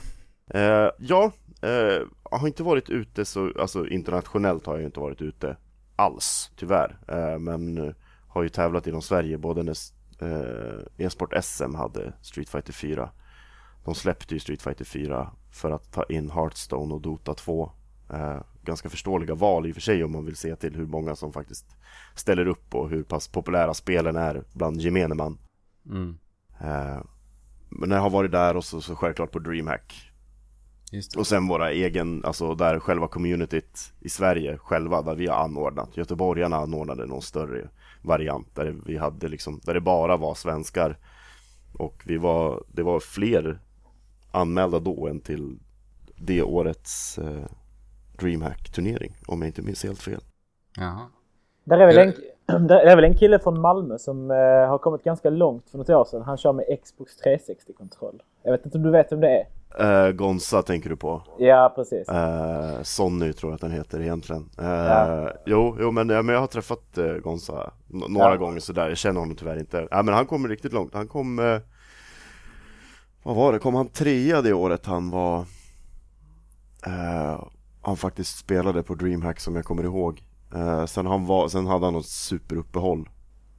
Eh, 0.50 0.92
ja, 1.00 1.32
eh, 1.62 2.08
jag 2.32 2.38
har 2.38 2.48
inte 2.48 2.64
varit 2.64 2.90
ute 2.90 3.26
så, 3.26 3.52
alltså 3.60 3.88
internationellt 3.88 4.66
har 4.66 4.76
jag 4.76 4.86
inte 4.86 5.00
varit 5.00 5.22
ute 5.22 5.58
alls, 5.96 6.52
tyvärr. 6.56 6.98
Eh, 7.08 7.40
men 7.40 7.78
eh, 7.78 7.94
har 8.28 8.44
ju 8.44 8.50
tävlat 8.50 8.88
inom 8.88 9.02
Sverige, 9.02 9.38
både 9.38 9.64
när 9.64 9.76
eh, 10.20 11.06
e-sport 11.06 11.34
SM 11.42 11.76
hade 11.76 12.14
Street 12.22 12.50
Fighter 12.50 12.74
4. 12.74 13.10
De 13.86 13.96
släppte 13.96 14.34
ju 14.34 14.40
Street 14.40 14.62
Fighter 14.62 14.86
4 14.86 15.32
för 15.52 15.72
att 15.72 15.92
ta 15.92 16.04
in 16.04 16.32
Hearthstone 16.32 16.94
och 16.94 17.02
Dota 17.02 17.34
2. 17.34 17.72
Eh, 18.14 18.38
ganska 18.64 18.90
förståeliga 18.90 19.36
val 19.36 19.68
i 19.68 19.72
och 19.72 19.76
för 19.76 19.82
sig 19.82 20.04
om 20.04 20.12
man 20.12 20.26
vill 20.26 20.36
se 20.36 20.56
till 20.56 20.76
hur 20.76 20.86
många 20.86 21.16
som 21.16 21.34
faktiskt 21.34 21.66
ställer 22.16 22.48
upp 22.48 22.76
och 22.76 22.90
hur 22.90 23.04
pass 23.04 23.28
populära 23.28 23.74
spelen 23.74 24.16
är 24.16 24.44
bland 24.54 24.82
gemene 24.82 25.16
man. 25.16 25.38
Mm. 25.86 26.18
Men 27.70 27.92
jag 27.92 28.00
har 28.00 28.10
varit 28.10 28.32
där 28.32 28.58
och 28.58 28.66
så, 28.66 28.82
så 28.82 28.96
självklart 28.96 29.32
på 29.32 29.40
DreamHack. 29.40 30.15
Och 31.18 31.28
sen 31.28 31.48
våra 31.48 31.72
egen, 31.72 32.26
alltså 32.26 32.56
där 32.56 32.80
själva 32.80 33.08
communityt 33.08 33.94
i 34.00 34.10
Sverige 34.10 34.58
själva, 34.58 35.02
där 35.02 35.16
vi 35.16 35.28
har 35.28 35.36
anordnat. 35.44 35.98
Göteborgarna 35.98 36.56
anordnade 36.56 37.06
någon 37.06 37.22
större 37.22 37.68
variant 38.02 38.56
där 38.56 38.76
vi 38.86 38.98
hade 38.98 39.28
liksom, 39.28 39.60
där 39.64 39.74
det 39.74 39.82
bara 39.82 40.18
var 40.18 40.34
svenskar. 40.34 40.98
Och 41.80 42.04
vi 42.06 42.18
var, 42.18 42.64
det 42.68 42.84
var 42.84 43.00
fler 43.00 43.60
anmälda 44.32 44.80
då 44.80 45.08
än 45.08 45.20
till 45.20 45.60
det 46.16 46.44
årets 46.44 47.18
eh, 47.18 47.46
DreamHack-turnering, 48.18 49.16
om 49.28 49.42
jag 49.42 49.50
inte 49.50 49.62
minns 49.62 49.84
helt 49.84 50.02
fel. 50.02 50.22
Jaha. 50.78 51.08
Där 51.64 51.80
är, 51.80 51.86
väl 51.86 51.98
en, 52.48 52.68
där 52.68 52.86
är 52.86 52.96
väl 52.96 53.06
en 53.06 53.18
kille 53.18 53.40
från 53.40 53.62
Malmö 53.62 53.98
som 53.98 54.32
eh, 54.32 54.38
har 54.38 54.78
kommit 54.78 55.04
ganska 55.04 55.30
långt 55.30 55.70
för 55.70 55.78
något 55.78 55.90
år 55.90 56.06
sedan. 56.06 56.22
Han 56.22 56.38
kör 56.38 56.54
med 56.54 56.66
Xbox 56.84 57.24
360-kontroll. 57.24 58.24
Jag 58.44 58.52
vet 58.52 58.66
inte 58.66 58.78
om 58.78 58.84
du 58.84 58.92
vet 58.92 59.12
vem 59.12 59.20
det 59.20 59.40
är? 59.40 59.48
Eh, 59.80 60.10
Gonza 60.12 60.62
tänker 60.62 60.90
du 60.90 60.96
på? 60.96 61.22
Ja, 61.40 61.74
precis. 61.76 62.10
Eh, 62.10 62.82
Sonny 62.82 63.34
tror 63.34 63.52
jag 63.52 63.56
att 63.56 63.62
den 63.62 63.72
heter 63.72 64.02
egentligen. 64.02 64.50
Eh, 64.60 64.66
Ja. 64.66 65.32
Jo, 65.46 65.78
jo 65.80 65.92
men, 65.92 66.10
ja, 66.10 66.22
men 66.22 66.34
jag 66.34 66.40
har 66.42 66.48
träffat 66.48 66.98
eh, 66.98 67.14
Gonza 67.14 67.72
n- 67.94 68.04
några 68.10 68.30
Ja. 68.30 68.36
gånger 68.36 68.60
sådär. 68.60 68.88
Jag 68.90 68.98
känner 68.98 69.20
honom 69.20 69.36
tyvärr 69.36 69.60
inte. 69.60 69.88
Ja, 69.92 70.04
men 70.04 70.14
han 70.14 70.26
kom 70.26 70.48
riktigt 70.48 70.74
långt. 70.74 70.94
Han 70.94 71.08
kom... 71.08 71.40
Eh, 71.40 71.60
vad 73.24 73.36
var 73.36 73.54
det? 73.54 73.60
Kom 73.60 73.76
han 73.76 73.88
trea 73.90 74.42
det 74.42 74.54
året 74.54 74.86
han 74.86 75.10
var... 75.10 75.46
Han 77.82 77.98
faktiskt 77.98 78.38
spelade 78.38 78.84
på 78.84 78.96
DreamHack 78.96 79.40
som 79.40 79.56
jag 79.56 79.66
kommer 79.66 79.84
ihåg. 79.84 80.22
Sen, 80.88 81.06
han 81.06 81.26
var, 81.26 81.48
sen 81.48 81.68
hade 81.68 81.86
han 81.86 81.94
något 81.94 82.06
superuppehåll. 82.06 83.10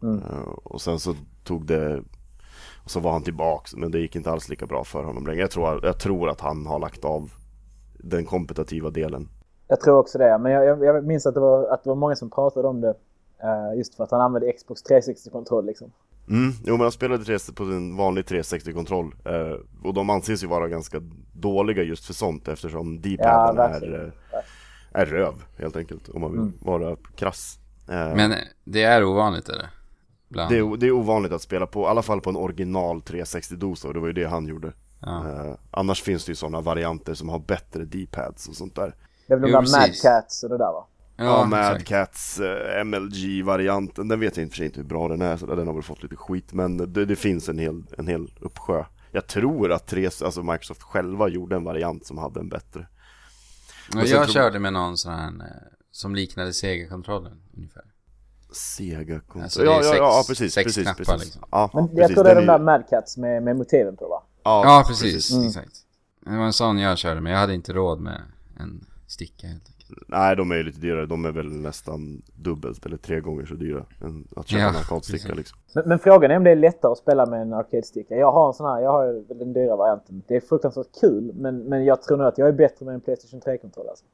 Mm. 0.03 0.21
Och 0.65 0.81
sen 0.81 0.99
så 0.99 1.15
tog 1.45 1.67
det... 1.67 2.03
Och 2.87 2.91
så 2.91 3.01
var 3.01 3.13
han 3.13 3.23
tillbaks, 3.23 3.75
men 3.77 3.91
det 3.91 3.99
gick 3.99 4.17
inte 4.17 4.31
alls 4.31 4.49
lika 4.49 4.67
bra 4.67 4.85
för 4.85 5.05
honom 5.05 5.27
längre. 5.27 5.41
Jag 5.41 5.51
tror, 5.51 5.81
jag 5.85 5.99
tror 5.99 6.29
att 6.31 6.41
han 6.41 6.67
har 6.67 6.79
lagt 6.79 7.05
av 7.05 7.31
den 7.99 8.25
kompetitiva 8.25 8.91
delen. 8.91 9.29
Jag 9.69 9.81
tror 9.81 9.99
också 9.99 10.19
det. 10.19 10.39
Men 10.39 10.53
jag, 10.53 10.65
jag, 10.67 10.85
jag 10.85 11.05
minns 11.07 11.27
att 11.27 11.35
det, 11.35 11.41
var, 11.41 11.69
att 11.69 11.85
det 11.85 11.89
var 11.89 11.97
många 11.97 12.17
som 12.17 12.31
pratade 12.31 12.69
om 12.69 12.81
det. 12.81 12.95
eh, 13.43 13.79
just 13.79 13.95
för 13.95 14.05
att 14.05 14.11
han 14.11 14.21
använde 14.21 14.53
Xbox 14.53 14.83
360-kontroll 14.85 15.67
liksom. 15.67 15.93
Mm, 16.29 16.53
jo 16.65 16.73
men 16.73 16.81
han 16.81 16.93
spelade 16.93 17.25
360 17.25 17.53
på 17.55 17.63
en 17.65 17.97
vanlig 17.97 18.25
360-kontroll 18.25 19.15
eh, 19.25 19.57
Och 19.85 19.95
de 19.95 20.11
anses 20.11 20.43
ju 20.43 20.47
vara 20.47 20.69
ganska 20.69 21.01
dåliga 21.33 21.83
just 21.83 22.05
för 22.05 22.15
sånt 22.15 22.49
eftersom 22.49 23.01
D-paden 23.01 23.57
Ja, 23.57 23.69
är, 23.69 24.13
eh, 24.33 24.41
är 25.01 25.07
röv 25.07 25.35
helt 25.59 25.77
enkelt 25.77 26.09
Om 26.09 26.21
man 26.21 26.31
vill 26.33 26.41
Mm. 26.41 26.53
vara 26.61 26.97
krass 27.17 27.59
Men 27.87 28.33
det 28.65 28.83
är 28.83 29.05
ovanligt 29.05 29.49
eller? 29.49 29.67
Bland... 30.29 30.51
det, 30.51 30.59
är, 30.59 30.77
det 30.77 30.87
är 30.87 30.91
ovanligt 30.93 31.33
att 31.33 31.43
spela 31.43 31.67
på, 31.67 31.83
i 31.83 31.87
alla 31.87 32.03
fall 32.03 32.21
på 32.21 32.31
en 32.31 32.37
original 32.37 33.01
360-dosa 33.01 33.87
och 33.89 33.95
det 33.95 34.01
var 34.01 34.07
ju 34.07 34.13
det 34.13 34.25
han 34.25 34.47
gjorde 34.47 34.73
Ja. 35.01 35.31
eh, 35.31 35.55
Annars 35.71 36.03
finns 36.03 36.25
det 36.25 36.31
ju 36.33 36.37
sådana 36.37 36.61
varianter 36.61 37.15
som 37.15 37.29
har 37.29 37.39
bättre 37.39 37.85
D-pads 37.85 38.49
och 38.49 38.55
sånt 38.55 38.75
där 38.75 38.95
Det 39.27 39.35
är 39.35 39.39
väl 39.39 39.53
de 39.53 39.65
Jo, 39.65 39.71
där 39.73 39.81
Mad. 39.81 39.97
Cats 40.03 40.43
och 40.43 40.49
det 40.51 40.59
där 40.59 40.73
va? 40.73 40.87
Ja, 41.17 41.45
Mad 41.45 41.61
exakt. 41.73 41.89
Cats 41.89 42.41
eh, 42.41 42.85
MLG-varianten, 42.85 44.09
den 44.09 44.21
vet 44.21 44.37
jag 44.37 44.45
i 44.45 44.49
och 44.49 44.51
för 44.53 44.57
sig 44.57 44.67
inte 44.67 44.81
hur 44.81 44.87
bra 44.87 45.09
den 45.09 45.23
är, 45.23 45.37
så 45.37 45.47
den 45.47 45.67
har 45.67 45.75
väl 45.75 45.83
fått 45.83 46.03
lite 46.03 46.17
skit, 46.17 46.53
men 46.53 46.93
det, 46.93 47.05
det 47.05 47.17
finns 47.17 47.49
en 47.49 47.59
hel, 47.59 47.83
en 47.99 48.07
hel 48.09 48.31
uppsjö. 48.41 48.85
Jag 49.13 49.27
tror 49.27 49.73
att 49.73 49.87
tre, 49.87 50.07
alltså 50.07 50.43
Microsoft 50.43 50.83
själva 50.83 51.29
gjorde 51.29 51.57
en 51.57 51.65
variant 51.65 52.07
som 52.07 52.19
hade 52.19 52.41
en 52.41 52.49
bättre. 52.49 52.87
Ja, 53.93 54.01
sen 54.01 54.11
jag 54.11 54.23
tror- 54.25 54.33
körde 54.35 54.59
med 54.59 54.73
någon 54.73 54.97
sån 54.97 55.13
här 55.13 55.27
eh, 55.29 55.73
som 55.91 56.15
liknade 56.15 56.53
Sega-kontrollen 56.53 57.41
ungefär. 57.57 57.85
Sega 58.57 59.21
kontroll 59.21 59.43
Alltså, 59.43 59.65
ja, 59.65 59.73
ja, 59.77 59.83
sex- 59.83 59.97
ja, 59.99 60.25
precis, 60.29 60.55
sex 60.55 60.65
precis, 60.67 60.83
knappar, 60.83 61.05
precis. 61.05 61.25
liksom. 61.25 61.43
Ja, 61.51 61.71
Men 61.75 61.85
jag 61.85 61.97
precis, 61.97 62.15
tror 62.15 62.25
det 62.25 62.31
är 62.31 62.35
den 62.35 62.47
de 62.47 62.53
där 62.53 62.59
ju- 62.59 62.65
Mad 62.65 62.89
Cats 62.91 63.17
med, 63.17 63.43
med 63.43 63.57
motiven 63.57 63.97
på 63.97 64.09
va? 64.09 64.23
Ja, 64.45 64.85
precis. 64.89 65.33
Mm. 65.33 65.47
Exakt. 65.47 65.77
Det 66.21 66.37
var 66.39 66.45
en 66.45 66.53
sån 66.53 66.79
jag 66.79 66.99
körde 66.99 67.21
med. 67.21 67.33
Jag 67.33 67.39
hade 67.39 67.55
inte 67.55 67.73
råd 67.73 68.01
med 68.01 68.21
en 68.61 68.85
sticka 69.07 69.47
helt 69.47 69.63
enkelt. 69.69 69.73
Nej, 70.09 70.37
de 70.37 70.51
är 70.51 70.57
ju 70.57 70.63
lite 70.63 70.81
dyrare, 70.81 71.07
de 71.07 71.25
är 71.25 71.33
väl 71.33 71.47
nästan 71.53 72.23
dubbelt 72.35 72.87
eller 72.87 72.97
tre 72.97 73.21
gånger 73.21 73.47
så 73.47 73.55
dyra 73.55 73.85
än 74.01 74.29
att 74.37 74.49
köpa 74.49 74.63
Ja, 74.63 74.69
en 74.69 74.77
arkadsticka 74.77 75.19
precis. 75.29 75.37
liksom. 75.37 75.59
Men, 75.75 75.89
men 75.89 75.99
frågan 75.99 76.31
är 76.31 76.37
om 76.37 76.45
det 76.45 76.51
är 76.51 76.57
lättare 76.57 76.93
att 76.93 76.99
spela 76.99 77.27
med 77.27 77.43
en 77.43 77.53
arcade-sticka. 77.53 78.15
Jag 78.17 78.33
har 78.33 78.47
en 78.49 78.55
sån 78.55 78.67
här, 78.67 78.81
jag 78.81 78.91
har 78.93 79.05
ju 79.07 79.25
den 79.29 79.53
dyra 79.53 79.77
varianten. 79.77 80.23
Det 80.29 80.37
är 80.37 80.41
fruktansvärt 80.41 80.87
kul 81.01 81.33
men, 81.35 81.59
men 81.59 81.85
jag 81.85 82.03
tror 82.03 82.17
nog 82.17 82.27
att 82.27 82.39
jag 82.39 82.49
är 82.49 82.53
bättre 82.53 82.87
med 82.87 82.95
en 82.95 83.01
Playstation 83.01 83.41
3-kontroll 83.41 83.89
alltså. 83.89 84.05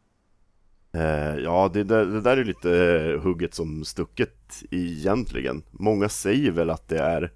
Eh, 0.95 1.37
ja, 1.37 1.71
det, 1.73 1.85
det, 1.85 2.21
där 2.21 2.37
är 2.37 2.45
lite 2.45 2.71
eh, 2.77 3.21
hugget 3.21 3.55
som 3.55 3.85
stucket 3.85 4.63
egentligen. 4.71 5.63
Många 5.71 6.09
säger 6.09 6.51
väl 6.51 6.71
att 6.71 6.89
det 6.89 6.99
är 6.99 7.33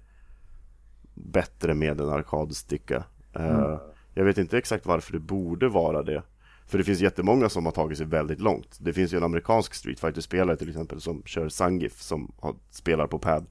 bättre 1.13 1.73
med 1.73 2.01
en 2.01 2.09
arkadsticka. 2.09 3.03
Eh, 3.33 3.77
Jag 4.13 4.25
vet 4.25 4.37
inte 4.37 4.57
exakt 4.57 4.85
varför 4.85 5.13
det 5.13 5.19
borde 5.19 5.69
vara 5.69 6.03
det. 6.03 6.23
För 6.67 6.77
det 6.77 6.83
finns 6.83 6.99
jättemånga 6.99 7.49
som 7.49 7.65
har 7.65 7.71
tagit 7.71 7.97
sig 7.97 8.07
väldigt 8.07 8.39
långt. 8.41 8.77
Det 8.79 8.93
finns 8.93 9.13
ju 9.13 9.17
en 9.17 9.23
amerikansk 9.23 9.73
Street 9.73 9.99
fighter 9.99 10.21
spelare 10.21 10.57
till 10.57 10.69
exempel 10.69 11.01
som 11.01 11.23
kör 11.25 11.49
Sangif 11.49 12.01
som 12.01 12.31
har, 12.39 12.55
spelar 12.69 13.07
på 13.07 13.19
pad. 13.19 13.45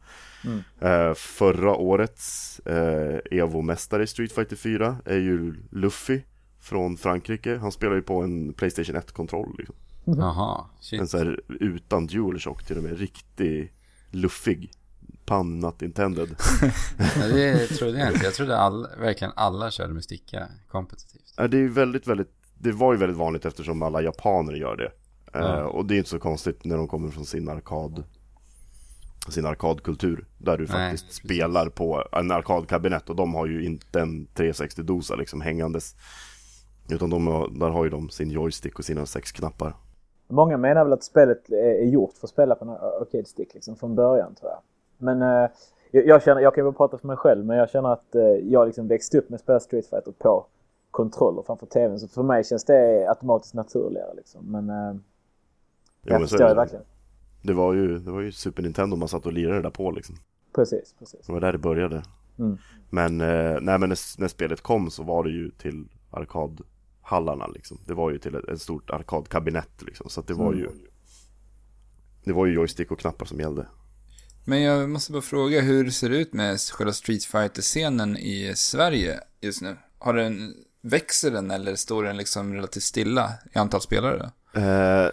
Eh, 0.80 1.14
förra 1.14 1.74
årets 1.74 2.60
Evo-mästare 3.30 4.02
i 4.02 4.06
Street 4.06 4.32
Fighter 4.32 4.56
4 4.56 4.96
är 5.04 5.16
ju 5.18 5.54
Luffy 5.70 6.20
från 6.60 6.96
Frankrike. 6.96 7.56
Han 7.56 7.72
spelar 7.72 7.94
ju 7.94 8.02
på 8.02 8.22
en 8.22 8.52
Playstation 8.52 8.96
1-kontroll 8.96 9.54
liksom. 9.58 9.76
Jaha, 10.18 10.64
En 10.76 10.82
shit. 10.82 11.10
så 11.10 11.18
här 11.18 11.40
utan 11.60 12.06
DualShock 12.06 12.64
till 12.66 12.76
och 12.76 12.82
med, 12.82 12.98
riktig 12.98 13.72
luffig. 14.10 14.70
Pun 15.24 15.60
not 15.60 15.82
intended. 15.82 16.36
Ja, 16.98 17.26
det 17.28 17.66
trodde 17.78 17.98
jag 17.98 18.12
inte. 18.12 18.24
Jag 18.24 18.34
trodde 18.34 18.56
alla, 18.58 18.88
verkligen 18.98 19.32
alla 19.36 19.70
körde 19.70 19.94
med 19.94 20.04
sticka 20.04 20.48
kompetitivt. 20.68 21.34
Ja, 21.36 21.48
det 21.48 21.58
är 21.58 21.68
väldigt, 21.68 22.06
väldigt, 22.06 22.30
det 22.58 22.72
var 22.72 22.92
ju 22.92 22.98
väldigt 22.98 23.18
vanligt 23.18 23.44
eftersom 23.44 23.82
alla 23.82 24.02
japaner 24.02 24.52
gör 24.52 24.76
det. 24.76 24.92
Ja. 25.32 25.58
Eh, 25.58 25.64
och 25.64 25.86
det 25.86 25.94
är 25.94 25.98
inte 25.98 26.10
så 26.10 26.18
konstigt 26.18 26.64
när 26.64 26.76
de 26.76 26.88
kommer 26.88 27.10
från 27.10 27.24
sin 27.26 27.48
arkad, 27.48 28.04
sin 29.28 29.46
arkadkultur. 29.46 30.26
Där 30.38 30.58
du 30.58 30.64
Nej, 30.64 30.72
faktiskt 30.72 31.06
precis. 31.06 31.24
spelar 31.24 31.68
på 31.68 32.04
en 32.12 32.30
arkadkabinett 32.30 33.10
och 33.10 33.16
de 33.16 33.34
har 33.34 33.46
ju 33.46 33.64
inte 33.64 34.00
en 34.00 34.26
360-dosa 34.34 35.16
liksom 35.16 35.40
hängandes. 35.40 35.94
Utan 36.88 37.10
de 37.10 37.26
har, 37.26 37.48
där 37.48 37.70
har 37.70 37.84
ju 37.84 37.90
de 37.90 38.08
sin 38.10 38.30
joystick 38.30 38.78
och 38.78 38.84
sina 38.84 39.06
sex 39.06 39.32
knappar. 39.32 39.76
Många 40.28 40.56
menar 40.56 40.84
väl 40.84 40.92
att 40.92 41.04
spelet 41.04 41.50
är 41.50 41.84
gjort 41.84 42.12
för 42.12 42.26
att 42.26 42.30
spela 42.30 42.54
på 42.54 42.64
en 42.64 42.70
arcade-stick 42.70 43.54
liksom 43.54 43.76
från 43.76 43.94
början 43.94 44.34
tror 44.34 44.50
jag. 44.50 44.60
Men 44.98 45.22
eh, 45.22 45.50
jag, 45.90 46.22
känner, 46.22 46.40
jag 46.40 46.54
kan 46.54 46.64
väl 46.64 46.74
prata 46.74 46.98
för 46.98 47.06
mig 47.06 47.16
själv 47.16 47.44
men 47.46 47.56
jag 47.56 47.70
känner 47.70 47.92
att 47.92 48.14
eh, 48.14 48.22
jag 48.22 48.66
liksom 48.66 48.88
växte 48.88 49.18
upp 49.18 49.28
med 49.28 49.34
att 49.36 49.40
spela 49.42 49.60
Street 49.60 49.86
Fighter 49.86 50.12
på 50.18 50.46
kontroller 50.90 51.42
framför 51.46 51.66
tvn. 51.66 51.98
Så 51.98 52.08
för 52.08 52.22
mig 52.22 52.44
känns 52.44 52.64
det 52.64 53.06
automatiskt 53.08 53.54
naturligare 53.54 54.14
liksom. 54.14 54.52
Men 54.52 54.70
eh, 54.70 54.94
Jo, 56.02 56.12
jag 56.12 56.20
så 56.20 56.28
förstår 56.28 56.48
ju 56.48 56.48
det. 56.48 56.54
verkligen. 56.54 56.84
Det 57.42 57.52
var 57.52 57.74
ju, 57.74 57.98
det 57.98 58.10
var 58.10 58.20
ju 58.20 58.32
Super 58.32 58.62
Nintendo 58.62 58.96
man 58.96 59.08
satt 59.08 59.26
och 59.26 59.32
lirade 59.32 59.62
där 59.62 59.70
på 59.70 59.90
liksom. 59.90 60.16
Precis, 60.54 60.94
precis. 60.98 61.26
Det 61.26 61.32
var 61.32 61.40
där 61.40 61.52
det 61.52 61.58
började. 61.58 62.02
Mm. 62.38 62.58
Men, 62.90 63.20
eh, 63.20 63.60
nej, 63.60 63.78
men 63.78 63.88
när, 63.88 64.20
när 64.20 64.28
spelet 64.28 64.60
kom 64.60 64.90
så 64.90 65.02
var 65.02 65.24
det 65.24 65.30
ju 65.30 65.50
till 65.50 65.88
arkadhallarna 67.06 67.46
liksom. 67.46 67.78
Det 67.86 67.94
var 67.94 68.10
ju 68.10 68.18
till 68.18 68.34
ett, 68.34 68.48
ett 68.48 68.62
stort 68.62 68.90
arkadkabinett 68.90 69.82
liksom. 69.82 70.10
Så 70.10 70.20
att 70.20 70.26
det 70.26 70.34
var 70.34 70.54
ju 70.54 70.70
det 72.24 72.32
var 72.32 72.46
ju 72.46 72.52
joystick 72.52 72.90
och 72.90 72.98
knappar 72.98 73.26
som 73.26 73.40
gällde. 73.40 73.66
Men 74.44 74.62
jag 74.62 74.90
måste 74.90 75.12
bara 75.12 75.22
fråga 75.22 75.60
hur 75.60 75.84
det 75.84 75.92
ser 75.92 76.10
ut 76.10 76.32
med 76.32 76.60
själva 76.60 76.92
Street 76.92 77.24
fighter 77.24 77.62
scenen 77.62 78.16
i 78.16 78.52
Sverige 78.56 79.20
just 79.40 79.62
nu. 79.62 79.76
Har 79.98 80.14
den, 80.14 80.54
växer 80.82 81.30
den 81.30 81.50
eller 81.50 81.74
står 81.74 82.04
den 82.04 82.16
liksom 82.16 82.54
relativt 82.54 82.82
stilla 82.82 83.32
i 83.54 83.58
antal 83.58 83.80
spelare? 83.80 84.24
Eh, 84.54 85.10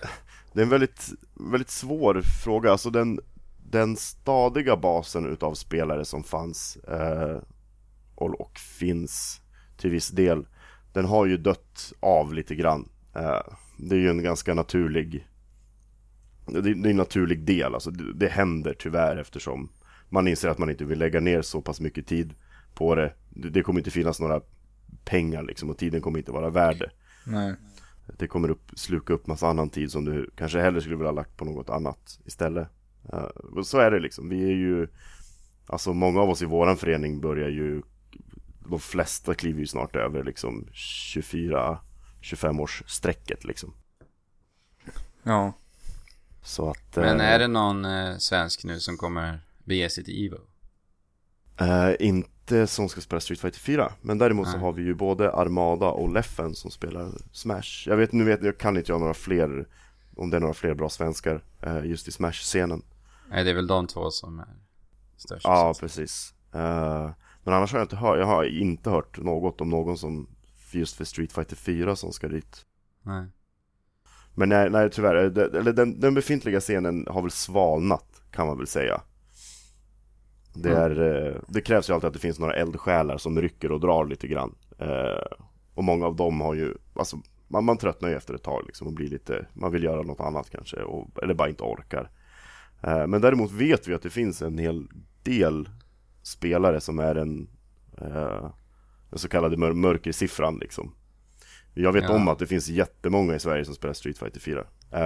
det 0.54 0.60
är 0.60 0.64
en 0.64 0.70
väldigt, 0.70 1.10
väldigt 1.52 1.70
svår 1.70 2.22
fråga. 2.44 2.72
Alltså 2.72 2.90
den, 2.90 3.20
den 3.72 3.98
stadiga 3.98 4.78
basen 4.78 5.26
utav 5.26 5.54
spelare 5.54 6.06
som 6.06 6.24
fanns 6.24 6.78
eh, 6.78 7.42
och, 8.16 8.42
och 8.42 8.60
finns 8.60 9.42
till 9.78 9.90
viss 9.90 10.10
del, 10.10 10.46
den 10.94 11.06
har 11.06 11.26
ju 11.26 11.38
dött 11.38 11.94
av 12.00 12.34
lite 12.34 12.56
grann. 12.56 12.90
Eh, 13.16 13.42
det 13.78 13.96
är 13.96 14.00
ju 14.00 14.10
en 14.10 14.24
ganska 14.24 14.54
naturlig 14.54 15.28
det, 16.46 16.70
är 16.70 16.88
en 16.88 16.98
naturlig 16.98 17.44
del, 17.44 17.74
alltså 17.74 17.92
det, 17.92 18.28
händer 18.28 18.76
tyvärr 18.80 19.18
eftersom 19.18 19.70
man 20.10 20.28
inser 20.28 20.50
att 20.50 20.58
man 20.58 20.70
inte 20.70 20.86
vill 20.86 21.00
lägga 21.00 21.20
ner 21.20 21.42
så 21.42 21.62
pass 21.62 21.80
mycket 21.80 22.08
tid 22.08 22.34
på 22.74 22.96
det. 22.96 23.14
Det, 23.30 23.62
kommer 23.62 23.80
inte 23.80 23.92
finnas 23.92 24.20
några 24.20 24.42
pengar 25.06 25.44
liksom 25.44 25.70
och 25.70 25.78
tiden 25.78 26.02
kommer 26.02 26.20
inte 26.20 26.32
vara 26.32 26.50
värd 26.50 26.80
det. 26.80 26.92
Nej. 27.26 27.56
Det 28.18 28.28
kommer 28.28 28.50
upp, 28.50 28.72
sluka 28.76 29.14
upp 29.14 29.28
massa 29.28 29.48
annan 29.48 29.70
tid 29.70 29.92
som 29.92 30.06
du 30.06 30.30
kanske 30.36 30.60
hellre 30.60 30.82
skulle 30.82 30.96
vilja 30.96 31.10
ha 31.10 31.16
lagt 31.16 31.38
på 31.38 31.46
något 31.46 31.70
annat 31.70 32.20
istället. 32.26 32.68
Eh, 33.14 33.62
så 33.64 33.80
är 33.80 33.92
det 33.92 34.00
liksom. 34.00 34.30
Vi 34.30 34.44
är 34.44 34.56
ju, 34.56 34.88
alltså 35.68 35.94
många 35.94 36.22
av 36.22 36.30
oss 36.30 36.42
i 36.42 36.46
våran 36.46 36.78
förening 36.78 37.22
börjar 37.22 37.50
ju, 37.50 37.82
de 38.70 38.80
flesta 38.80 39.34
kliver 39.34 39.60
ju 39.60 39.68
snart 39.68 39.96
över 39.96 40.24
liksom 40.24 40.68
24-25 40.74 42.62
års 42.62 42.84
strecket 42.86 43.44
liksom. 43.44 43.74
Ja. 45.24 45.54
Så 46.44 46.70
att... 46.70 46.96
Men 46.96 47.22
eh, 47.22 47.28
är 47.28 47.40
det 47.40 47.48
någon 47.48 47.86
eh, 47.86 48.18
svensk 48.18 48.64
nu 48.64 48.80
som 48.80 48.98
kommer 48.98 49.40
bege 49.64 49.90
sig 49.90 50.04
till 50.04 50.26
Evo? 50.26 50.38
Eh, 51.58 52.08
inte 52.08 52.68
som 52.68 52.90
ska 52.90 53.02
spela 53.02 53.20
Street 53.20 53.40
Fighter 53.40 53.60
4 53.60 53.94
Men 54.02 54.18
däremot 54.18 54.48
så 54.48 54.54
Nej. 54.54 54.62
har 54.62 54.74
vi 54.74 54.84
ju 54.84 54.94
både 54.94 55.34
Armada 55.34 55.86
och 55.86 56.14
Leffen 56.14 56.56
som 56.56 56.72
spelar 56.72 57.12
Smash 57.32 57.84
Jag 57.86 57.98
vet, 57.98 58.12
nu 58.12 58.24
vet 58.24 58.44
jag 58.44 58.58
kan 58.58 58.78
inte 58.78 58.92
jag 58.92 59.00
några 59.00 59.14
fler 59.14 59.68
Om 60.16 60.30
det 60.30 60.38
är 60.38 60.42
några 60.42 60.54
fler 60.54 60.74
bra 60.74 60.90
svenskar 60.90 61.44
eh, 61.62 61.86
just 61.86 62.08
i 62.08 62.12
Smash-scenen 62.12 62.82
Nej, 63.30 63.44
det 63.44 63.50
är 63.50 63.56
väl 63.56 63.68
de 63.68 63.88
två 63.88 64.12
som 64.12 64.40
är 64.40 64.56
störst. 65.18 65.46
Ja, 65.46 65.74
så. 65.74 65.80
precis 65.80 66.34
eh, 66.54 67.12
Men 67.44 67.54
annars 67.54 67.72
har 67.72 67.80
jag 67.80 67.86
inte 67.86 67.96
hört, 67.96 68.20
jag 68.20 68.26
har 68.26 68.44
inte 68.44 68.90
hört 68.90 69.18
något 69.18 69.62
om 69.62 69.70
någon 69.70 69.98
som 69.98 70.28
Just 70.72 70.96
för 70.96 71.06
Street 71.06 71.34
Fighter 71.34 71.56
4 71.56 71.96
som 71.96 72.14
ska 72.14 72.28
dit 72.28 72.66
Nej. 73.02 73.26
Men 74.36 74.50
nej, 74.50 74.70
nej 74.70 74.90
tyvärr, 74.90 75.30
det, 75.30 75.58
eller 75.60 75.74
den, 75.74 76.00
den 76.00 76.14
befintliga 76.14 76.60
scenen 76.60 77.08
har 77.10 77.22
väl 77.22 77.32
svalnat 77.32 78.22
kan 78.32 78.48
man 78.48 78.58
väl 78.58 78.68
säga 78.68 79.02
det, 80.54 80.70
Mm. 80.70 80.82
är, 80.92 81.26
eh, 81.26 81.36
det 81.48 81.62
krävs 81.62 81.90
ju 81.90 81.94
alltid 81.94 82.08
att 82.08 82.14
det 82.14 82.20
finns 82.20 82.40
några 82.40 82.54
eldsjälar 82.56 83.18
som 83.18 83.42
rycker 83.42 83.72
och 83.72 83.80
drar 83.80 84.06
lite 84.06 84.28
grann 84.28 84.56
eh, 84.80 85.38
Och 85.74 85.84
många 85.84 86.06
av 86.06 86.16
dem 86.16 86.42
har 86.42 86.54
ju, 86.54 86.74
alltså 86.96 87.18
man, 87.48 87.66
man 87.66 87.78
tröttnar 87.78 88.10
ju 88.10 88.16
efter 88.16 88.34
ett 88.34 88.44
tag 88.44 88.64
liksom 88.66 88.88
och 88.88 88.94
blir 88.94 89.10
lite, 89.10 89.48
man 89.54 89.72
vill 89.72 89.84
göra 89.84 90.02
något 90.02 90.20
annat 90.20 90.50
kanske 90.50 90.78
och, 90.78 91.24
eller 91.24 91.34
bara 91.34 91.50
inte 91.50 91.64
orkar 91.64 92.12
eh, 92.84 93.08
Men 93.08 93.22
däremot 93.22 93.52
vet 93.52 93.88
vi 93.88 93.94
att 93.94 94.02
det 94.02 94.10
finns 94.10 94.42
en 94.42 94.58
hel 94.58 94.88
del 95.24 95.70
spelare 96.24 96.82
som 96.82 97.00
är 97.00 97.16
en 97.16 97.48
eh, 97.98 98.50
Den 99.10 99.20
så 99.20 99.28
kallade 99.30 99.58
mör 99.58 99.74
mörkersiffran 99.74 100.58
liksom 100.58 100.96
Jag 101.74 101.92
vet 101.94 102.04
Ja. 102.04 102.16
om 102.16 102.28
att 102.28 102.40
det 102.40 102.48
finns 102.48 102.68
jättemånga 102.70 103.36
i 103.36 103.40
Sverige 103.40 103.66
som 103.66 103.76
spelar 103.76 103.94
Street 103.94 104.18
Fighter 104.18 104.40
4 104.40 104.64
eh, 104.92 105.00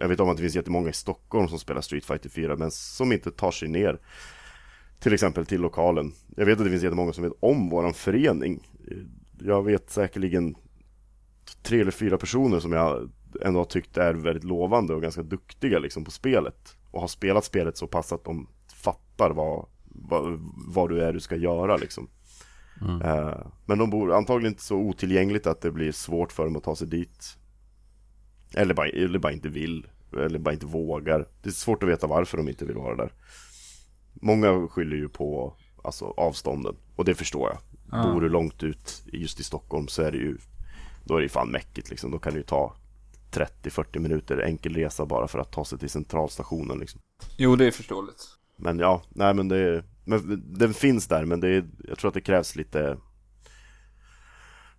Jag 0.00 0.08
vet 0.08 0.20
om 0.20 0.28
att 0.28 0.36
det 0.36 0.42
finns 0.42 0.54
jättemånga 0.54 0.90
i 0.90 0.92
Stockholm 0.92 1.48
som 1.48 1.58
spelar 1.58 1.80
Street 1.80 2.04
Fighter 2.04 2.28
4 2.28 2.56
men 2.56 2.70
som 2.70 3.12
inte 3.12 3.30
tar 3.30 3.50
sig 3.50 3.68
ner 3.68 3.98
till 5.00 5.14
exempel 5.14 5.46
till 5.46 5.60
lokalen. 5.60 6.12
Jag 6.36 6.46
vet 6.46 6.58
att 6.58 6.64
det 6.64 6.70
finns 6.70 6.82
jättemånga 6.82 7.12
som 7.12 7.24
vet 7.24 7.32
om 7.40 7.68
våran 7.70 7.94
förening. 7.94 8.68
Jag 9.40 9.62
vet 9.64 9.90
säkerligen 9.90 10.54
tre 11.62 11.80
eller 11.80 11.90
fyra 11.90 12.18
personer 12.18 12.60
som 12.60 12.72
jag 12.72 13.10
ändå 13.42 13.60
har 13.60 13.64
tyckt 13.64 13.96
är 13.96 14.14
väldigt 14.14 14.44
lovande 14.44 14.94
och 14.94 15.02
ganska 15.02 15.22
duktiga 15.22 15.78
liksom 15.78 16.04
på 16.04 16.10
spelet. 16.10 16.76
Och 16.90 17.00
har 17.00 17.08
spelat 17.08 17.44
spelet 17.44 17.76
så 17.76 17.86
pass 17.86 18.12
att 18.12 18.24
de 18.24 18.48
fattar 18.74 19.30
vad, 19.30 19.66
vad, 19.94 20.38
vad 20.66 20.88
du 20.88 21.02
är 21.02 21.12
du 21.12 21.20
ska 21.20 21.36
göra 21.36 21.76
liksom. 21.76 22.08
Mm. 22.80 23.02
Eh, 23.02 23.46
men 23.66 23.78
de 23.78 23.90
bor 23.90 24.12
antagligen 24.12 24.52
inte 24.52 24.62
så 24.62 24.76
otillgängligt 24.76 25.46
att 25.46 25.60
det 25.60 25.70
blir 25.70 25.92
svårt 25.92 26.32
för 26.32 26.44
dem 26.44 26.56
att 26.56 26.64
ta 26.64 26.76
sig 26.76 26.86
dit. 26.86 27.36
Eller 28.54 28.74
bara, 28.74 28.88
eller 28.88 29.18
bara 29.18 29.32
inte 29.32 29.48
vill. 29.48 29.86
Eller 30.12 30.38
bara 30.38 30.54
inte 30.54 30.66
vågar. 30.66 31.28
Det 31.42 31.48
är 31.48 31.52
svårt 31.52 31.82
att 31.82 31.88
veta 31.88 32.06
varför 32.06 32.36
de 32.36 32.48
inte 32.48 32.64
vill 32.64 32.76
vara 32.76 32.96
där. 32.96 33.12
Många 34.14 34.68
skyller 34.68 34.96
ju 34.96 35.08
på 35.08 35.56
alltså, 35.84 36.04
avstånden. 36.04 36.76
Och 36.96 37.04
det 37.04 37.14
förstår 37.14 37.48
jag. 37.48 37.58
Ja. 37.90 38.12
Bor 38.12 38.20
du 38.20 38.28
långt 38.28 38.62
ut 38.62 39.02
just 39.12 39.40
i 39.40 39.42
Stockholm 39.42 39.88
så 39.88 40.02
är 40.02 40.12
det 40.12 40.18
ju 40.18 40.38
Då 41.04 41.14
är 41.14 41.18
det 41.18 41.24
ju 41.24 41.28
fan 41.28 41.50
mäckigt 41.50 41.90
liksom. 41.90 42.10
Då 42.10 42.18
kan 42.18 42.32
det 42.32 42.38
ju 42.38 42.44
ta 42.44 42.76
30-40 43.32 43.98
minuter 43.98 44.38
enkel 44.38 44.74
resa 44.74 45.06
bara 45.06 45.28
för 45.28 45.38
att 45.38 45.52
ta 45.52 45.64
sig 45.64 45.78
till 45.78 45.90
centralstationen 45.90 46.78
liksom. 46.78 47.00
Jo, 47.36 47.56
det 47.56 47.66
är 47.66 47.70
förståeligt. 47.70 48.38
Men 48.62 48.78
ja, 48.78 49.02
nej 49.08 49.34
men 49.34 49.48
det 49.48 49.84
men 50.04 50.42
Den 50.58 50.74
finns 50.74 51.06
där 51.06 51.24
men 51.24 51.40
det 51.40 51.48
är, 51.48 51.64
Jag 51.88 51.98
tror 51.98 52.08
att 52.08 52.14
det 52.14 52.20
krävs 52.20 52.56
lite 52.56 52.98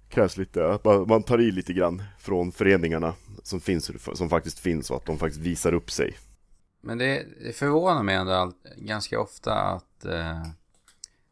Krävs 0.10 0.38
lite 0.38 0.68
att 0.68 0.86
man, 0.86 1.08
man 1.08 1.24
tar 1.24 1.42
i 1.42 1.52
lite 1.52 1.74
grann 1.74 2.04
Från 2.20 2.52
föreningarna 2.52 3.14
som 3.44 3.60
finns 3.62 3.92
Som 4.18 4.30
faktiskt 4.30 4.60
finns 4.60 4.92
och 4.92 4.98
att 4.98 5.06
de 5.06 5.18
faktiskt 5.18 5.42
visar 5.42 5.74
upp 5.74 5.92
sig 5.92 6.18
Men 6.82 6.98
det, 6.98 7.26
det 7.46 7.54
förvånar 7.54 8.04
mig 8.04 8.16
ändå 8.16 8.32
allt, 8.32 8.64
ganska 8.78 9.20
ofta 9.20 9.54
att 9.54 10.06
eh, 10.06 10.44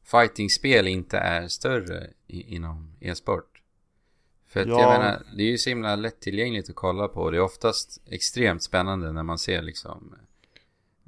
fightingspel 0.03 0.87
inte 0.87 1.17
är 1.17 1.47
större 1.47 2.07
i, 2.27 2.55
inom 2.55 2.95
e-sport. 2.99 3.61
För 4.47 4.59
att 4.59 4.67
Ja. 4.67 4.81
jag 4.81 4.99
menar, 4.99 5.23
det 5.37 5.43
är 5.43 5.47
ju 5.47 5.57
så 5.57 5.69
himla 5.69 5.95
lättillgängligt 5.95 6.69
att 6.69 6.75
kolla 6.75 7.07
på. 7.07 7.21
och 7.21 7.31
Det 7.31 7.37
är 7.37 7.41
oftast 7.41 8.01
extremt 8.05 8.63
spännande 8.63 9.11
när 9.11 9.23
man 9.23 9.37
ser 9.37 9.61
liksom 9.61 10.15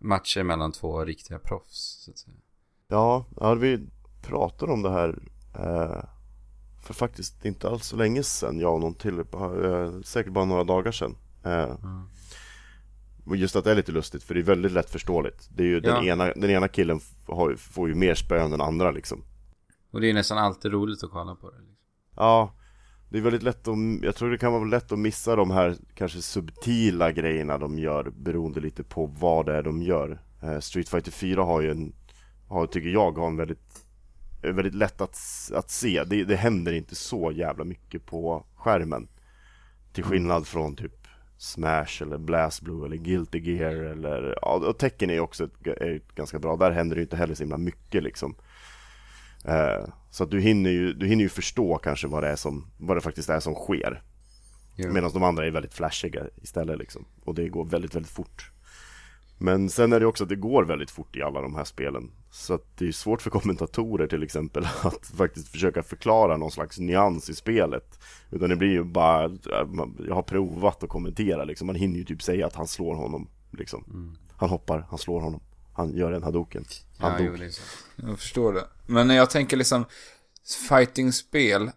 matcher 0.03 0.43
mellan 0.43 0.71
två 0.71 1.05
riktiga 1.05 1.39
proffs. 1.39 2.03
Så 2.05 2.11
att 2.11 2.17
säga. 2.17 2.35
Ja, 2.87 3.25
ja 3.39 3.53
vi 3.53 3.87
pratade 4.21 4.71
om 4.71 4.81
det 4.81 4.89
här 4.91 5.09
eh, 5.55 6.03
För 6.81 6.93
faktiskt 6.93 7.45
inte 7.45 7.69
alls 7.69 7.85
så 7.87 7.95
länge 7.95 8.23
sedan 8.23 8.59
Jag 8.59 8.73
och 8.73 8.79
någon 8.79 8.95
till, 8.95 9.19
eh, 9.19 10.01
säkert 10.03 10.33
bara 10.33 10.45
några 10.45 10.63
dagar 10.63 10.91
sedan 10.91 11.15
eh, 11.43 11.75
och 13.25 13.35
Just 13.35 13.55
att 13.55 13.63
det 13.63 13.71
är 13.71 13.75
lite 13.75 13.91
lustigt 13.91 14.23
för 14.23 14.33
det 14.33 14.39
är 14.39 14.43
väldigt 14.43 14.71
lätt 14.71 14.89
förståeligt 14.89 15.49
Det 15.55 15.63
är 15.63 15.67
ju 15.67 15.79
den, 15.79 16.05
Ja. 16.05 16.11
ena, 16.11 16.25
den 16.25 16.49
ena 16.49 16.67
killen 16.67 16.99
har, 17.27 17.55
får 17.55 17.89
ju 17.89 17.95
mer 17.95 18.15
spö 18.15 18.39
än 18.39 18.51
den 18.51 18.61
andra 18.61 18.91
liksom 18.91 19.23
Och 19.91 20.01
det 20.01 20.09
är 20.09 20.13
nästan 20.13 20.37
alltid 20.37 20.71
roligt 20.71 21.03
att 21.03 21.11
kolla 21.11 21.35
på 21.35 21.51
det. 21.51 21.57
Liksom. 21.57 21.75
Ja 22.15 22.53
Det 23.13 23.19
är 23.19 23.21
väldigt 23.21 23.43
lätt 23.43 23.67
att, 23.67 23.77
jag 24.01 24.15
tror 24.15 24.31
det 24.31 24.37
kan 24.37 24.53
vara 24.53 24.63
lätt 24.63 24.91
att 24.91 24.99
missa 24.99 25.35
de 25.35 25.51
här 25.51 25.75
kanske 25.95 26.21
subtila 26.21 27.11
grejerna 27.11 27.57
de 27.57 27.79
gör 27.79 28.11
Beroende 28.17 28.59
lite 28.59 28.83
på 28.83 29.05
vad 29.05 29.45
det 29.45 29.55
är 29.55 29.63
de 29.63 29.81
gör. 29.81 30.21
Eh, 30.43 30.59
Street 30.59 30.89
Fighter 30.89 31.11
4 31.11 31.43
har 31.43 31.61
ju 31.61 31.71
en 31.71 31.93
har, 32.47 32.67
Tycker 32.67 32.89
jag 32.89 33.17
har 33.17 33.27
en 33.27 33.37
väldigt 33.37 33.85
Väldigt 34.41 34.75
lätt 34.75 35.01
att, 35.01 35.17
att 35.53 35.69
se. 35.69 36.03
Det, 36.03 36.23
det 36.23 36.35
händer 36.35 36.73
inte 36.73 36.95
så 36.95 37.31
jävla 37.31 37.63
mycket 37.63 38.05
på 38.05 38.45
skärmen. 38.55 39.07
Till 39.93 40.03
skillnad 40.03 40.47
från 40.47 40.75
typ 40.75 41.07
Smash 41.37 42.01
eller 42.01 42.17
Blast 42.17 42.61
Blue 42.61 42.85
eller 42.85 42.97
Guilty 42.97 43.39
Gear 43.39 43.75
eller 43.75 44.39
Ja 44.41 44.55
och 44.55 44.77
Tekken 44.77 45.09
är 45.09 45.13
ju 45.13 45.19
också 45.19 45.43
ett, 45.43 45.67
är 45.67 45.95
ett 45.95 46.15
ganska 46.15 46.39
bra. 46.39 46.55
Där 46.55 46.71
händer 46.71 46.95
det 46.95 46.99
ju 46.99 47.05
inte 47.05 47.17
heller 47.17 47.35
så 47.35 47.43
himla 47.43 47.57
mycket 47.57 48.03
liksom 48.03 48.35
Så 50.09 50.23
att 50.23 50.31
du 50.31 50.39
hinner, 50.41 50.69
ju, 50.69 50.93
du 50.93 51.07
hinner 51.07 51.23
ju 51.23 51.29
förstå 51.29 51.77
kanske 51.77 52.07
vad 52.07 52.23
det, 52.23 52.29
är 52.29 52.35
som, 52.35 52.67
vad 52.77 52.97
det 52.97 53.01
faktiskt 53.01 53.29
är 53.29 53.39
som 53.39 53.55
sker. 53.55 54.01
Jo. 54.75 54.91
Medan 54.93 55.11
de 55.13 55.23
andra 55.23 55.45
är 55.45 55.51
väldigt 55.51 55.73
flashiga 55.73 56.23
istället 56.41 56.79
liksom. 56.79 57.05
Och 57.25 57.35
det 57.35 57.49
går 57.49 57.65
väldigt, 57.65 57.95
väldigt 57.95 58.11
fort. 58.11 58.51
Men 59.37 59.69
sen 59.69 59.93
är 59.93 59.99
det 59.99 60.05
också 60.05 60.23
att 60.23 60.29
det 60.29 60.35
går 60.35 60.63
väldigt 60.63 60.91
fort 60.91 61.15
i 61.15 61.21
alla 61.21 61.41
de 61.41 61.55
här 61.55 61.63
spelen. 61.63 62.11
Så 62.31 62.53
att 62.53 62.77
det 62.77 62.87
är 62.87 62.91
svårt 62.91 63.21
för 63.21 63.29
kommentatorer 63.29 64.07
till 64.07 64.23
exempel 64.23 64.63
Att 64.83 65.07
faktiskt 65.17 65.47
försöka 65.47 65.83
förklara 65.83 66.37
någon 66.37 66.51
slags 66.51 66.79
nyans 66.79 67.29
i 67.29 67.35
spelet. 67.35 67.99
Utan 68.31 68.49
det 68.49 68.55
blir 68.55 68.71
ju 68.71 68.83
bara 68.83 69.29
man- 69.67 70.05
Jag 70.07 70.15
har 70.15 70.21
provat 70.23 70.83
att 70.83 70.89
kommentera 70.89 71.43
liksom. 71.43 71.67
Man 71.67 71.75
hinner 71.75 71.97
ju 71.97 72.05
typ 72.05 72.21
säga 72.21 72.47
att 72.47 72.55
han 72.55 72.67
slår 72.67 72.95
honom 72.95 73.29
liksom. 73.51 74.15
Han 74.37 74.49
hoppar, 74.49 74.85
han 74.89 74.99
slår 74.99 75.21
honom 75.21 75.41
Han 75.73 75.97
gör 75.97 76.11
en 76.11 76.23
hadoken 76.23 76.65
Han 76.97 77.11
Ja, 77.11 77.29
dog 77.29 77.39
jo. 77.39 77.49
Jag 77.95 78.19
förstår 78.19 78.53
det. 78.53 78.65
Men 78.85 79.07
när 79.07 79.15
jag 79.15 79.29
tänker 79.29 79.57
liksom 79.57 79.85
fighting-spel 80.69 81.71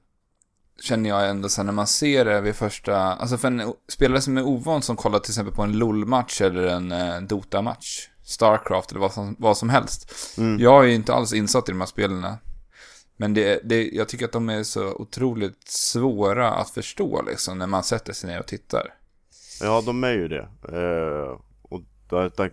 känner 0.80 1.11
jag 1.11 1.30
ändå 1.30 1.49
sen 1.49 1.66
när 1.66 1.72
man 1.72 1.86
ser 1.86 2.24
det 2.24 2.40
vid 2.40 2.55
första, 2.55 2.97
alltså 2.97 3.38
för 3.38 3.49
en 3.49 3.72
spelare 3.88 4.20
som 4.20 4.38
är 4.38 4.42
ovan 4.42 4.82
som 4.82 4.97
kollar 4.97 5.18
till 5.18 5.30
exempel 5.30 5.55
på 5.55 5.62
en 5.62 5.78
LOL-match 5.78 6.40
eller 6.40 6.66
en 6.66 6.92
eh, 6.92 7.20
Dota-match, 7.20 8.09
Starcraft 8.24 8.90
eller 8.90 9.01
vad 9.01 9.12
som, 9.12 9.36
vad 9.38 9.57
som 9.57 9.70
helst. 9.70 10.12
Mm. 10.38 10.61
Jag 10.61 10.84
är 10.84 10.88
ju 10.88 10.94
inte 10.94 11.14
alls 11.14 11.32
insatt 11.32 11.68
i 11.68 11.72
de 11.72 11.80
här 11.80 11.86
spelen. 11.86 12.26
Men 13.16 13.34
det, 13.34 13.61
det, 13.64 13.88
jag 13.88 14.09
tycker 14.09 14.24
att 14.24 14.32
de 14.32 14.49
är 14.49 14.62
så 14.62 14.94
otroligt 14.94 15.68
svåra 15.68 16.53
att 16.53 16.70
förstå 16.70 17.22
liksom 17.22 17.59
när 17.59 17.66
man 17.66 17.84
sätter 17.84 18.12
sig 18.12 18.30
ner 18.30 18.40
och 18.40 18.47
tittar. 18.47 18.94
Ja, 19.61 19.82
de 19.86 20.05
är 20.05 20.12
ju 20.12 20.28
det. 20.28 20.49
Eh, 20.68 21.38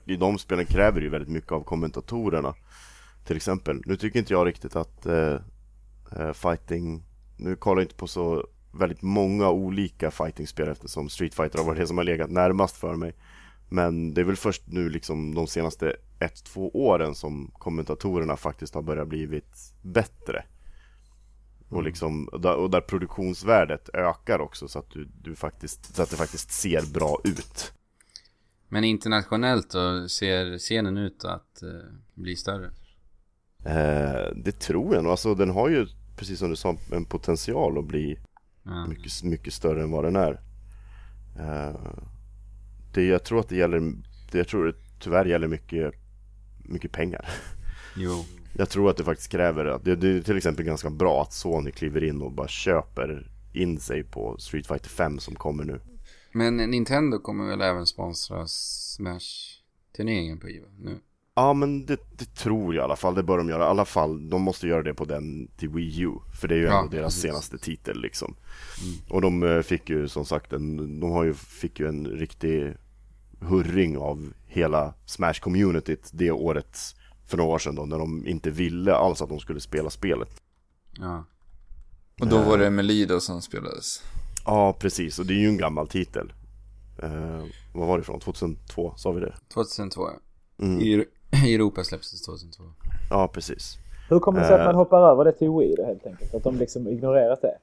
I 0.05 0.15
de 0.15 0.37
spelen 0.37 0.65
kräver 0.65 1.01
ju 1.01 1.09
väldigt 1.09 1.29
mycket 1.29 1.51
av 1.51 1.63
kommentatorerna. 1.63 2.53
Till 3.25 3.35
exempel, 3.35 3.81
nu 3.85 3.95
tycker 3.95 4.19
inte 4.19 4.33
jag 4.33 4.47
riktigt 4.47 4.75
att 4.75 5.05
eh, 5.05 5.37
eh, 6.17 6.33
fighting 6.33 7.03
Nu 7.37 7.55
kollar 7.55 7.81
jag 7.81 7.85
inte 7.85 7.95
på 7.95 8.07
så 8.07 8.47
väldigt 8.71 9.01
många 9.01 9.49
olika 9.49 10.11
fightingspel 10.11 10.67
eftersom 10.67 11.09
Street 11.09 11.35
Fighter 11.35 11.59
har 11.59 11.65
varit 11.65 11.79
det 11.79 11.87
som 11.87 11.97
har 11.97 12.03
legat 12.03 12.29
närmast 12.29 12.77
för 12.77 12.95
mig. 12.95 13.15
Men 13.69 14.13
det 14.13 14.21
är 14.21 14.25
väl 14.25 14.35
först 14.35 14.63
nu 14.67 14.89
liksom 14.89 15.35
de 15.35 15.47
senaste 15.47 15.95
ett, 16.19 16.43
två 16.43 16.69
åren 16.69 17.15
som 17.15 17.51
kommentatorerna 17.57 18.37
faktiskt 18.37 18.75
har 18.75 18.81
börjat 18.81 19.07
blivit 19.07 19.73
bättre. 19.81 20.45
Och, 21.69 21.83
liksom, 21.83 22.27
och 22.27 22.41
där, 22.41 22.55
och 22.55 22.69
där 22.69 22.81
produktionsvärdet 22.81 23.89
ökar 23.93 24.39
också 24.39 24.67
så 24.67 24.79
att, 24.79 24.89
du, 24.89 25.09
du 25.21 25.35
faktiskt, 25.35 25.95
så 25.95 26.03
att 26.03 26.09
det 26.09 26.15
faktiskt 26.15 26.51
ser 26.51 26.93
bra 26.93 27.19
ut. 27.23 27.73
Men 28.73 28.83
internationellt 28.83 29.69
då, 29.69 30.07
ser 30.09 30.57
scenen 30.57 30.97
ut 30.97 31.25
att 31.25 31.63
eh, 31.63 31.69
bli 32.13 32.35
större? 32.35 32.65
Eh, 33.65 34.35
det 34.35 34.59
tror 34.59 34.95
jag 34.95 35.03
nog. 35.03 35.11
Alltså 35.11 35.35
den 35.35 35.49
har 35.49 35.69
ju, 35.69 35.87
precis 36.17 36.39
som 36.39 36.49
du 36.49 36.55
sa, 36.55 36.77
en 36.91 37.05
potential 37.05 37.77
att 37.77 37.85
bli 37.85 38.19
Ja. 38.63 38.85
mycket, 38.87 39.23
mycket 39.23 39.53
större 39.53 39.83
än 39.83 39.91
vad 39.91 40.03
den 40.03 40.15
är. 40.15 40.41
Eh, 41.39 41.75
det, 42.93 43.03
jag 43.03 43.23
tror 43.23 43.39
att 43.39 43.49
det 43.49 43.55
gäller, 43.55 43.79
det, 44.31 44.37
jag 44.37 44.47
tror 44.47 44.65
det 44.65 44.75
tyvärr 44.99 45.25
gäller 45.25 45.47
mycket, 45.47 45.93
mycket 46.63 46.91
pengar. 46.91 47.29
Jo. 47.97 48.25
Jag 48.57 48.69
tror 48.69 48.89
att 48.89 48.97
det 48.97 49.03
faktiskt 49.03 49.31
kräver 49.31 49.65
att 49.65 49.83
det, 49.83 49.95
det 49.95 50.07
är 50.07 50.21
till 50.21 50.37
exempel 50.37 50.65
ganska 50.65 50.89
bra 50.89 51.21
att 51.21 51.33
Sony 51.33 51.71
kliver 51.71 52.03
in 52.03 52.21
och 52.21 52.31
bara 52.31 52.47
köper 52.47 53.31
in 53.53 53.79
sig 53.79 54.03
på 54.03 54.37
Street 54.39 54.67
Fighter 54.67 54.89
5 54.89 55.19
som 55.19 55.35
kommer 55.35 55.63
nu. 55.63 55.79
Men 56.33 56.57
Nintendo 56.57 57.19
kommer 57.19 57.45
väl 57.49 57.61
även 57.61 57.85
sponsra 57.85 58.47
Smash-turneringen 58.47 60.39
på 60.39 60.49
IVA 60.49 60.67
nu? 60.79 60.99
Ja 61.35 61.53
men 61.53 61.85
det, 61.85 61.99
det 62.17 62.35
tror 62.35 62.75
jag 62.75 62.81
i 62.81 62.85
alla 62.85 62.95
fall, 62.95 63.15
det 63.15 63.23
bör 63.23 63.37
de 63.37 63.49
göra. 63.49 63.63
I 63.63 63.67
alla 63.67 63.85
fall, 63.85 64.29
de 64.29 64.41
måste 64.41 64.67
göra 64.67 64.83
det 64.83 64.93
på 64.93 65.05
den 65.05 65.47
till 65.57 65.69
Wii 65.69 66.01
U. 66.01 66.11
För 66.41 66.47
det 66.47 66.55
är 66.55 66.59
ju 66.59 66.65
Ja, 66.65 66.79
ändå 66.79 66.91
deras 66.91 67.05
precis. 67.13 67.21
senaste 67.21 67.57
titel 67.57 68.01
liksom. 68.01 68.35
Och 69.09 69.21
de 69.21 69.43
eh, 69.43 69.61
fick 69.61 69.89
ju 69.89 70.07
som 70.07 70.25
sagt 70.25 70.53
en, 70.53 70.99
de 70.99 71.11
har 71.11 71.23
ju, 71.23 71.33
fick 71.33 71.79
ju 71.79 71.87
en 71.87 72.05
riktig 72.07 72.73
hurring 73.39 73.97
av 73.97 74.33
hela 74.47 74.93
Smash-communityt 75.05 76.09
det 76.13 76.31
året 76.31 76.77
för 77.27 77.37
några 77.37 77.51
år 77.51 77.59
sedan 77.59 77.75
då, 77.75 77.85
när 77.85 77.99
de 77.99 78.27
inte 78.27 78.49
ville 78.49 78.93
alls 78.95 79.21
att 79.21 79.29
de 79.29 79.39
skulle 79.39 79.59
spela 79.59 79.89
spelet. 79.89 80.41
Ja. 80.99 81.25
Och 82.19 82.27
då 82.27 82.41
var 82.41 82.57
det 82.57 82.69
Melee 82.69 83.05
då 83.05 83.19
som 83.19 83.41
spelades. 83.41 84.03
Ja, 84.45 84.73
precis, 84.79 85.19
och 85.19 85.25
det 85.25 85.33
är 85.33 85.37
ju 85.37 85.47
en 85.47 85.57
gammal 85.57 85.87
titel. 85.87 86.33
Eh, 87.03 87.43
vad 87.73 87.87
var 87.87 87.97
det 87.97 88.01
ifrån? 88.01 88.19
2002, 88.19 88.93
sa 88.97 89.11
vi 89.11 89.21
det? 89.21 89.33
2002 89.53 90.01
ja. 90.01 90.19
Mm. 90.65 90.81
I, 90.81 91.05
I 91.45 91.55
Europa 91.55 91.83
släpptes 91.83 92.11
det 92.21 92.25
2002. 92.25 92.63
Ja, 93.09 93.27
precis. 93.27 93.77
Hur 94.09 94.19
kommer 94.19 94.39
det 94.39 94.45
sig 94.47 94.53
att 94.55 94.59
Eh. 94.59 94.65
man 94.65 94.75
hoppar 94.75 95.11
över 95.11 95.25
det 95.25 95.31
till 95.31 95.49
Wii 95.49 95.75
då 95.77 95.85
helt 95.85 96.05
enkelt? 96.07 96.35
Att 96.35 96.43
de 96.43 96.57
liksom 96.57 96.87
ignorerat 96.87 97.41
det? 97.41 97.57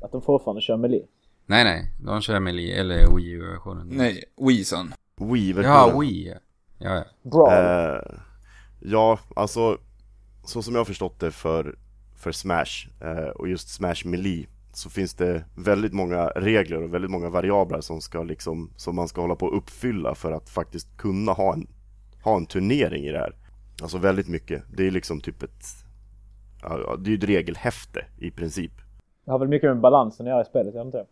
Att 0.00 0.12
de 0.12 0.22
fortfarande 0.22 0.60
kör 0.62 0.76
Melee? 0.76 1.02
Nej, 1.46 1.64
nej. 1.64 1.90
De 2.04 2.20
kör 2.20 2.40
Melee, 2.40 2.80
eller 2.80 3.16
Wii 3.16 3.30
U-versionen. 3.30 3.88
Nej, 3.90 4.24
Wii-son. 4.36 4.92
Wii-versionen. 5.16 5.76
Ja, 5.92 5.98
Wii 6.00 6.28
ja. 6.28 6.34
Ja, 6.78 6.94
ja. 6.94 7.04
Brawl? 7.30 7.52
Eh, 7.52 8.18
ja, 8.80 9.18
alltså 9.36 9.78
så 10.44 10.62
som 10.62 10.74
jag 10.74 10.80
har 10.80 10.84
förstått 10.84 11.20
det 11.20 11.30
för, 11.30 11.76
för 12.16 12.32
Smash 12.32 12.88
eh, 13.00 13.28
och 13.28 13.48
just 13.48 13.68
Smash 13.68 14.02
Melee 14.06 14.46
så 14.72 14.90
finns 14.90 15.14
det 15.14 15.44
väldigt 15.54 15.92
många 15.92 16.26
regler 16.26 16.82
och 16.82 16.94
väldigt 16.94 17.10
många 17.10 17.28
variabler 17.30 17.80
som, 17.80 18.00
ska 18.00 18.22
liksom, 18.22 18.70
som 18.76 18.96
man 18.96 19.08
ska 19.08 19.20
hålla 19.20 19.34
på 19.34 19.46
att 19.46 19.52
uppfylla 19.52 20.14
för 20.14 20.32
att 20.32 20.50
faktiskt 20.50 20.96
kunna 20.96 21.32
ha 21.32 21.52
en, 21.52 21.66
ha 22.24 22.36
en 22.36 22.46
turnering 22.46 23.04
i 23.04 23.12
det 23.12 23.18
här. 23.18 23.36
Alltså 23.82 23.98
väldigt 23.98 24.28
mycket. 24.28 24.62
Det 24.76 24.86
är 24.86 24.90
liksom 24.90 25.20
typ 25.20 25.42
ett, 25.42 25.64
det 26.98 27.10
är 27.10 27.16
ett 27.16 27.24
regelhäfte 27.24 28.04
i 28.18 28.30
princip. 28.30 28.72
Det 29.24 29.30
har 29.30 29.38
väl 29.38 29.48
mycket 29.48 29.70
med 29.70 29.80
balansen 29.80 30.26
att 30.26 30.30
göra 30.30 30.42
i 30.42 30.44
spelet, 30.44 30.74
det 30.74 30.80
inte? 30.80 31.06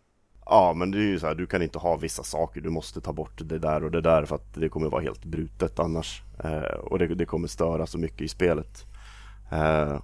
Ja, 0.47 0.73
men 0.77 0.91
det 0.91 0.99
är 0.99 1.03
ju 1.03 1.19
så 1.19 1.27
här, 1.27 1.35
du 1.35 1.47
kan 1.47 1.63
inte 1.63 1.79
ha 1.79 1.97
vissa 1.97 2.23
saker, 2.23 2.61
du 2.61 2.71
måste 2.71 3.01
ta 3.01 3.13
bort 3.13 3.41
det 3.45 3.59
där 3.59 3.85
och 3.85 3.91
det 3.91 4.01
där 4.01 4.25
för 4.25 4.37
att 4.37 4.55
det 4.55 4.69
kommer 4.69 4.89
vara 4.89 5.03
helt 5.03 5.25
brutet 5.25 5.79
annars. 5.79 6.23
Eh, 6.45 6.79
och 6.81 6.99
det, 6.99 7.07
det 7.07 7.27
kommer 7.27 7.49
störa 7.49 7.87
så 7.87 7.99
mycket 7.99 8.21
i 8.21 8.29
spelet. 8.29 8.87
Eh, 9.53 10.01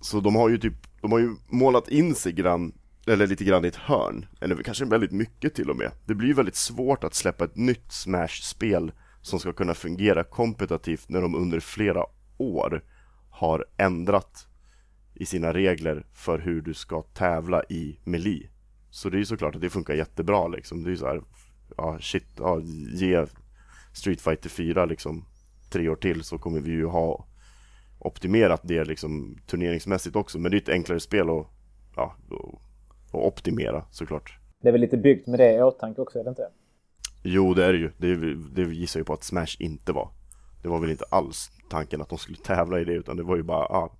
så 0.00 0.20
de 0.20 0.36
har 0.36 0.48
ju 0.48 0.58
typ, 0.58 0.74
de 1.00 1.12
har 1.12 1.18
ju 1.18 1.36
målat 1.48 1.88
in 1.88 2.14
sig 2.14 2.32
grann, 2.32 2.72
eller 3.10 3.26
lite 3.26 3.44
grann 3.44 3.64
i 3.64 3.68
ett 3.68 3.76
hörn, 3.76 4.26
eller 4.40 4.62
kanske 4.62 4.84
väldigt 4.84 5.12
mycket 5.12 5.54
till 5.54 5.70
och 5.70 5.76
med. 5.76 5.90
Det 6.06 6.14
blir 6.14 6.34
väldigt 6.34 6.56
svårt 6.56 7.04
att 7.04 7.14
släppa 7.14 7.44
ett 7.44 7.56
nytt 7.56 7.92
Smash-spel 7.92 8.92
som 9.22 9.38
ska 9.40 9.52
kunna 9.52 9.74
fungera 9.74 10.24
kompetitivt 10.24 11.08
när 11.08 11.22
de 11.22 11.34
under 11.34 11.60
flera 11.60 12.04
år 12.38 12.84
har 13.30 13.66
ändrat 13.76 14.46
i 15.14 15.26
sina 15.26 15.52
regler 15.52 16.06
för 16.12 16.38
hur 16.38 16.62
du 16.62 16.74
ska 16.74 17.02
tävla 17.02 17.62
i 17.64 18.00
Melee. 18.04 18.48
Så 18.90 19.08
det 19.08 19.16
är 19.16 19.18
ju 19.18 19.24
såklart 19.24 19.54
att 19.54 19.60
det 19.60 19.70
funkar 19.70 19.94
jättebra 19.94 20.48
liksom. 20.48 20.82
Det 20.82 20.88
är 20.88 20.90
ju 20.90 20.96
så 20.96 21.06
här, 21.06 21.22
ja 21.76 21.98
shit, 22.00 22.26
ja, 22.38 22.60
ge 22.94 23.26
Street 23.92 24.20
Fighter 24.20 24.48
4 24.48 24.84
liksom 24.84 25.24
tre 25.70 25.88
år 25.88 25.96
till 25.96 26.22
så 26.22 26.38
kommer 26.38 26.60
vi 26.60 26.70
ju 26.70 26.86
ha 26.86 27.26
optimerat 27.98 28.60
det 28.64 28.84
liksom 28.84 29.38
turneringsmässigt 29.46 30.16
också. 30.16 30.38
Men 30.38 30.50
det 30.50 30.56
är 30.56 30.60
ett 30.62 30.68
enklare 30.68 31.00
spel 31.00 31.30
och 31.30 31.50
ja, 31.96 32.16
att 32.30 32.69
att 33.18 33.24
optimera 33.24 33.84
såklart. 33.90 34.38
Det 34.62 34.68
är 34.68 34.72
väl 34.72 34.80
lite 34.80 34.96
byggt 34.96 35.26
med 35.26 35.40
det 35.40 35.54
i 35.54 35.62
åtanke 35.62 36.00
också, 36.00 36.18
är 36.18 36.24
det 36.24 36.30
inte? 36.30 36.48
Jo, 37.22 37.54
det 37.54 37.64
är 37.64 37.72
det 37.72 37.78
ju. 37.78 37.90
Det, 37.98 38.34
det 38.54 38.74
gissar 38.74 39.00
ju 39.00 39.04
på 39.04 39.12
att 39.12 39.24
Smash 39.24 39.56
inte 39.58 39.92
var. 39.92 40.08
Det 40.62 40.68
var 40.68 40.78
väl 40.78 40.90
inte 40.90 41.04
alls 41.10 41.50
tanken 41.70 42.00
att 42.00 42.08
de 42.08 42.18
skulle 42.18 42.38
tävla 42.38 42.80
i 42.80 42.84
det 42.84 42.92
utan 42.92 43.16
det 43.16 43.22
var 43.22 43.36
ju 43.36 43.42
bara, 43.42 43.66
ja, 43.68 43.92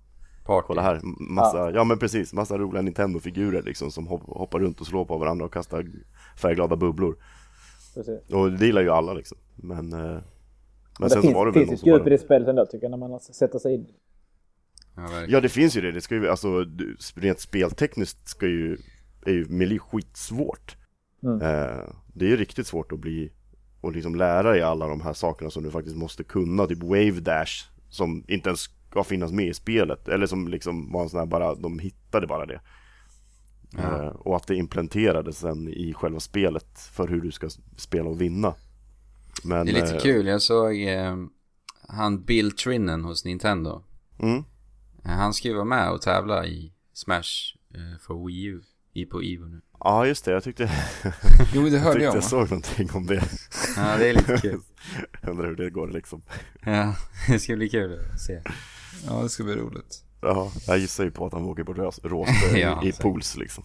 Party. 0.45 0.65
kolla 0.67 0.81
här, 0.81 1.01
massa, 1.33 1.71
ja. 1.71 1.83
men 1.83 1.99
precis, 1.99 2.33
massa 2.33 2.57
roliga 2.57 2.81
Nintendo-figurer 2.81 3.61
liksom 3.61 3.91
som 3.91 4.07
hop- 4.07 4.37
hoppar 4.37 4.59
runt 4.59 4.81
och 4.81 4.87
slår 4.87 5.05
på 5.05 5.17
varandra 5.17 5.45
och 5.45 5.53
kastar 5.53 5.85
färgglada 6.41 6.75
bubblor. 6.75 7.17
Precis. 7.95 8.29
Och 8.29 8.51
det 8.51 8.65
gillar 8.65 8.81
ju 8.81 8.89
alla 8.89 9.13
liksom. 9.13 9.37
Men, 9.55 9.93
eh, 9.93 9.99
men, 9.99 10.21
Men 10.99 11.09
sen 11.09 11.21
det 11.21 11.27
så 11.27 11.33
var 11.33 11.45
det 11.45 11.53
finns, 11.53 11.61
väl 11.61 11.67
finns 11.67 11.79
som 11.79 11.87
djup 11.87 11.95
i 11.95 12.03
bara, 12.03 12.09
det 12.09 12.17
spelet 12.17 12.47
ändå 12.47 12.65
tycker 12.65 12.83
jag, 12.89 12.91
när 12.99 13.07
man 13.07 13.19
sätter 13.19 13.59
sig 13.59 13.73
in. 13.73 13.87
Ja. 14.95 15.25
Ja 15.27 15.41
det 15.41 15.49
finns 15.49 15.77
ju 15.77 15.81
det, 15.81 15.91
det 15.91 16.01
ska 16.01 16.15
ju, 16.15 16.29
alltså 16.29 16.65
rent 17.15 17.39
speltekniskt 17.39 18.27
ska 18.27 18.45
ju, 18.47 18.77
är 19.25 19.31
ju 19.31 19.45
Melee 19.49 19.79
skitsvårt. 19.79 20.77
Mm. 21.23 21.41
Eh, 21.41 21.83
det 22.13 22.25
är 22.25 22.29
ju 22.29 22.37
riktigt 22.37 22.67
svårt 22.67 22.91
att 22.91 22.99
bli, 22.99 23.31
och 23.81 23.91
liksom 23.91 24.15
lära 24.15 24.51
dig 24.51 24.61
alla 24.61 24.87
de 24.87 25.01
här 25.01 25.13
sakerna 25.13 25.49
som 25.49 25.63
du 25.63 25.71
faktiskt 25.71 25.97
måste 25.97 26.23
kunna, 26.23 26.67
typ 26.67 26.83
Wave 26.83 27.19
Dash, 27.19 27.65
som 27.89 28.23
inte 28.27 28.49
ens 28.49 28.69
ska 28.89 29.03
finnas 29.03 29.31
med 29.31 29.47
i 29.47 29.53
spelet, 29.53 30.07
eller 30.07 30.25
som 30.27 30.47
liksom 30.47 30.91
var 30.91 31.03
en 31.03 31.09
sån 31.09 31.19
här 31.19 31.27
bara, 31.27 31.55
de 31.55 31.79
hittade 31.79 32.27
bara 32.27 32.45
det. 32.45 32.61
Ja. 33.71 34.03
Eh, 34.03 34.07
och 34.07 34.35
att 34.35 34.47
det 34.47 34.55
implementerades 34.55 35.37
sen 35.37 35.67
i 35.67 35.93
själva 35.93 36.19
spelet 36.19 36.79
för 36.79 37.07
hur 37.07 37.21
du 37.21 37.31
ska 37.31 37.49
spela 37.77 38.09
och 38.09 38.21
vinna. 38.21 38.53
Men, 39.43 39.65
Det 39.65 39.71
är 39.71 39.81
lite 39.81 39.95
eh, 39.95 40.01
kul, 40.01 40.27
jag 40.27 40.41
såg 40.41 40.81
eh, 40.81 41.15
han 41.87 42.23
Bill 42.23 42.51
Trinnen 42.51 43.03
hos 43.03 43.25
Nintendo. 43.25 43.83
Mm. 44.19 44.43
Han 45.03 45.33
ska 45.33 45.47
ju 45.47 45.53
vara 45.53 45.65
med 45.65 45.91
och 45.91 46.01
tävla 46.01 46.45
i 46.45 46.73
Smash 46.93 47.55
eh, 47.73 47.99
för 47.99 48.27
Wii 48.27 48.43
U 48.43 48.61
i 48.93 49.05
på 49.05 49.21
Evo 49.21 49.45
nu. 49.45 49.61
Ja 49.79 50.05
just 50.07 50.25
det, 50.25 50.31
jag 50.31 50.43
tyckte, 50.43 50.71
Jo, 51.53 51.61
det 51.63 51.69
jag, 51.69 51.79
hörde 51.79 51.93
tyckte 51.93 52.05
jag 52.05 52.15
jag 52.15 52.23
såg 52.23 52.49
någonting 52.49 52.89
om 52.93 53.05
det. 53.05 53.23
Ja, 53.77 53.97
det 53.97 54.09
är 54.09 54.13
lite 54.13 54.37
kul. 54.37 54.59
Jag 55.21 55.29
undrar 55.31 55.47
hur 55.47 55.55
det 55.55 55.69
går 55.69 55.87
liksom. 55.87 56.21
Ja, 56.65 56.95
det 57.27 57.39
ska 57.39 57.55
bli 57.55 57.69
kul 57.69 57.99
att 58.13 58.21
se. 58.21 58.41
Ja, 59.07 59.21
det 59.23 59.29
ska 59.29 59.43
bli 59.43 59.55
roligt. 59.55 60.03
Ja, 60.21 60.51
jag 60.67 60.77
gissar 60.77 61.03
ju 61.03 61.11
på 61.11 61.25
att 61.25 61.33
han 61.33 61.43
åker 61.45 61.63
på 61.63 61.73
rås- 61.73 61.99
råspö 62.03 62.57
Ja, 62.57 62.83
i, 62.83 62.91
pools 62.91 63.37
liksom. 63.37 63.63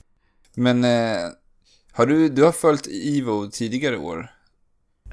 Men, 0.55 0.85
eh, 0.85 1.19
har 1.93 2.07
du, 2.07 2.29
du 2.29 2.45
har 2.45 2.53
följt 2.53 2.87
Ivo 2.87 3.51
tidigare 3.53 3.97
år? 3.97 4.31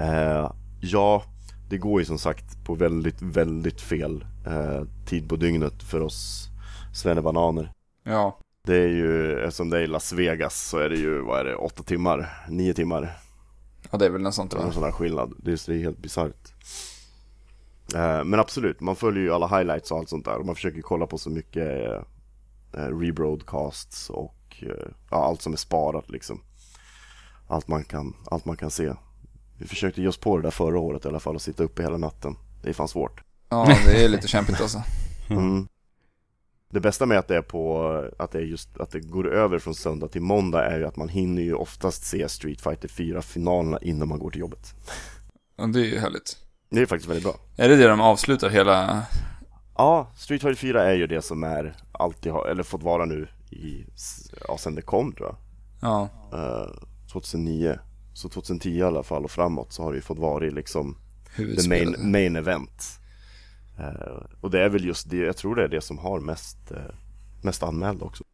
Eh, 0.00 0.52
ja, 0.80 1.24
det 1.70 1.78
går 1.78 2.00
ju 2.00 2.04
som 2.04 2.18
sagt 2.18 2.64
på 2.64 2.74
väldigt, 2.74 3.22
väldigt 3.22 3.80
fel 3.80 4.24
eh, 4.46 4.82
tid 5.06 5.28
på 5.28 5.36
dygnet 5.36 5.82
för 5.82 6.00
oss 6.00 6.48
svennebananer. 6.94 7.72
Ja. 8.04 8.38
Det 8.66 8.76
är 8.76 8.88
ju, 8.88 9.40
eftersom 9.40 9.70
det 9.70 9.78
är 9.78 9.86
Las 9.86 10.12
Vegas 10.12 10.68
så 10.68 10.78
är 10.78 10.88
det 10.88 10.96
ju, 10.96 11.20
vad 11.20 11.40
är 11.40 11.44
det, 11.44 11.56
åtta 11.56 11.82
timmar, 11.82 12.44
nio 12.48 12.74
timmar. 12.74 13.16
Ja, 13.90 13.98
det 13.98 14.06
är 14.06 14.10
väl 14.10 14.22
något 14.22 14.34
sånt 14.34 14.54
va? 14.54 14.72
sån 14.72 14.82
här 14.82 14.92
skillnad. 14.92 15.34
Det 15.38 15.52
är, 15.52 15.60
det 15.66 15.74
är 15.74 15.78
helt 15.78 15.98
bisarrt. 15.98 16.52
Eh, 17.94 18.24
men 18.24 18.40
absolut, 18.40 18.80
man 18.80 18.96
följer 18.96 19.22
ju 19.22 19.32
alla 19.32 19.46
highlights 19.46 19.90
och 19.90 19.98
allt 19.98 20.08
sånt 20.08 20.24
där. 20.24 20.36
Och 20.36 20.46
man 20.46 20.54
försöker 20.54 20.80
kolla 20.80 21.06
på 21.06 21.18
så 21.18 21.30
mycket 21.30 21.90
eh, 22.72 22.98
rebroadcasts 23.00 24.10
och 24.10 24.62
eh, 24.62 24.88
ja, 25.10 25.24
allt 25.24 25.42
som 25.42 25.52
är 25.52 25.56
sparat 25.56 26.10
liksom. 26.10 26.40
Allt 27.48 27.68
man, 27.68 27.84
kan, 27.84 28.16
allt 28.30 28.44
man 28.44 28.56
kan 28.56 28.70
se. 28.70 28.92
Vi 29.58 29.66
försökte 29.66 30.02
ge 30.02 30.08
oss 30.08 30.18
på 30.18 30.36
det 30.36 30.42
där 30.42 30.50
förra 30.50 30.78
året 30.78 31.04
i 31.04 31.08
alla 31.08 31.20
fall 31.20 31.34
och 31.34 31.42
sitta 31.42 31.64
uppe 31.64 31.82
hela 31.82 31.98
natten. 31.98 32.36
Det 32.62 32.68
är 32.68 32.72
fan 32.72 32.88
svårt. 32.88 33.22
Ja, 33.48 33.76
det 33.86 34.04
är 34.04 34.08
lite 34.08 34.28
kämpigt 34.28 34.60
alltså. 34.60 34.82
Mm. 35.30 35.68
Det 36.74 36.80
bästa 36.80 37.06
med 37.06 37.18
att 37.18 37.28
det 37.28 37.36
är 37.36 37.42
på, 37.42 37.88
att 38.18 38.30
det 38.30 38.38
är 38.38 38.42
just, 38.42 38.80
att 38.80 38.90
det 38.90 39.00
går 39.00 39.32
över 39.32 39.58
från 39.58 39.74
söndag 39.74 40.08
till 40.08 40.22
måndag 40.22 40.66
är 40.66 40.78
ju 40.78 40.86
att 40.86 40.96
man 40.96 41.08
hinner 41.08 41.42
ju 41.42 41.54
oftast 41.54 42.04
se 42.04 42.28
Street 42.28 42.60
Fighter 42.60 42.88
4 42.88 43.22
finalerna 43.22 43.78
innan 43.82 44.08
man 44.08 44.18
går 44.18 44.30
till 44.30 44.40
jobbet. 44.40 44.74
Ja, 45.56 45.66
det 45.66 45.80
är 45.80 45.84
ju 45.84 45.98
härligt. 45.98 46.36
Det 46.70 46.80
är 46.80 46.86
faktiskt 46.86 47.10
väldigt 47.10 47.24
bra. 47.24 47.34
Är 47.56 47.68
det 47.68 47.76
det 47.76 47.88
de 47.88 48.00
avslutar 48.00 48.48
hela... 48.48 49.02
Ja, 49.76 50.10
Street 50.16 50.42
Fighter 50.42 50.60
4 50.60 50.84
är 50.84 50.94
ju 50.94 51.06
det 51.06 51.22
som 51.22 51.44
är 51.44 51.76
alltid 51.92 52.32
har, 52.32 52.46
eller 52.46 52.62
fått 52.62 52.82
vara 52.82 53.04
nu 53.04 53.28
i, 53.50 53.84
ja 54.48 54.58
sen 54.58 54.74
det 54.74 54.82
kom 54.82 55.12
tror 55.12 55.28
jag. 55.28 55.36
Ja. 55.90 56.08
Eh, 56.32 56.70
2009. 57.12 57.78
Så 58.14 58.28
2010 58.28 58.70
i 58.70 58.82
alla 58.82 59.02
fall 59.02 59.24
och 59.24 59.30
framåt 59.30 59.72
så 59.72 59.82
har 59.82 59.92
det 59.92 59.96
ju 59.96 60.02
fått 60.02 60.18
vara 60.18 60.44
liksom 60.44 60.96
the 61.36 61.68
main, 61.68 61.96
main 61.98 62.36
event. 62.36 63.00
Eh, 63.78 64.22
och 64.40 64.50
det 64.50 64.60
är 64.60 64.68
väl 64.68 64.84
just 64.84 65.10
det, 65.10 65.16
jag 65.16 65.36
tror 65.36 65.54
det 65.54 65.64
är 65.64 65.68
det 65.68 65.80
som 65.80 65.98
har 65.98 66.20
mest, 66.20 66.70
eh, 66.70 66.94
mest 67.42 67.62
anmälda 67.62 68.04
också. 68.04 68.24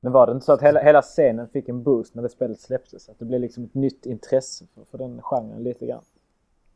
Men 0.00 0.12
var 0.12 0.26
det 0.26 0.32
inte 0.32 0.46
så 0.46 0.52
att 0.52 0.62
hela, 0.62 0.80
hela 0.80 1.02
scenen 1.02 1.48
fick 1.48 1.68
en 1.68 1.82
boost 1.82 2.14
när 2.14 2.22
det 2.22 2.28
spelet 2.28 2.60
släpptes? 2.60 3.08
Att 3.08 3.18
det 3.18 3.24
blev 3.24 3.40
liksom 3.40 3.64
ett 3.64 3.74
nytt 3.74 4.06
intresse 4.06 4.66
för, 4.74 4.84
för 4.84 4.98
den 4.98 5.22
genren 5.22 5.62
lite 5.62 5.86
grann? 5.86 6.04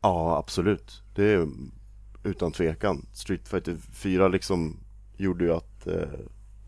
Ja, 0.01 0.37
absolut. 0.37 1.01
Det 1.15 1.33
är 1.33 1.47
utan 2.23 2.51
tvekan. 2.51 3.05
Street 3.13 3.47
Fighter 3.47 3.75
4 3.75 4.27
liksom 4.27 4.79
gjorde 5.17 5.45
ju 5.45 5.53
att 5.53 5.87
eh, 5.87 6.19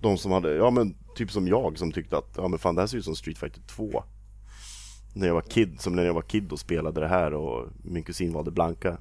de 0.02 0.18
som 0.18 0.32
hade, 0.32 0.56
ja 0.56 0.70
men 0.70 0.96
typ 1.16 1.32
som 1.32 1.48
jag 1.48 1.78
som 1.78 1.92
tyckte 1.92 2.18
att, 2.18 2.34
ja 2.38 2.48
men 2.48 2.60
fan 2.60 2.76
det 2.76 2.82
här 2.82 2.88
ser 2.88 2.98
ut 2.98 3.06
som 3.06 3.16
Street 3.16 3.38
Fighter 3.38 3.62
2. 3.62 4.04
När 5.14 5.28
jag 5.28 5.34
var 5.34 5.42
kid, 5.42 5.82
som 5.82 5.96
när 5.96 6.04
jag 6.06 6.14
var 6.14 6.22
kid 6.22 6.52
och 6.52 6.60
spelade 6.60 7.02
det 7.02 7.08
här 7.08 7.34
och 7.34 7.68
min 7.84 8.04
kusin 8.04 8.34
valde 8.34 8.52
Blanka. 8.52 8.98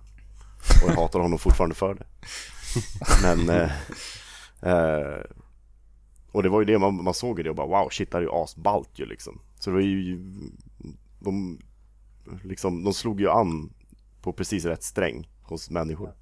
Och 0.82 0.90
jag 0.90 0.94
hatar 0.94 1.20
honom 1.20 1.38
fortfarande 1.38 1.74
för 1.74 1.94
det. 1.94 2.06
Men, 3.22 3.48
eh, 3.60 3.70
eh, 4.72 5.20
och 6.32 6.42
det 6.42 6.48
var 6.48 6.60
ju 6.60 6.64
det 6.64 6.78
man, 6.78 7.04
man 7.04 7.14
såg 7.14 7.40
i 7.40 7.42
det 7.42 7.50
och 7.50 7.56
bara 7.56 7.66
wow 7.66 7.88
shit 7.90 8.10
det 8.10 8.16
här 8.16 8.22
är 8.22 8.26
ju 8.26 8.32
asballt 8.32 8.90
ju 8.94 9.06
liksom. 9.06 9.40
Så 9.58 9.70
det 9.70 9.74
var 9.74 9.82
ju, 9.82 10.18
de, 11.18 11.60
liksom, 12.42 12.84
de 12.84 12.94
slog 12.94 13.20
ju 13.20 13.30
an 13.30 13.72
på 14.22 14.32
precis 14.32 14.64
rätt 14.64 14.82
sträng 14.82 15.28
hos 15.42 15.70
människor. 15.70 16.14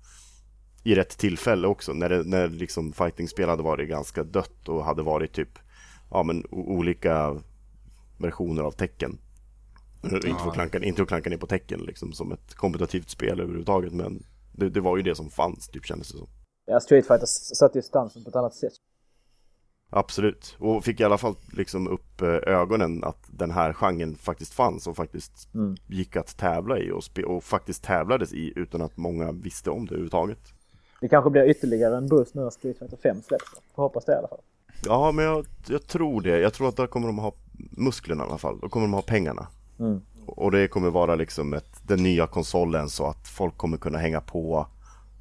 I 0.84 0.95
rätt 0.95 1.18
tillfälle 1.18 1.68
också, 1.68 1.93
när, 1.93 2.09
det, 2.09 2.22
när 2.22 2.49
liksom 2.49 2.93
fightingspel 2.93 3.49
hade 3.49 3.62
varit 3.62 3.88
ganska 3.88 4.24
dött 4.24 4.68
och 4.68 4.84
hade 4.84 5.03
varit 5.03 5.32
typ 5.32 5.59
ja, 6.11 6.22
men, 6.22 6.45
olika 6.51 7.43
versioner 8.18 8.62
av 8.62 8.70
tecken. 8.70 9.18
Inte 10.05 10.20
för 10.20 10.49
att 10.49 10.55
klanka, 10.55 10.78
inte 10.82 11.03
att 11.03 11.09
klanka 11.09 11.30
ner 11.30 11.36
på 11.36 11.47
tecken 11.47 11.80
liksom, 11.80 12.12
som 12.12 12.32
ett 12.32 12.55
kompetitivt 12.55 13.11
spel 13.11 13.40
överhuvudtaget, 13.40 13.93
men 13.93 14.22
det, 14.53 14.68
det 14.70 14.80
var 14.80 14.96
ju 14.96 15.03
det 15.03 15.14
som 15.14 15.30
fanns, 15.30 15.68
typ 15.68 15.84
kändes 15.84 16.09
det 16.12 16.18
som. 16.18 16.28
Ja, 16.66 16.80
Street 16.80 17.07
Fighter 17.07 17.26
satte 17.26 17.78
ju 17.78 17.82
stansen 17.82 18.24
på 18.24 18.30
ett 18.30 18.36
annat 18.36 18.55
sätt. 18.55 18.72
Absolut, 19.94 20.57
och 20.59 20.84
fick 20.84 21.00
i 21.00 21.05
alla 21.05 21.18
fall 21.18 21.34
liksom 21.53 21.88
upp 21.88 22.22
eh, 22.22 22.28
ögonen 22.28 23.05
att 23.05 23.24
den 23.30 23.50
här 23.50 23.72
genren 23.72 24.14
faktiskt 24.14 24.53
fanns 24.53 24.86
och 24.86 24.96
faktiskt 24.96 25.55
Mm. 25.55 25.76
gick 25.86 26.16
att 26.16 26.36
tävla 26.36 26.78
i 26.78 26.90
och, 26.90 27.03
och 27.26 27.44
faktiskt 27.44 27.84
tävlades 27.84 28.32
i 28.32 28.53
utan 28.57 28.82
att 28.82 28.96
många 28.96 29.32
visste 29.32 29.70
om 29.70 29.84
det 29.86 29.90
överhuvudtaget. 29.90 30.38
Det 31.00 31.09
kanske 31.09 31.30
blir 31.30 31.50
ytterligare 31.50 31.96
en 31.96 32.09
boost 32.09 32.34
nu 32.34 32.42
när 32.42 32.50
Street 32.50 32.78
Fighter 32.78 32.96
5 32.96 33.22
släpps. 33.22 33.44
Får 33.74 33.82
hoppas 33.82 34.05
det 34.05 34.12
i 34.12 34.16
alla 34.16 34.28
fall. 34.28 34.40
Ja, 34.84 35.12
men 35.12 35.24
jag, 35.24 35.46
jag 35.68 35.86
tror 35.86 36.20
det. 36.20 36.38
Jag 36.38 36.55
tror 36.55 36.68
att 36.68 36.76
där 36.76 36.86
kommer 36.86 37.07
de 37.07 37.18
ha 37.18 37.32
musklerna 37.70 38.24
i 38.24 38.26
alla 38.26 38.38
fall. 38.38 38.59
Då 38.61 38.68
kommer 38.68 38.86
de 38.86 38.92
ha 38.92 39.03
pengarna. 39.03 39.46
Mm. 39.78 40.00
Och 40.26 40.50
det 40.50 40.68
kommer 40.68 40.90
vara 40.90 41.14
liksom 41.14 41.54
ett, 41.54 41.80
den 41.82 42.02
nya 42.02 42.26
konsolen 42.26 42.88
så 42.88 43.06
att 43.06 43.28
folk 43.28 43.56
kommer 43.56 43.76
kunna 43.76 43.98
hänga 43.98 44.20
på. 44.20 44.66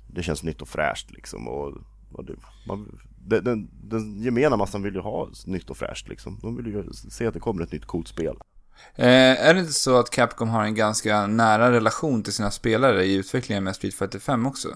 Det 0.07 0.23
känns 0.23 0.43
nytt 0.43 0.61
och 0.61 0.67
fräscht 0.67 1.11
liksom. 1.11 1.47
Och, 1.47 1.73
och 2.11 2.25
det, 2.25 2.33
man, 2.67 2.99
den, 3.27 3.43
den, 3.43 3.69
den 3.83 4.21
gemena 4.21 4.57
massan 4.57 4.83
vill 4.83 4.93
ju 4.93 4.99
ha 4.99 5.29
nytt 5.45 5.69
och 5.69 5.77
fräscht 5.77 6.07
liksom. 6.07 6.39
De 6.41 6.55
vill 6.55 6.65
ju 6.65 6.83
se 6.93 7.27
att 7.27 7.33
det 7.33 7.39
kommer 7.39 7.63
ett 7.63 7.71
nytt 7.71 7.85
coolt 7.85 8.07
spel. 8.07 8.37
Eh, 8.95 9.47
är 9.47 9.53
det 9.53 9.59
inte 9.59 9.73
så 9.73 9.99
att 9.99 10.09
Capcom 10.09 10.49
har 10.49 10.63
en 10.63 10.75
ganska 10.75 11.27
nära 11.27 11.71
relation 11.71 12.23
till 12.23 12.33
sina 12.33 12.51
spelare 12.51 13.05
i 13.05 13.15
utvecklingen 13.15 13.63
med 13.63 13.75
Street 13.75 13.93
Fighter 13.93 14.19
5 14.19 14.45
också? 14.45 14.69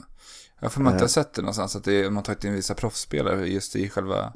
Jag 0.59 0.71
får 0.71 0.81
man 0.81 0.93
inte 0.93 1.03
ha 1.03 1.09
sett 1.09 1.33
det 1.33 1.41
någonstans, 1.41 1.75
att 1.75 1.83
det, 1.83 2.09
man 2.09 2.23
tagit 2.23 2.43
in 2.43 2.53
vissa 2.53 2.73
proffsspelare 2.73 3.47
just 3.47 3.75
i 3.75 3.89
själva... 3.89 4.33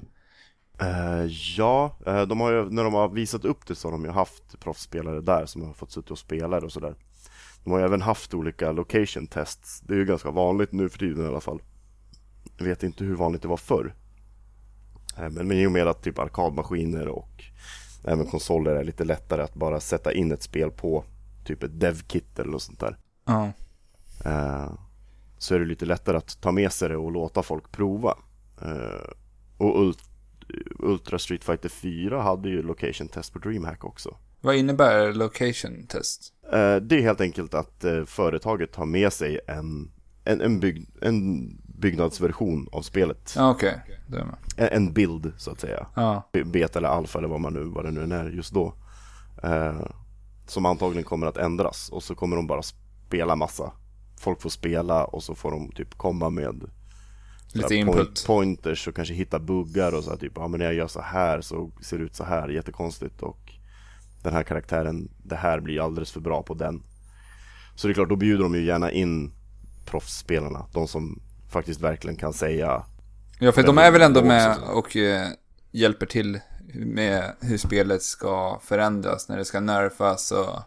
Eh, 0.81 1.25
ja, 1.57 1.95
eh, 2.05 2.21
de 2.21 2.39
har 2.39 2.51
ju, 2.51 2.69
när 2.69 2.83
de 2.83 2.93
har 2.93 3.09
visat 3.09 3.45
upp 3.45 3.67
det 3.67 3.75
så 3.75 3.87
har 3.87 3.91
de 3.91 4.05
ju 4.05 4.11
haft 4.11 4.59
proffsspelare 4.59 5.21
där 5.21 5.45
som 5.45 5.63
har 5.63 5.73
fått 5.73 5.91
sitta 5.91 6.13
och 6.13 6.19
spela 6.19 6.57
och 6.57 6.71
sådär. 6.71 6.95
De 7.63 7.71
har 7.71 7.79
ju 7.79 7.85
även 7.85 8.01
haft 8.01 8.33
olika 8.33 8.71
location 8.71 9.27
tests. 9.27 9.81
Det 9.81 9.93
är 9.93 9.97
ju 9.97 10.05
ganska 10.05 10.31
vanligt 10.31 10.71
nu 10.71 10.89
för 10.89 10.99
tiden 10.99 11.25
i 11.25 11.27
alla 11.27 11.41
fall. 11.41 11.61
Jag 12.57 12.65
vet 12.65 12.83
inte 12.83 13.03
hur 13.03 13.15
vanligt 13.15 13.41
det 13.41 13.47
var 13.47 13.57
förr. 13.57 13.95
Eh, 15.17 15.29
men, 15.29 15.51
i 15.51 15.67
och 15.67 15.71
med 15.71 15.87
att 15.87 16.03
typ 16.03 16.19
arkadmaskiner 16.19 17.07
och 17.07 17.43
även 18.03 18.25
konsoler 18.25 18.75
är 18.75 18.83
lite 18.83 19.03
lättare 19.03 19.41
att 19.41 19.53
bara 19.53 19.79
sätta 19.79 20.13
in 20.13 20.31
ett 20.31 20.43
spel 20.43 20.71
på 20.71 21.03
typ 21.45 21.63
ett 21.63 21.79
dev-kit 21.79 22.39
eller 22.39 22.51
något 22.51 22.61
sånt 22.61 22.79
där. 22.79 22.97
Ja. 23.25 23.51
Så 25.37 25.55
är 25.55 25.59
det 25.59 25.65
lite 25.65 25.85
lättare 25.85 26.17
att 26.17 26.41
ta 26.41 26.51
med 26.51 26.71
sig 26.71 26.89
det 26.89 26.97
och 26.97 27.11
låta 27.11 27.43
folk 27.43 27.71
prova. 27.71 28.17
Och 29.57 29.75
Ult- 29.77 30.08
Ultra 30.79 31.19
Street 31.19 31.43
Fighter 31.43 31.69
4 31.69 32.21
hade 32.21 32.49
ju 32.49 32.61
location 32.61 33.07
test 33.07 33.33
på 33.33 33.39
DreamHack 33.39 33.85
också. 33.85 34.17
Vad 34.41 34.55
innebär 34.55 35.13
location 35.13 35.87
test? 35.87 36.33
Eh, 36.53 36.75
det 36.75 36.95
är 36.95 37.01
helt 37.01 37.21
enkelt 37.21 37.53
att 37.53 37.83
eh, 37.83 38.05
företaget 38.05 38.71
tar 38.71 38.85
med 38.85 39.13
sig 39.13 39.39
en, 39.47 39.91
en, 40.23 40.41
en, 40.41 40.59
bygg, 40.59 40.87
en 41.01 41.49
byggnadsversion 41.79 42.67
av 42.71 42.81
spelet. 42.81 43.33
Med. 44.55 44.69
En, 44.71 44.83
en 44.83 44.93
bild 44.93 45.33
så 45.37 45.51
att 45.51 45.59
säga. 45.59 45.87
Ja. 45.95 46.29
Beta 46.45 46.79
eller 46.79 46.89
alfa 46.89 47.19
eller 47.19 47.27
vad, 47.27 47.41
man 47.41 47.53
nu, 47.53 47.63
vad 47.63 47.85
det 47.85 47.91
nu 47.91 48.15
är 48.15 48.29
just 48.29 48.53
då. 48.53 48.73
Eh, 49.43 49.81
som 50.47 50.65
antagligen 50.65 51.03
kommer 51.03 51.27
att 51.27 51.37
ändras 51.37 51.89
och 51.89 52.03
så 52.03 52.15
kommer 52.15 52.35
de 52.35 52.47
bara 52.47 52.61
spela 52.61 53.35
massa. 53.35 53.71
Folk 54.19 54.41
får 54.41 54.49
spela 54.49 55.05
och 55.05 55.23
så 55.23 55.35
får 55.35 55.51
de 55.51 55.71
typ 55.71 55.97
komma 55.97 56.29
med 56.29 56.69
Lite 57.53 57.75
input. 57.75 57.95
Point, 57.95 58.23
pointers 58.25 58.87
och 58.87 58.95
kanske 58.95 59.13
hitta 59.13 59.39
buggar 59.39 59.95
och 59.95 60.03
så 60.03 60.09
här, 60.09 60.17
typ, 60.17 60.33
ja 60.35 60.47
men 60.47 60.59
när 60.59 60.65
jag 60.65 60.75
gör 60.75 60.87
så 60.87 61.01
här 61.01 61.41
så 61.41 61.71
ser 61.81 61.97
det 61.97 62.03
ut 62.03 62.15
så 62.15 62.23
här, 62.23 62.49
jättekonstigt 62.49 63.21
och 63.21 63.39
den 64.23 64.33
här 64.33 64.43
karaktären, 64.43 65.09
det 65.23 65.35
här 65.35 65.59
blir 65.59 65.85
alldeles 65.85 66.11
för 66.11 66.19
bra 66.19 66.43
på 66.43 66.53
den. 66.53 66.83
Så 67.75 67.87
det 67.87 67.91
är 67.91 67.93
klart, 67.93 68.09
då 68.09 68.15
bjuder 68.15 68.43
de 68.43 68.55
ju 68.55 68.65
gärna 68.65 68.91
in 68.91 69.31
proffsspelarna, 69.85 70.65
de 70.73 70.87
som 70.87 71.21
faktiskt 71.49 71.81
verkligen 71.81 72.15
kan 72.15 72.33
säga 72.33 72.85
Ja, 73.39 73.51
för 73.51 73.63
de 73.63 73.77
är 73.77 73.91
väl 73.91 74.01
ändå 74.01 74.23
med 74.23 74.57
och 74.73 74.95
eh, 74.95 75.27
hjälper 75.71 76.05
till 76.05 76.39
med 76.73 77.35
hur 77.41 77.57
spelet 77.57 78.03
ska 78.03 78.59
förändras, 78.63 79.29
när 79.29 79.37
det 79.37 79.45
ska 79.45 79.59
nerfas 79.59 80.31
och... 80.31 80.59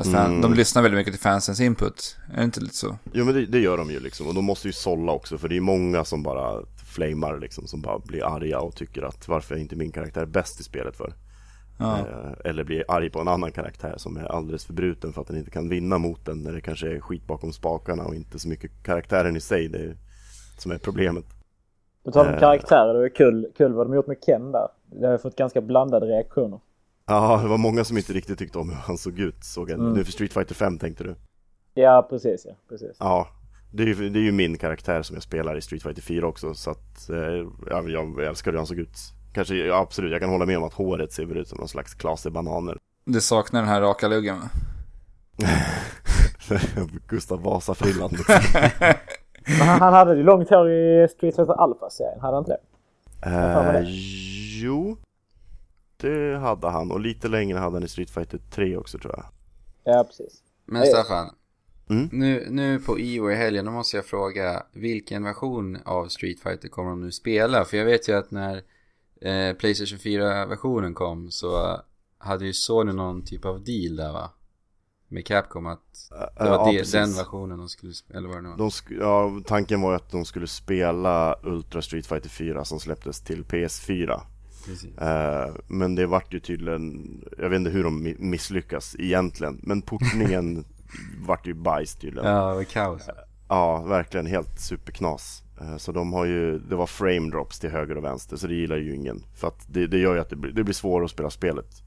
Alltså, 0.00 0.12
fan, 0.12 0.40
De 0.40 0.54
lyssnar 0.54 0.82
väldigt 0.82 0.98
mycket 0.98 1.12
till 1.12 1.22
fansens 1.22 1.60
input. 1.60 2.16
Är 2.32 2.36
det 2.36 2.44
inte 2.44 2.60
lite 2.60 2.76
så? 2.76 2.96
Jo 3.12 3.24
men 3.24 3.34
det, 3.34 3.46
det 3.46 3.58
gör 3.58 3.76
de 3.76 3.90
ju 3.90 4.00
liksom 4.00 4.26
och 4.26 4.34
de 4.34 4.44
måste 4.44 4.68
ju 4.68 4.72
sålla 4.72 5.12
också 5.12 5.38
för 5.38 5.48
det 5.48 5.56
är 5.56 5.60
många 5.60 6.04
som 6.04 6.22
bara 6.22 6.62
flamar 6.94 7.38
liksom 7.38 7.66
som 7.66 7.80
bara 7.80 7.98
blir 7.98 8.36
arga 8.36 8.60
och 8.60 8.76
tycker 8.76 9.02
att 9.02 9.28
varför 9.28 9.54
är 9.54 9.58
inte 9.58 9.76
min 9.76 9.92
karaktär 9.92 10.26
bäst 10.26 10.60
i 10.60 10.62
spelet 10.62 10.96
för? 10.96 11.12
Ja. 11.78 11.98
Eh, 11.98 12.50
eller 12.50 12.64
blir 12.64 12.84
arg 12.88 13.10
på 13.10 13.20
en 13.20 13.28
annan 13.28 13.52
karaktär 13.52 13.94
som 13.96 14.16
är 14.16 14.24
alldeles 14.24 14.64
för 14.64 14.72
bruten 14.72 15.12
för 15.12 15.20
att 15.20 15.26
den 15.28 15.36
inte 15.38 15.50
kan 15.50 15.68
vinna 15.68 15.98
mot 15.98 16.26
den 16.26 16.42
när 16.42 16.52
det 16.52 16.60
kanske 16.60 16.96
är 16.96 17.00
skit 17.00 17.26
bakom 17.26 17.52
spakarna 17.52 18.04
och 18.04 18.14
inte 18.14 18.38
så 18.38 18.48
mycket 18.48 18.70
karaktären 18.82 19.36
i 19.36 19.40
sig 19.40 19.68
det 19.68 19.78
är, 19.78 19.96
som 20.58 20.72
är 20.72 20.78
problemet. 20.78 21.24
På 22.04 22.10
tal 22.10 22.26
om 22.26 22.34
Eh. 22.34 22.40
karaktärer, 22.40 22.94
det 22.94 23.04
är 23.04 23.14
kul, 23.14 23.46
kul 23.56 23.72
vad 23.72 23.86
de 23.86 23.94
gjort 23.94 24.06
med 24.06 24.16
Ken 24.26 24.52
där. 24.52 24.68
Det 25.00 25.06
har 25.06 25.12
ju 25.12 25.18
fått 25.18 25.36
ganska 25.36 25.60
blandade 25.60 26.06
reaktioner. 26.06 26.60
Ja, 27.10 27.40
det 27.42 27.48
var 27.48 27.58
många 27.58 27.84
som 27.84 27.96
inte 27.96 28.12
riktigt 28.12 28.38
tyckte 28.38 28.58
om 28.58 28.68
hur 28.68 28.76
han 28.76 28.98
såg 28.98 29.18
ut 29.18 29.44
såg 29.44 29.70
jag. 29.70 29.78
Mm. 29.78 29.92
Nu 29.92 30.04
för 30.04 30.12
Street 30.12 30.32
Fighter 30.32 30.54
5 30.54 30.78
tänkte 30.78 31.04
du? 31.04 31.14
Ja, 31.74 32.06
precis 32.10 32.46
ja. 32.46 32.52
Precis. 32.68 32.96
Ja, 32.98 33.28
det 33.72 33.82
är, 33.82 33.86
ju, 33.86 34.08
det 34.08 34.18
är 34.18 34.22
ju 34.22 34.32
min 34.32 34.58
karaktär 34.58 35.02
som 35.02 35.14
jag 35.14 35.22
spelar 35.22 35.56
i 35.56 35.60
Street 35.60 35.82
Fighter 35.82 36.02
4 36.02 36.26
också 36.26 36.54
så 36.54 36.70
att 36.70 37.10
eh, 37.10 37.16
ja, 37.70 37.82
jag 37.88 38.24
älskar 38.24 38.50
hur 38.50 38.58
han 38.58 38.66
såg 38.66 38.78
ut. 38.78 38.98
Kanske, 39.34 39.54
ja, 39.54 39.76
absolut, 39.76 40.12
jag 40.12 40.20
kan 40.20 40.30
hålla 40.30 40.46
med 40.46 40.58
om 40.58 40.64
att 40.64 40.72
håret 40.72 41.12
ser 41.12 41.24
väl 41.24 41.36
ut 41.36 41.48
som 41.48 41.58
någon 41.58 41.68
slags 41.68 41.94
klasig 41.94 42.32
bananer. 42.32 42.78
Det 43.04 43.20
saknar 43.20 43.60
den 43.60 43.68
här 43.68 43.80
raka 43.80 44.08
luggen 44.08 44.36
va? 44.40 44.48
Gustav 47.08 47.42
Vasa-frillan 47.42 48.10
liksom. 48.12 48.34
Han, 49.80 49.92
hade 49.92 50.16
ju 50.16 50.22
långt 50.22 50.50
hår 50.50 50.70
i 50.70 51.08
Street 51.08 51.36
Fighter 51.36 51.60
Alpha-serien, 51.62 52.20
hade 52.20 52.36
han 52.36 52.42
inte 52.42 52.56
det? 53.22 53.30
eh, 53.30 53.72
det? 53.72 53.84
jo, 54.62 54.96
det 56.00 56.38
hade 56.38 56.68
han 56.68 56.90
och 56.90 57.00
lite 57.00 57.28
längre 57.28 57.58
hade 57.58 57.76
han 57.76 57.84
i 57.84 57.88
Street 57.88 58.10
Fighter 58.10 58.40
3 58.50 58.76
också 58.76 58.98
tror 58.98 59.14
jag. 59.16 59.24
Ja, 59.84 60.04
precis. 60.04 60.42
Men. 60.66 60.86
Staffan, 60.86 61.30
Mm? 61.90 62.08
nu, 62.12 62.46
nu 62.50 62.78
på 62.78 62.98
IO 62.98 63.30
i 63.30 63.34
helgen, 63.34 63.64
då 63.64 63.70
måste 63.70 63.96
jag 63.96 64.06
fråga 64.06 64.62
vilken 64.72 65.24
version 65.24 65.78
av 65.84 66.08
Street 66.08 66.40
Fighter 66.40 66.68
kommer 66.68 66.90
de 66.90 67.00
nu 67.00 67.12
spela? 67.12 67.64
För 67.64 67.76
jag 67.76 67.84
vet 67.84 68.08
ju 68.08 68.18
att 68.18 68.30
när 68.30 68.62
eh, 69.20 69.56
Playstation 69.56 69.98
4-versionen 69.98 70.94
kom 70.94 71.30
så 71.30 71.80
hade 72.18 72.46
ju 72.46 72.52
Sony 72.52 72.92
någon 72.92 73.24
typ 73.24 73.44
av 73.44 73.64
deal 73.64 73.96
där 73.96 74.12
va? 74.12 74.30
Med 75.08 75.26
Capcom 75.26 75.66
att 75.66 76.10
det 76.38 76.44
var 76.44 76.50
ja, 76.50 76.72
det, 76.72 76.92
den 76.92 77.14
versionen 77.14 77.58
de 77.58 77.68
skulle 77.68 77.92
spela, 77.92 78.18
eller 78.18 78.28
vad 78.28 78.38
det 78.38 78.42
nu 78.42 78.48
var. 78.48 78.56
De 78.56 78.70
ja, 79.00 79.40
tanken 79.46 79.80
var 79.80 79.94
att 79.94 80.10
de 80.10 80.24
skulle 80.24 80.46
spela 80.46 81.36
Ultra 81.42 81.82
Street 81.82 82.06
Fighter 82.06 82.28
4 82.28 82.64
som 82.64 82.80
släpptes 82.80 83.20
till 83.20 83.44
PS4. 83.44 84.20
Eh, 85.00 85.54
men 85.68 85.94
det 85.94 86.06
vart 86.06 86.34
ju 86.34 86.40
tydligen, 86.40 87.10
jag 87.38 87.48
vet 87.50 87.56
inte 87.56 87.70
hur 87.70 87.84
de 87.84 88.06
mi- 88.06 88.20
misslyckas 88.20 88.96
egentligen, 88.98 89.60
men 89.62 89.82
portningen 89.82 90.64
vart 91.26 91.46
ju 91.46 91.54
bajs 91.54 91.94
tydligen. 91.94 92.30
Ja, 92.30 92.48
det 92.48 92.54
var 92.54 92.64
kaos. 92.64 93.02
Ja, 93.48 93.82
verkligen 93.82 94.26
helt 94.26 94.60
superknas. 94.60 95.42
Eh, 95.60 95.76
Så 95.76 95.92
de 95.92 96.12
har 96.12 96.24
ju, 96.24 96.58
det 96.58 96.76
var 96.76 96.86
frame 96.86 97.30
drops 97.30 97.58
till 97.60 97.70
höger 97.70 97.96
och 97.96 98.04
vänster 98.04 98.36
så 98.36 98.46
det 98.46 98.54
gillar 98.54 98.76
ju 98.76 98.94
ingen. 98.94 99.22
För 99.34 99.48
att 99.48 99.66
det, 99.68 99.86
det 99.86 99.98
gör 99.98 100.14
ju 100.14 100.20
att 100.20 100.30
det 100.30 100.36
blir, 100.36 100.52
det 100.52 100.64
blir 100.64 100.74
svårare 100.74 101.04
att 101.04 101.10
spela 101.10 101.30
spelet. 101.30 101.82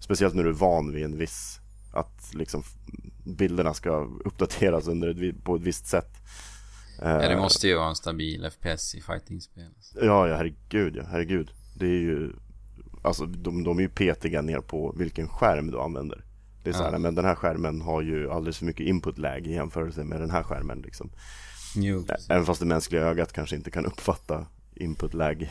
Speciellt 0.00 0.34
när 0.34 0.42
du 0.44 0.48
är 0.48 0.54
van 0.54 0.92
vid 0.92 1.04
en 1.04 1.18
viss, 1.18 1.60
att 1.94 2.34
liksom 2.34 2.62
bilderna 3.24 3.74
ska 3.74 3.90
uppdateras 4.24 4.88
under 4.88 5.08
ett, 5.28 5.44
på 5.44 5.56
ett 5.56 5.62
visst 5.62 5.86
sätt. 5.86 6.10
Eh, 7.02 7.08
Ja, 7.10 7.28
det 7.28 7.36
måste 7.36 7.68
ju 7.68 7.74
vara 7.76 7.88
en 7.88 7.94
stabil 7.96 8.50
FPS 8.50 8.94
i 8.94 9.00
fightingspel. 9.00 9.64
alltså. 9.76 10.04
Ja, 10.04 10.28
ja 10.28 10.36
herregud 10.36 10.96
ja, 10.96 11.02
herregud. 11.10 11.50
Det 11.78 11.86
är 11.86 12.00
ju, 12.00 12.32
alltså 13.02 13.26
de, 13.26 13.64
de 13.64 13.78
är 13.78 13.82
ju 13.82 13.88
petiga 13.88 14.42
ner 14.42 14.60
på 14.60 14.94
vilken 14.98 15.28
skärm 15.28 15.70
du 15.70 15.80
använder. 15.80 16.24
Det 16.62 16.70
är 16.70 16.74
så 16.74 16.82
här, 16.82 16.92
Ja. 16.92 16.98
men 16.98 17.14
den 17.14 17.24
här 17.24 17.34
skärmen 17.34 17.80
har 17.80 18.02
ju 18.02 18.30
alldeles 18.30 18.58
för 18.58 18.66
mycket 18.66 18.86
input 18.86 19.18
lag 19.18 19.46
i 19.46 19.52
jämförelse 19.52 20.04
med 20.04 20.20
den 20.20 20.30
här 20.30 20.42
skärmen 20.42 20.80
liksom. 20.80 21.10
Jo. 21.76 22.04
Även 22.28 22.44
fast 22.46 22.60
det 22.60 22.66
mänskliga 22.66 23.02
ögat 23.02 23.32
kanske 23.32 23.56
inte 23.56 23.70
kan 23.70 23.86
uppfatta 23.86 24.46
input 24.74 25.14
lag 25.14 25.50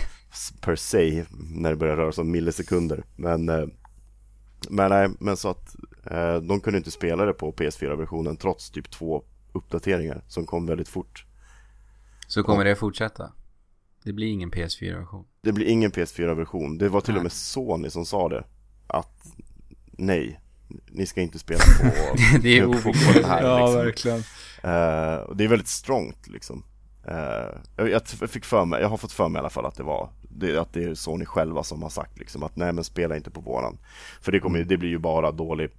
per 0.60 0.76
se 0.76 1.24
när 1.50 1.70
det 1.70 1.76
börjar 1.76 1.96
röra 1.96 2.12
sig 2.12 2.22
om 2.22 2.30
millisekunder. 2.30 3.04
Men, 3.16 3.48
eh, 3.48 3.66
men 4.70 4.90
nej, 4.90 5.10
men 5.20 5.36
så 5.36 5.48
att 5.48 5.76
eh, 6.04 6.36
de 6.36 6.60
kunde 6.60 6.78
inte 6.78 6.90
spela 6.90 7.24
det 7.24 7.32
på 7.32 7.52
PS4-versionen 7.52 8.36
trots 8.36 8.70
typ 8.70 8.90
två 8.90 9.24
uppdateringar 9.52 10.24
som 10.28 10.46
kom 10.46 10.66
väldigt 10.66 10.88
fort. 10.88 11.26
Så 12.26 12.42
kommer 12.42 12.64
det 12.64 12.76
fortsätta? 12.76 13.32
Det 14.06 14.12
blir 14.12 14.26
ingen 14.26 14.50
PS4-version. 14.50 15.24
Det 15.42 15.52
blir 15.52 15.66
ingen 15.66 15.92
PS4-version. 15.92 16.78
Det 16.78 16.88
var 16.88 17.00
till 17.00 17.12
Nej. 17.14 17.18
och 17.18 17.22
med 17.24 17.32
Sony 17.32 17.90
som 17.90 18.06
sa 18.06 18.28
det. 18.28 18.44
Att 18.86 19.26
nej, 19.98 20.40
ni 20.90 21.06
ska 21.06 21.20
inte 21.20 21.38
spela 21.38 21.58
på, 21.80 22.16
Det 22.42 22.58
är 22.58 22.66
på, 22.66 23.18
det 23.20 23.26
här. 23.26 23.42
Ja, 23.42 23.82
liksom. 23.82 24.10
verkligen. 24.12 24.18
Och 25.28 25.36
det 25.36 25.44
är 25.44 25.48
väldigt 25.48 25.68
strongt 25.68 26.28
liksom. 26.28 26.64
Eh, 27.08 27.58
jag, 27.76 27.90
jag 27.90 28.06
fick 28.30 28.44
för 28.44 28.64
mig, 28.64 28.80
jag 28.80 28.88
har 28.88 28.96
fått 28.96 29.12
för 29.12 29.28
mig 29.28 29.38
i 29.38 29.40
alla 29.40 29.50
fall 29.50 29.66
att 29.66 29.76
det 29.76 29.82
var 29.82 30.10
det, 30.30 30.58
att 30.58 30.72
det 30.72 30.84
är 30.84 30.94
Sony 30.94 31.24
själva 31.24 31.62
som 31.62 31.82
har 31.82 31.90
sagt 31.90 32.18
liksom 32.18 32.42
att 32.42 32.56
nej 32.56 32.72
men 32.72 32.84
spela 32.84 33.16
inte 33.16 33.30
på 33.30 33.40
våran. 33.40 33.78
För 34.20 34.32
det, 34.32 34.40
kommer, 34.40 34.58
ju- 34.58 34.64
det 34.64 34.76
blir 34.76 34.90
ju 34.90 34.98
bara 34.98 35.32
dålig, 35.32 35.70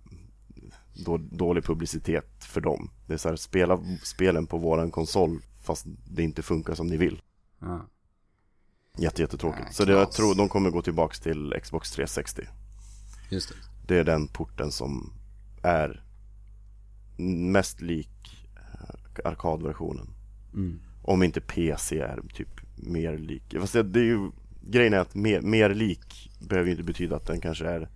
då, 1.06 1.18
dålig 1.18 1.64
publicitet 1.64 2.44
för 2.46 2.62
dem. 2.62 2.90
Det 3.08 3.14
är 3.14 3.18
så 3.18 3.30
här, 3.30 3.36
spela 3.36 3.80
spelen 4.04 4.46
på 4.48 4.58
våran 4.58 4.92
konsol 4.92 5.40
fast 5.64 5.86
det 6.10 6.24
inte 6.24 6.42
funkar 6.42 6.74
som 6.76 6.88
ni 6.88 6.98
vill. 6.98 7.22
Ja. 7.60 7.88
Jätte, 8.98 9.22
jättetråkigt. 9.22 9.64
Nej, 9.64 9.74
så 9.74 9.86
det, 9.86 9.92
jag 9.92 10.12
tror 10.12 10.36
de 10.36 10.50
kommer 10.50 10.70
gå 10.70 10.82
tillbaks 10.82 11.20
till 11.20 11.56
Xbox 11.64 11.92
360. 11.92 12.42
Just 13.30 13.50
det. 13.50 13.56
Det 13.88 14.00
är 14.00 14.04
den 14.04 14.28
porten 14.28 14.72
som 14.72 15.14
är 15.64 16.04
mest 17.28 17.82
lik 17.82 18.46
eh, 18.56 19.26
arkadversionen. 19.26 20.10
Mm. 20.54 20.80
Om 21.04 21.24
inte 21.24 21.42
PC 21.42 22.00
är 22.00 22.22
typ 22.34 22.50
mer 22.76 23.18
lik. 23.18 23.56
Fast 23.60 23.74
det, 23.74 23.84
det 23.84 24.00
är 24.00 24.04
ju, 24.04 24.32
grejen 24.62 24.94
är 24.94 24.98
att 24.98 25.16
mer, 25.16 25.42
mer 25.42 25.70
lik 25.70 26.32
behöver 26.40 26.72
inte 26.72 26.84
betyda 26.84 27.16
att 27.16 27.26
den 27.26 27.42
kanske 27.42 27.66
är 27.66 27.90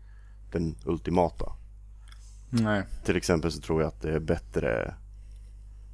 den 0.52 0.76
ultimata. 0.86 1.52
Nej. 2.50 2.84
Till 3.04 3.18
exempel 3.18 3.52
så 3.52 3.62
tror 3.62 3.82
jag 3.82 3.88
att 3.88 4.02
det 4.02 4.14
är 4.16 4.20
bättre 4.20 4.96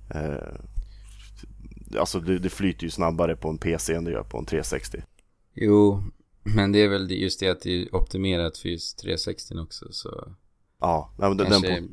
eh, 0.10 0.56
Alltså 1.98 2.20
det, 2.20 2.40
det 2.40 2.50
flyter 2.50 2.84
ju 2.84 2.90
snabbare 2.90 3.36
på 3.36 3.50
en 3.50 3.58
PC 3.58 3.94
än 3.94 4.04
det 4.04 4.12
gör 4.12 4.24
på 4.24 4.38
en 4.38 4.46
360. 4.46 5.04
Jo, 5.54 6.04
men 6.44 6.72
det 6.72 6.80
är 6.80 6.88
väl 6.88 7.12
just 7.12 7.40
det 7.40 7.50
att 7.50 7.62
det 7.62 7.82
är 7.82 7.96
optimerat 7.96 8.58
för 8.58 8.70
just 8.70 9.00
360 9.00 9.56
också 9.60 9.86
så 9.92 10.34
Ja, 10.80 11.14
nej, 11.18 11.30
men 11.30 11.38
den, 11.38 11.50
den 11.50 11.62
kanske, 11.62 11.82
på, 11.82 11.88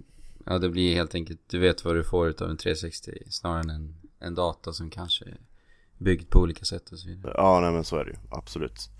ja 0.47 0.59
det 0.59 0.69
blir 0.69 0.95
helt 0.95 1.15
enkelt, 1.15 1.41
du 1.51 1.59
vet 1.59 1.85
vad 1.85 1.95
du 1.97 2.05
får 2.05 2.29
utav 2.29 2.51
en 2.51 2.57
360 2.57 3.13
snarare 3.31 3.61
än 3.61 3.71
en, 3.71 3.95
en 4.21 4.35
data 4.35 4.73
som 4.73 4.91
kanske 4.91 5.25
är 5.25 5.41
byggd 5.99 6.31
på 6.31 6.39
olika 6.39 6.65
sätt 6.65 6.93
och 6.93 6.99
så 6.99 7.09
vidare. 7.09 7.35
ja 7.37 7.61
nej 7.61 7.73
men 7.73 7.85
så 7.85 7.97
är 7.97 8.05
det 8.05 8.11
ju, 8.11 8.17
absolut. 8.31 8.91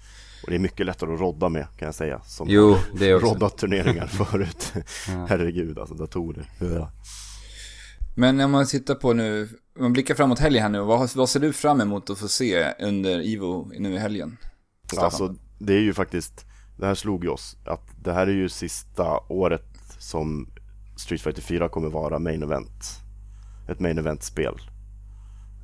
Och 0.43 0.51
det 0.51 0.57
är 0.57 0.61
mycket 0.61 0.87
lättare 0.87 1.15
att 1.15 1.21
rodda 1.21 1.49
med 1.49 1.67
kan 1.79 1.87
jag 1.87 1.95
säga. 1.95 2.21
Som 2.21 2.49
Jo, 2.51 2.77
det 2.99 3.15
också. 3.15 3.27
roddat 3.27 3.59
turneringar 3.59 4.07
förut. 4.25 4.73
Ja. 5.09 5.27
Herregud 5.29 5.79
alltså, 5.79 5.95
datorer. 5.95 6.51
Ja. 6.59 6.91
Men 8.17 8.41
om 8.41 8.51
man 8.51 8.67
tittar 8.67 8.95
på 8.95 9.13
nu, 9.13 9.49
man 9.79 9.93
blickar 9.93 10.15
framåt 10.15 10.39
helgen 10.39 10.63
här 10.63 10.69
nu, 10.71 10.81
vad, 10.81 11.11
vad 11.15 11.29
ser 11.29 11.41
du 11.41 11.53
fram 11.53 11.81
emot 11.81 12.11
att 12.11 12.19
få 12.19 12.29
se 12.29 12.73
under 12.81 13.21
Ivo 13.21 13.71
nu 13.79 13.93
i 13.95 13.99
helgen? 13.99 14.37
Staffan? 14.87 15.05
Alltså 15.05 15.35
det 15.59 15.75
är 15.75 15.81
ju 15.81 15.95
faktiskt, 15.95 16.47
det 16.79 16.87
här 16.87 16.95
slog 16.95 17.25
ju 17.25 17.31
oss 17.31 17.57
att 17.67 17.83
det 18.05 18.13
här 18.13 18.27
är 18.27 18.33
ju 18.33 18.49
sista 18.49 19.19
året 19.29 19.65
som 19.99 20.49
Street 20.97 21.21
Fighter 21.23 21.43
4 21.43 21.69
kommer 21.69 21.89
vara 21.89 22.19
main 22.19 22.43
event. 22.43 22.85
Ett 23.69 23.81
main 23.81 23.99
event-spel. 23.99 24.55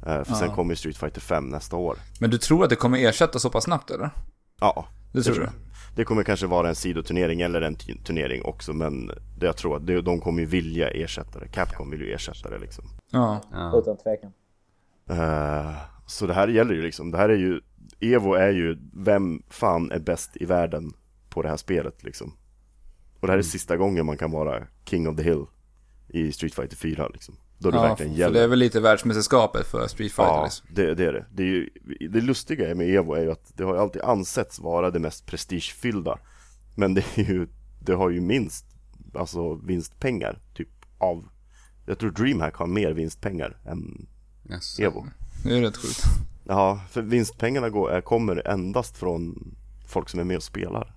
Eh, 0.07 0.25
för 0.25 0.35
sen 0.35 0.49
Ja. 0.49 0.55
kommer 0.55 0.73
ju 0.73 0.77
Street 0.77 0.97
Fighter 0.97 1.21
5 1.21 1.45
nästa 1.49 1.77
år. 1.77 1.97
Men 2.21 2.31
du 2.31 2.39
tror 2.39 2.65
att 2.65 2.71
det 2.71 2.77
kommer 2.77 2.99
ersätta 2.99 3.39
så 3.39 3.51
pass 3.51 3.65
snabbt 3.65 3.91
eller? 3.91 4.11
Ja, 4.61 4.87
Det 5.13 5.23
tror 5.23 5.35
du? 5.35 5.41
jag. 5.43 5.53
Det 5.97 6.05
kommer 6.05 6.23
kanske 6.23 6.47
vara 6.47 6.69
en 6.69 6.75
sidoturnering 6.75 7.41
eller 7.41 7.63
en 7.63 7.77
turnering 7.77 8.43
också 8.43 8.73
men 8.73 9.11
det 9.39 9.47
jag 9.47 9.57
tror 9.57 9.77
att 9.77 10.05
de 10.05 10.21
kommer 10.21 10.41
ju 10.41 10.47
vilja 10.47 10.91
ersätta 10.91 11.39
det. 11.39 11.49
Capcom 11.49 11.91
vill 11.91 12.01
ju 12.01 12.13
ersätta 12.13 12.51
det 12.51 12.59
liksom. 12.59 12.85
Ja. 13.11 13.41
Ja. 13.53 13.79
Utan 13.79 13.97
tvekan. 13.97 14.33
Eh, 15.11 15.75
så 16.07 16.27
det 16.27 16.35
här 16.35 16.49
gäller 16.49 16.75
ju 16.75 16.83
liksom, 16.83 17.11
det 17.11 17.19
här 17.19 17.29
är 17.29 17.37
ju, 17.37 17.61
Evo 18.01 18.35
är 18.35 18.51
ju, 18.51 18.79
vem 18.93 19.43
fan 19.49 19.91
är 19.91 19.99
bäst 19.99 20.37
i 20.37 20.45
världen 20.45 20.93
på 21.29 21.43
det 21.43 21.49
här 21.49 21.57
spelet 21.57 22.05
liksom. 22.05 22.33
Och 23.21 23.27
det 23.27 23.33
här 23.33 23.39
är 23.39 23.43
sista 23.43 23.77
gången 23.77 24.07
man 24.07 24.17
kan 24.17 24.31
vara 24.31 24.67
King 24.85 25.09
of 25.09 25.17
the 25.17 25.23
Hill 25.23 25.45
i 26.09 26.33
Street 26.33 26.55
Fighter 26.55 26.77
4 26.77 27.09
liksom. 27.09 27.37
Då 27.63 27.71
det 27.71 27.77
ja, 27.77 27.83
verkligen 27.83 28.13
för 28.13 28.19
gäller. 28.19 28.35
det 28.35 28.45
är 28.45 28.49
väl 28.49 28.59
lite 28.59 28.81
världsmästerskapet 28.81 29.67
för 29.67 29.87
Street 29.89 30.13
Fighter 30.13 30.33
Ja, 30.33 30.45
liksom. 30.45 30.67
det, 30.71 30.95
det 30.95 31.07
är 31.07 31.13
det. 31.13 31.27
Det, 31.33 31.43
är 31.43 31.47
ju, 31.47 31.69
det 32.11 32.21
lustiga 32.21 32.75
med 32.75 32.95
Evo 32.95 33.15
är 33.15 33.23
ju 33.23 33.33
att 33.33 33.53
det 33.57 33.65
har 33.65 33.75
ju 33.75 33.81
alltid 33.81 34.03
ansetts 34.03 34.59
vara 34.59 34.91
det 34.91 34.99
mest 34.99 35.27
prestigefyllda. 35.27 36.19
Men 36.75 36.95
det 36.95 37.05
är 37.19 37.23
ju, 37.25 37.49
det 37.81 37.93
har 37.93 38.11
ju 38.11 38.21
minst, 38.21 38.65
alltså 39.15 39.55
vinstpengar, 39.55 40.39
typ 40.55 40.69
av, 40.99 41.25
jag 41.87 41.99
tror 41.99 42.11
DreamHack 42.11 42.55
har 42.55 42.67
mer 42.67 42.93
vinstpengar 42.93 43.57
än 43.67 44.07
Jaså. 44.43 44.83
Evo. 44.83 45.07
Det 45.45 45.57
är 45.57 45.61
rätt 45.61 45.77
sjukt. 45.77 46.03
Ja, 46.45 46.81
för 46.91 47.03
vinstpengarna 47.03 47.69
går, 47.71 47.91
är, 47.91 48.01
kommer 48.01 48.49
endast 48.49 48.97
från 48.97 49.55
folk 49.87 50.09
som 50.09 50.21
är 50.21 50.25
med 50.25 50.37
och 50.37 50.43
spelar. 50.43 50.97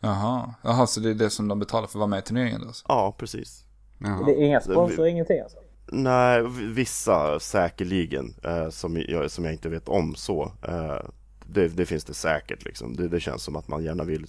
Jaha. 0.00 0.54
Jaha, 0.62 0.86
så 0.86 1.00
det 1.00 1.10
är 1.10 1.14
det 1.14 1.30
som 1.30 1.48
de 1.48 1.58
betalar 1.58 1.86
för 1.86 1.98
att 1.98 2.00
vara 2.00 2.06
med 2.06 2.18
i 2.18 2.22
turneringen 2.22 2.60
då? 2.60 2.66
Alltså. 2.66 2.84
Ja, 2.88 3.16
precis. 3.18 3.64
Jaha. 3.98 4.24
Det 4.26 4.32
är 4.32 4.46
inga 4.46 4.60
sponsor, 4.60 5.06
ingenting 5.06 5.40
alltså? 5.40 5.58
Nej, 5.92 6.42
vissa 6.48 7.40
säkerligen, 7.40 8.34
eh, 8.44 8.68
som, 8.68 9.04
jag, 9.08 9.30
som 9.30 9.44
jag 9.44 9.54
inte 9.54 9.68
vet 9.68 9.88
om 9.88 10.14
så. 10.14 10.52
Eh, 10.62 10.98
det, 11.46 11.68
det 11.68 11.86
finns 11.86 12.04
det 12.04 12.14
säkert 12.14 12.64
liksom. 12.64 12.96
Det, 12.96 13.08
det 13.08 13.20
känns 13.20 13.42
som 13.42 13.56
att 13.56 13.68
man 13.68 13.84
gärna 13.84 14.04
vill 14.04 14.26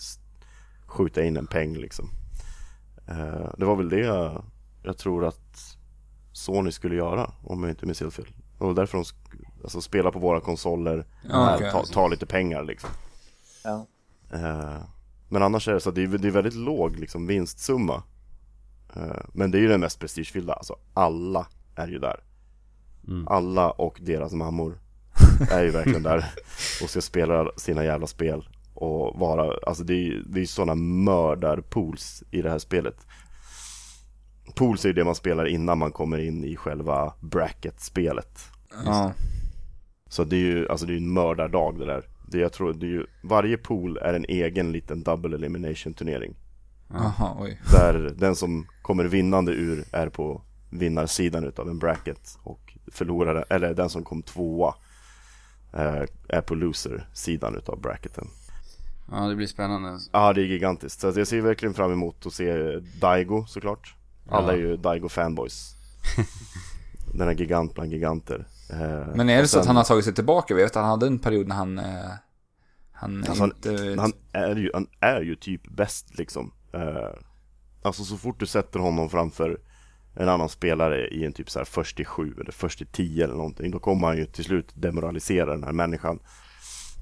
skjuta 0.86 1.24
in 1.24 1.38
en 1.38 1.47
peng 1.47 1.78
liksom. 1.78 2.10
Eh, 3.07 3.49
det 3.57 3.66
var 3.66 3.76
väl 3.76 3.89
det 3.89 3.99
jag, 3.99 4.43
jag 4.84 4.97
tror 4.97 5.26
att 5.26 5.78
Sony 6.32 6.72
skulle 6.72 6.95
göra, 6.95 7.32
om 7.43 7.64
jag 7.64 7.72
inte 7.72 7.86
minns 7.86 8.01
helt 8.01 8.14
fel. 8.14 8.28
Det 8.60 8.66
var 8.66 8.74
därför 8.74 8.97
de 8.97 9.03
alltså, 9.64 9.82
spela 9.82 10.12
på 10.12 10.20
våra 10.20 10.41
konsoler, 10.41 11.05
Ja, 11.30 11.55
okej. 11.55 11.72
ta, 11.72 11.84
ta 11.84 12.07
lite 12.07 12.26
pengar 12.26 12.64
liksom. 12.64 12.89
Ja. 13.64 13.88
Eh, 14.34 14.78
men 15.30 15.43
annars 15.43 15.68
är 15.68 15.74
det 15.74 15.80
så 15.80 15.89
att 15.89 15.95
det 15.95 16.03
är, 16.03 16.07
det 16.07 16.28
är 16.28 16.32
väldigt 16.32 16.55
låg 16.55 16.99
liksom, 16.99 17.28
vinstsumma. 17.28 18.03
Eh, 18.96 19.22
men 19.34 19.52
det 19.52 19.58
är 19.58 19.60
ju 19.60 19.68
den 19.68 19.80
mest 19.80 20.00
prestigefyllda, 20.00 20.54
alltså 20.54 20.76
alla 20.94 21.48
är 21.76 21.88
ju 21.88 22.00
där. 22.00 22.20
Mm. 23.08 23.28
Alla 23.28 23.72
och 23.72 24.00
deras 24.02 24.34
mammor 24.34 24.80
är 25.52 25.64
ju 25.64 25.70
verkligen 25.70 26.04
där 26.04 26.26
och 26.84 26.90
ska 26.90 27.02
spela 27.02 27.52
sina 27.58 27.84
jävla 27.84 28.08
spel. 28.08 28.50
Och 28.74 29.20
vara, 29.20 29.54
alltså 29.68 29.84
det 29.84 29.94
är 29.94 30.04
ju 30.04 30.24
det 30.24 30.42
är 30.42 30.46
sådana 30.46 30.76
mördarpools 30.76 32.24
i 32.32 32.42
det 32.42 32.50
här 32.50 32.60
spelet. 32.60 33.08
Pools 34.56 34.86
är 34.86 34.90
ju 34.90 34.94
det 34.94 35.04
man 35.04 35.16
spelar 35.16 35.46
innan 35.46 35.78
man 35.78 35.92
kommer 35.92 36.18
in 36.18 36.44
i 36.44 36.56
själva 36.56 37.14
bracket-spelet. 37.20 38.40
Ja. 38.86 39.14
Så 40.10 40.24
det 40.24 40.36
är 40.36 40.40
ju, 40.40 40.70
alltså 40.70 40.86
det 40.86 40.92
är 40.92 40.96
ju 40.96 41.04
en 41.04 41.14
mördardag 41.14 41.80
det 41.80 41.86
där. 41.86 42.04
Det 42.28 42.40
jag 42.40 42.54
tror, 42.54 42.74
det 42.74 42.86
är 42.86 42.90
ju, 42.90 43.06
varje 43.24 43.58
pool 43.58 43.98
är 43.98 44.14
en 44.14 44.26
egen 44.26 44.72
liten 44.72 45.04
double 45.04 45.36
elimination 45.36 45.94
turnering. 45.94 46.36
Jaha, 46.94 47.36
oj. 47.40 47.62
Där 47.72 47.94
den 48.18 48.36
som 48.36 48.68
kommer 48.82 49.04
vinnande 49.04 49.52
ur 49.52 49.86
är 49.92 50.10
på 50.10 50.42
vinnarsidan 50.70 51.44
utav 51.44 51.70
en 51.70 51.80
bracket 51.80 52.38
och 52.44 52.78
förlorare, 52.92 53.44
eller 53.50 53.74
den 53.74 53.90
som 53.90 54.04
kom 54.04 54.22
tvåa 54.24 54.76
eh, 55.74 56.04
är 56.30 56.42
på 56.42 56.56
loser-sidan 56.56 57.56
utav 57.56 57.82
bracketen. 57.82 58.28
Ja, 59.12 59.18
det 59.28 59.36
blir 59.36 59.48
spännande. 59.48 60.00
Ja, 60.12 60.34
det 60.34 60.42
är 60.42 60.46
gigantiskt. 60.46 61.00
Så 61.02 61.08
jag 61.16 61.28
ser 61.28 61.42
verkligen 61.42 61.74
fram 61.74 61.92
emot 61.92 62.26
att 62.26 62.34
se 62.34 62.80
Daigo 63.02 63.46
såklart. 63.48 63.96
Alla 64.30 64.54
är 64.54 64.58
ju 64.58 64.78
Daigo-fanboys. 64.78 65.74
Den 67.14 67.28
här 67.28 67.36
gigant 67.36 67.74
bland 67.74 67.92
giganter. 67.92 68.48
Eh, 68.70 69.16
Men 69.16 69.30
är 69.30 69.36
det 69.38 69.44
och 69.44 69.50
så 69.50 69.58
att 69.60 69.64
sen- 69.64 69.68
han 69.70 69.76
har 69.76 69.84
tagit 69.84 70.06
sig 70.06 70.14
tillbaka? 70.14 70.56
Vi 70.56 70.62
vet 70.64 70.72
att 70.76 70.82
han 70.82 70.90
hade 70.92 71.08
en 71.08 71.20
period 71.20 71.48
när 71.48 71.56
han... 71.56 71.80
Eh, 71.80 71.86
han 72.92 73.18
Alltså, 73.28 73.44
han- 73.44 73.52
inte... 73.56 73.96
Han 74.02 74.14
är 74.32 74.56
ju, 74.56 74.72
han 74.74 74.88
är 75.00 75.22
ju 75.22 75.36
typ 75.36 75.68
bäst 75.68 76.18
liksom. 76.18 76.52
Eh, 76.74 77.20
alltså 77.82 78.03
så 78.03 78.17
fort 78.17 78.39
du 78.39 78.45
sätter 78.45 78.80
honom 78.80 79.09
framför 79.09 79.61
en 80.15 80.30
annan 80.30 80.49
spelare 80.49 81.07
i 81.07 81.26
en 81.26 81.34
typ 81.34 81.49
så 81.49 81.59
här 81.59 81.65
först 81.65 81.99
i 81.99 82.05
sju 82.05 82.34
eller 82.41 82.51
först 82.51 82.82
i 82.82 82.86
tio 82.86 83.24
eller 83.24 83.36
någonting. 83.36 83.72
Då 83.72 83.80
kommer 83.80 84.07
han 84.07 84.17
ju 84.17 84.26
till 84.26 84.43
slut 84.43 84.72
demoralisera 84.74 85.51
den 85.51 85.63
här 85.63 85.72
människan 85.72 86.20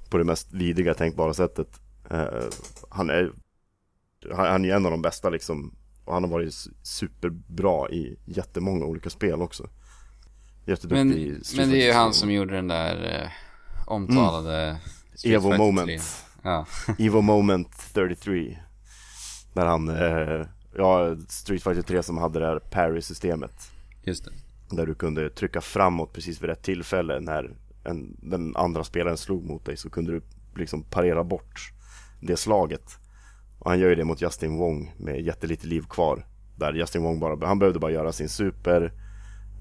på 0.09 0.17
det 0.17 0.23
mest 0.23 0.53
vidriga 0.53 0.93
tänkbara 0.93 1.33
sättet. 1.33 1.81
Eh, 2.09 2.43
han 2.89 3.09
är 3.09 3.31
han 4.31 4.65
är 4.65 4.75
en 4.75 4.85
av 4.85 4.91
de 4.91 5.01
bästa 5.01 5.29
liksom 5.29 5.75
och 6.05 6.13
han 6.13 6.23
har 6.23 6.29
varit 6.29 6.53
superbra 6.83 7.89
i 7.89 8.17
jättemånga 8.25 8.85
olika 8.85 9.09
spel 9.09 9.41
också. 9.41 9.69
Jätteduktig 10.65 11.05
Men, 11.05 11.11
i 11.11 11.41
men 11.57 11.69
det 11.69 11.81
är 11.81 11.85
ju 11.85 11.93
han 11.93 12.11
2. 12.11 12.13
som 12.13 12.31
gjorde 12.31 12.55
den 12.55 12.67
där 12.67 13.21
eh, 13.21 13.29
omtalade 13.87 14.77
Street 15.13 15.35
Evo 15.35 15.57
Moment. 15.57 15.87
3. 15.87 15.99
Ja. 16.43 16.65
Evo 16.97 17.21
Moment 17.21 17.69
33 17.93 18.57
Där 19.57 19.65
han, 19.65 19.89
eh, 19.89 20.45
ja 20.75 21.15
Street 21.27 21.63
Fighter 21.63 21.81
3 21.81 22.03
som 22.03 22.17
hade 22.17 22.39
det 22.39 22.45
här 22.45 22.59
parry-systemet 22.59 23.71
Just 24.03 24.25
det. 24.25 24.31
Där 24.75 24.85
du 24.85 24.95
kunde 24.95 25.29
trycka 25.29 25.61
framåt 25.61 26.13
precis 26.13 26.41
vid 26.41 26.49
rätt 26.49 26.63
tillfälle 26.63 27.19
när 27.19 27.55
en, 27.83 28.17
den 28.21 28.55
andra 28.55 28.83
spelaren 28.83 29.17
slog 29.17 29.45
mot 29.45 29.65
dig 29.65 29.77
så 29.77 29.89
kunde 29.89 30.11
du 30.11 30.21
liksom 30.55 30.83
parera 30.83 31.23
bort 31.23 31.71
det 32.19 32.37
slaget. 32.37 32.99
Och 33.59 33.69
han 33.69 33.79
gör 33.79 33.89
ju 33.89 33.95
det 33.95 34.03
mot 34.03 34.21
Justin 34.21 34.57
Wong 34.57 34.95
med 34.97 35.21
jättelite 35.21 35.67
liv 35.67 35.81
kvar. 35.89 36.25
Där 36.55 36.73
Justin 36.73 37.03
Wong 37.03 37.19
bara, 37.19 37.47
han 37.47 37.59
behövde 37.59 37.79
bara 37.79 37.91
göra 37.91 38.11
sin 38.11 38.29
super 38.29 38.93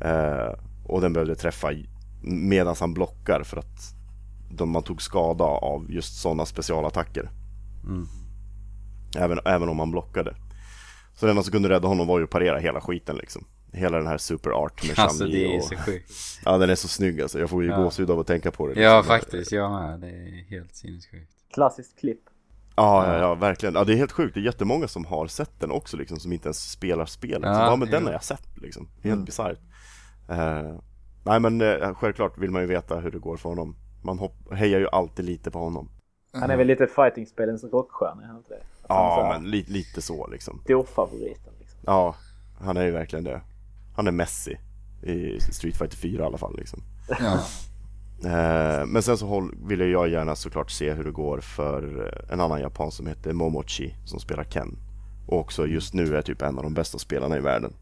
eh, 0.00 0.60
och 0.84 1.00
den 1.00 1.12
behövde 1.12 1.34
träffa 1.34 1.72
medan 2.22 2.76
han 2.80 2.94
blockar 2.94 3.42
för 3.42 3.56
att 3.56 3.94
de, 4.50 4.70
man 4.70 4.82
tog 4.82 5.02
skada 5.02 5.44
av 5.44 5.86
just 5.90 6.20
sådana 6.20 6.46
specialattacker. 6.46 7.30
Även, 9.16 9.38
även 9.44 9.68
om 9.68 9.76
man 9.76 9.90
blockade. 9.90 10.34
Så 11.14 11.26
det 11.26 11.30
enda 11.30 11.42
som 11.42 11.52
kunde 11.52 11.68
rädda 11.68 11.88
honom 11.88 12.06
var 12.06 12.18
ju 12.18 12.24
att 12.24 12.30
parera 12.30 12.58
hela 12.58 12.80
skiten 12.80 13.16
liksom. 13.16 13.44
Hela 13.72 13.98
den 13.98 14.06
här 14.06 14.18
super 14.18 14.50
art 14.50 14.88
med 14.88 14.98
Alltså 14.98 15.24
det 15.24 15.54
är 15.54 15.58
och... 15.58 15.64
så 15.64 15.76
sjukt. 15.76 16.12
Ja 16.44 16.58
den 16.58 16.70
är 16.70 16.74
så 16.74 16.88
snygg 16.88 17.20
alltså, 17.22 17.38
jag 17.38 17.50
får 17.50 17.62
ju 17.62 17.68
Ja. 17.70 17.76
gåshud 17.82 18.10
av 18.10 18.20
att 18.20 18.26
tänka 18.26 18.50
på 18.50 18.66
det 18.66 18.80
Ja 18.82 18.96
liksom. 18.96 19.16
faktiskt, 19.16 19.52
jag 19.52 19.70
med. 19.70 20.00
Det 20.00 20.06
är 20.08 20.50
helt 20.50 20.74
sinnessjukt. 20.76 21.32
Klassiskt 21.54 21.98
klipp. 21.98 22.20
Ja, 22.76 23.06
ja, 23.12 23.18
ja, 23.18 23.34
verkligen. 23.34 23.74
Ja, 23.74 23.84
det 23.84 23.92
är 23.92 23.96
helt 23.96 24.12
sjukt. 24.12 24.34
Det 24.34 24.40
är 24.40 24.44
jättemånga 24.44 24.88
som 24.88 25.04
har 25.04 25.26
sett 25.26 25.60
den 25.60 25.70
också 25.70 25.96
liksom, 25.96 26.18
som 26.20 26.32
inte 26.32 26.46
ens 26.46 26.70
spelar 26.70 27.06
spelet. 27.06 27.42
Ja, 27.42 27.54
så, 27.54 27.60
ja 27.60 27.76
men 27.76 27.90
den 27.90 28.00
jo. 28.00 28.06
har 28.06 28.12
jag 28.12 28.24
sett 28.24 28.58
liksom. 28.62 28.88
Helt 29.02 29.26
bisarrt. 29.26 29.58
Eh, 30.28 30.78
nej 31.24 31.40
men 31.40 31.60
eh, 31.60 31.94
självklart 31.94 32.38
vill 32.38 32.50
man 32.50 32.62
ju 32.62 32.68
veta 32.68 33.00
hur 33.00 33.10
det 33.10 33.18
går 33.18 33.36
för 33.36 33.48
honom. 33.48 33.76
Man 34.04 34.18
hejar 34.52 34.80
ju 34.80 34.88
alltid 34.88 35.24
lite 35.24 35.50
på 35.50 35.58
honom. 35.58 35.88
Han 36.32 36.50
är 36.50 36.56
väl 36.56 36.66
lite 36.66 36.86
fightingspelens 36.86 37.64
rockstjärna, 37.64 38.22
är 38.22 38.26
han 38.26 38.36
inte 38.36 38.54
det? 38.54 38.60
Ja, 38.88 39.22
här 39.22 39.40
men 39.40 39.50
li- 39.50 39.64
lite 39.68 40.02
så 40.02 40.26
liksom. 40.26 40.60
Storfavoriten 40.64 41.52
liksom. 41.60 41.78
Ja, 41.86 42.14
han 42.60 42.76
är 42.76 42.84
ju 42.84 42.90
verkligen 42.90 43.24
det. 43.24 43.40
Han 43.96 44.06
är 44.06 44.12
Messi 44.12 44.58
i 45.02 45.40
Street 45.40 45.76
Fighter 45.76 45.96
4 45.96 46.22
i 46.22 46.26
alla 46.26 46.38
fall 46.38 46.56
liksom. 46.56 46.82
Ja. 47.08 47.40
Eh, 48.24 48.86
men 48.86 49.02
sen 49.02 49.18
så 49.18 49.26
håll, 49.26 49.54
vill 49.66 49.80
jag 49.80 50.08
gärna 50.08 50.36
såklart 50.36 50.70
se 50.70 50.92
hur 50.92 51.04
det 51.04 51.10
går 51.10 51.40
för 51.40 52.06
eh, 52.06 52.32
en 52.32 52.40
annan 52.40 52.60
japan 52.60 52.90
som 52.92 53.06
heter 53.06 53.32
Momochi 53.32 53.94
som 54.04 54.20
spelar 54.20 54.44
Ken. 54.44 54.78
Och 55.26 55.38
också 55.40 55.66
just 55.66 55.94
nu 55.94 56.16
är 56.16 56.22
typ 56.22 56.42
en 56.42 56.56
av 56.56 56.62
de 56.62 56.74
bästa 56.74 56.98
spelarna 56.98 57.36
i 57.36 57.40
världen. 57.40 57.72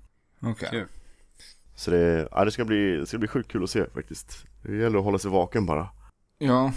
Okej. 0.43 0.69
Kul. 0.71 0.87
Så 1.75 1.91
det, 1.91 2.29
ja, 2.33 2.45
det, 2.45 2.51
ska 2.51 2.65
bli, 2.65 2.97
det 2.97 3.07
ska 3.07 3.19
bli 3.19 3.29
sjukt 3.29 3.51
kul 3.53 3.65
att 3.65 3.71
se 3.71 3.85
faktiskt. 3.95 4.45
Det 4.63 4.77
gäller 4.77 4.99
att 4.99 5.05
hålla 5.05 5.19
sig 5.19 5.31
vaken 5.31 5.67
bara. 5.67 5.89
Ja. 6.39 6.73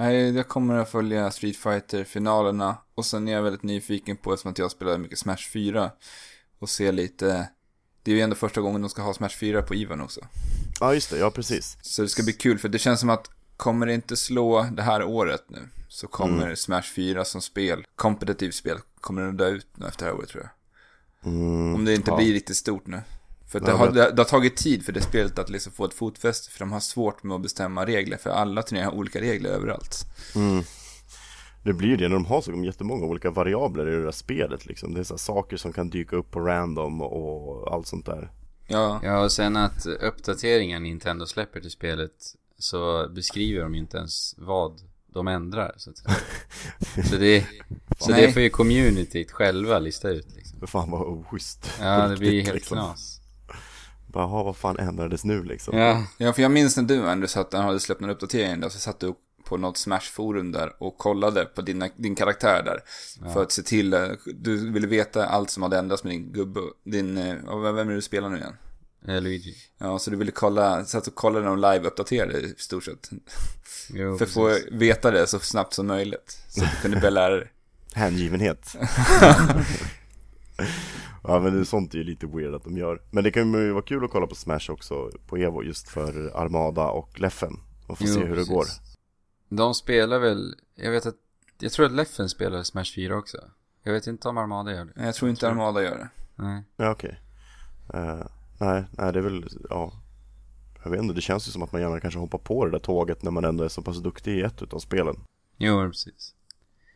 Nej, 0.00 0.36
jag 0.36 0.48
kommer 0.48 0.76
att 0.76 0.90
följa 0.90 1.30
Street 1.30 1.56
fighter 1.56 2.04
finalerna 2.04 2.76
och 2.94 3.06
sen 3.06 3.28
är 3.28 3.32
jag 3.32 3.42
väldigt 3.42 3.62
nyfiken 3.62 4.16
på, 4.16 4.32
eftersom 4.32 4.50
att 4.50 4.58
jag 4.58 4.70
spelar 4.70 4.98
mycket 4.98 5.18
Smash 5.18 5.50
4, 5.52 5.90
och 6.58 6.68
se 6.68 6.92
lite, 6.92 7.48
det 8.02 8.10
är 8.10 8.14
ju 8.14 8.20
ändå 8.20 8.36
första 8.36 8.60
gången 8.60 8.80
de 8.82 8.90
ska 8.90 9.02
ha 9.02 9.14
Smash 9.14 9.28
4 9.40 9.62
på 9.62 9.74
Ivan 9.74 10.00
också. 10.00 10.20
Ja 10.80 10.94
just 10.94 11.10
det, 11.10 11.18
ja 11.18 11.30
precis. 11.30 11.78
Så 11.82 12.02
det 12.02 12.08
ska 12.08 12.22
bli 12.22 12.32
kul, 12.32 12.58
för 12.58 12.68
det 12.68 12.78
känns 12.78 13.00
som 13.00 13.10
att 13.10 13.30
kommer 13.56 13.86
det 13.86 13.94
inte 13.94 14.16
slå 14.16 14.66
det 14.72 14.82
här 14.82 15.02
året 15.02 15.44
nu, 15.48 15.68
så 15.88 16.06
kommer 16.06 16.42
Mm. 16.42 16.56
Smash 16.56 16.82
4 16.82 17.24
som 17.24 17.40
spel, 17.40 17.84
kompetitivt 17.96 18.54
spel, 18.54 18.78
kommer 19.00 19.22
det 19.22 19.32
dö 19.32 19.48
ut 19.48 19.66
nu 19.74 19.86
efter 19.86 20.04
det 20.04 20.10
här 20.10 20.18
året 20.18 20.28
tror 20.28 20.42
jag. 20.42 21.32
Mm, 21.32 21.74
Om 21.74 21.84
det 21.84 21.94
inte 21.94 22.10
ja. 22.10 22.16
blir 22.16 22.32
riktigt 22.32 22.56
stort 22.56 22.86
nu. 22.86 23.02
För 23.50 23.58
att 23.58 23.66
det, 23.66 23.72
har, 23.72 23.90
det, 23.90 24.10
det 24.10 24.22
har 24.22 24.28
tagit 24.28 24.56
tid 24.56 24.84
för 24.84 24.92
det 24.92 25.00
spelet 25.00 25.38
att 25.38 25.50
liksom 25.50 25.72
få 25.72 25.84
ett 25.84 25.94
fotfäste, 25.94 26.50
för 26.50 26.58
de 26.58 26.72
har 26.72 26.80
svårt 26.80 27.22
med 27.22 27.34
att 27.34 27.42
bestämma 27.42 27.86
regler, 27.86 28.16
för 28.16 28.30
alla 28.30 28.62
turneringar 28.62 28.90
har 28.90 28.98
olika 28.98 29.20
regler 29.20 29.50
överallt. 29.50 30.06
Mm. 30.34 30.64
Det 31.62 31.72
blir 31.72 31.88
ju 31.88 31.96
det 31.96 32.08
när 32.08 32.14
de 32.14 32.26
har 32.26 32.40
så 32.40 32.64
jättemånga 32.64 33.06
olika 33.06 33.30
variabler 33.30 33.88
i 33.88 33.90
det 33.90 34.04
där 34.04 34.10
spelet 34.10 34.66
liksom. 34.66 34.94
Det 34.94 35.00
är 35.00 35.04
så 35.04 35.14
här 35.14 35.18
saker 35.18 35.56
som 35.56 35.72
kan 35.72 35.90
dyka 35.90 36.16
upp 36.16 36.30
på 36.30 36.40
random 36.40 37.02
och 37.02 37.74
allt 37.74 37.86
sånt 37.86 38.06
där. 38.06 38.30
Ja, 38.66 39.00
Ja, 39.02 39.24
och 39.24 39.32
sen 39.32 39.56
att 39.56 39.86
uppdateringen 39.86 40.82
Nintendo 40.82 41.26
släpper 41.26 41.60
till 41.60 41.70
spelet 41.70 42.12
så 42.58 43.08
beskriver 43.08 43.62
de 43.62 43.74
inte 43.74 43.96
ens 43.96 44.34
vad 44.38 44.80
de 45.12 45.28
ändrar 45.28 45.74
så 45.76 45.90
att 45.90 45.98
säga. 45.98 46.16
Så 47.04 47.16
det, 47.16 47.46
så 47.98 48.10
Nej. 48.10 48.26
det 48.26 48.32
får 48.32 48.42
ju 48.42 48.50
communityt 48.50 49.30
själva 49.30 49.78
lista 49.78 50.08
ut 50.08 50.36
liksom. 50.36 50.66
Fan 50.66 50.90
vad 50.90 51.02
oschysst. 51.02 51.70
Ja, 51.80 52.08
det 52.08 52.16
blir 52.16 52.42
helt 52.42 52.54
liksom. 52.54 52.76
knas. 52.76 53.19
Bara, 54.12 54.24
"Jaha, 54.24 54.42
vad 54.42 54.56
fan 54.56 54.78
ändrades 54.78 55.24
nu 55.24 55.42
liksom? 55.44 55.78
Ja, 55.78 56.04
ja, 56.18 56.32
för 56.32 56.42
jag 56.42 56.50
minns 56.50 56.76
när 56.76 56.84
du 56.84 56.94
Andrew 57.08 57.26
satt, 57.28 57.52
när 57.52 57.58
han 57.60 57.66
hade 57.68 57.80
släppt 57.80 58.02
en 58.02 58.10
uppdatering 58.10 58.60
där, 58.60 58.68
så 58.68 58.78
satt 58.78 59.00
du 59.00 59.14
på 59.44 59.56
något 59.56 59.76
Smash-forum 59.78 60.52
där 60.52 60.72
och 60.82 60.98
kollade 60.98 61.44
på 61.44 61.62
dina, 61.62 61.88
din 61.96 62.14
karaktär 62.14 62.62
där. 62.62 62.80
För 63.32 63.42
att 63.42 63.52
se 63.52 63.62
till, 63.62 63.92
eh, 63.92 64.08
du 64.34 64.70
ville 64.72 64.86
veta 64.86 65.26
allt 65.26 65.50
som 65.50 65.62
hade 65.62 65.78
ändrats 65.78 66.04
med 66.04 66.12
din 66.12 66.32
gubbe, 66.32 66.60
din, 66.84 67.18
eh, 67.18 67.34
ja, 67.46 67.56
vem 67.58 67.78
är 67.78 67.84
det 67.84 67.94
du 67.94 68.02
spelar 68.02 68.28
nu 68.28 68.36
igen? 68.36 68.56
eh, 69.08 69.20
Luigi. 69.22 69.54
Ja, 69.78 69.98
så 69.98 70.10
du 70.10 70.16
ville 70.16 70.32
kolla, 70.32 70.84
satt 70.84 71.06
och 71.06 71.14
kollade 71.14 71.44
när 71.44 71.50
de 71.50 71.60
live-uppdaterade 71.60 72.38
i 72.40 72.54
stort 72.58 72.84
sett. 72.84 73.10
Jo, 73.90 74.18
För 74.18 74.24
att 74.24 74.30
få 74.30 74.56
veta 74.72 75.10
det 75.10 75.26
så 75.26 75.38
snabbt 75.38 75.74
som 75.74 75.86
möjligt. 75.86 76.38
Så 76.48 76.64
att 76.64 76.70
du 76.70 76.76
kunde 76.82 76.96
börja 76.96 77.10
lära 77.10 77.36
dig. 77.36 77.50
Hängivenhet. 77.94 78.76
ja 81.22 81.40
men 81.40 81.58
det, 81.58 81.64
sånt 81.64 81.94
är 81.94 81.98
ju 81.98 82.04
lite 82.04 82.26
weird 82.26 82.54
att 82.54 82.64
de 82.64 82.76
gör. 82.76 83.00
Men 83.10 83.24
det 83.24 83.30
kan 83.30 83.52
ju 83.54 83.72
vara 83.72 83.82
kul 83.82 84.04
att 84.04 84.10
kolla 84.10 84.26
på 84.26 84.34
Smash 84.34 84.70
också 84.70 85.10
på 85.26 85.36
Evo 85.36 85.62
just 85.62 85.88
för 85.88 86.36
Armada 86.36 86.86
och 86.86 87.20
Leffen. 87.20 87.56
Och 87.86 87.98
få 87.98 88.04
Jo, 88.06 88.14
se 88.14 88.20
hur 88.20 88.28
det 88.28 88.34
precis. 88.34 88.54
går. 88.54 88.66
De 89.48 89.74
spelar 89.74 90.18
väl, 90.18 90.54
jag 90.74 90.90
vet 90.90 91.06
att, 91.06 91.14
jag 91.60 91.72
tror 91.72 91.86
att 91.86 91.92
Leffen 91.92 92.28
spelar 92.28 92.62
Smash 92.62 92.84
4 92.94 93.16
också. 93.16 93.38
Jag 93.82 93.92
vet 93.92 94.06
inte 94.06 94.28
om 94.28 94.38
Armada 94.38 94.72
gör 94.72 94.84
det. 94.84 95.04
Jag 95.04 95.14
tror 95.14 95.30
inte 95.30 95.48
Armada 95.48 95.82
gör 95.82 95.98
det. 95.98 96.08
Nej. 96.36 96.62
Ja 96.76 96.90
okej. 96.90 97.20
Eh, 97.94 98.26
nej, 98.58 98.84
nej 98.90 99.12
det 99.12 99.18
är 99.18 99.22
väl, 99.22 99.48
ja. 99.70 99.92
Jag 100.84 100.90
vet 100.90 101.00
inte, 101.02 101.14
det 101.14 101.20
känns 101.20 101.48
ju 101.48 101.52
som 101.52 101.62
att 101.62 101.72
man 101.72 101.80
gärna 101.80 102.00
kanske 102.00 102.20
hoppar 102.20 102.38
på 102.38 102.64
det 102.64 102.70
där 102.70 102.78
tåget 102.78 103.22
när 103.22 103.30
man 103.30 103.44
ändå 103.44 103.64
är 103.64 103.68
så 103.68 103.82
pass 103.82 103.98
duktig 103.98 104.38
i 104.38 104.42
ett 104.42 104.62
utav 104.62 104.78
spelen. 104.78 105.16
Jo, 105.56 105.88
precis. 105.90 106.34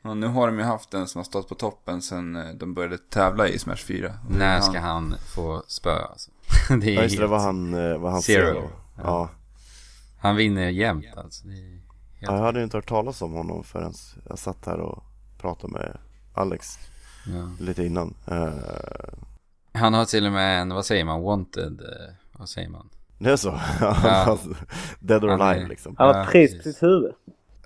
Ja, 0.06 0.14
nu 0.14 0.26
har 0.26 0.46
de 0.46 0.58
ju 0.58 0.64
haft 0.64 0.94
en 0.94 1.06
som 1.06 1.18
har 1.18 1.24
stått 1.24 1.48
på 1.48 1.54
toppen 1.54 2.02
sen 2.02 2.36
eh, 2.36 2.54
de 2.54 2.74
började 2.74 2.98
tävla 2.98 3.48
i 3.48 3.58
Smash 3.58 3.76
4. 3.76 4.14
När 4.30 4.60
ska 4.60 4.80
han 4.80 5.14
få 5.34 5.62
spö 5.68 5.90
alltså? 6.04 6.30
det 6.80 6.90
är 6.90 6.94
Ja 6.94 7.02
just 7.02 7.18
det, 7.18 7.26
vad 7.26 7.40
han, 7.40 7.74
eh, 7.74 7.98
vad 7.98 8.12
han 8.12 8.22
Zero. 8.22 8.46
ser 8.46 8.54
då. 8.54 8.70
Ja. 9.02 9.30
Han 10.18 10.36
vinner 10.36 10.68
jämt 10.68 11.06
alltså. 11.16 11.46
Det 11.46 11.52
är 11.54 11.70
helt... 11.70 11.82
ja, 12.18 12.36
jag 12.36 12.42
hade 12.42 12.62
inte 12.62 12.76
hört 12.76 12.88
talas 12.88 13.22
om 13.22 13.32
honom 13.32 13.64
förrän 13.64 13.92
jag 14.28 14.38
satt 14.38 14.66
här 14.66 14.80
och 14.80 15.04
pratade 15.40 15.72
med 15.72 15.96
Alex 16.34 16.78
Ja. 17.26 17.50
lite 17.64 17.84
innan. 17.84 18.14
Eh, 18.26 18.48
Han 19.72 19.94
har 19.94 20.04
till 20.04 20.26
och 20.26 20.32
med 20.32 20.60
en, 20.60 20.68
vad 20.74 20.86
säger 20.86 21.04
man, 21.04 21.22
wanted, 21.22 21.80
eh, 21.80 22.14
vad 22.32 22.48
säger 22.48 22.68
man? 22.68 22.88
det 23.18 23.30
är 23.30 23.36
så? 23.36 23.50
Alltså, 23.80 24.48
Dead 25.00 25.24
or 25.24 25.28
Han 25.28 25.40
alive 25.40 25.68
liksom. 25.68 25.94
Han 25.98 26.06
har 26.08 26.14
Ja, 26.14 26.22
ett 26.24 26.30
pris 26.30 26.50
på 26.50 26.56
precis. 26.56 26.74
sitt 26.74 26.82
huvud. 26.82 27.12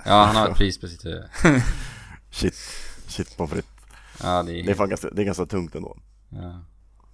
Ja, 0.05 0.25
han 0.25 0.37
har 0.37 0.49
ett 0.49 0.57
pris 0.57 0.81
på 0.81 0.87
sitt 0.89 1.05
huvud. 1.05 1.25
Shit, 2.31 2.55
shit 3.07 3.37
på 3.37 3.47
fritt. 3.47 3.67
Ja, 4.23 4.43
det 4.43 4.61
är, 4.61 4.65
Det 4.65 4.71
är 4.71 4.75
fan 4.75 4.89
ganska, 4.89 5.11
det 5.11 5.23
är 5.23 5.27
ganska 5.27 5.47
tungt 5.47 5.75
ändå. 5.75 5.97
ja. 6.29 6.61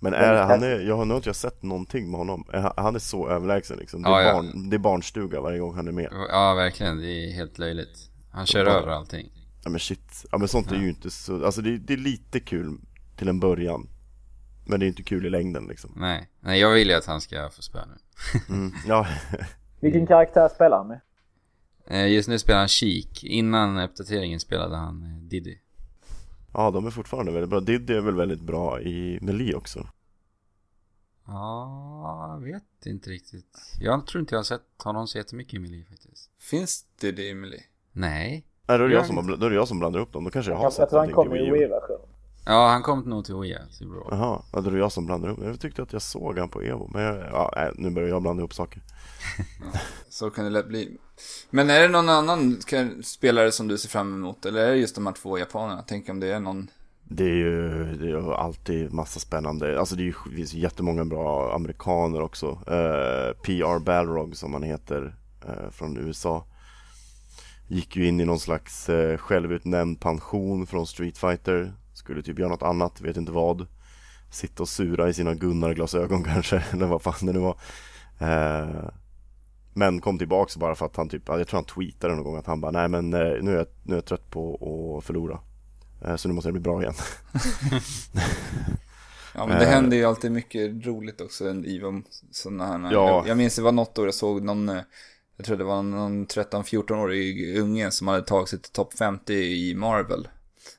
Men 0.00 0.14
är, 0.14 0.34
han 0.42 0.62
är, 0.62 0.80
jag 0.80 0.96
har 0.96 1.04
nog 1.04 1.18
inte 1.18 1.34
sett 1.34 1.62
någonting 1.62 2.10
med 2.10 2.18
honom. 2.18 2.44
Är 2.52 2.72
han- 2.76 2.94
är 2.94 2.98
så 2.98 3.28
överlägsen 3.28 3.78
liksom. 3.78 4.02
Det 4.02 4.08
är, 4.08 4.12
Ja, 4.12 4.22
ja. 4.22 4.32
Barn, 4.32 4.70
det 4.70 4.76
är 4.76 4.78
barnstuga 4.78 5.40
varje 5.40 5.58
gång 5.58 5.74
han 5.74 5.88
är 5.88 5.92
med. 5.92 6.08
ja, 6.28 6.54
verkligen. 6.54 6.98
Det 7.00 7.06
är 7.06 7.32
helt 7.32 7.58
löjligt. 7.58 7.98
Han 8.30 8.46
kör 8.46 8.64
Bara- 8.64 8.74
över 8.74 8.88
allting. 8.88 9.28
Ja 9.64 9.70
men 9.70 9.80
shit. 9.80 10.24
Ja 10.32 10.38
men 10.38 10.48
sånt 10.48 10.72
är 10.72 10.76
ju 10.76 10.88
inte 10.88 11.10
så, 11.10 11.44
alltså 11.44 11.62
det, 11.62 11.78
det 11.78 11.92
är 11.92 11.96
lite 11.96 12.40
kul 12.40 12.78
till 13.16 13.28
en 13.28 13.40
början. 13.40 13.88
Men 14.66 14.80
det 14.80 14.86
är 14.86 14.88
inte 14.88 15.02
kul 15.02 15.26
i 15.26 15.30
längden 15.30 15.66
liksom. 15.66 15.92
Nej, 15.96 16.28
nej 16.40 16.60
jag 16.60 16.70
vill 16.70 16.88
ju 16.88 16.94
att 16.94 17.06
han 17.06 17.20
ska 17.20 17.50
få 17.50 17.62
spö 17.62 17.78
nu. 17.86 18.40
Mm. 18.54 18.72
Ja, 18.86 19.06
Vilken 19.80 20.06
karaktär 20.06 20.48
spelar 20.54 20.76
han 20.76 20.88
med? 20.88 21.00
Eh, 21.86 22.06
Just 22.12 22.28
nu 22.28 22.38
spelar 22.38 22.58
han 22.58 22.68
Chic. 22.68 23.24
Innan 23.24 23.78
uppdateringen 23.78 24.40
spelade 24.40 24.76
han 24.76 25.02
eh, 25.02 25.22
Diddy. 25.28 25.58
ja 26.52 26.70
de 26.70 26.86
är 26.86 26.90
fortfarande 26.90 27.32
väldigt 27.32 27.50
bra. 27.50 27.60
Diddy 27.60 27.94
är 27.94 28.00
väl 28.00 28.14
väldigt 28.14 28.40
bra 28.40 28.80
i 28.80 29.18
Melee 29.22 29.54
också. 29.54 29.88
Ja, 31.26 32.38
jag 32.40 32.52
vet 32.52 32.86
inte 32.86 33.10
riktigt. 33.10 33.58
Jag 33.80 34.06
tror 34.06 34.20
inte 34.20 34.34
jag 34.34 34.38
har 34.38 34.44
sett 34.44 34.62
honom 34.84 35.06
så 35.06 35.18
jättemycket 35.18 35.54
i 35.54 35.58
Melee 35.58 35.84
faktiskt. 35.84 36.30
Finns 36.38 36.86
det 37.00 37.12
det, 37.12 37.30
Emily? 37.30 37.58
Nej. 37.92 38.44
Nej 38.66 38.78
då 38.78 38.84
är 38.84 38.88
det, 38.88 38.94
Ja. 38.94 39.00
jag 39.00 39.06
som, 39.06 39.16
har 39.16 39.36
då 39.36 39.46
är 39.46 39.50
det 39.50 39.56
jag 39.56 39.68
som 39.68 39.78
blandar 39.78 40.00
upp 40.00 40.12
dem. 40.12 40.24
Då 40.24 40.30
kanske 40.30 40.50
jag 40.52 40.56
har 40.56 40.64
Jag, 40.64 40.72
sett 40.72 40.78
jag 40.80 40.88
tror 40.90 41.00
han 41.00 41.08
någonting 41.10 41.32
till 41.46 41.46
i 41.46 41.50
Wii 41.50 41.62
U. 41.64 41.70
Ja, 42.46 42.68
han 42.68 42.82
kom 42.82 43.00
nog 43.00 43.24
till 43.24 43.34
Raw. 43.34 43.58
Jaha, 44.10 44.42
ja, 44.52 44.60
det 44.60 44.70
var 44.70 44.78
jag 44.78 44.92
som 44.92 45.06
blandade 45.06 45.32
ihop. 45.32 45.44
Jag 45.44 45.60
tyckte 45.60 45.82
att 45.82 45.92
jag 45.92 46.02
såg 46.02 46.38
han 46.38 46.48
på 46.48 46.62
Evo. 46.62 46.90
Men 46.92 47.02
jag, 47.02 47.16
ja, 47.32 47.72
nu 47.74 47.90
börjar 47.90 48.08
jag 48.08 48.22
blanda 48.22 48.40
ihop 48.40 48.54
saker. 48.54 48.82
Så 50.08 50.30
kan 50.30 50.44
det 50.44 50.50
lätt 50.50 50.68
bli. 50.68 50.98
Men 51.50 51.70
är 51.70 51.80
det 51.80 51.88
någon 51.88 52.08
annan 52.08 52.60
spelare 53.02 53.52
som 53.52 53.68
du 53.68 53.78
ser 53.78 53.88
fram 53.88 54.14
emot? 54.14 54.46
Eller 54.46 54.60
är 54.60 54.70
det 54.70 54.76
just 54.76 54.94
de 54.94 55.06
här 55.06 55.14
två 55.14 55.38
japanerna? 55.38 55.84
Tänk 55.86 56.08
om 56.08 56.20
det 56.20 56.32
är 56.32 56.40
någon... 56.40 56.70
Det 57.08 57.24
är 57.24 57.34
ju 57.34 57.84
det 58.00 58.10
är 58.10 58.34
alltid 58.34 58.92
massa 58.92 59.20
spännande. 59.20 59.78
Alltså 59.78 59.94
det, 59.96 60.02
är 60.02 60.04
ju, 60.04 60.14
det 60.30 60.36
finns 60.36 60.54
jättemånga 60.54 61.04
bra 61.04 61.54
amerikaner 61.54 62.20
också. 62.20 62.46
Eh, 62.46 63.42
PR 63.42 63.78
Balrog 63.78 64.36
som 64.36 64.52
han 64.52 64.62
heter 64.62 65.16
eh, 65.46 65.70
från 65.70 65.96
USA. 65.96 66.46
Gick 67.68 67.96
ju 67.96 68.06
in 68.06 68.20
i 68.20 68.24
någon 68.24 68.40
slags 68.40 68.88
eh, 68.88 69.16
självutnämnd 69.16 70.00
pension 70.00 70.66
från 70.66 70.86
Street 70.86 71.18
Fighter. 71.18 71.72
Skulle 72.04 72.22
typ 72.22 72.38
göra 72.38 72.48
något 72.50 72.62
annat, 72.62 73.00
vet 73.00 73.16
inte 73.16 73.32
vad. 73.32 73.66
Sitta 74.30 74.62
och 74.62 74.68
sura 74.68 75.08
i 75.08 75.14
sina 75.14 75.34
Gunnar-glasögon 75.34 76.24
kanske, 76.32 76.64
eller 76.72 76.86
vad 76.86 77.02
fan 77.02 77.14
det 77.26 77.32
nu 77.32 77.38
var. 77.38 77.56
Eh, 78.18 78.88
men 79.74 80.00
kom 80.00 80.18
tillbaks 80.18 80.56
bara 80.56 80.74
för 80.74 80.86
att 80.86 80.96
han 80.96 81.08
typ, 81.08 81.22
jag 81.26 81.48
tror 81.48 81.58
han 81.58 81.64
tweetade 81.64 82.14
någon 82.14 82.24
gång 82.24 82.36
att 82.36 82.46
han 82.46 82.60
bara, 82.60 82.70
nej 82.72 82.88
men 82.88 83.14
eh, 83.14 83.42
nu 83.42 83.52
är 83.52 83.56
jag, 83.56 83.66
nu 83.82 83.92
är 83.92 83.96
jag 83.96 84.04
trött 84.04 84.30
på 84.30 84.54
att 84.98 85.04
förlora. 85.04 85.38
Eh, 86.04 86.16
Så 86.16 86.28
nu 86.28 86.34
måste 86.34 86.48
det 86.48 86.52
bli 86.52 86.60
bra 86.60 86.82
igen. 86.82 86.94
Ja, 89.34 89.46
men 89.46 89.58
det 89.58 89.64
Eh. 89.64 89.70
händer 89.70 89.96
ju 89.96 90.04
alltid 90.04 90.32
mycket 90.32 90.86
roligt 90.86 91.20
också 91.20 91.44
Ivo 91.50 92.02
sådana 92.30 92.66
här. 92.66 92.78
Ja. 92.92 93.08
Jag, 93.08 93.28
jag 93.28 93.36
minns 93.36 93.56
det 93.56 93.62
var 93.62 93.72
något 93.72 93.98
år 93.98 94.06
jag 94.06 94.14
såg 94.14 94.42
någon, 94.42 94.68
eh, 94.68 94.80
jag 95.36 95.46
tror 95.46 95.56
det 95.56 95.64
var 95.64 95.82
någon 95.82 96.26
13-14-årig 96.26 97.58
unge 97.58 97.90
som 97.90 98.08
hade 98.08 98.22
tagit 98.22 98.48
sig 98.48 98.58
till 98.60 98.72
topp 98.72 98.94
50 98.98 99.34
i 99.34 99.74
Marvel. 99.74 100.28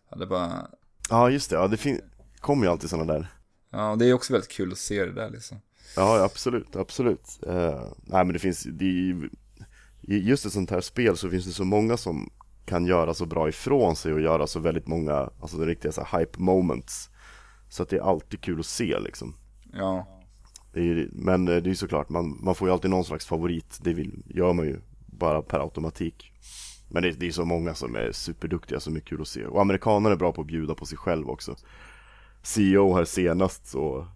Ja, 0.09 0.17
det 0.17 0.25
bara, 0.27 0.67
Ja 1.09 1.29
just 1.29 1.49
det, 1.49 1.55
ja, 1.55 1.67
det 1.67 1.77
fin- 1.77 2.01
kommer 2.39 2.65
ju 2.65 2.71
alltid 2.71 2.89
sådana 2.89 3.13
där. 3.13 3.27
ja, 3.71 3.91
och 3.91 3.97
det 3.97 4.05
är 4.05 4.13
också 4.13 4.33
väldigt 4.33 4.51
kul 4.51 4.71
att 4.71 4.77
se 4.77 5.05
det 5.05 5.11
där 5.13 5.29
liksom. 5.29 5.57
Ja 5.95 6.23
absolut, 6.23 6.75
absolut. 6.75 7.39
Eh, 7.47 7.83
nej 8.03 8.25
men 8.25 8.33
det 8.33 8.39
finns, 8.39 8.63
det 8.63 8.85
i 8.85 9.19
just 10.01 10.45
ett 10.45 10.53
sånt 10.53 10.71
här 10.71 10.81
spel 10.81 11.17
så 11.17 11.29
finns 11.29 11.45
det 11.45 11.51
så 11.51 11.65
många 11.65 11.97
som 11.97 12.29
kan 12.65 12.85
göra 12.85 13.13
så 13.13 13.25
bra 13.25 13.49
ifrån 13.49 13.95
sig 13.95 14.13
och 14.13 14.21
göra 14.21 14.47
så 14.47 14.59
väldigt 14.59 14.87
många, 14.87 15.29
alltså 15.41 15.57
det 15.57 15.65
riktiga 15.65 15.91
så 15.91 16.01
hype 16.17 16.39
moments. 16.39 17.09
Så 17.69 17.83
att 17.83 17.89
det 17.89 17.95
är 17.97 18.01
alltid 18.01 18.41
kul 18.41 18.59
att 18.59 18.65
se 18.65 18.99
liksom. 18.99 19.35
Ja, 19.73 20.07
Det 20.73 20.79
är, 20.79 21.09
men 21.11 21.47
eh, 21.47 21.53
det 21.55 21.67
är 21.67 21.71
ju 21.71 21.75
såklart, 21.75 22.09
man, 22.09 22.39
man 22.43 22.55
får 22.55 22.67
ju 22.67 22.73
alltid 22.73 22.91
någon 22.91 23.05
slags 23.05 23.25
favorit, 23.25 23.79
det 23.81 23.93
vill, 23.93 24.23
gör 24.25 24.53
man 24.53 24.65
ju 24.65 24.79
bara 25.05 25.41
per 25.41 25.59
automatik. 25.59 26.31
Men 26.95 27.03
det, 27.03 27.11
det 27.11 27.27
är 27.27 27.31
så 27.31 27.45
många 27.45 27.75
som 27.75 27.95
är 27.95 28.11
superduktiga 28.11 28.79
som 28.79 28.95
är 28.95 28.99
kul 28.99 29.21
att 29.21 29.27
se. 29.27 29.45
Och 29.45 29.61
amerikaner 29.61 30.11
är 30.11 30.15
bra 30.15 30.31
på 30.31 30.41
att 30.41 30.47
bjuda 30.47 30.75
på 30.75 30.85
sig 30.85 30.97
själv 30.97 31.29
också. 31.29 31.55
CEO 32.43 32.95
här 32.95 33.05
senast 33.05 33.67
så 33.67 34.07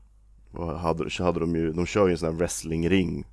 hade, 0.81 1.09
hade 1.23 1.39
de 1.39 1.55
ju, 1.55 1.71
de 1.71 1.85
kör 1.85 2.07
ju 2.07 2.11
en 2.11 2.17
sån 2.17 2.29
här 2.29 2.35
wrestlingring. 2.35 3.25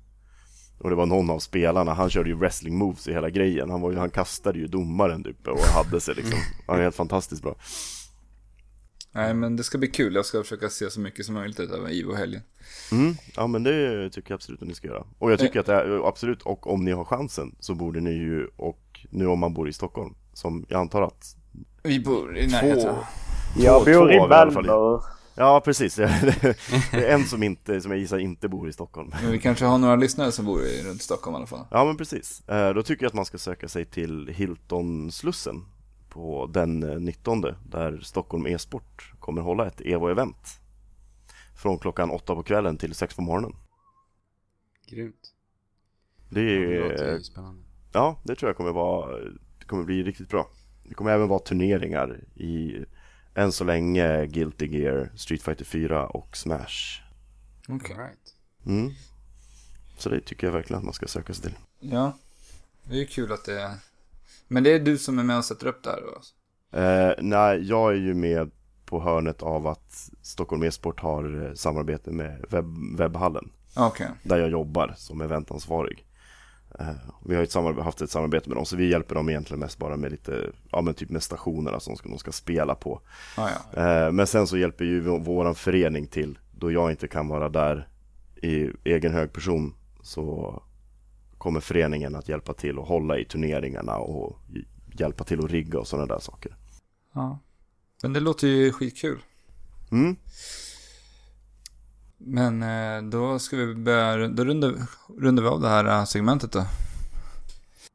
Och 0.77 0.89
det 0.89 0.95
var 0.95 1.05
någon 1.05 1.29
av 1.29 1.39
spelarna, 1.39 1.93
han 1.93 2.09
körde 2.09 2.29
ju 2.29 2.35
wrestling 2.35 2.77
moves 2.77 3.07
i 3.07 3.13
hela 3.13 3.29
grejen. 3.29 3.69
Han, 3.69 3.81
var 3.81 3.91
ju, 3.91 3.97
han 3.97 4.09
kastade 4.09 4.59
ju 4.59 4.67
domaren 4.67 5.23
typ 5.23 5.47
och 5.47 5.59
hade 5.59 6.01
sig 6.01 6.15
liksom. 6.15 6.39
Han 6.67 6.79
är 6.79 6.83
helt 6.83 6.95
fantastiskt 6.95 7.41
bra. 7.41 7.55
nej 9.11 9.33
men 9.33 9.55
det 9.55 9.63
ska 9.63 9.77
bli 9.77 9.87
kul. 9.87 10.15
Jag 10.15 10.25
ska 10.25 10.43
försöka 10.43 10.69
se 10.69 10.89
så 10.89 10.99
mycket 10.99 11.25
som 11.25 11.35
möjligt 11.35 11.59
av 11.59 11.91
Ivo-helgen. 11.91 12.41
Mm, 12.91 13.15
ja 13.35 13.47
men 13.47 13.63
det 13.63 14.09
tycker 14.09 14.31
jag 14.31 14.35
absolut 14.35 14.61
att 14.61 14.67
ni 14.67 14.73
ska 14.73 14.87
göra. 14.87 15.03
Och 15.19 15.31
jag 15.31 15.39
tycker 15.39 15.59
att 15.59 15.65
det 15.65 15.73
är, 15.73 16.07
absolut, 16.07 16.41
och 16.41 16.73
om 16.73 16.85
ni 16.85 16.91
har 16.91 17.05
chansen 17.05 17.55
så 17.59 17.75
borde 17.75 17.99
ni 17.99 18.11
ju, 18.11 18.47
och 18.55 18.86
nu 19.09 19.27
om 19.27 19.39
man 19.39 19.53
bor 19.53 19.69
i 19.69 19.73
Stockholm, 19.73 20.15
som 20.33 20.65
jag 20.69 20.79
antar 20.79 21.01
att 21.01 21.35
Vi 21.83 21.99
bor 21.99 22.37
i 22.37 22.47
närheten. 22.47 22.95
Jag 23.57 23.83
två 23.85 23.91
bor 23.99 24.11
i. 24.11 24.19
Malmö. 24.19 24.99
Ja 25.39 25.61
precis, 25.65 25.95
det 25.95 26.05
är 26.91 27.13
en 27.13 27.23
som 27.25 27.43
inte, 27.43 27.81
som 27.81 27.91
jag 27.91 27.99
gissar 27.99 28.17
inte 28.17 28.49
bor 28.49 28.69
i 28.69 28.73
Stockholm. 28.73 29.11
Men 29.23 29.31
vi 29.31 29.39
kanske 29.39 29.65
har 29.65 29.77
några 29.77 29.95
lyssnare 29.95 30.31
som 30.31 30.45
bor 30.45 30.61
i, 30.61 30.83
runt 30.83 31.01
Stockholm 31.01 31.35
i 31.35 31.37
alla 31.37 31.47
fall. 31.47 31.65
Ja 31.71 31.85
men 31.85 31.97
precis, 31.97 32.43
Eh, 32.47 32.73
då 32.73 32.83
tycker 32.83 33.03
jag 33.03 33.07
att 33.09 33.13
man 33.13 33.25
ska 33.25 33.37
söka 33.37 33.67
sig 33.67 33.85
till 33.85 34.27
Hilton-slussen 34.27 35.65
på 36.09 36.49
den 36.53 36.83
eh, 36.83 36.99
19 36.99 37.41
där 37.69 37.99
Stockholm 38.03 38.47
e-sport 38.47 39.13
kommer 39.19 39.41
hålla 39.41 39.67
ett 39.67 39.81
Evo-event. 39.81 40.59
Från 41.55 41.79
klockan 41.79 42.11
åtta 42.11 42.35
på 42.35 42.43
kvällen 42.43 42.77
till 42.77 42.93
sex 42.95 43.15
på 43.15 43.21
morgonen. 43.21 43.55
Grymt. 44.89 45.33
Det 46.29 46.41
Det 46.41 46.79
låter 46.79 47.05
är 47.05 47.17
ju 47.17 47.23
spännande. 47.23 47.61
Ja, 47.97 48.19
det 48.23 48.35
tror 48.35 48.49
jag 48.49 48.57
kommer 48.57 48.71
vara, 48.71 49.19
det 49.59 49.65
kommer 49.65 49.83
bli 49.83 50.03
riktigt 50.03 50.29
bra. 50.29 50.49
Det 50.83 50.93
kommer 50.93 51.11
även 51.11 51.27
vara 51.27 51.39
turneringar 51.39 52.19
i, 52.35 52.85
än 53.35 53.51
så 53.51 53.63
länge, 53.63 54.25
Guilty 54.25 54.67
Gear, 54.67 55.11
Street 55.15 55.41
Fighter 55.41 55.65
4 55.65 56.07
och 56.07 56.37
Smash. 56.37 57.01
Okej. 57.69 57.95
Right. 57.97 58.35
Mm. 58.65 58.91
Så 59.97 60.09
det 60.09 60.21
tycker 60.21 60.47
jag 60.47 60.51
verkligen 60.51 60.77
att 60.77 60.83
man 60.83 60.93
ska 60.93 61.07
söka 61.07 61.33
sig 61.33 61.43
till. 61.43 61.55
Ja, 61.79 62.17
det 62.83 62.95
är 62.95 62.99
ju 62.99 63.05
kul 63.05 63.31
att 63.31 63.45
det 63.45 63.61
är... 63.61 63.71
Men 64.47 64.63
det 64.63 64.69
är 64.69 64.79
du 64.79 64.97
som 64.97 65.19
är 65.19 65.23
med 65.23 65.37
och 65.37 65.45
sätter 65.45 65.67
upp 65.67 65.83
det 65.83 65.89
här 65.89 66.01
då? 66.01 66.15
alltså? 66.15 66.33
Eh, 66.71 67.13
nej, 67.25 67.69
jag 67.69 67.91
är 67.91 67.97
ju 67.97 68.13
med 68.13 68.51
på 68.85 69.01
hörnet 69.01 69.41
av 69.41 69.67
att 69.67 70.09
Stockholm 70.21 70.63
e-sport 70.63 70.99
har 70.99 71.45
eh, 71.45 71.53
samarbete 71.53 72.11
med 72.11 72.45
webb, 72.49 72.97
webbhallen. 72.97 73.49
Okej. 73.75 74.07
Där 74.23 74.37
jag 74.37 74.49
jobbar 74.49 74.93
som 74.97 75.21
eventansvarig. 75.21 76.06
Eh, 76.79 76.89
vi 77.25 77.35
har 77.35 77.43
ett 77.43 77.53
haft 77.83 78.01
ett 78.01 78.09
samarbete 78.09 78.49
med 78.49 78.57
dem, 78.57 78.65
så 78.65 78.75
vi 78.75 78.89
hjälper 78.89 79.15
dem 79.15 79.29
egentligen 79.29 79.59
mest 79.59 79.77
bara 79.77 79.97
med 79.97 80.11
lite, 80.11 80.49
ja 80.71 80.81
men 80.81 80.93
typ 80.93 81.09
med 81.09 81.23
stationerna 81.23 81.79
som 81.79 81.95
de 82.03 82.17
ska 82.17 82.31
spela 82.31 82.75
på. 82.75 83.01
Ah, 83.37 83.49
ja. 83.75 83.81
Eh, 84.05 84.11
Men 84.11 84.27
sen 84.27 84.47
så 84.47 84.57
hjälper 84.57 84.85
ju 84.85 85.03
vå- 85.03 85.23
våran 85.23 85.55
förening 85.55 86.07
till 86.07 86.39
då 86.59 86.71
jag 86.71 86.91
inte 86.91 87.07
kan 87.07 87.27
vara 87.27 87.49
där 87.49 87.87
i 88.41 88.69
egen 88.83 89.13
hög 89.13 89.33
person 89.33 89.73
så 90.01 90.61
kommer 91.37 91.59
föreningen 91.59 92.15
att 92.15 92.29
hjälpa 92.29 92.53
till 92.53 92.79
och 92.79 92.87
hålla 92.87 93.17
i 93.17 93.25
turneringarna 93.25 93.95
och 93.97 94.39
hj- 94.49 94.65
hjälpa 94.99 95.23
till 95.23 95.39
att 95.45 95.51
rigga 95.51 95.79
och 95.79 95.87
sådana 95.87 96.05
där 96.13 96.19
saker. 96.19 96.55
ja. 97.13 97.39
Men 98.03 98.13
det 98.13 98.19
låter 98.19 98.47
ju 98.47 98.71
skitkul. 98.71 99.19
Mm. 99.91 100.15
Men 102.17 102.63
eh, 102.63 103.09
då 103.09 103.39
ska 103.39 103.57
vi 103.57 103.75
börja, 103.75 104.27
då 104.27 104.45
rundar, 104.45 104.73
rundar 105.17 105.43
vi 105.43 105.49
av 105.49 105.61
det 105.61 105.69
här 105.69 105.85
eh, 105.85 106.05
segmentet 106.05 106.51
då. 106.51 106.65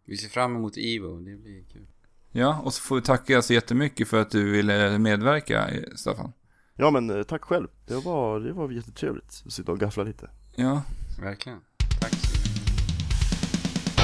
Vi 0.07 0.17
ser 0.17 0.29
fram 0.29 0.57
emot 0.57 0.77
Evo, 0.77 1.17
det 1.17 1.37
blir 1.37 1.65
kul. 1.73 1.87
Ja, 2.31 2.61
och 2.65 2.75
så 2.75 2.83
får 2.83 2.97
vi 2.97 3.03
tacka 3.03 3.43
så 3.43 3.53
jättemycket 3.53 4.09
för 4.09 4.21
att 4.21 4.31
du 4.31 4.51
ville 4.51 4.99
medverka, 4.99 5.69
eh, 5.69 5.83
Staffan. 5.97 6.33
Ja 6.77 6.91
men 6.91 7.25
tack 7.25 7.43
själv. 7.43 7.69
Det 7.87 7.95
var, 7.95 8.41
det 8.41 8.53
var 8.53 8.71
jättetrevligt 8.71 9.43
att 9.47 9.53
sitta 9.53 9.73
och 9.73 9.81
gaffla 9.81 10.03
lite. 10.03 10.31
Ja, 10.55 10.83
Verkligen. 11.21 11.59
Tack 12.01 12.11
så 12.11 12.31
mycket. 12.31 12.53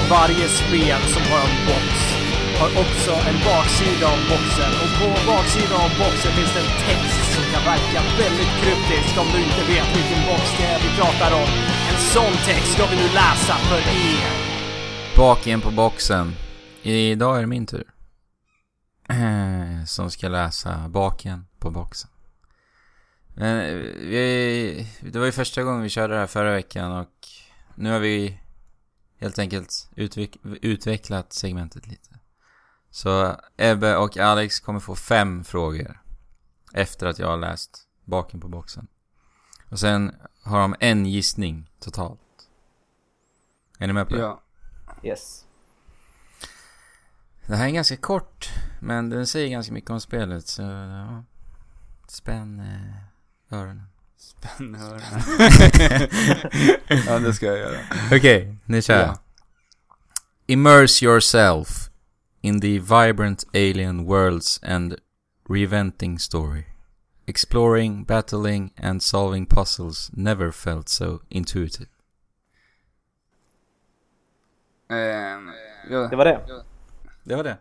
Varje 0.09 0.47
spel 0.47 1.01
som 1.13 1.21
har 1.31 1.39
en 1.49 1.57
box 1.67 1.93
har 2.59 2.69
också 2.83 3.11
en 3.29 3.37
baksida 3.47 4.07
av 4.13 4.19
boxen 4.49 4.73
och 4.83 4.91
på 4.99 5.31
baksidan 5.31 5.81
av 5.81 5.89
boxen 5.89 6.31
finns 6.31 6.53
det 6.53 6.59
en 6.59 6.73
text 6.87 7.33
som 7.35 7.43
kan 7.53 7.63
verka 7.73 7.99
väldigt 8.17 8.53
kryptisk 8.61 9.17
om 9.21 9.27
du 9.33 9.43
inte 9.43 9.63
vet 9.73 9.97
vilken 9.97 10.21
box 10.29 10.43
det 10.57 10.65
är 10.65 10.79
vi 10.79 10.97
pratar 10.97 11.31
om. 11.41 11.49
En 11.89 11.99
sån 11.99 12.33
text 12.45 12.73
ska 12.73 12.85
vi 12.85 12.95
nu 12.95 13.07
läsa 13.13 13.53
för 13.53 13.77
er. 13.77 14.31
Baken 15.17 15.61
på 15.61 15.71
boxen. 15.71 16.31
Idag 16.81 17.37
är 17.37 17.41
det 17.41 17.47
min 17.47 17.65
tur. 17.65 17.87
Eh, 19.09 19.85
som 19.85 20.11
ska 20.11 20.29
läsa 20.29 20.89
baken 20.89 21.45
på 21.59 21.71
boxen. 21.71 22.09
Men 23.35 23.81
vi, 24.09 24.87
det 24.99 25.19
var 25.19 25.25
ju 25.25 25.31
första 25.31 25.63
gången 25.63 25.81
vi 25.81 25.89
körde 25.89 26.13
det 26.13 26.19
här 26.19 26.27
förra 26.27 26.51
veckan 26.51 26.91
och 26.91 27.27
nu 27.75 27.91
har 27.91 27.99
vi 27.99 28.39
helt 29.19 29.39
enkelt 29.39 29.89
utveck, 29.95 30.37
utvecklat 30.61 31.33
segmentet 31.33 31.87
lite. 31.87 32.18
Så 32.91 33.35
Ebbe 33.57 33.95
och 33.95 34.17
Alex 34.17 34.59
kommer 34.59 34.79
få 34.79 34.95
fem 34.95 35.43
frågor 35.43 36.01
efter 36.73 37.07
att 37.07 37.19
jag 37.19 37.27
har 37.27 37.37
läst 37.37 37.87
baken 38.05 38.39
på 38.39 38.47
boxen. 38.47 38.87
Och 39.69 39.79
sen 39.79 40.15
har 40.43 40.59
de 40.59 40.75
en 40.79 41.05
gissning 41.05 41.69
totalt. 41.79 42.19
Är 43.79 43.87
ni 43.87 43.93
med 43.93 44.07
på 44.09 44.15
det? 44.15 44.21
ja. 44.21 44.41
Yes. 45.03 45.45
Det 47.45 47.55
här 47.55 47.65
är 47.65 47.71
ganska 47.71 47.97
kort, 47.97 48.49
men 48.79 49.09
den 49.09 49.27
säger 49.27 49.49
ganska 49.49 49.73
mycket 49.73 49.89
om 49.89 50.01
spelet, 50.01 50.47
så 50.47 50.61
ja. 50.61 51.23
Spänn 52.07 52.59
eh, 52.59 53.57
öronen. 53.57 53.83
Spänn 54.17 54.75
öronen. 54.75 55.21
ja, 57.07 57.19
det 57.19 57.33
ska 57.33 57.45
jag 57.45 57.57
göra. 57.57 57.79
Okej, 58.11 58.55
nu 58.65 58.81
kör 58.81 58.99
jag. 58.99 59.07
Ja. 59.07 59.17
Immerse 60.45 61.05
yourself 61.05 61.89
in 62.41 62.61
the 62.61 62.79
vibrant 62.79 63.43
alien 63.53 64.05
worlds 64.05 64.59
and 64.63 64.95
reinventing 65.49 66.17
story. 66.19 66.63
Exploring, 67.25 68.03
battling 68.03 68.73
and 68.83 69.03
solving 69.03 69.45
puzzles 69.45 70.09
never 70.13 70.51
felt 70.51 70.89
so 70.89 71.19
intuitive. 71.29 71.89
Ehm, 74.89 75.51
ja, 75.89 76.07
Det 76.07 76.15
var 76.15 76.25
det. 76.25 76.39
Det 77.23 77.35
var 77.35 77.43
det. 77.43 77.57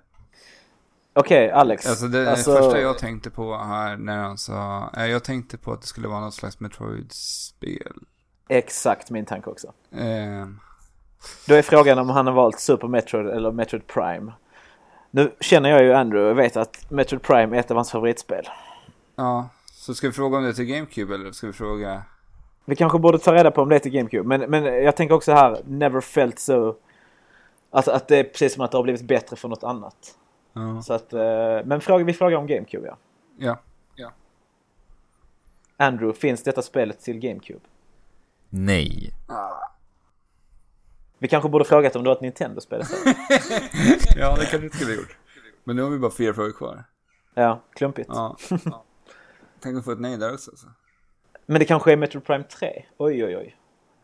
Okej, 1.13 1.51
Alex. 1.51 1.87
Alltså 1.87 2.09
det 2.09 2.31
Alltså- 2.31 2.57
första 2.57 2.81
jag 2.81 2.99
tänkte 2.99 3.31
på 3.31 3.57
här 3.57 3.97
när 3.97 4.17
han 4.19 4.39
sa, 4.39 4.91
eh, 4.97 5.07
jag 5.07 5.25
tänkte 5.25 5.59
på 5.59 5.73
att 5.73 5.81
det 5.81 5.87
skulle 5.87 6.09
vara 6.09 6.21
något 6.21 6.35
slags 6.35 6.61
Metroid-spel. 6.61 7.93
Exakt 8.49 9.11
min 9.11 9.27
tanke 9.27 9.51
också. 9.51 9.73
Eh, 9.93 10.47
Då 11.47 11.55
är 11.55 11.63
frågan 11.63 11.99
om 11.99 12.09
han 12.11 12.27
har 12.27 12.35
valt 12.35 12.61
Super 12.61 12.89
Metroid 12.89 13.27
eller 13.27 13.53
Metroid 13.53 13.87
Prime. 13.87 14.33
Nu 15.11 15.33
känner 15.41 15.71
jag 15.71 15.83
ju 15.83 15.93
Andrew 15.93 16.31
och 16.31 16.39
vet 16.39 16.57
att 16.57 16.91
Metroid 16.91 17.23
Prime 17.23 17.57
är 17.57 17.61
ett 17.61 17.71
av 17.71 17.77
hans 17.77 17.91
favoritspel. 17.91 18.49
ja, 19.17 19.49
så 19.73 19.95
ska 19.95 20.07
vi 20.07 20.13
fråga 20.13 20.37
om 20.37 20.43
det 20.43 20.49
är 20.49 20.53
till 20.53 20.65
GameCube 20.65 21.15
eller 21.15 21.33
ska 21.33 21.47
vi 21.47 21.53
fråga? 21.53 22.03
Vi 22.65 22.77
kanske 22.77 22.99
borde 22.99 23.19
ta 23.19 23.35
reda 23.35 23.51
på 23.51 23.63
om 23.63 23.69
det 23.69 23.75
är 23.75 23.79
till 23.79 23.93
GameCube. 23.93 24.29
Men, 24.29 24.51
men 24.51 24.65
jag 24.65 24.97
tänker 24.97 25.15
också 25.15 25.33
här, 25.33 25.61
never 25.67 26.01
felt 26.01 26.39
so... 26.39 26.75
Alltså 27.71 27.91
att 27.91 28.09
det 28.09 28.17
är 28.17 28.25
precis 28.25 28.55
som 28.55 28.65
att 28.65 28.71
det 28.71 28.79
har 28.79 28.83
blivit 28.83 29.03
bättre 29.03 29.37
för 29.37 29.49
något 29.49 29.65
annat. 29.65 30.19
Ja. 30.53 30.83
Så 30.83 30.93
att, 30.95 31.13
eh, 31.13 31.21
men 31.65 31.81
fråga, 31.81 32.05
vi 32.05 32.13
frågar 32.13 32.39
om 32.39 32.47
GameCube 32.47 32.87
ja. 32.87 32.97
Ja. 33.39 33.59
Andrew, 35.77 36.21
finns 36.21 36.43
detta 36.43 36.63
spelet 36.63 37.01
till 37.01 37.19
GameCube? 37.19 37.61
Nej. 38.49 39.13
Vi 41.19 41.29
kanske 41.29 41.49
borde 41.49 41.65
frågat 41.65 41.97
om 41.97 42.03
det 42.05 42.09
var 42.09 42.17
ett 42.17 42.23
Nintendo-spel 42.23 42.83
ja, 44.17 44.37
det 44.37 44.47
kanske 44.47 44.59
vi 44.59 44.71
skulle 44.71 44.91
ha 44.91 44.97
gjort. 44.97 45.17
Men 45.65 45.77
nu 45.77 45.83
har 45.83 45.91
vi 45.91 45.99
bara 45.99 46.11
fyra 46.11 46.35
frågor 46.35 46.53
kvar. 46.53 46.85
Ja, 47.35 47.63
klumpigt. 47.75 48.09
Ja. 48.13 48.37
ja. 48.65 48.85
Tänk 49.61 49.77
vi 49.77 49.83
får 49.83 49.93
ett 49.93 50.01
nej 50.01 50.17
där 50.17 50.33
också. 50.35 50.51
Alltså. 50.51 50.67
Men 51.47 51.59
det 51.59 51.65
kanske 51.65 51.93
är 51.93 51.97
Metroid 51.97 52.25
Prime 52.25 52.45
3? 52.45 52.85
Oj, 52.99 53.25
oj, 53.25 53.37
oj. 53.37 53.57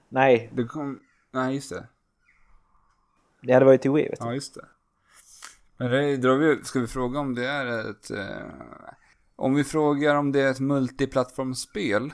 Nej, 0.09 0.51
Det 0.53 0.65
kom, 0.65 1.01
nej 1.31 1.55
just 1.55 1.71
det. 1.71 1.89
det 3.43 3.53
hade 3.53 3.65
varit 3.67 3.83
till 3.83 3.91
Wii 3.91 4.09
vet 4.09 4.21
du. 4.21 4.27
Ja, 4.27 4.35
just 4.35 4.55
det. 4.55 4.65
Men 5.77 5.91
det 5.91 6.17
drar 6.17 6.37
vi, 6.37 6.65
ska 6.65 6.81
vi 6.81 6.87
fråga 6.87 7.21
om 7.21 7.35
det 7.35 7.47
är 7.47 7.91
ett... 7.91 8.11
Eh, 8.11 8.47
om 9.37 9.55
vi 9.55 9.65
frågar 9.65 10.15
om 10.15 10.33
det 10.33 10.41
är 10.41 10.51
ett 10.51 10.61
multiplattformsspel. 10.61 12.13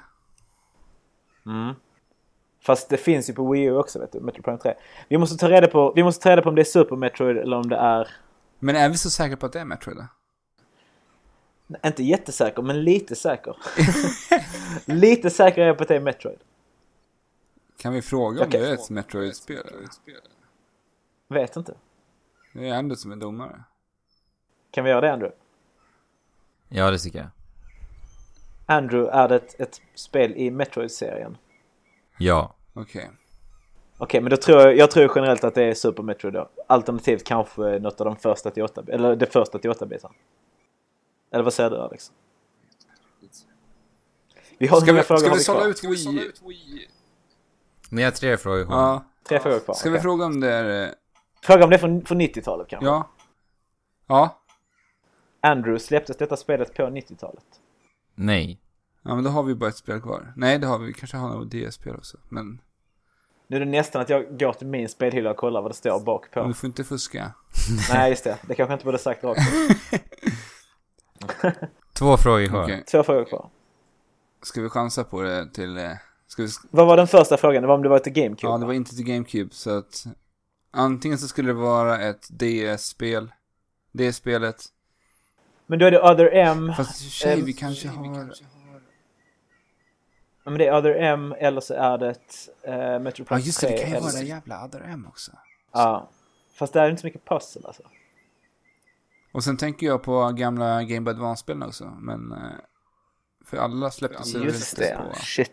Mm. 1.46 1.74
Fast 2.60 2.88
det 2.88 2.96
finns 2.96 3.30
ju 3.30 3.34
på 3.34 3.52
Wii 3.52 3.62
U 3.62 3.76
också 3.76 3.98
vet 3.98 4.12
du, 4.12 4.20
Metroid 4.20 4.44
Prime 4.44 4.58
3. 4.58 4.74
Vi 5.08 5.18
måste 5.18 5.36
ta 5.36 5.50
reda 5.50 5.66
på, 5.66 5.92
vi 5.96 6.02
måste 6.02 6.22
ta 6.22 6.30
reda 6.30 6.42
på 6.42 6.48
om 6.48 6.54
det 6.54 6.62
är 6.62 6.64
Super 6.64 6.96
Metroid 6.96 7.38
eller 7.38 7.56
om 7.56 7.68
det 7.68 7.76
är... 7.76 8.08
Men 8.58 8.76
är 8.76 8.88
vi 8.88 8.96
så 8.96 9.10
säkra 9.10 9.36
på 9.36 9.46
att 9.46 9.52
det 9.52 9.60
är 9.60 9.64
Metroid 9.64 9.96
då? 9.96 10.06
Inte 11.84 12.02
jättesäker, 12.02 12.62
men 12.62 12.84
lite 12.84 13.16
säker. 13.16 13.56
lite 14.84 15.30
säker 15.30 15.62
är 15.62 15.66
jag 15.66 15.76
på 15.76 15.82
att 15.82 15.88
det 15.88 15.96
är 15.96 16.00
Metroid. 16.00 16.38
Kan 17.76 17.92
vi 17.92 18.02
fråga 18.02 18.44
om 18.44 18.50
det 18.50 18.58
är 18.58 18.74
ett 18.74 18.90
Metroid-spel? 18.90 19.62
Vet 21.28 21.56
inte. 21.56 21.74
Det 22.52 22.68
är 22.68 22.74
Anders 22.74 22.98
som 22.98 23.12
är 23.12 23.16
domare. 23.16 23.64
Kan 24.70 24.84
vi 24.84 24.90
göra 24.90 25.00
det 25.00 25.12
Andrew? 25.12 25.36
Ja, 26.68 26.90
det 26.90 26.98
tycker 26.98 27.18
jag. 27.18 27.28
Andrew, 28.66 29.18
är 29.18 29.28
det 29.28 29.36
ett, 29.36 29.60
ett 29.60 29.80
spel 29.94 30.32
i 30.32 30.50
Metroid-serien? 30.50 31.36
Ja. 32.20 32.54
Okej. 32.74 33.10
Okej, 33.98 34.20
men 34.20 34.30
då 34.30 34.36
tror 34.36 34.60
jag, 34.60 34.76
jag 34.76 34.90
tror 34.90 35.12
generellt 35.14 35.44
att 35.44 35.54
det 35.54 35.62
är 35.64 35.74
Super 35.74 36.02
Metroid 36.02 36.34
då. 36.34 36.48
Alternativt 36.66 37.24
kanske 37.24 37.78
något 37.78 38.00
av 38.00 38.04
de 38.06 38.16
första 38.16 38.50
till 38.50 38.62
8 38.62 38.82
eller 38.88 39.16
det 39.16 39.26
första 39.26 39.58
till 39.58 39.70
8 39.70 39.86
bitarna. 39.86 40.14
Eller 41.32 41.44
vad 41.44 41.52
säger 41.52 41.70
du 41.70 41.76
Alex? 41.76 42.12
Vi 44.58 44.66
har 44.66 44.80
Ska 44.80 44.92
vi, 44.92 45.02
frågor 45.02 45.18
ska 45.20 45.30
vi 45.30 45.36
vi 45.38 45.44
sålla 45.44 45.64
ut 45.66 45.84
Wii? 45.84 46.88
Ni 47.90 48.02
har 48.02 48.10
tre 48.10 48.36
frågor 48.36 48.64
kvar. 48.64 48.76
Ja. 48.76 49.04
Tre 49.28 49.38
frågor 49.40 49.58
kvar. 49.58 49.74
Ska 49.74 49.88
okej. 49.88 49.92
vi 49.92 50.02
fråga 50.02 50.24
om 50.24 50.40
det 50.40 50.52
är... 50.52 50.84
eh, 50.88 50.94
Fråga 51.42 51.64
om 51.64 51.70
det 51.70 51.76
är 51.76 51.78
från, 51.78 52.04
från 52.04 52.20
90-talet 52.20 52.68
kanske? 52.68 52.86
Ja. 52.86 53.10
Ja. 54.06 54.40
Andrew, 55.40 55.78
släpptes 55.78 56.16
detta 56.16 56.36
spelet 56.36 56.74
på 56.74 56.82
90-talet? 56.82 57.44
Nej. 58.14 58.60
Ja, 59.02 59.14
men 59.14 59.24
då 59.24 59.30
har 59.30 59.42
vi 59.42 59.54
bara 59.54 59.70
ett 59.70 59.76
spel 59.76 60.00
kvar. 60.00 60.32
Nej, 60.36 60.58
det 60.58 60.66
har 60.66 60.78
vi. 60.78 60.86
Vi 60.86 60.92
kanske 60.92 61.16
har 61.16 61.28
något 61.28 61.50
DS-spel 61.50 61.94
också. 61.96 62.18
Men, 62.28 62.60
Nu 63.46 63.56
är 63.56 63.60
det 63.60 63.66
nästan 63.66 64.02
att 64.02 64.08
jag 64.08 64.38
går 64.38 64.52
till 64.52 64.66
min 64.66 64.88
spelhylla 64.88 65.30
och 65.30 65.36
kollar 65.36 65.62
vad 65.62 65.70
det 65.70 65.74
står 65.74 66.00
bak 66.00 66.26
men 66.34 66.42
på. 66.42 66.48
du 66.48 66.54
får 66.54 66.66
inte 66.66 66.84
fuska. 66.84 67.32
Nej, 67.92 68.10
just 68.10 68.24
det. 68.24 68.38
Det 68.42 68.54
kanske 68.54 68.72
jag 68.72 68.76
inte 68.76 68.84
borde 68.84 68.98
sagt 68.98 69.24
rakt. 69.24 69.40
Två 71.98 72.16
frågor 72.16 72.46
kvar. 72.46 72.64
Okej. 72.64 72.84
Två 72.90 73.02
frågor 73.02 73.24
kvar. 73.24 73.50
Ska 74.42 74.60
vi 74.62 74.68
chansa 74.68 75.04
på 75.04 75.22
det 75.22 75.50
till... 75.54 75.76
eh, 75.78 75.90
Ska 76.26 76.42
vi... 76.42 76.48
Vad 76.70 76.86
var 76.86 76.96
den 76.96 77.06
första 77.06 77.36
frågan? 77.36 77.62
Det 77.62 77.68
var 77.68 77.74
om 77.74 77.82
det 77.82 77.88
var 77.88 77.98
till 77.98 78.12
GameCube? 78.12 78.52
Ja, 78.52 78.58
det 78.58 78.66
var 78.66 78.72
inte 78.72 78.96
till 78.96 79.04
GameCube, 79.04 79.54
så 79.54 79.78
att... 79.78 80.04
Antingen 80.70 81.18
så 81.18 81.28
skulle 81.28 81.48
det 81.48 81.52
vara 81.54 81.98
ett 82.00 82.28
DS-spel. 82.30 83.32
Det 83.92 84.12
spelet. 84.12 84.64
Men 85.66 85.78
då 85.78 85.86
är 85.86 85.90
det 85.90 86.02
Other 86.02 86.30
M. 86.34 86.72
Fast 86.76 87.10
sig, 87.12 87.32
Ehm, 87.38 87.44
vi 87.44 87.52
kanske 87.52 87.88
har... 87.88 88.32
Ja, 90.44 90.50
men 90.50 90.58
det 90.58 90.66
är 90.66 90.78
Other 90.78 90.94
M 90.94 91.34
eller 91.38 91.60
så 91.60 91.74
är 91.74 91.98
det 91.98 92.08
uh, 92.68 93.02
Metro 93.02 93.22
Ja, 93.24 93.28
Prime 93.28 93.40
just 93.40 93.60
det. 93.60 93.66
Det 93.66 93.76
3 93.76 93.84
kan 93.84 93.94
ju 93.94 94.00
vara 94.00 94.12
det 94.12 94.22
jävla 94.22 94.64
Other 94.64 94.80
M 94.80 95.06
också. 95.08 95.32
Ja. 95.72 96.08
Fast 96.54 96.72
det 96.72 96.80
är 96.80 96.90
inte 96.90 97.00
så 97.00 97.06
mycket 97.06 97.24
pussel 97.24 97.66
alltså. 97.66 97.82
Och 99.32 99.44
sen 99.44 99.56
tänker 99.56 99.86
jag 99.86 100.02
på 100.02 100.30
gamla 100.32 100.82
Game 100.82 101.00
Boy 101.00 101.14
Advance-spelen 101.14 101.62
också, 101.62 101.84
men... 102.00 102.32
eh, 102.32 102.38
För 103.44 103.56
alla 103.56 103.90
släpptes 103.90 104.34
väl 104.34 104.44
Just 104.44 104.76
det. 104.76 104.98
på... 105.12 105.16
Shit. 105.18 105.52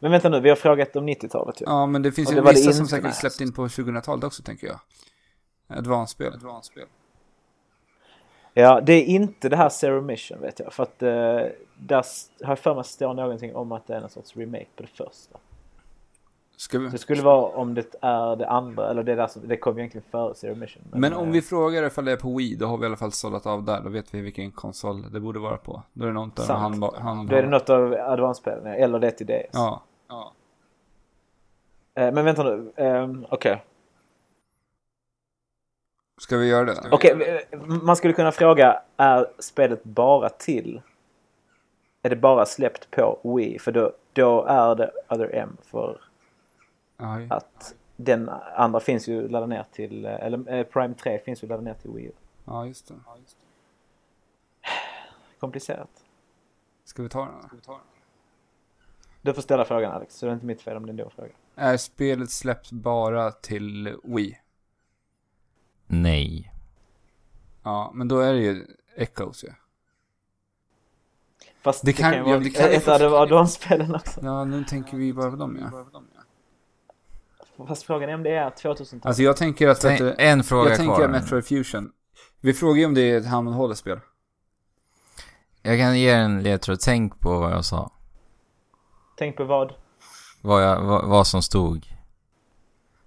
Men 0.00 0.10
vänta 0.10 0.28
nu, 0.28 0.40
vi 0.40 0.48
har 0.48 0.56
frågat 0.56 0.96
om 0.96 1.08
90-talet 1.08 1.60
ju. 1.60 1.64
Ja, 1.64 1.86
men 1.86 2.02
det 2.02 2.12
finns 2.12 2.28
Och 2.28 2.34
ju 2.34 2.40
det 2.40 2.50
vissa 2.52 2.72
som 2.72 2.86
säkert 2.88 3.14
släppt 3.14 3.40
in 3.40 3.52
på 3.52 3.66
2000-talet 3.68 4.24
också, 4.24 4.42
tänker 4.42 4.66
jag. 4.66 4.80
Advance-spel. 5.78 6.32
Advance-spel. 6.32 6.86
Ja, 8.54 8.80
det 8.80 8.92
är 8.92 9.04
inte 9.04 9.48
det 9.48 9.56
här 9.56 9.68
Zero 9.68 10.00
Mission 10.02 10.40
vet 10.40 10.60
jag. 10.60 10.72
För 10.72 10.82
att 10.82 11.02
eh, 11.02 11.40
där 11.78 12.04
har 12.42 12.50
jag 12.50 12.58
för 12.58 12.74
mig 12.74 12.84
står 12.84 13.14
någonting 13.14 13.56
om 13.56 13.72
att 13.72 13.86
det 13.86 13.94
är 13.94 14.00
någon 14.00 14.10
sorts 14.10 14.36
remake 14.36 14.66
på 14.76 14.82
det 14.82 14.88
första. 14.88 15.38
Ska 16.56 16.78
vi... 16.78 16.88
Det 16.88 16.98
skulle 16.98 17.22
vara 17.22 17.46
om 17.56 17.74
det 17.74 17.94
är 18.00 18.36
det 18.36 18.48
andra, 18.48 18.90
eller 18.90 19.02
det, 19.02 19.14
där, 19.14 19.26
som- 19.26 19.48
det 19.48 19.56
kom 19.56 19.78
egentligen 19.78 20.04
före 20.10 20.34
Zero 20.34 20.54
Mission. 20.54 20.82
Men 20.92 21.12
om 21.14 21.26
eh, 21.26 21.32
vi 21.32 21.42
frågar 21.42 21.82
ifall 21.82 22.04
det 22.04 22.12
är 22.12 22.16
på 22.16 22.36
Wii, 22.36 22.54
då 22.56 22.66
har 22.66 22.76
vi 22.76 22.82
i 22.82 22.86
alla 22.86 22.96
fall 22.96 23.12
sållat 23.12 23.46
av 23.46 23.64
där. 23.64 23.80
Då 23.80 23.88
vet 23.90 24.14
vi 24.14 24.20
vilken 24.20 24.50
konsol 24.50 25.12
det 25.12 25.20
borde 25.20 25.38
vara 25.38 25.56
på. 25.56 25.82
Då 25.92 26.02
är 26.04 26.06
det 26.08 26.14
något 26.14 26.38
av 26.38 26.42
Sant. 26.42 26.82
han, 26.82 26.90
han, 27.02 27.26
Då 27.26 27.36
är 27.36 27.42
det 27.42 27.48
något 27.48 27.70
av 27.70 27.92
Advance-spelen, 27.92 28.66
eller 28.66 28.98
det 28.98 29.10
till 29.10 29.26
DS. 29.26 29.32
Ja. 29.52 29.82
ja. 30.08 30.32
Eh, 31.94 32.12
men 32.12 32.24
vänta 32.24 32.42
nu, 32.42 32.72
ehm, 32.76 33.26
okej. 33.30 33.64
Ska 36.20 36.36
vi 36.36 36.48
göra 36.48 36.64
det? 36.64 36.88
Okej, 36.90 37.46
eh, 37.50 37.58
man 37.60 37.96
skulle 37.96 38.12
kunna 38.12 38.32
fråga, 38.32 38.82
är 38.96 39.26
spelet 39.38 39.84
bara 39.84 40.28
till? 40.28 40.80
Är 42.06 42.10
det 42.10 42.16
bara 42.16 42.46
släppt 42.46 42.90
på 42.90 43.18
Wii? 43.36 43.58
För 43.58 43.72
då, 43.72 43.92
då 44.12 44.44
är 44.44 44.74
det 44.74 44.92
Other 45.08 45.34
M 45.34 45.56
för 45.62 46.00
Ja, 46.96 47.20
ju. 47.20 47.28
att 47.30 47.74
den 47.96 48.28
andra 48.56 48.80
finns 48.80 49.08
ju 49.08 49.28
laddad 49.28 49.48
ner 49.48 49.64
till, 49.72 50.04
eller 50.06 50.52
eh, 50.52 50.64
Prime 50.66 50.94
3 50.94 51.18
finns 51.18 51.42
ju 51.44 51.46
laddad 51.48 51.64
ner 51.64 51.74
till 51.74 51.90
Wii 51.90 52.04
U. 52.06 52.12
ja, 52.44 52.66
just 52.66 52.88
det. 52.88 52.94
Komplicerat. 55.40 55.90
Ska 56.84 57.02
vi 57.02 57.08
ta 57.08 57.24
den? 57.24 57.42
Ska 57.42 57.56
vi 57.56 57.62
ta 57.62 57.72
den? 57.72 57.80
Du 59.22 59.34
får 59.34 59.42
ställa 59.42 59.64
frågan 59.64 59.92
Alex, 59.92 60.14
så 60.16 60.26
det 60.26 60.32
är 60.32 60.34
inte 60.34 60.46
mitt 60.46 60.62
fel 60.62 60.76
om 60.76 60.82
det 60.86 60.90
är 60.90 60.92
en 60.92 60.96
dum 60.96 61.10
fråga. 61.10 61.30
Är 61.54 61.76
spelet 61.76 62.30
släppt 62.30 62.70
bara 62.72 63.30
till 63.30 63.96
Wii? 64.04 64.38
Nej. 65.86 66.52
Ja, 67.62 67.90
men 67.94 68.08
då 68.08 68.18
är 68.20 68.32
det 68.32 68.40
ju 68.40 68.66
Echoes 68.96 69.44
ju. 69.44 69.48
Fast 71.66 71.84
Det 71.84 71.88
det 71.90 71.92
kan- 71.92 72.12
kan, 72.12 72.12
ju 72.12 72.18
ja, 72.18 72.24
vara 72.36 72.38
det 72.38 72.50
kan 72.50 72.70
ett 72.70 73.02
av 73.02 73.14
Advance-spelen 73.14 73.94
också. 73.94 74.20
Ja, 74.22 74.44
nu 74.44 74.64
tänker 74.64 74.96
vi 74.96 75.12
bara 75.12 75.30
på 75.30 75.36
dem 75.36 75.58
ja. 77.56 77.66
Fast 77.66 77.82
frågan 77.82 78.10
är 78.10 78.14
om 78.14 78.22
det 78.22 78.30
är 78.30 78.50
2000-talet. 78.50 79.06
Alltså 79.06 79.22
jag 79.22 79.36
tänker 79.36 79.68
att... 79.68 79.80
Tänk, 79.80 80.00
att 80.00 80.14
en 80.18 80.44
fråga 80.44 80.68
jag 80.68 80.76
tänker 80.76 80.94
kvar. 80.94 81.04
att 81.04 81.10
Metroid 81.10 81.46
Fusion. 81.46 81.92
Vi 82.40 82.52
frågar 82.54 82.78
ju 82.80 82.86
om 82.86 82.94
det 82.94 83.00
är 83.10 83.16
ett 83.18 83.26
handhållet 83.26 83.78
spel. 83.78 84.00
Jag 85.62 85.78
kan 85.78 85.98
ge 85.98 86.10
en 86.10 86.42
ledtråd. 86.42 86.80
Tänk 86.80 87.20
på 87.20 87.38
vad 87.38 87.52
jag 87.52 87.64
sa. 87.64 87.90
Tänk 89.16 89.36
på 89.36 89.44
vad? 89.44 89.72
Vad, 90.42 90.62
jag, 90.64 90.80
vad, 90.82 91.04
vad 91.08 91.26
som 91.26 91.42
stod 91.42 91.86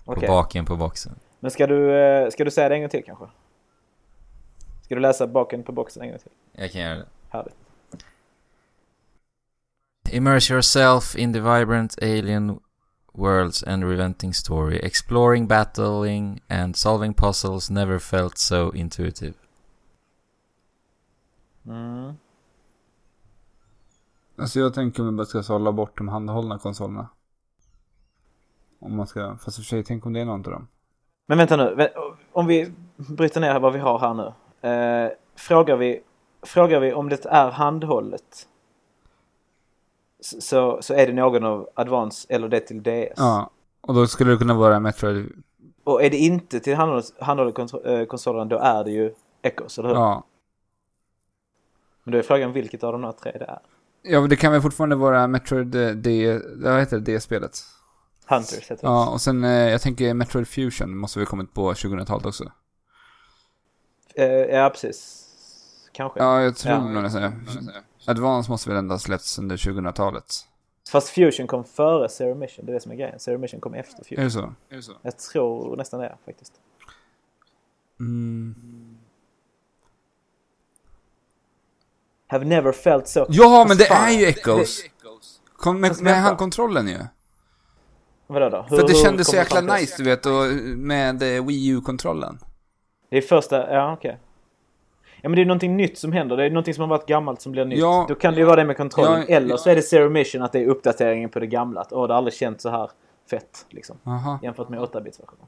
på 0.06 0.12
Okej. 0.12 0.28
baken 0.28 0.66
på 0.66 0.76
boxen. 0.76 1.20
Men 1.40 1.52
ska 1.52 1.68
du, 1.68 1.94
eh, 2.00 2.30
ska 2.30 2.44
du 2.46 2.52
säga 2.52 2.70
det 2.70 2.76
en 2.76 2.82
gång 2.82 2.90
till 2.90 3.04
kanske? 3.06 3.26
Ska 4.84 4.96
du 4.96 5.02
läsa 5.02 5.28
baken 5.28 5.64
på 5.64 5.72
boxen 5.72 6.04
en 6.04 6.10
gång 6.10 6.20
till? 6.20 6.32
Jag 6.52 6.72
kan 6.72 6.82
göra 6.82 6.96
det. 6.96 7.06
Härligt. 7.30 7.56
Immerse 10.12 10.54
yourself 10.54 11.16
in 11.16 11.34
the 11.34 11.40
vibrant 11.40 11.96
alien 12.02 12.60
worlds 13.14 13.64
and 13.64 13.84
relenting 13.84 14.34
story. 14.34 14.80
Exploring, 14.84 15.48
battling 15.48 16.42
and 16.50 16.76
solving 16.76 17.14
puzzles 17.14 17.70
never 17.70 18.00
felt 18.00 18.38
so 18.38 18.72
intuitive. 18.74 19.34
Mm. 21.66 22.14
Alltså 24.38 24.60
jag 24.60 24.74
tänker 24.74 25.02
om 25.02 25.10
vi 25.10 25.12
bara 25.12 25.26
ska 25.26 25.44
sålla 25.44 25.72
bort 25.72 25.98
de 25.98 26.08
handhållna 26.08 26.60
konsolerna. 26.60 27.10
Om 28.80 28.96
man 28.96 29.08
ska, 29.08 29.38
fast 29.38 29.60
i 29.60 29.62
och 29.62 29.66
för 29.66 29.70
sig, 29.70 29.84
tänk 29.84 30.06
om 30.06 30.14
det 30.14 30.20
är 30.20 30.26
någon 30.26 30.46
av 30.46 30.52
dem. 30.52 30.68
Men 31.26 31.38
vänta 31.38 31.58
nu, 31.58 31.90
om 32.32 32.48
vi 32.48 32.74
bryter 32.98 33.42
ner 33.42 33.60
vad 33.60 33.74
vi 33.74 33.80
har 33.80 34.00
här 34.00 34.14
nu. 34.14 34.34
Eh, 34.70 35.12
frågar 35.36 35.78
vi, 35.78 36.02
frågar 36.42 36.80
vi 36.80 36.94
om 36.94 37.10
det 37.10 37.26
är 37.26 37.52
handhållet 37.52 38.48
så, 40.22 40.82
så 40.82 40.94
är 40.94 41.08
det 41.08 41.14
någon 41.14 41.44
av 41.44 41.70
Advance 41.74 42.28
eller 42.30 42.48
det 42.50 42.60
till 42.60 42.84
DS. 42.84 43.14
Ja, 43.18 43.50
och 43.82 43.94
då 43.94 44.08
skulle 44.08 44.32
det 44.32 44.38
kunna 44.38 44.54
vara 44.54 44.80
Metroid. 44.80 45.44
Och 45.84 46.04
är 46.04 46.10
det 46.10 46.18
inte 46.18 46.60
till 46.60 46.76
kontro- 46.76 47.88
eh, 48.00 48.06
konsolen 48.06 48.50
då 48.50 48.58
är 48.58 48.84
det 48.84 48.92
ju 48.92 49.14
Echoes, 49.42 49.78
eller 49.80 49.90
hur? 49.90 49.96
Ja. 49.96 50.24
Men 52.04 52.12
då 52.12 52.18
är 52.18 52.22
frågan 52.22 52.54
vilket 52.54 52.84
av 52.84 52.92
de 52.92 53.04
här 53.04 53.12
tre 53.12 53.32
det 53.32 53.46
är. 53.46 53.60
Ja, 54.02 54.20
men 54.22 54.30
det 54.30 54.36
kan 54.36 54.52
väl 54.52 54.62
fortfarande 54.62 54.96
vara 54.96 55.28
Metroid 55.28 55.76
eh, 55.76 55.90
D, 55.90 56.40
vad 56.56 56.80
heter 56.80 57.00
det, 57.00 57.12
D-spelet? 57.14 57.60
Hunters 58.26 58.72
heter 58.72 58.76
det. 58.76 58.80
Ja, 58.94 59.10
och 59.10 59.22
sen 59.22 59.44
eh, 59.44 59.52
jag 59.52 59.82
tänker 59.82 60.14
Metroid 60.14 60.48
Fusion 60.48 60.98
måste 60.98 61.20
vi 61.20 61.26
kommit 61.26 61.54
på 61.54 61.74
2000-talet 61.74 62.26
också. 62.26 62.52
Ja, 64.50 64.70
precis. 64.70 65.26
Kanske. 65.92 66.20
Ja, 66.20 66.42
jag 66.42 66.56
tror 66.56 66.74
Ja. 66.76 66.88
nog 66.90 67.04
nästan 67.04 67.34
Advance 68.10 68.52
måste 68.52 68.70
väl 68.70 68.78
ändå 68.78 68.94
ha 68.94 69.00
släppts 69.00 69.40
under 69.40 69.58
2000-talet. 69.58 70.26
Fast 70.92 71.10
Fusion 71.10 71.48
kom 71.48 71.64
före 71.64 72.10
Zero 72.10 72.36
Mission, 72.36 72.66
det 72.66 72.72
är 72.72 72.74
det 72.74 72.80
som 72.80 72.92
är 72.92 72.96
grejen. 72.96 73.20
Zero 73.20 73.38
Mission 73.38 73.60
kom 73.60 73.74
efter 73.74 74.00
Är 74.00 74.04
Fusion. 74.04 74.24
det 74.24 74.32
så? 74.32 74.54
Är 74.70 74.76
det 74.76 74.82
så? 74.82 74.92
Jag 75.02 75.18
tror 75.18 75.78
nästan 75.78 76.00
det 76.00 76.18
faktiskt. 76.26 76.54
Mm. 78.00 78.56
Have 82.28 82.46
never 82.46 82.72
felt 82.72 83.08
so... 83.08 83.26
Ja, 83.30 83.66
men 83.68 83.78
det 83.78 83.86
fan, 83.86 84.10
är 84.10 84.20
ju 84.20 84.26
Echoes! 84.26 84.84
Kom, 85.54 85.82
med, 85.82 86.02
med 86.02 86.22
handkontrollen 86.22 86.88
ju. 86.88 87.00
Vadå 88.28 88.50
då? 88.50 88.66
För 88.70 88.80
att 88.80 88.88
det 88.88 88.94
hur 88.94 89.04
kändes 89.04 89.28
så 89.28 89.36
jäkla 89.36 89.62
nice, 89.62 89.96
du 89.98 90.04
vet, 90.04 90.26
och 90.26 90.46
med 90.78 91.38
eh, 91.38 91.46
Wii 91.46 91.68
U-kontrollen. 91.68 92.40
Det 93.10 93.18
är 93.18 93.22
första, 93.22 93.74
ja 93.74 93.94
okej. 93.94 94.20
Ja 95.22 95.30
men 95.30 95.36
det 95.36 95.42
är 95.42 95.46
någonting 95.46 95.78
nytt 95.78 95.98
som 95.98 96.12
händer. 96.12 96.38
Det 96.38 96.46
är 96.46 96.50
någonting 96.50 96.74
som 96.74 96.82
har 96.82 96.88
varit 96.88 97.06
gammalt 97.06 97.42
som 97.42 97.52
blir 97.52 97.66
nytt. 97.66 97.80
Ja. 97.80 98.06
Då 98.10 98.16
kan 98.16 98.34
det 98.34 98.40
ju 98.40 98.46
vara 98.46 98.56
det 98.56 98.66
med 98.66 98.78
kontrollen. 98.78 99.26
Ja, 99.28 99.36
Eller 99.36 99.50
ja. 99.50 99.58
så 99.58 99.70
är 99.70 99.76
det 99.76 99.82
Zero 99.82 100.10
Mission 100.10 100.42
att 100.42 100.52
det 100.52 100.60
är 100.60 100.68
uppdateringen 100.68 101.30
på 101.30 101.40
det 101.40 101.48
gamla. 101.48 101.82
Att 101.82 101.94
åh, 101.94 102.08
det 102.08 102.14
har 102.14 102.18
aldrig 102.18 102.34
känts 102.34 102.64
så 102.64 102.70
här 102.70 102.90
fett 103.30 103.66
liksom. 103.70 103.98
Aha. 104.04 104.40
Jämfört 104.44 104.70
med 104.70 104.80
8-bits-versionen. 104.80 105.46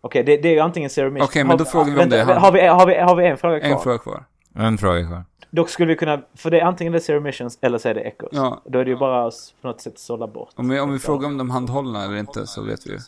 Okej, 0.00 0.24
det, 0.24 0.36
det 0.36 0.48
är 0.48 0.52
ju 0.52 0.60
antingen 0.60 0.90
Zero 0.90 1.10
Mission... 1.10 1.24
Okej, 1.28 1.44
men 1.44 1.50
Har- 1.50 1.58
då 1.58 1.64
frågar 1.64 1.94
vi 1.94 2.02
om 2.02 2.08
det 2.08 2.16
vänta, 2.16 2.38
har 2.38 2.52
vi, 2.52 2.66
har, 2.66 2.86
vi, 2.86 2.94
har 2.98 3.16
vi 3.16 3.26
en 3.26 3.36
fråga 3.38 3.60
kvar? 3.60 3.70
En 3.70 3.78
fråga 3.78 3.98
kvar. 3.98 4.24
En 4.54 4.78
fråga 4.78 5.06
kvar. 5.06 5.24
Då 5.50 5.66
skulle 5.66 5.88
vi 5.88 5.96
kunna... 5.96 6.22
För 6.34 6.50
det 6.50 6.60
är 6.60 6.64
antingen 6.64 6.92
det 6.92 6.98
är 6.98 7.00
Zero 7.00 7.20
Missions 7.20 7.58
eller 7.60 7.78
så 7.78 7.88
är 7.88 7.94
det 7.94 8.00
Echoes. 8.00 8.32
Ja. 8.32 8.62
Då 8.64 8.78
är 8.78 8.84
det 8.84 8.90
ju 8.90 8.96
bara 8.96 9.26
att 9.26 9.34
på 9.60 9.68
något 9.68 9.80
sätt 9.80 9.98
sålla 9.98 10.26
bort. 10.26 10.52
Om 10.56 10.68
vi, 10.68 10.80
om 10.80 10.92
vi 10.92 10.98
frågar 10.98 11.28
om 11.28 11.38
de 11.38 11.50
handhållna 11.50 12.04
eller 12.04 12.16
inte 12.16 12.46
så 12.46 12.62
vet 12.62 12.86
vi 12.86 12.90
ju. 12.90 12.98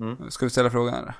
Mm. 0.00 0.30
Ska 0.30 0.46
vi 0.46 0.50
ställa 0.50 0.70
frågan 0.70 0.94
eller? 0.94 1.14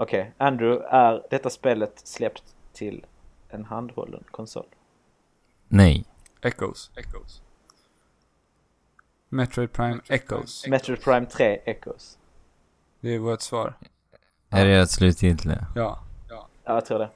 Okej, 0.00 0.32
Andrew, 0.38 0.86
är 0.90 1.22
detta 1.30 1.50
spelet 1.50 1.92
släppt 2.04 2.42
till 2.72 3.06
en 3.48 3.64
handhållen 3.64 4.24
konsol? 4.30 4.66
Nej. 5.68 6.04
Echoes. 6.42 6.90
Echoes. 6.96 7.42
Metroid 9.28 9.72
Prime 9.72 10.00
Echoes. 10.08 10.66
Metroid 10.66 11.00
Prime 11.02 11.26
3 11.26 11.58
Echoes. 11.64 12.18
Det 13.00 13.14
är 13.14 13.18
vårt 13.18 13.40
svar. 13.40 13.74
Är 14.50 14.66
det 14.66 14.78
ett 14.80 14.90
slutgiltiga? 14.90 15.66
Ja. 15.74 15.98
Ja, 16.28 16.48
jag 16.64 16.84
tror 16.84 16.98
det. 16.98 17.10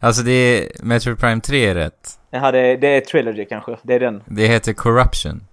Alltså 0.00 0.22
det 0.22 0.32
är... 0.32 0.84
Metroid 0.84 1.18
Prime 1.18 1.40
3 1.40 1.66
är 1.66 1.74
rätt. 1.74 2.20
Jaha, 2.30 2.52
det, 2.52 2.76
det 2.76 2.88
är 2.88 3.00
Trilogy 3.00 3.44
kanske. 3.44 3.76
Det 3.82 3.94
är 3.94 4.00
den. 4.00 4.22
Det 4.26 4.46
heter 4.46 4.72
Corruption. 4.72 5.46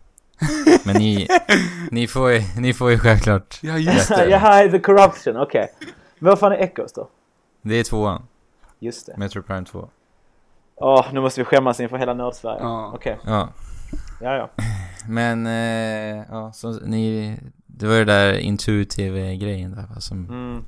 Men 0.86 0.95
ni... 0.95 1.28
ni 1.91 2.07
får 2.07 2.32
ju, 2.32 2.41
ni 2.57 2.74
får 2.74 2.91
ju 2.91 2.99
självklart... 2.99 3.60
Ja, 3.61 3.78
just 3.78 4.10
det. 4.10 4.26
Jaha, 4.30 4.70
The 4.70 4.80
Corruption, 4.80 5.38
okej. 5.38 5.72
Men 5.80 5.94
vad 6.30 6.40
fan 6.40 6.52
är 6.52 6.58
Echoes 6.58 6.94
då? 6.94 7.10
Det 7.62 7.76
är 7.76 7.84
tvåan. 7.84 8.28
Just 8.80 9.06
det. 9.06 9.18
Metroid 9.18 9.45
Prime 9.48 9.66
2. 9.66 9.90
Åh, 10.76 11.06
nu 11.14 11.22
måste 11.22 11.41
vi 11.41 11.45
skämmas 11.45 11.80
inför 11.80 11.98
hela 11.98 12.14
Nördsverige. 12.14 12.60
Ja. 12.62 12.91
Okej, 12.95 13.20
Ja. 13.26 13.50
ja 14.22 14.36
ja. 14.36 14.50
Men, 15.08 15.45
eh, 15.48 16.26
ja, 16.30 16.52
så 16.54 16.72
ni... 16.72 17.38
Det 17.66 17.88
var 17.88 17.95
ju 17.95 18.06
där 18.06 18.34
intuitive-grejen 18.34 19.72
där 19.76 19.88
va, 19.95 20.02
som... 20.02 20.26
Mm. 20.30 20.64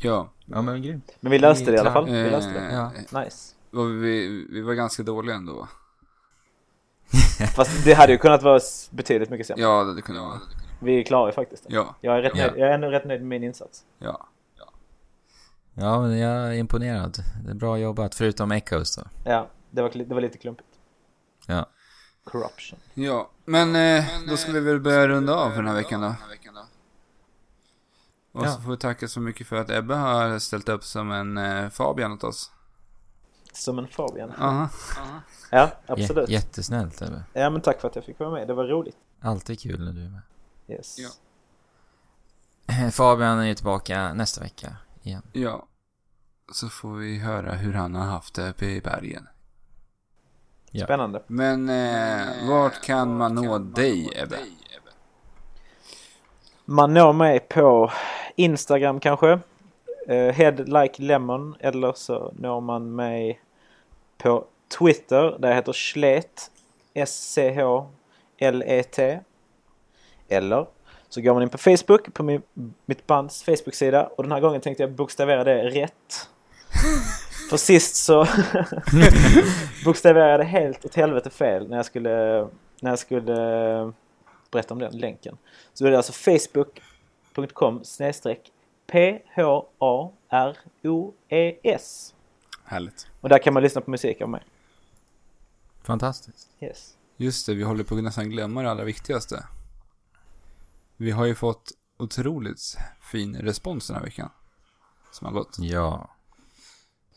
Ja. 0.00 0.28
Ja 0.46 0.62
men 0.62 0.82
grymt. 0.82 1.10
Men 1.20 1.32
vi 1.32 1.38
löste 1.38 1.70
det 1.70 1.76
i 1.76 1.80
alla 1.80 1.92
fall. 1.92 2.04
Vi 2.04 2.24
Eh, 2.24 2.30
löste 2.30 2.52
det. 2.52 2.72
Ja. 3.12 3.20
Nice. 3.20 3.54
och 3.72 3.90
vi, 4.04 4.46
vi 4.50 4.60
var 4.62 4.74
ganska 4.74 5.02
dåliga 5.02 5.36
ändå. 5.36 5.68
Fast 7.56 7.84
det 7.84 7.94
hade 7.94 8.12
ju 8.12 8.18
kunnat 8.18 8.42
vara 8.42 8.60
betydligt 8.90 9.30
mycket 9.30 9.46
sämre. 9.46 9.62
Ja, 9.62 9.84
det 9.84 10.02
kunde 10.02 10.20
vara. 10.20 10.40
Vi 10.84 11.00
är 11.00 11.02
klara 11.04 11.28
ju 11.28 11.32
faktiskt. 11.32 11.66
Ja. 11.68 11.94
Jag 12.00 12.18
är, 12.18 12.22
rätt 12.22 12.32
Ja. 12.36 12.46
nöjd, 12.46 12.58
jag 12.60 12.68
är 12.68 12.74
ändå 12.74 12.88
rätt 12.88 13.04
nöjd 13.04 13.20
med 13.20 13.28
min 13.28 13.42
insats. 13.44 13.84
Ja. 13.98 14.28
Ja, 15.76 16.00
men 16.00 16.18
jag 16.18 16.30
är 16.48 16.52
imponerad. 16.52 17.16
Det 17.44 17.50
är 17.50 17.54
bra 17.54 17.78
jobbat, 17.78 18.14
förutom 18.14 18.52
Echoes 18.52 18.96
då. 18.96 19.02
Ja, 19.24 19.48
det 19.70 19.82
var, 19.82 19.90
det 19.94 20.14
var 20.14 20.20
lite 20.20 20.38
klumpigt. 20.38 20.68
Ja. 21.46 21.66
Corruption. 22.24 22.78
Ja, 22.94 23.30
men 23.44 23.76
eh, 23.76 24.04
då 24.28 24.36
ska 24.36 24.52
vi 24.52 24.60
väl 24.60 24.80
börja 24.80 25.08
runda 25.08 25.34
av 25.34 25.50
för 25.50 25.56
den 25.56 25.66
här 25.66 25.74
veckan 25.74 26.00
då. 26.00 26.14
Och 28.32 28.46
Ja. 28.46 28.50
så 28.50 28.60
får 28.60 28.70
vi 28.70 28.76
tacka 28.76 29.08
så 29.08 29.20
mycket 29.20 29.46
för 29.46 29.56
att 29.56 29.70
Ebbe 29.70 29.94
har 29.94 30.38
ställt 30.38 30.68
upp 30.68 30.84
som 30.84 31.12
en 31.12 31.38
eh, 31.38 31.68
Fabian 31.68 32.12
åt 32.12 32.24
oss. 32.24 32.50
Som 33.52 33.78
en 33.78 33.86
Fabian. 33.88 34.30
Aha. 34.38 34.68
Ja, 35.50 35.66
J- 35.66 35.74
absolut. 35.86 36.28
jättesnällt 36.28 37.02
Ebbe. 37.02 37.22
Ja, 37.32 37.50
men 37.50 37.60
tack 37.60 37.80
för 37.80 37.88
att 37.88 37.96
jag 37.96 38.04
fick 38.04 38.18
vara 38.18 38.30
med. 38.30 38.48
Det 38.48 38.54
var 38.54 38.64
roligt. 38.64 38.96
Alltid 39.20 39.60
kul 39.60 39.84
när 39.84 39.92
du 39.92 40.04
är 40.04 40.10
med. 40.10 40.20
Yes. 40.68 40.98
Ja. 40.98 41.10
Fabian 42.92 43.38
är 43.38 43.44
ju 43.44 43.54
tillbaka 43.54 44.14
nästa 44.14 44.40
vecka 44.40 44.76
igen. 45.02 45.22
Ja. 45.32 45.66
Så 46.52 46.68
får 46.68 46.94
vi 46.94 47.18
höra 47.18 47.52
hur 47.52 47.72
han 47.72 47.94
har 47.94 48.06
haft 48.06 48.34
det 48.34 48.50
uppe 48.50 48.66
i 48.66 48.80
bergen. 48.80 49.28
Ja. 50.70 50.84
Spännande. 50.84 51.22
Men 51.26 51.68
eh, 51.68 52.48
vart 52.48 52.82
kan 52.82 53.16
man 53.16 53.34
nå 53.34 53.58
dig 53.58 54.08
Ebbe? 54.16 54.38
Man 56.64 56.94
når 56.94 57.12
mig 57.12 57.40
på 57.40 57.92
Instagram 58.36 59.00
kanske. 59.00 59.38
Uh, 60.08 60.30
head 60.32 60.52
like 60.52 61.02
lemon. 61.02 61.56
Eller 61.60 61.92
så 61.92 62.32
når 62.38 62.60
man 62.60 62.94
mig 62.94 63.40
på 64.18 64.44
Twitter. 64.78 65.36
Där 65.38 65.48
jag 65.48 65.56
heter 65.56 65.72
Slet. 65.72 66.50
S-C-H-L-E-T. 66.94 67.60
Eller 70.34 70.66
så 71.08 71.20
går 71.20 71.34
man 71.34 71.42
in 71.42 71.48
på 71.48 71.58
Facebook, 71.58 72.14
på 72.14 72.22
min, 72.22 72.42
mitt 72.86 73.06
bands 73.06 73.42
Facebook-sida. 73.42 74.06
Och 74.06 74.22
den 74.22 74.32
här 74.32 74.40
gången 74.40 74.60
tänkte 74.60 74.82
jag 74.82 74.92
bokstavera 74.92 75.44
det 75.44 75.64
rätt. 75.64 76.28
För 77.50 77.56
sist 77.56 77.96
så 77.96 78.26
bokstaverade 79.84 80.30
jag 80.30 80.40
det 80.40 80.44
helt 80.44 80.84
åt 80.84 80.94
helvete 80.94 81.30
fel 81.30 81.68
när 81.68 81.76
jag 81.76 81.86
skulle, 81.86 82.48
när 82.80 82.90
jag 82.90 82.98
skulle 82.98 83.34
berätta 84.50 84.74
om 84.74 84.80
den 84.80 84.98
länken. 84.98 85.36
Så 85.74 85.86
är 85.86 85.90
det 85.90 85.96
alltså 85.96 86.12
facebook.com 86.12 87.84
snedstreck 87.84 88.52
P-H-A-R-O-E-S. 88.86 90.14
Härligt. 92.64 93.06
Och 93.20 93.28
där 93.28 93.38
kan 93.38 93.54
man 93.54 93.62
lyssna 93.62 93.80
på 93.80 93.90
musik 93.90 94.20
av 94.20 94.28
mig. 94.28 94.42
Fantastiskt. 95.82 96.48
Yes. 96.60 96.94
Just 97.16 97.46
det, 97.46 97.54
vi 97.54 97.62
håller 97.62 97.84
på 97.84 97.94
att 97.94 98.02
nästan 98.02 98.30
glömma 98.30 98.62
det 98.62 98.70
allra 98.70 98.84
viktigaste. 98.84 99.44
Vi 100.96 101.10
har 101.10 101.24
ju 101.24 101.34
fått 101.34 101.72
otroligt 101.98 102.76
fin 103.00 103.36
respons 103.36 103.86
den 103.86 103.96
här 103.96 104.02
veckan. 104.04 104.30
Som 105.12 105.26
har 105.26 105.32
gått. 105.32 105.56
Ja. 105.58 106.10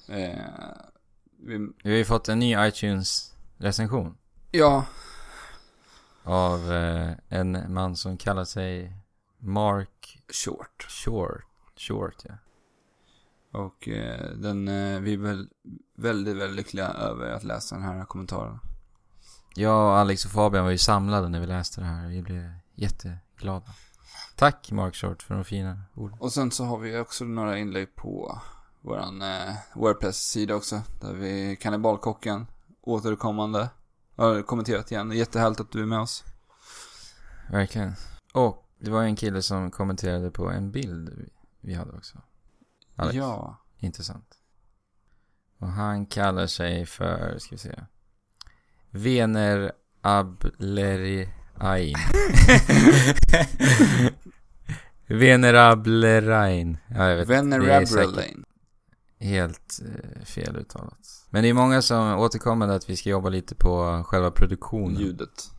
Eh, 0.09 0.39
vi, 1.39 1.57
Vi 1.83 1.89
har 1.91 1.97
ju 1.97 2.05
fått 2.05 2.29
en 2.29 2.39
ny 2.39 2.55
iTunes-recension. 2.67 4.17
ja, 4.51 4.85
Av 6.23 6.73
eh, 6.73 7.11
en 7.29 7.73
man 7.73 7.95
som 7.95 8.17
kallar 8.17 8.45
sig 8.45 8.93
Mark 9.39 10.23
short. 10.33 10.85
Short. 10.89 11.43
Short, 11.77 12.15
ja. 12.25 12.33
Och 13.51 13.87
eh, 13.87 14.31
den, 14.31 14.67
eh, 14.67 14.99
vi 14.99 15.13
är 15.13 15.17
väl 15.17 15.49
väldigt, 15.95 16.35
väldigt 16.37 16.55
lyckliga 16.55 16.87
över 16.87 17.31
att 17.31 17.43
läsa 17.43 17.75
den 17.75 17.83
här 17.83 18.05
kommentaren. 18.05 18.59
Jag, 19.55 19.97
Alex 19.99 20.25
och 20.25 20.31
Fabian 20.31 20.63
var 20.63 20.71
ju 20.71 20.77
samlade 20.77 21.29
när 21.29 21.39
vi 21.39 21.47
läste 21.47 21.81
det 21.81 21.87
här. 21.87 22.07
Vi 22.07 22.21
blev 22.21 22.51
jätteglada. 23.37 23.65
Tack 24.35 24.71
Mark 24.71 24.95
Short 24.95 25.23
för 25.23 25.35
de 25.35 25.43
fina 25.45 25.81
orden. 25.95 26.17
Och 26.19 26.33
sen 26.33 26.51
så 26.51 26.65
har 26.65 26.77
vi 26.77 26.99
också 26.99 27.25
några 27.25 27.57
inlägg 27.57 27.95
på 27.95 28.41
våran 28.81 29.21
eh, 29.21 29.53
Wordpress-sida 29.75 30.55
också. 30.55 30.81
Där 31.01 31.13
vi 31.13 31.55
Kannibalkocken 31.61 32.47
återkommande 32.81 33.69
har 34.15 34.41
kommenterat 34.41 34.91
igen. 34.91 35.11
Jättehärligt 35.11 35.59
att 35.59 35.71
du 35.71 35.81
är 35.81 35.85
med 35.85 35.99
oss. 35.99 36.23
Verkligen. 37.51 37.93
Och 38.33 38.69
det 38.79 38.91
var 38.91 39.03
en 39.03 39.15
kille 39.15 39.41
som 39.41 39.71
kommenterade 39.71 40.31
på 40.31 40.49
en 40.49 40.71
bild 40.71 41.29
vi- 41.61 41.73
hade 41.73 41.91
också. 41.97 42.21
Alex. 42.95 43.15
Ja. 43.15 43.57
Intressant. 43.77 44.37
Och 45.59 45.67
han 45.67 46.05
kallar 46.05 46.47
sig 46.47 46.85
för, 46.85 47.37
ska 47.39 47.55
vi 47.55 47.57
se. 47.59 47.83
Vener 48.89 49.71
Ableriain. 51.59 51.95
Venerable 55.07 56.21
Rein. 56.21 56.77
Ja, 56.87 57.09
jag 57.09 57.17
vet. 57.17 57.27
Venerable 57.27 58.05
Lane. 58.05 58.43
Helt 59.19 59.79
eh, 59.85 60.25
fel 60.25 60.55
uttalat. 60.55 61.25
Men 61.29 61.43
det 61.43 61.49
är 61.49 61.53
många 61.53 61.81
som 61.81 62.19
återkommer 62.19 62.67
att 62.67 62.89
vi 62.89 62.95
ska 62.95 63.09
jobba 63.09 63.29
lite 63.29 63.55
på 63.55 64.03
själva 64.07 64.31
produktionen. 64.31 65.01
Ljudet. 65.01 65.51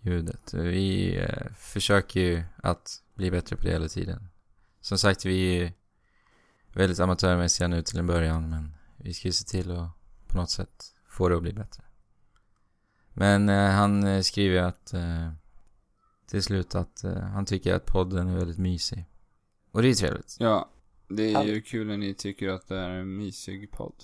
ljudet. 0.00 0.54
Vi 0.54 1.16
eh, 1.16 1.52
försöker 1.58 2.20
ju 2.20 2.42
att 2.56 3.02
bli 3.14 3.30
bättre 3.30 3.56
på 3.56 3.62
det 3.62 3.70
hela 3.70 3.88
tiden. 3.88 4.28
Som 4.80 4.98
sagt, 4.98 5.24
vi 5.24 5.62
är 5.62 5.72
väldigt 6.72 7.00
amatörmässiga 7.00 7.68
nu 7.68 7.82
till 7.82 7.98
en 7.98 8.06
början, 8.06 8.50
men 8.50 8.74
vi 8.96 9.14
ska 9.14 9.28
ju 9.28 9.32
se 9.32 9.44
till 9.44 9.70
att 9.70 9.88
på 10.26 10.36
något 10.36 10.50
sätt 10.50 10.94
få 11.08 11.28
det 11.28 11.36
att 11.36 11.42
bli 11.42 11.52
bättre. 11.52 11.82
Men 13.14 13.48
eh, 13.48 13.70
han 13.70 14.04
eh, 14.06 14.20
skriver 14.20 14.62
att 14.62 14.92
eh, 14.92 15.32
till 16.26 16.42
slut 16.42 16.74
att 16.74 17.04
eh, 17.04 17.18
han 17.18 17.46
tycker 17.46 17.74
att 17.74 17.86
podden 17.86 18.28
är 18.28 18.36
väldigt 18.36 18.58
mysig. 18.58 19.08
Och 19.70 19.82
det 19.82 19.88
är 19.88 19.94
trevligt. 19.94 20.36
Ja, 20.40 20.70
det 21.08 21.34
är 21.34 21.42
ju 21.44 21.62
kul 21.62 21.86
när 21.86 21.96
ni 21.96 22.14
tycker 22.14 22.48
att 22.48 22.68
det 22.68 22.78
är 22.78 22.90
en 22.90 23.16
mysig 23.16 23.70
podd. 23.70 24.02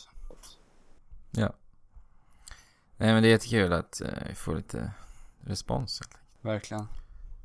Ja. 1.30 1.54
Nej 2.96 3.12
men 3.12 3.22
det 3.22 3.28
är 3.28 3.30
jättekul 3.30 3.72
att 3.72 4.00
eh, 4.00 4.08
vi 4.28 4.34
får 4.34 4.56
lite 4.56 4.92
respons. 5.40 6.00
helt 6.00 6.12
enkelt. 6.14 6.44
Verkligen. 6.44 6.86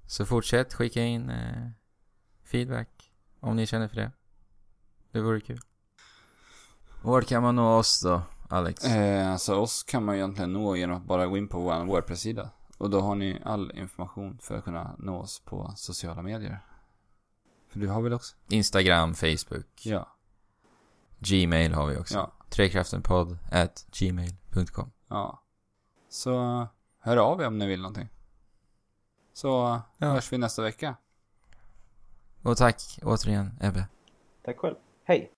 Så 0.08 0.26
fortsätt 0.26 0.74
skicka 0.74 1.02
in 1.02 1.30
eh, 1.30 1.70
feedback 2.44 3.12
om 3.40 3.56
ni 3.56 3.66
känner 3.66 3.88
för 3.88 3.96
det. 3.96 4.12
Det 5.12 5.22
vore 5.22 5.42
kul. 5.42 5.60
Vart 7.04 7.28
kan 7.28 7.44
man 7.44 7.56
nå 7.56 7.78
oss 7.78 8.02
då, 8.02 8.22
Alex? 8.50 8.84
Eh, 8.86 9.32
alltså 9.32 9.56
oss 9.56 9.84
kan 9.84 10.06
man 10.06 10.16
ju 10.16 10.22
egentligen 10.22 10.54
nå 10.54 10.76
genom 10.76 10.98
att 10.98 11.04
bara 11.04 11.28
gå 11.28 11.38
in 11.38 11.48
på 11.48 11.60
vår 11.60 11.86
Wordpress-sida. 11.86 12.50
Och 12.78 12.90
då 12.90 13.02
har 13.02 13.16
ni 13.16 13.42
all 13.46 13.72
information 13.78 14.38
för 14.42 14.58
att 14.58 14.64
kunna 14.64 14.96
nå 14.98 15.18
oss 15.20 15.40
på 15.40 15.74
sociala 15.76 16.22
medier. 16.22 16.60
För 17.70 17.80
du 17.80 17.88
har 17.88 18.02
väl 18.02 18.14
också? 18.14 18.36
Instagram, 18.50 19.14
Facebook, 19.16 19.82
Ja. 19.86 20.08
Gmail 21.20 21.74
har 21.74 21.88
vi 21.88 21.98
också. 21.98 22.18
Ja. 22.18 22.32
Trekraftenpodd 22.50 23.38
at 23.52 23.86
gmail.com. 23.92 24.92
Ja. 25.08 25.42
Så 26.10 26.68
hör 27.00 27.18
av 27.18 27.42
er 27.42 27.48
om 27.48 27.58
ni 27.58 27.68
vill 27.68 27.82
någonting. 27.82 28.10
Så 29.34 29.82
Ja. 29.98 30.08
hörs 30.08 30.34
vi 30.34 30.38
nästa 30.38 30.62
vecka. 30.62 30.96
Och 32.42 32.58
tack 32.58 33.00
återigen 33.04 33.52
Ebbe. 33.62 33.88
Tack 34.46 34.58
själv. 34.58 34.76
Hej! 35.04 35.32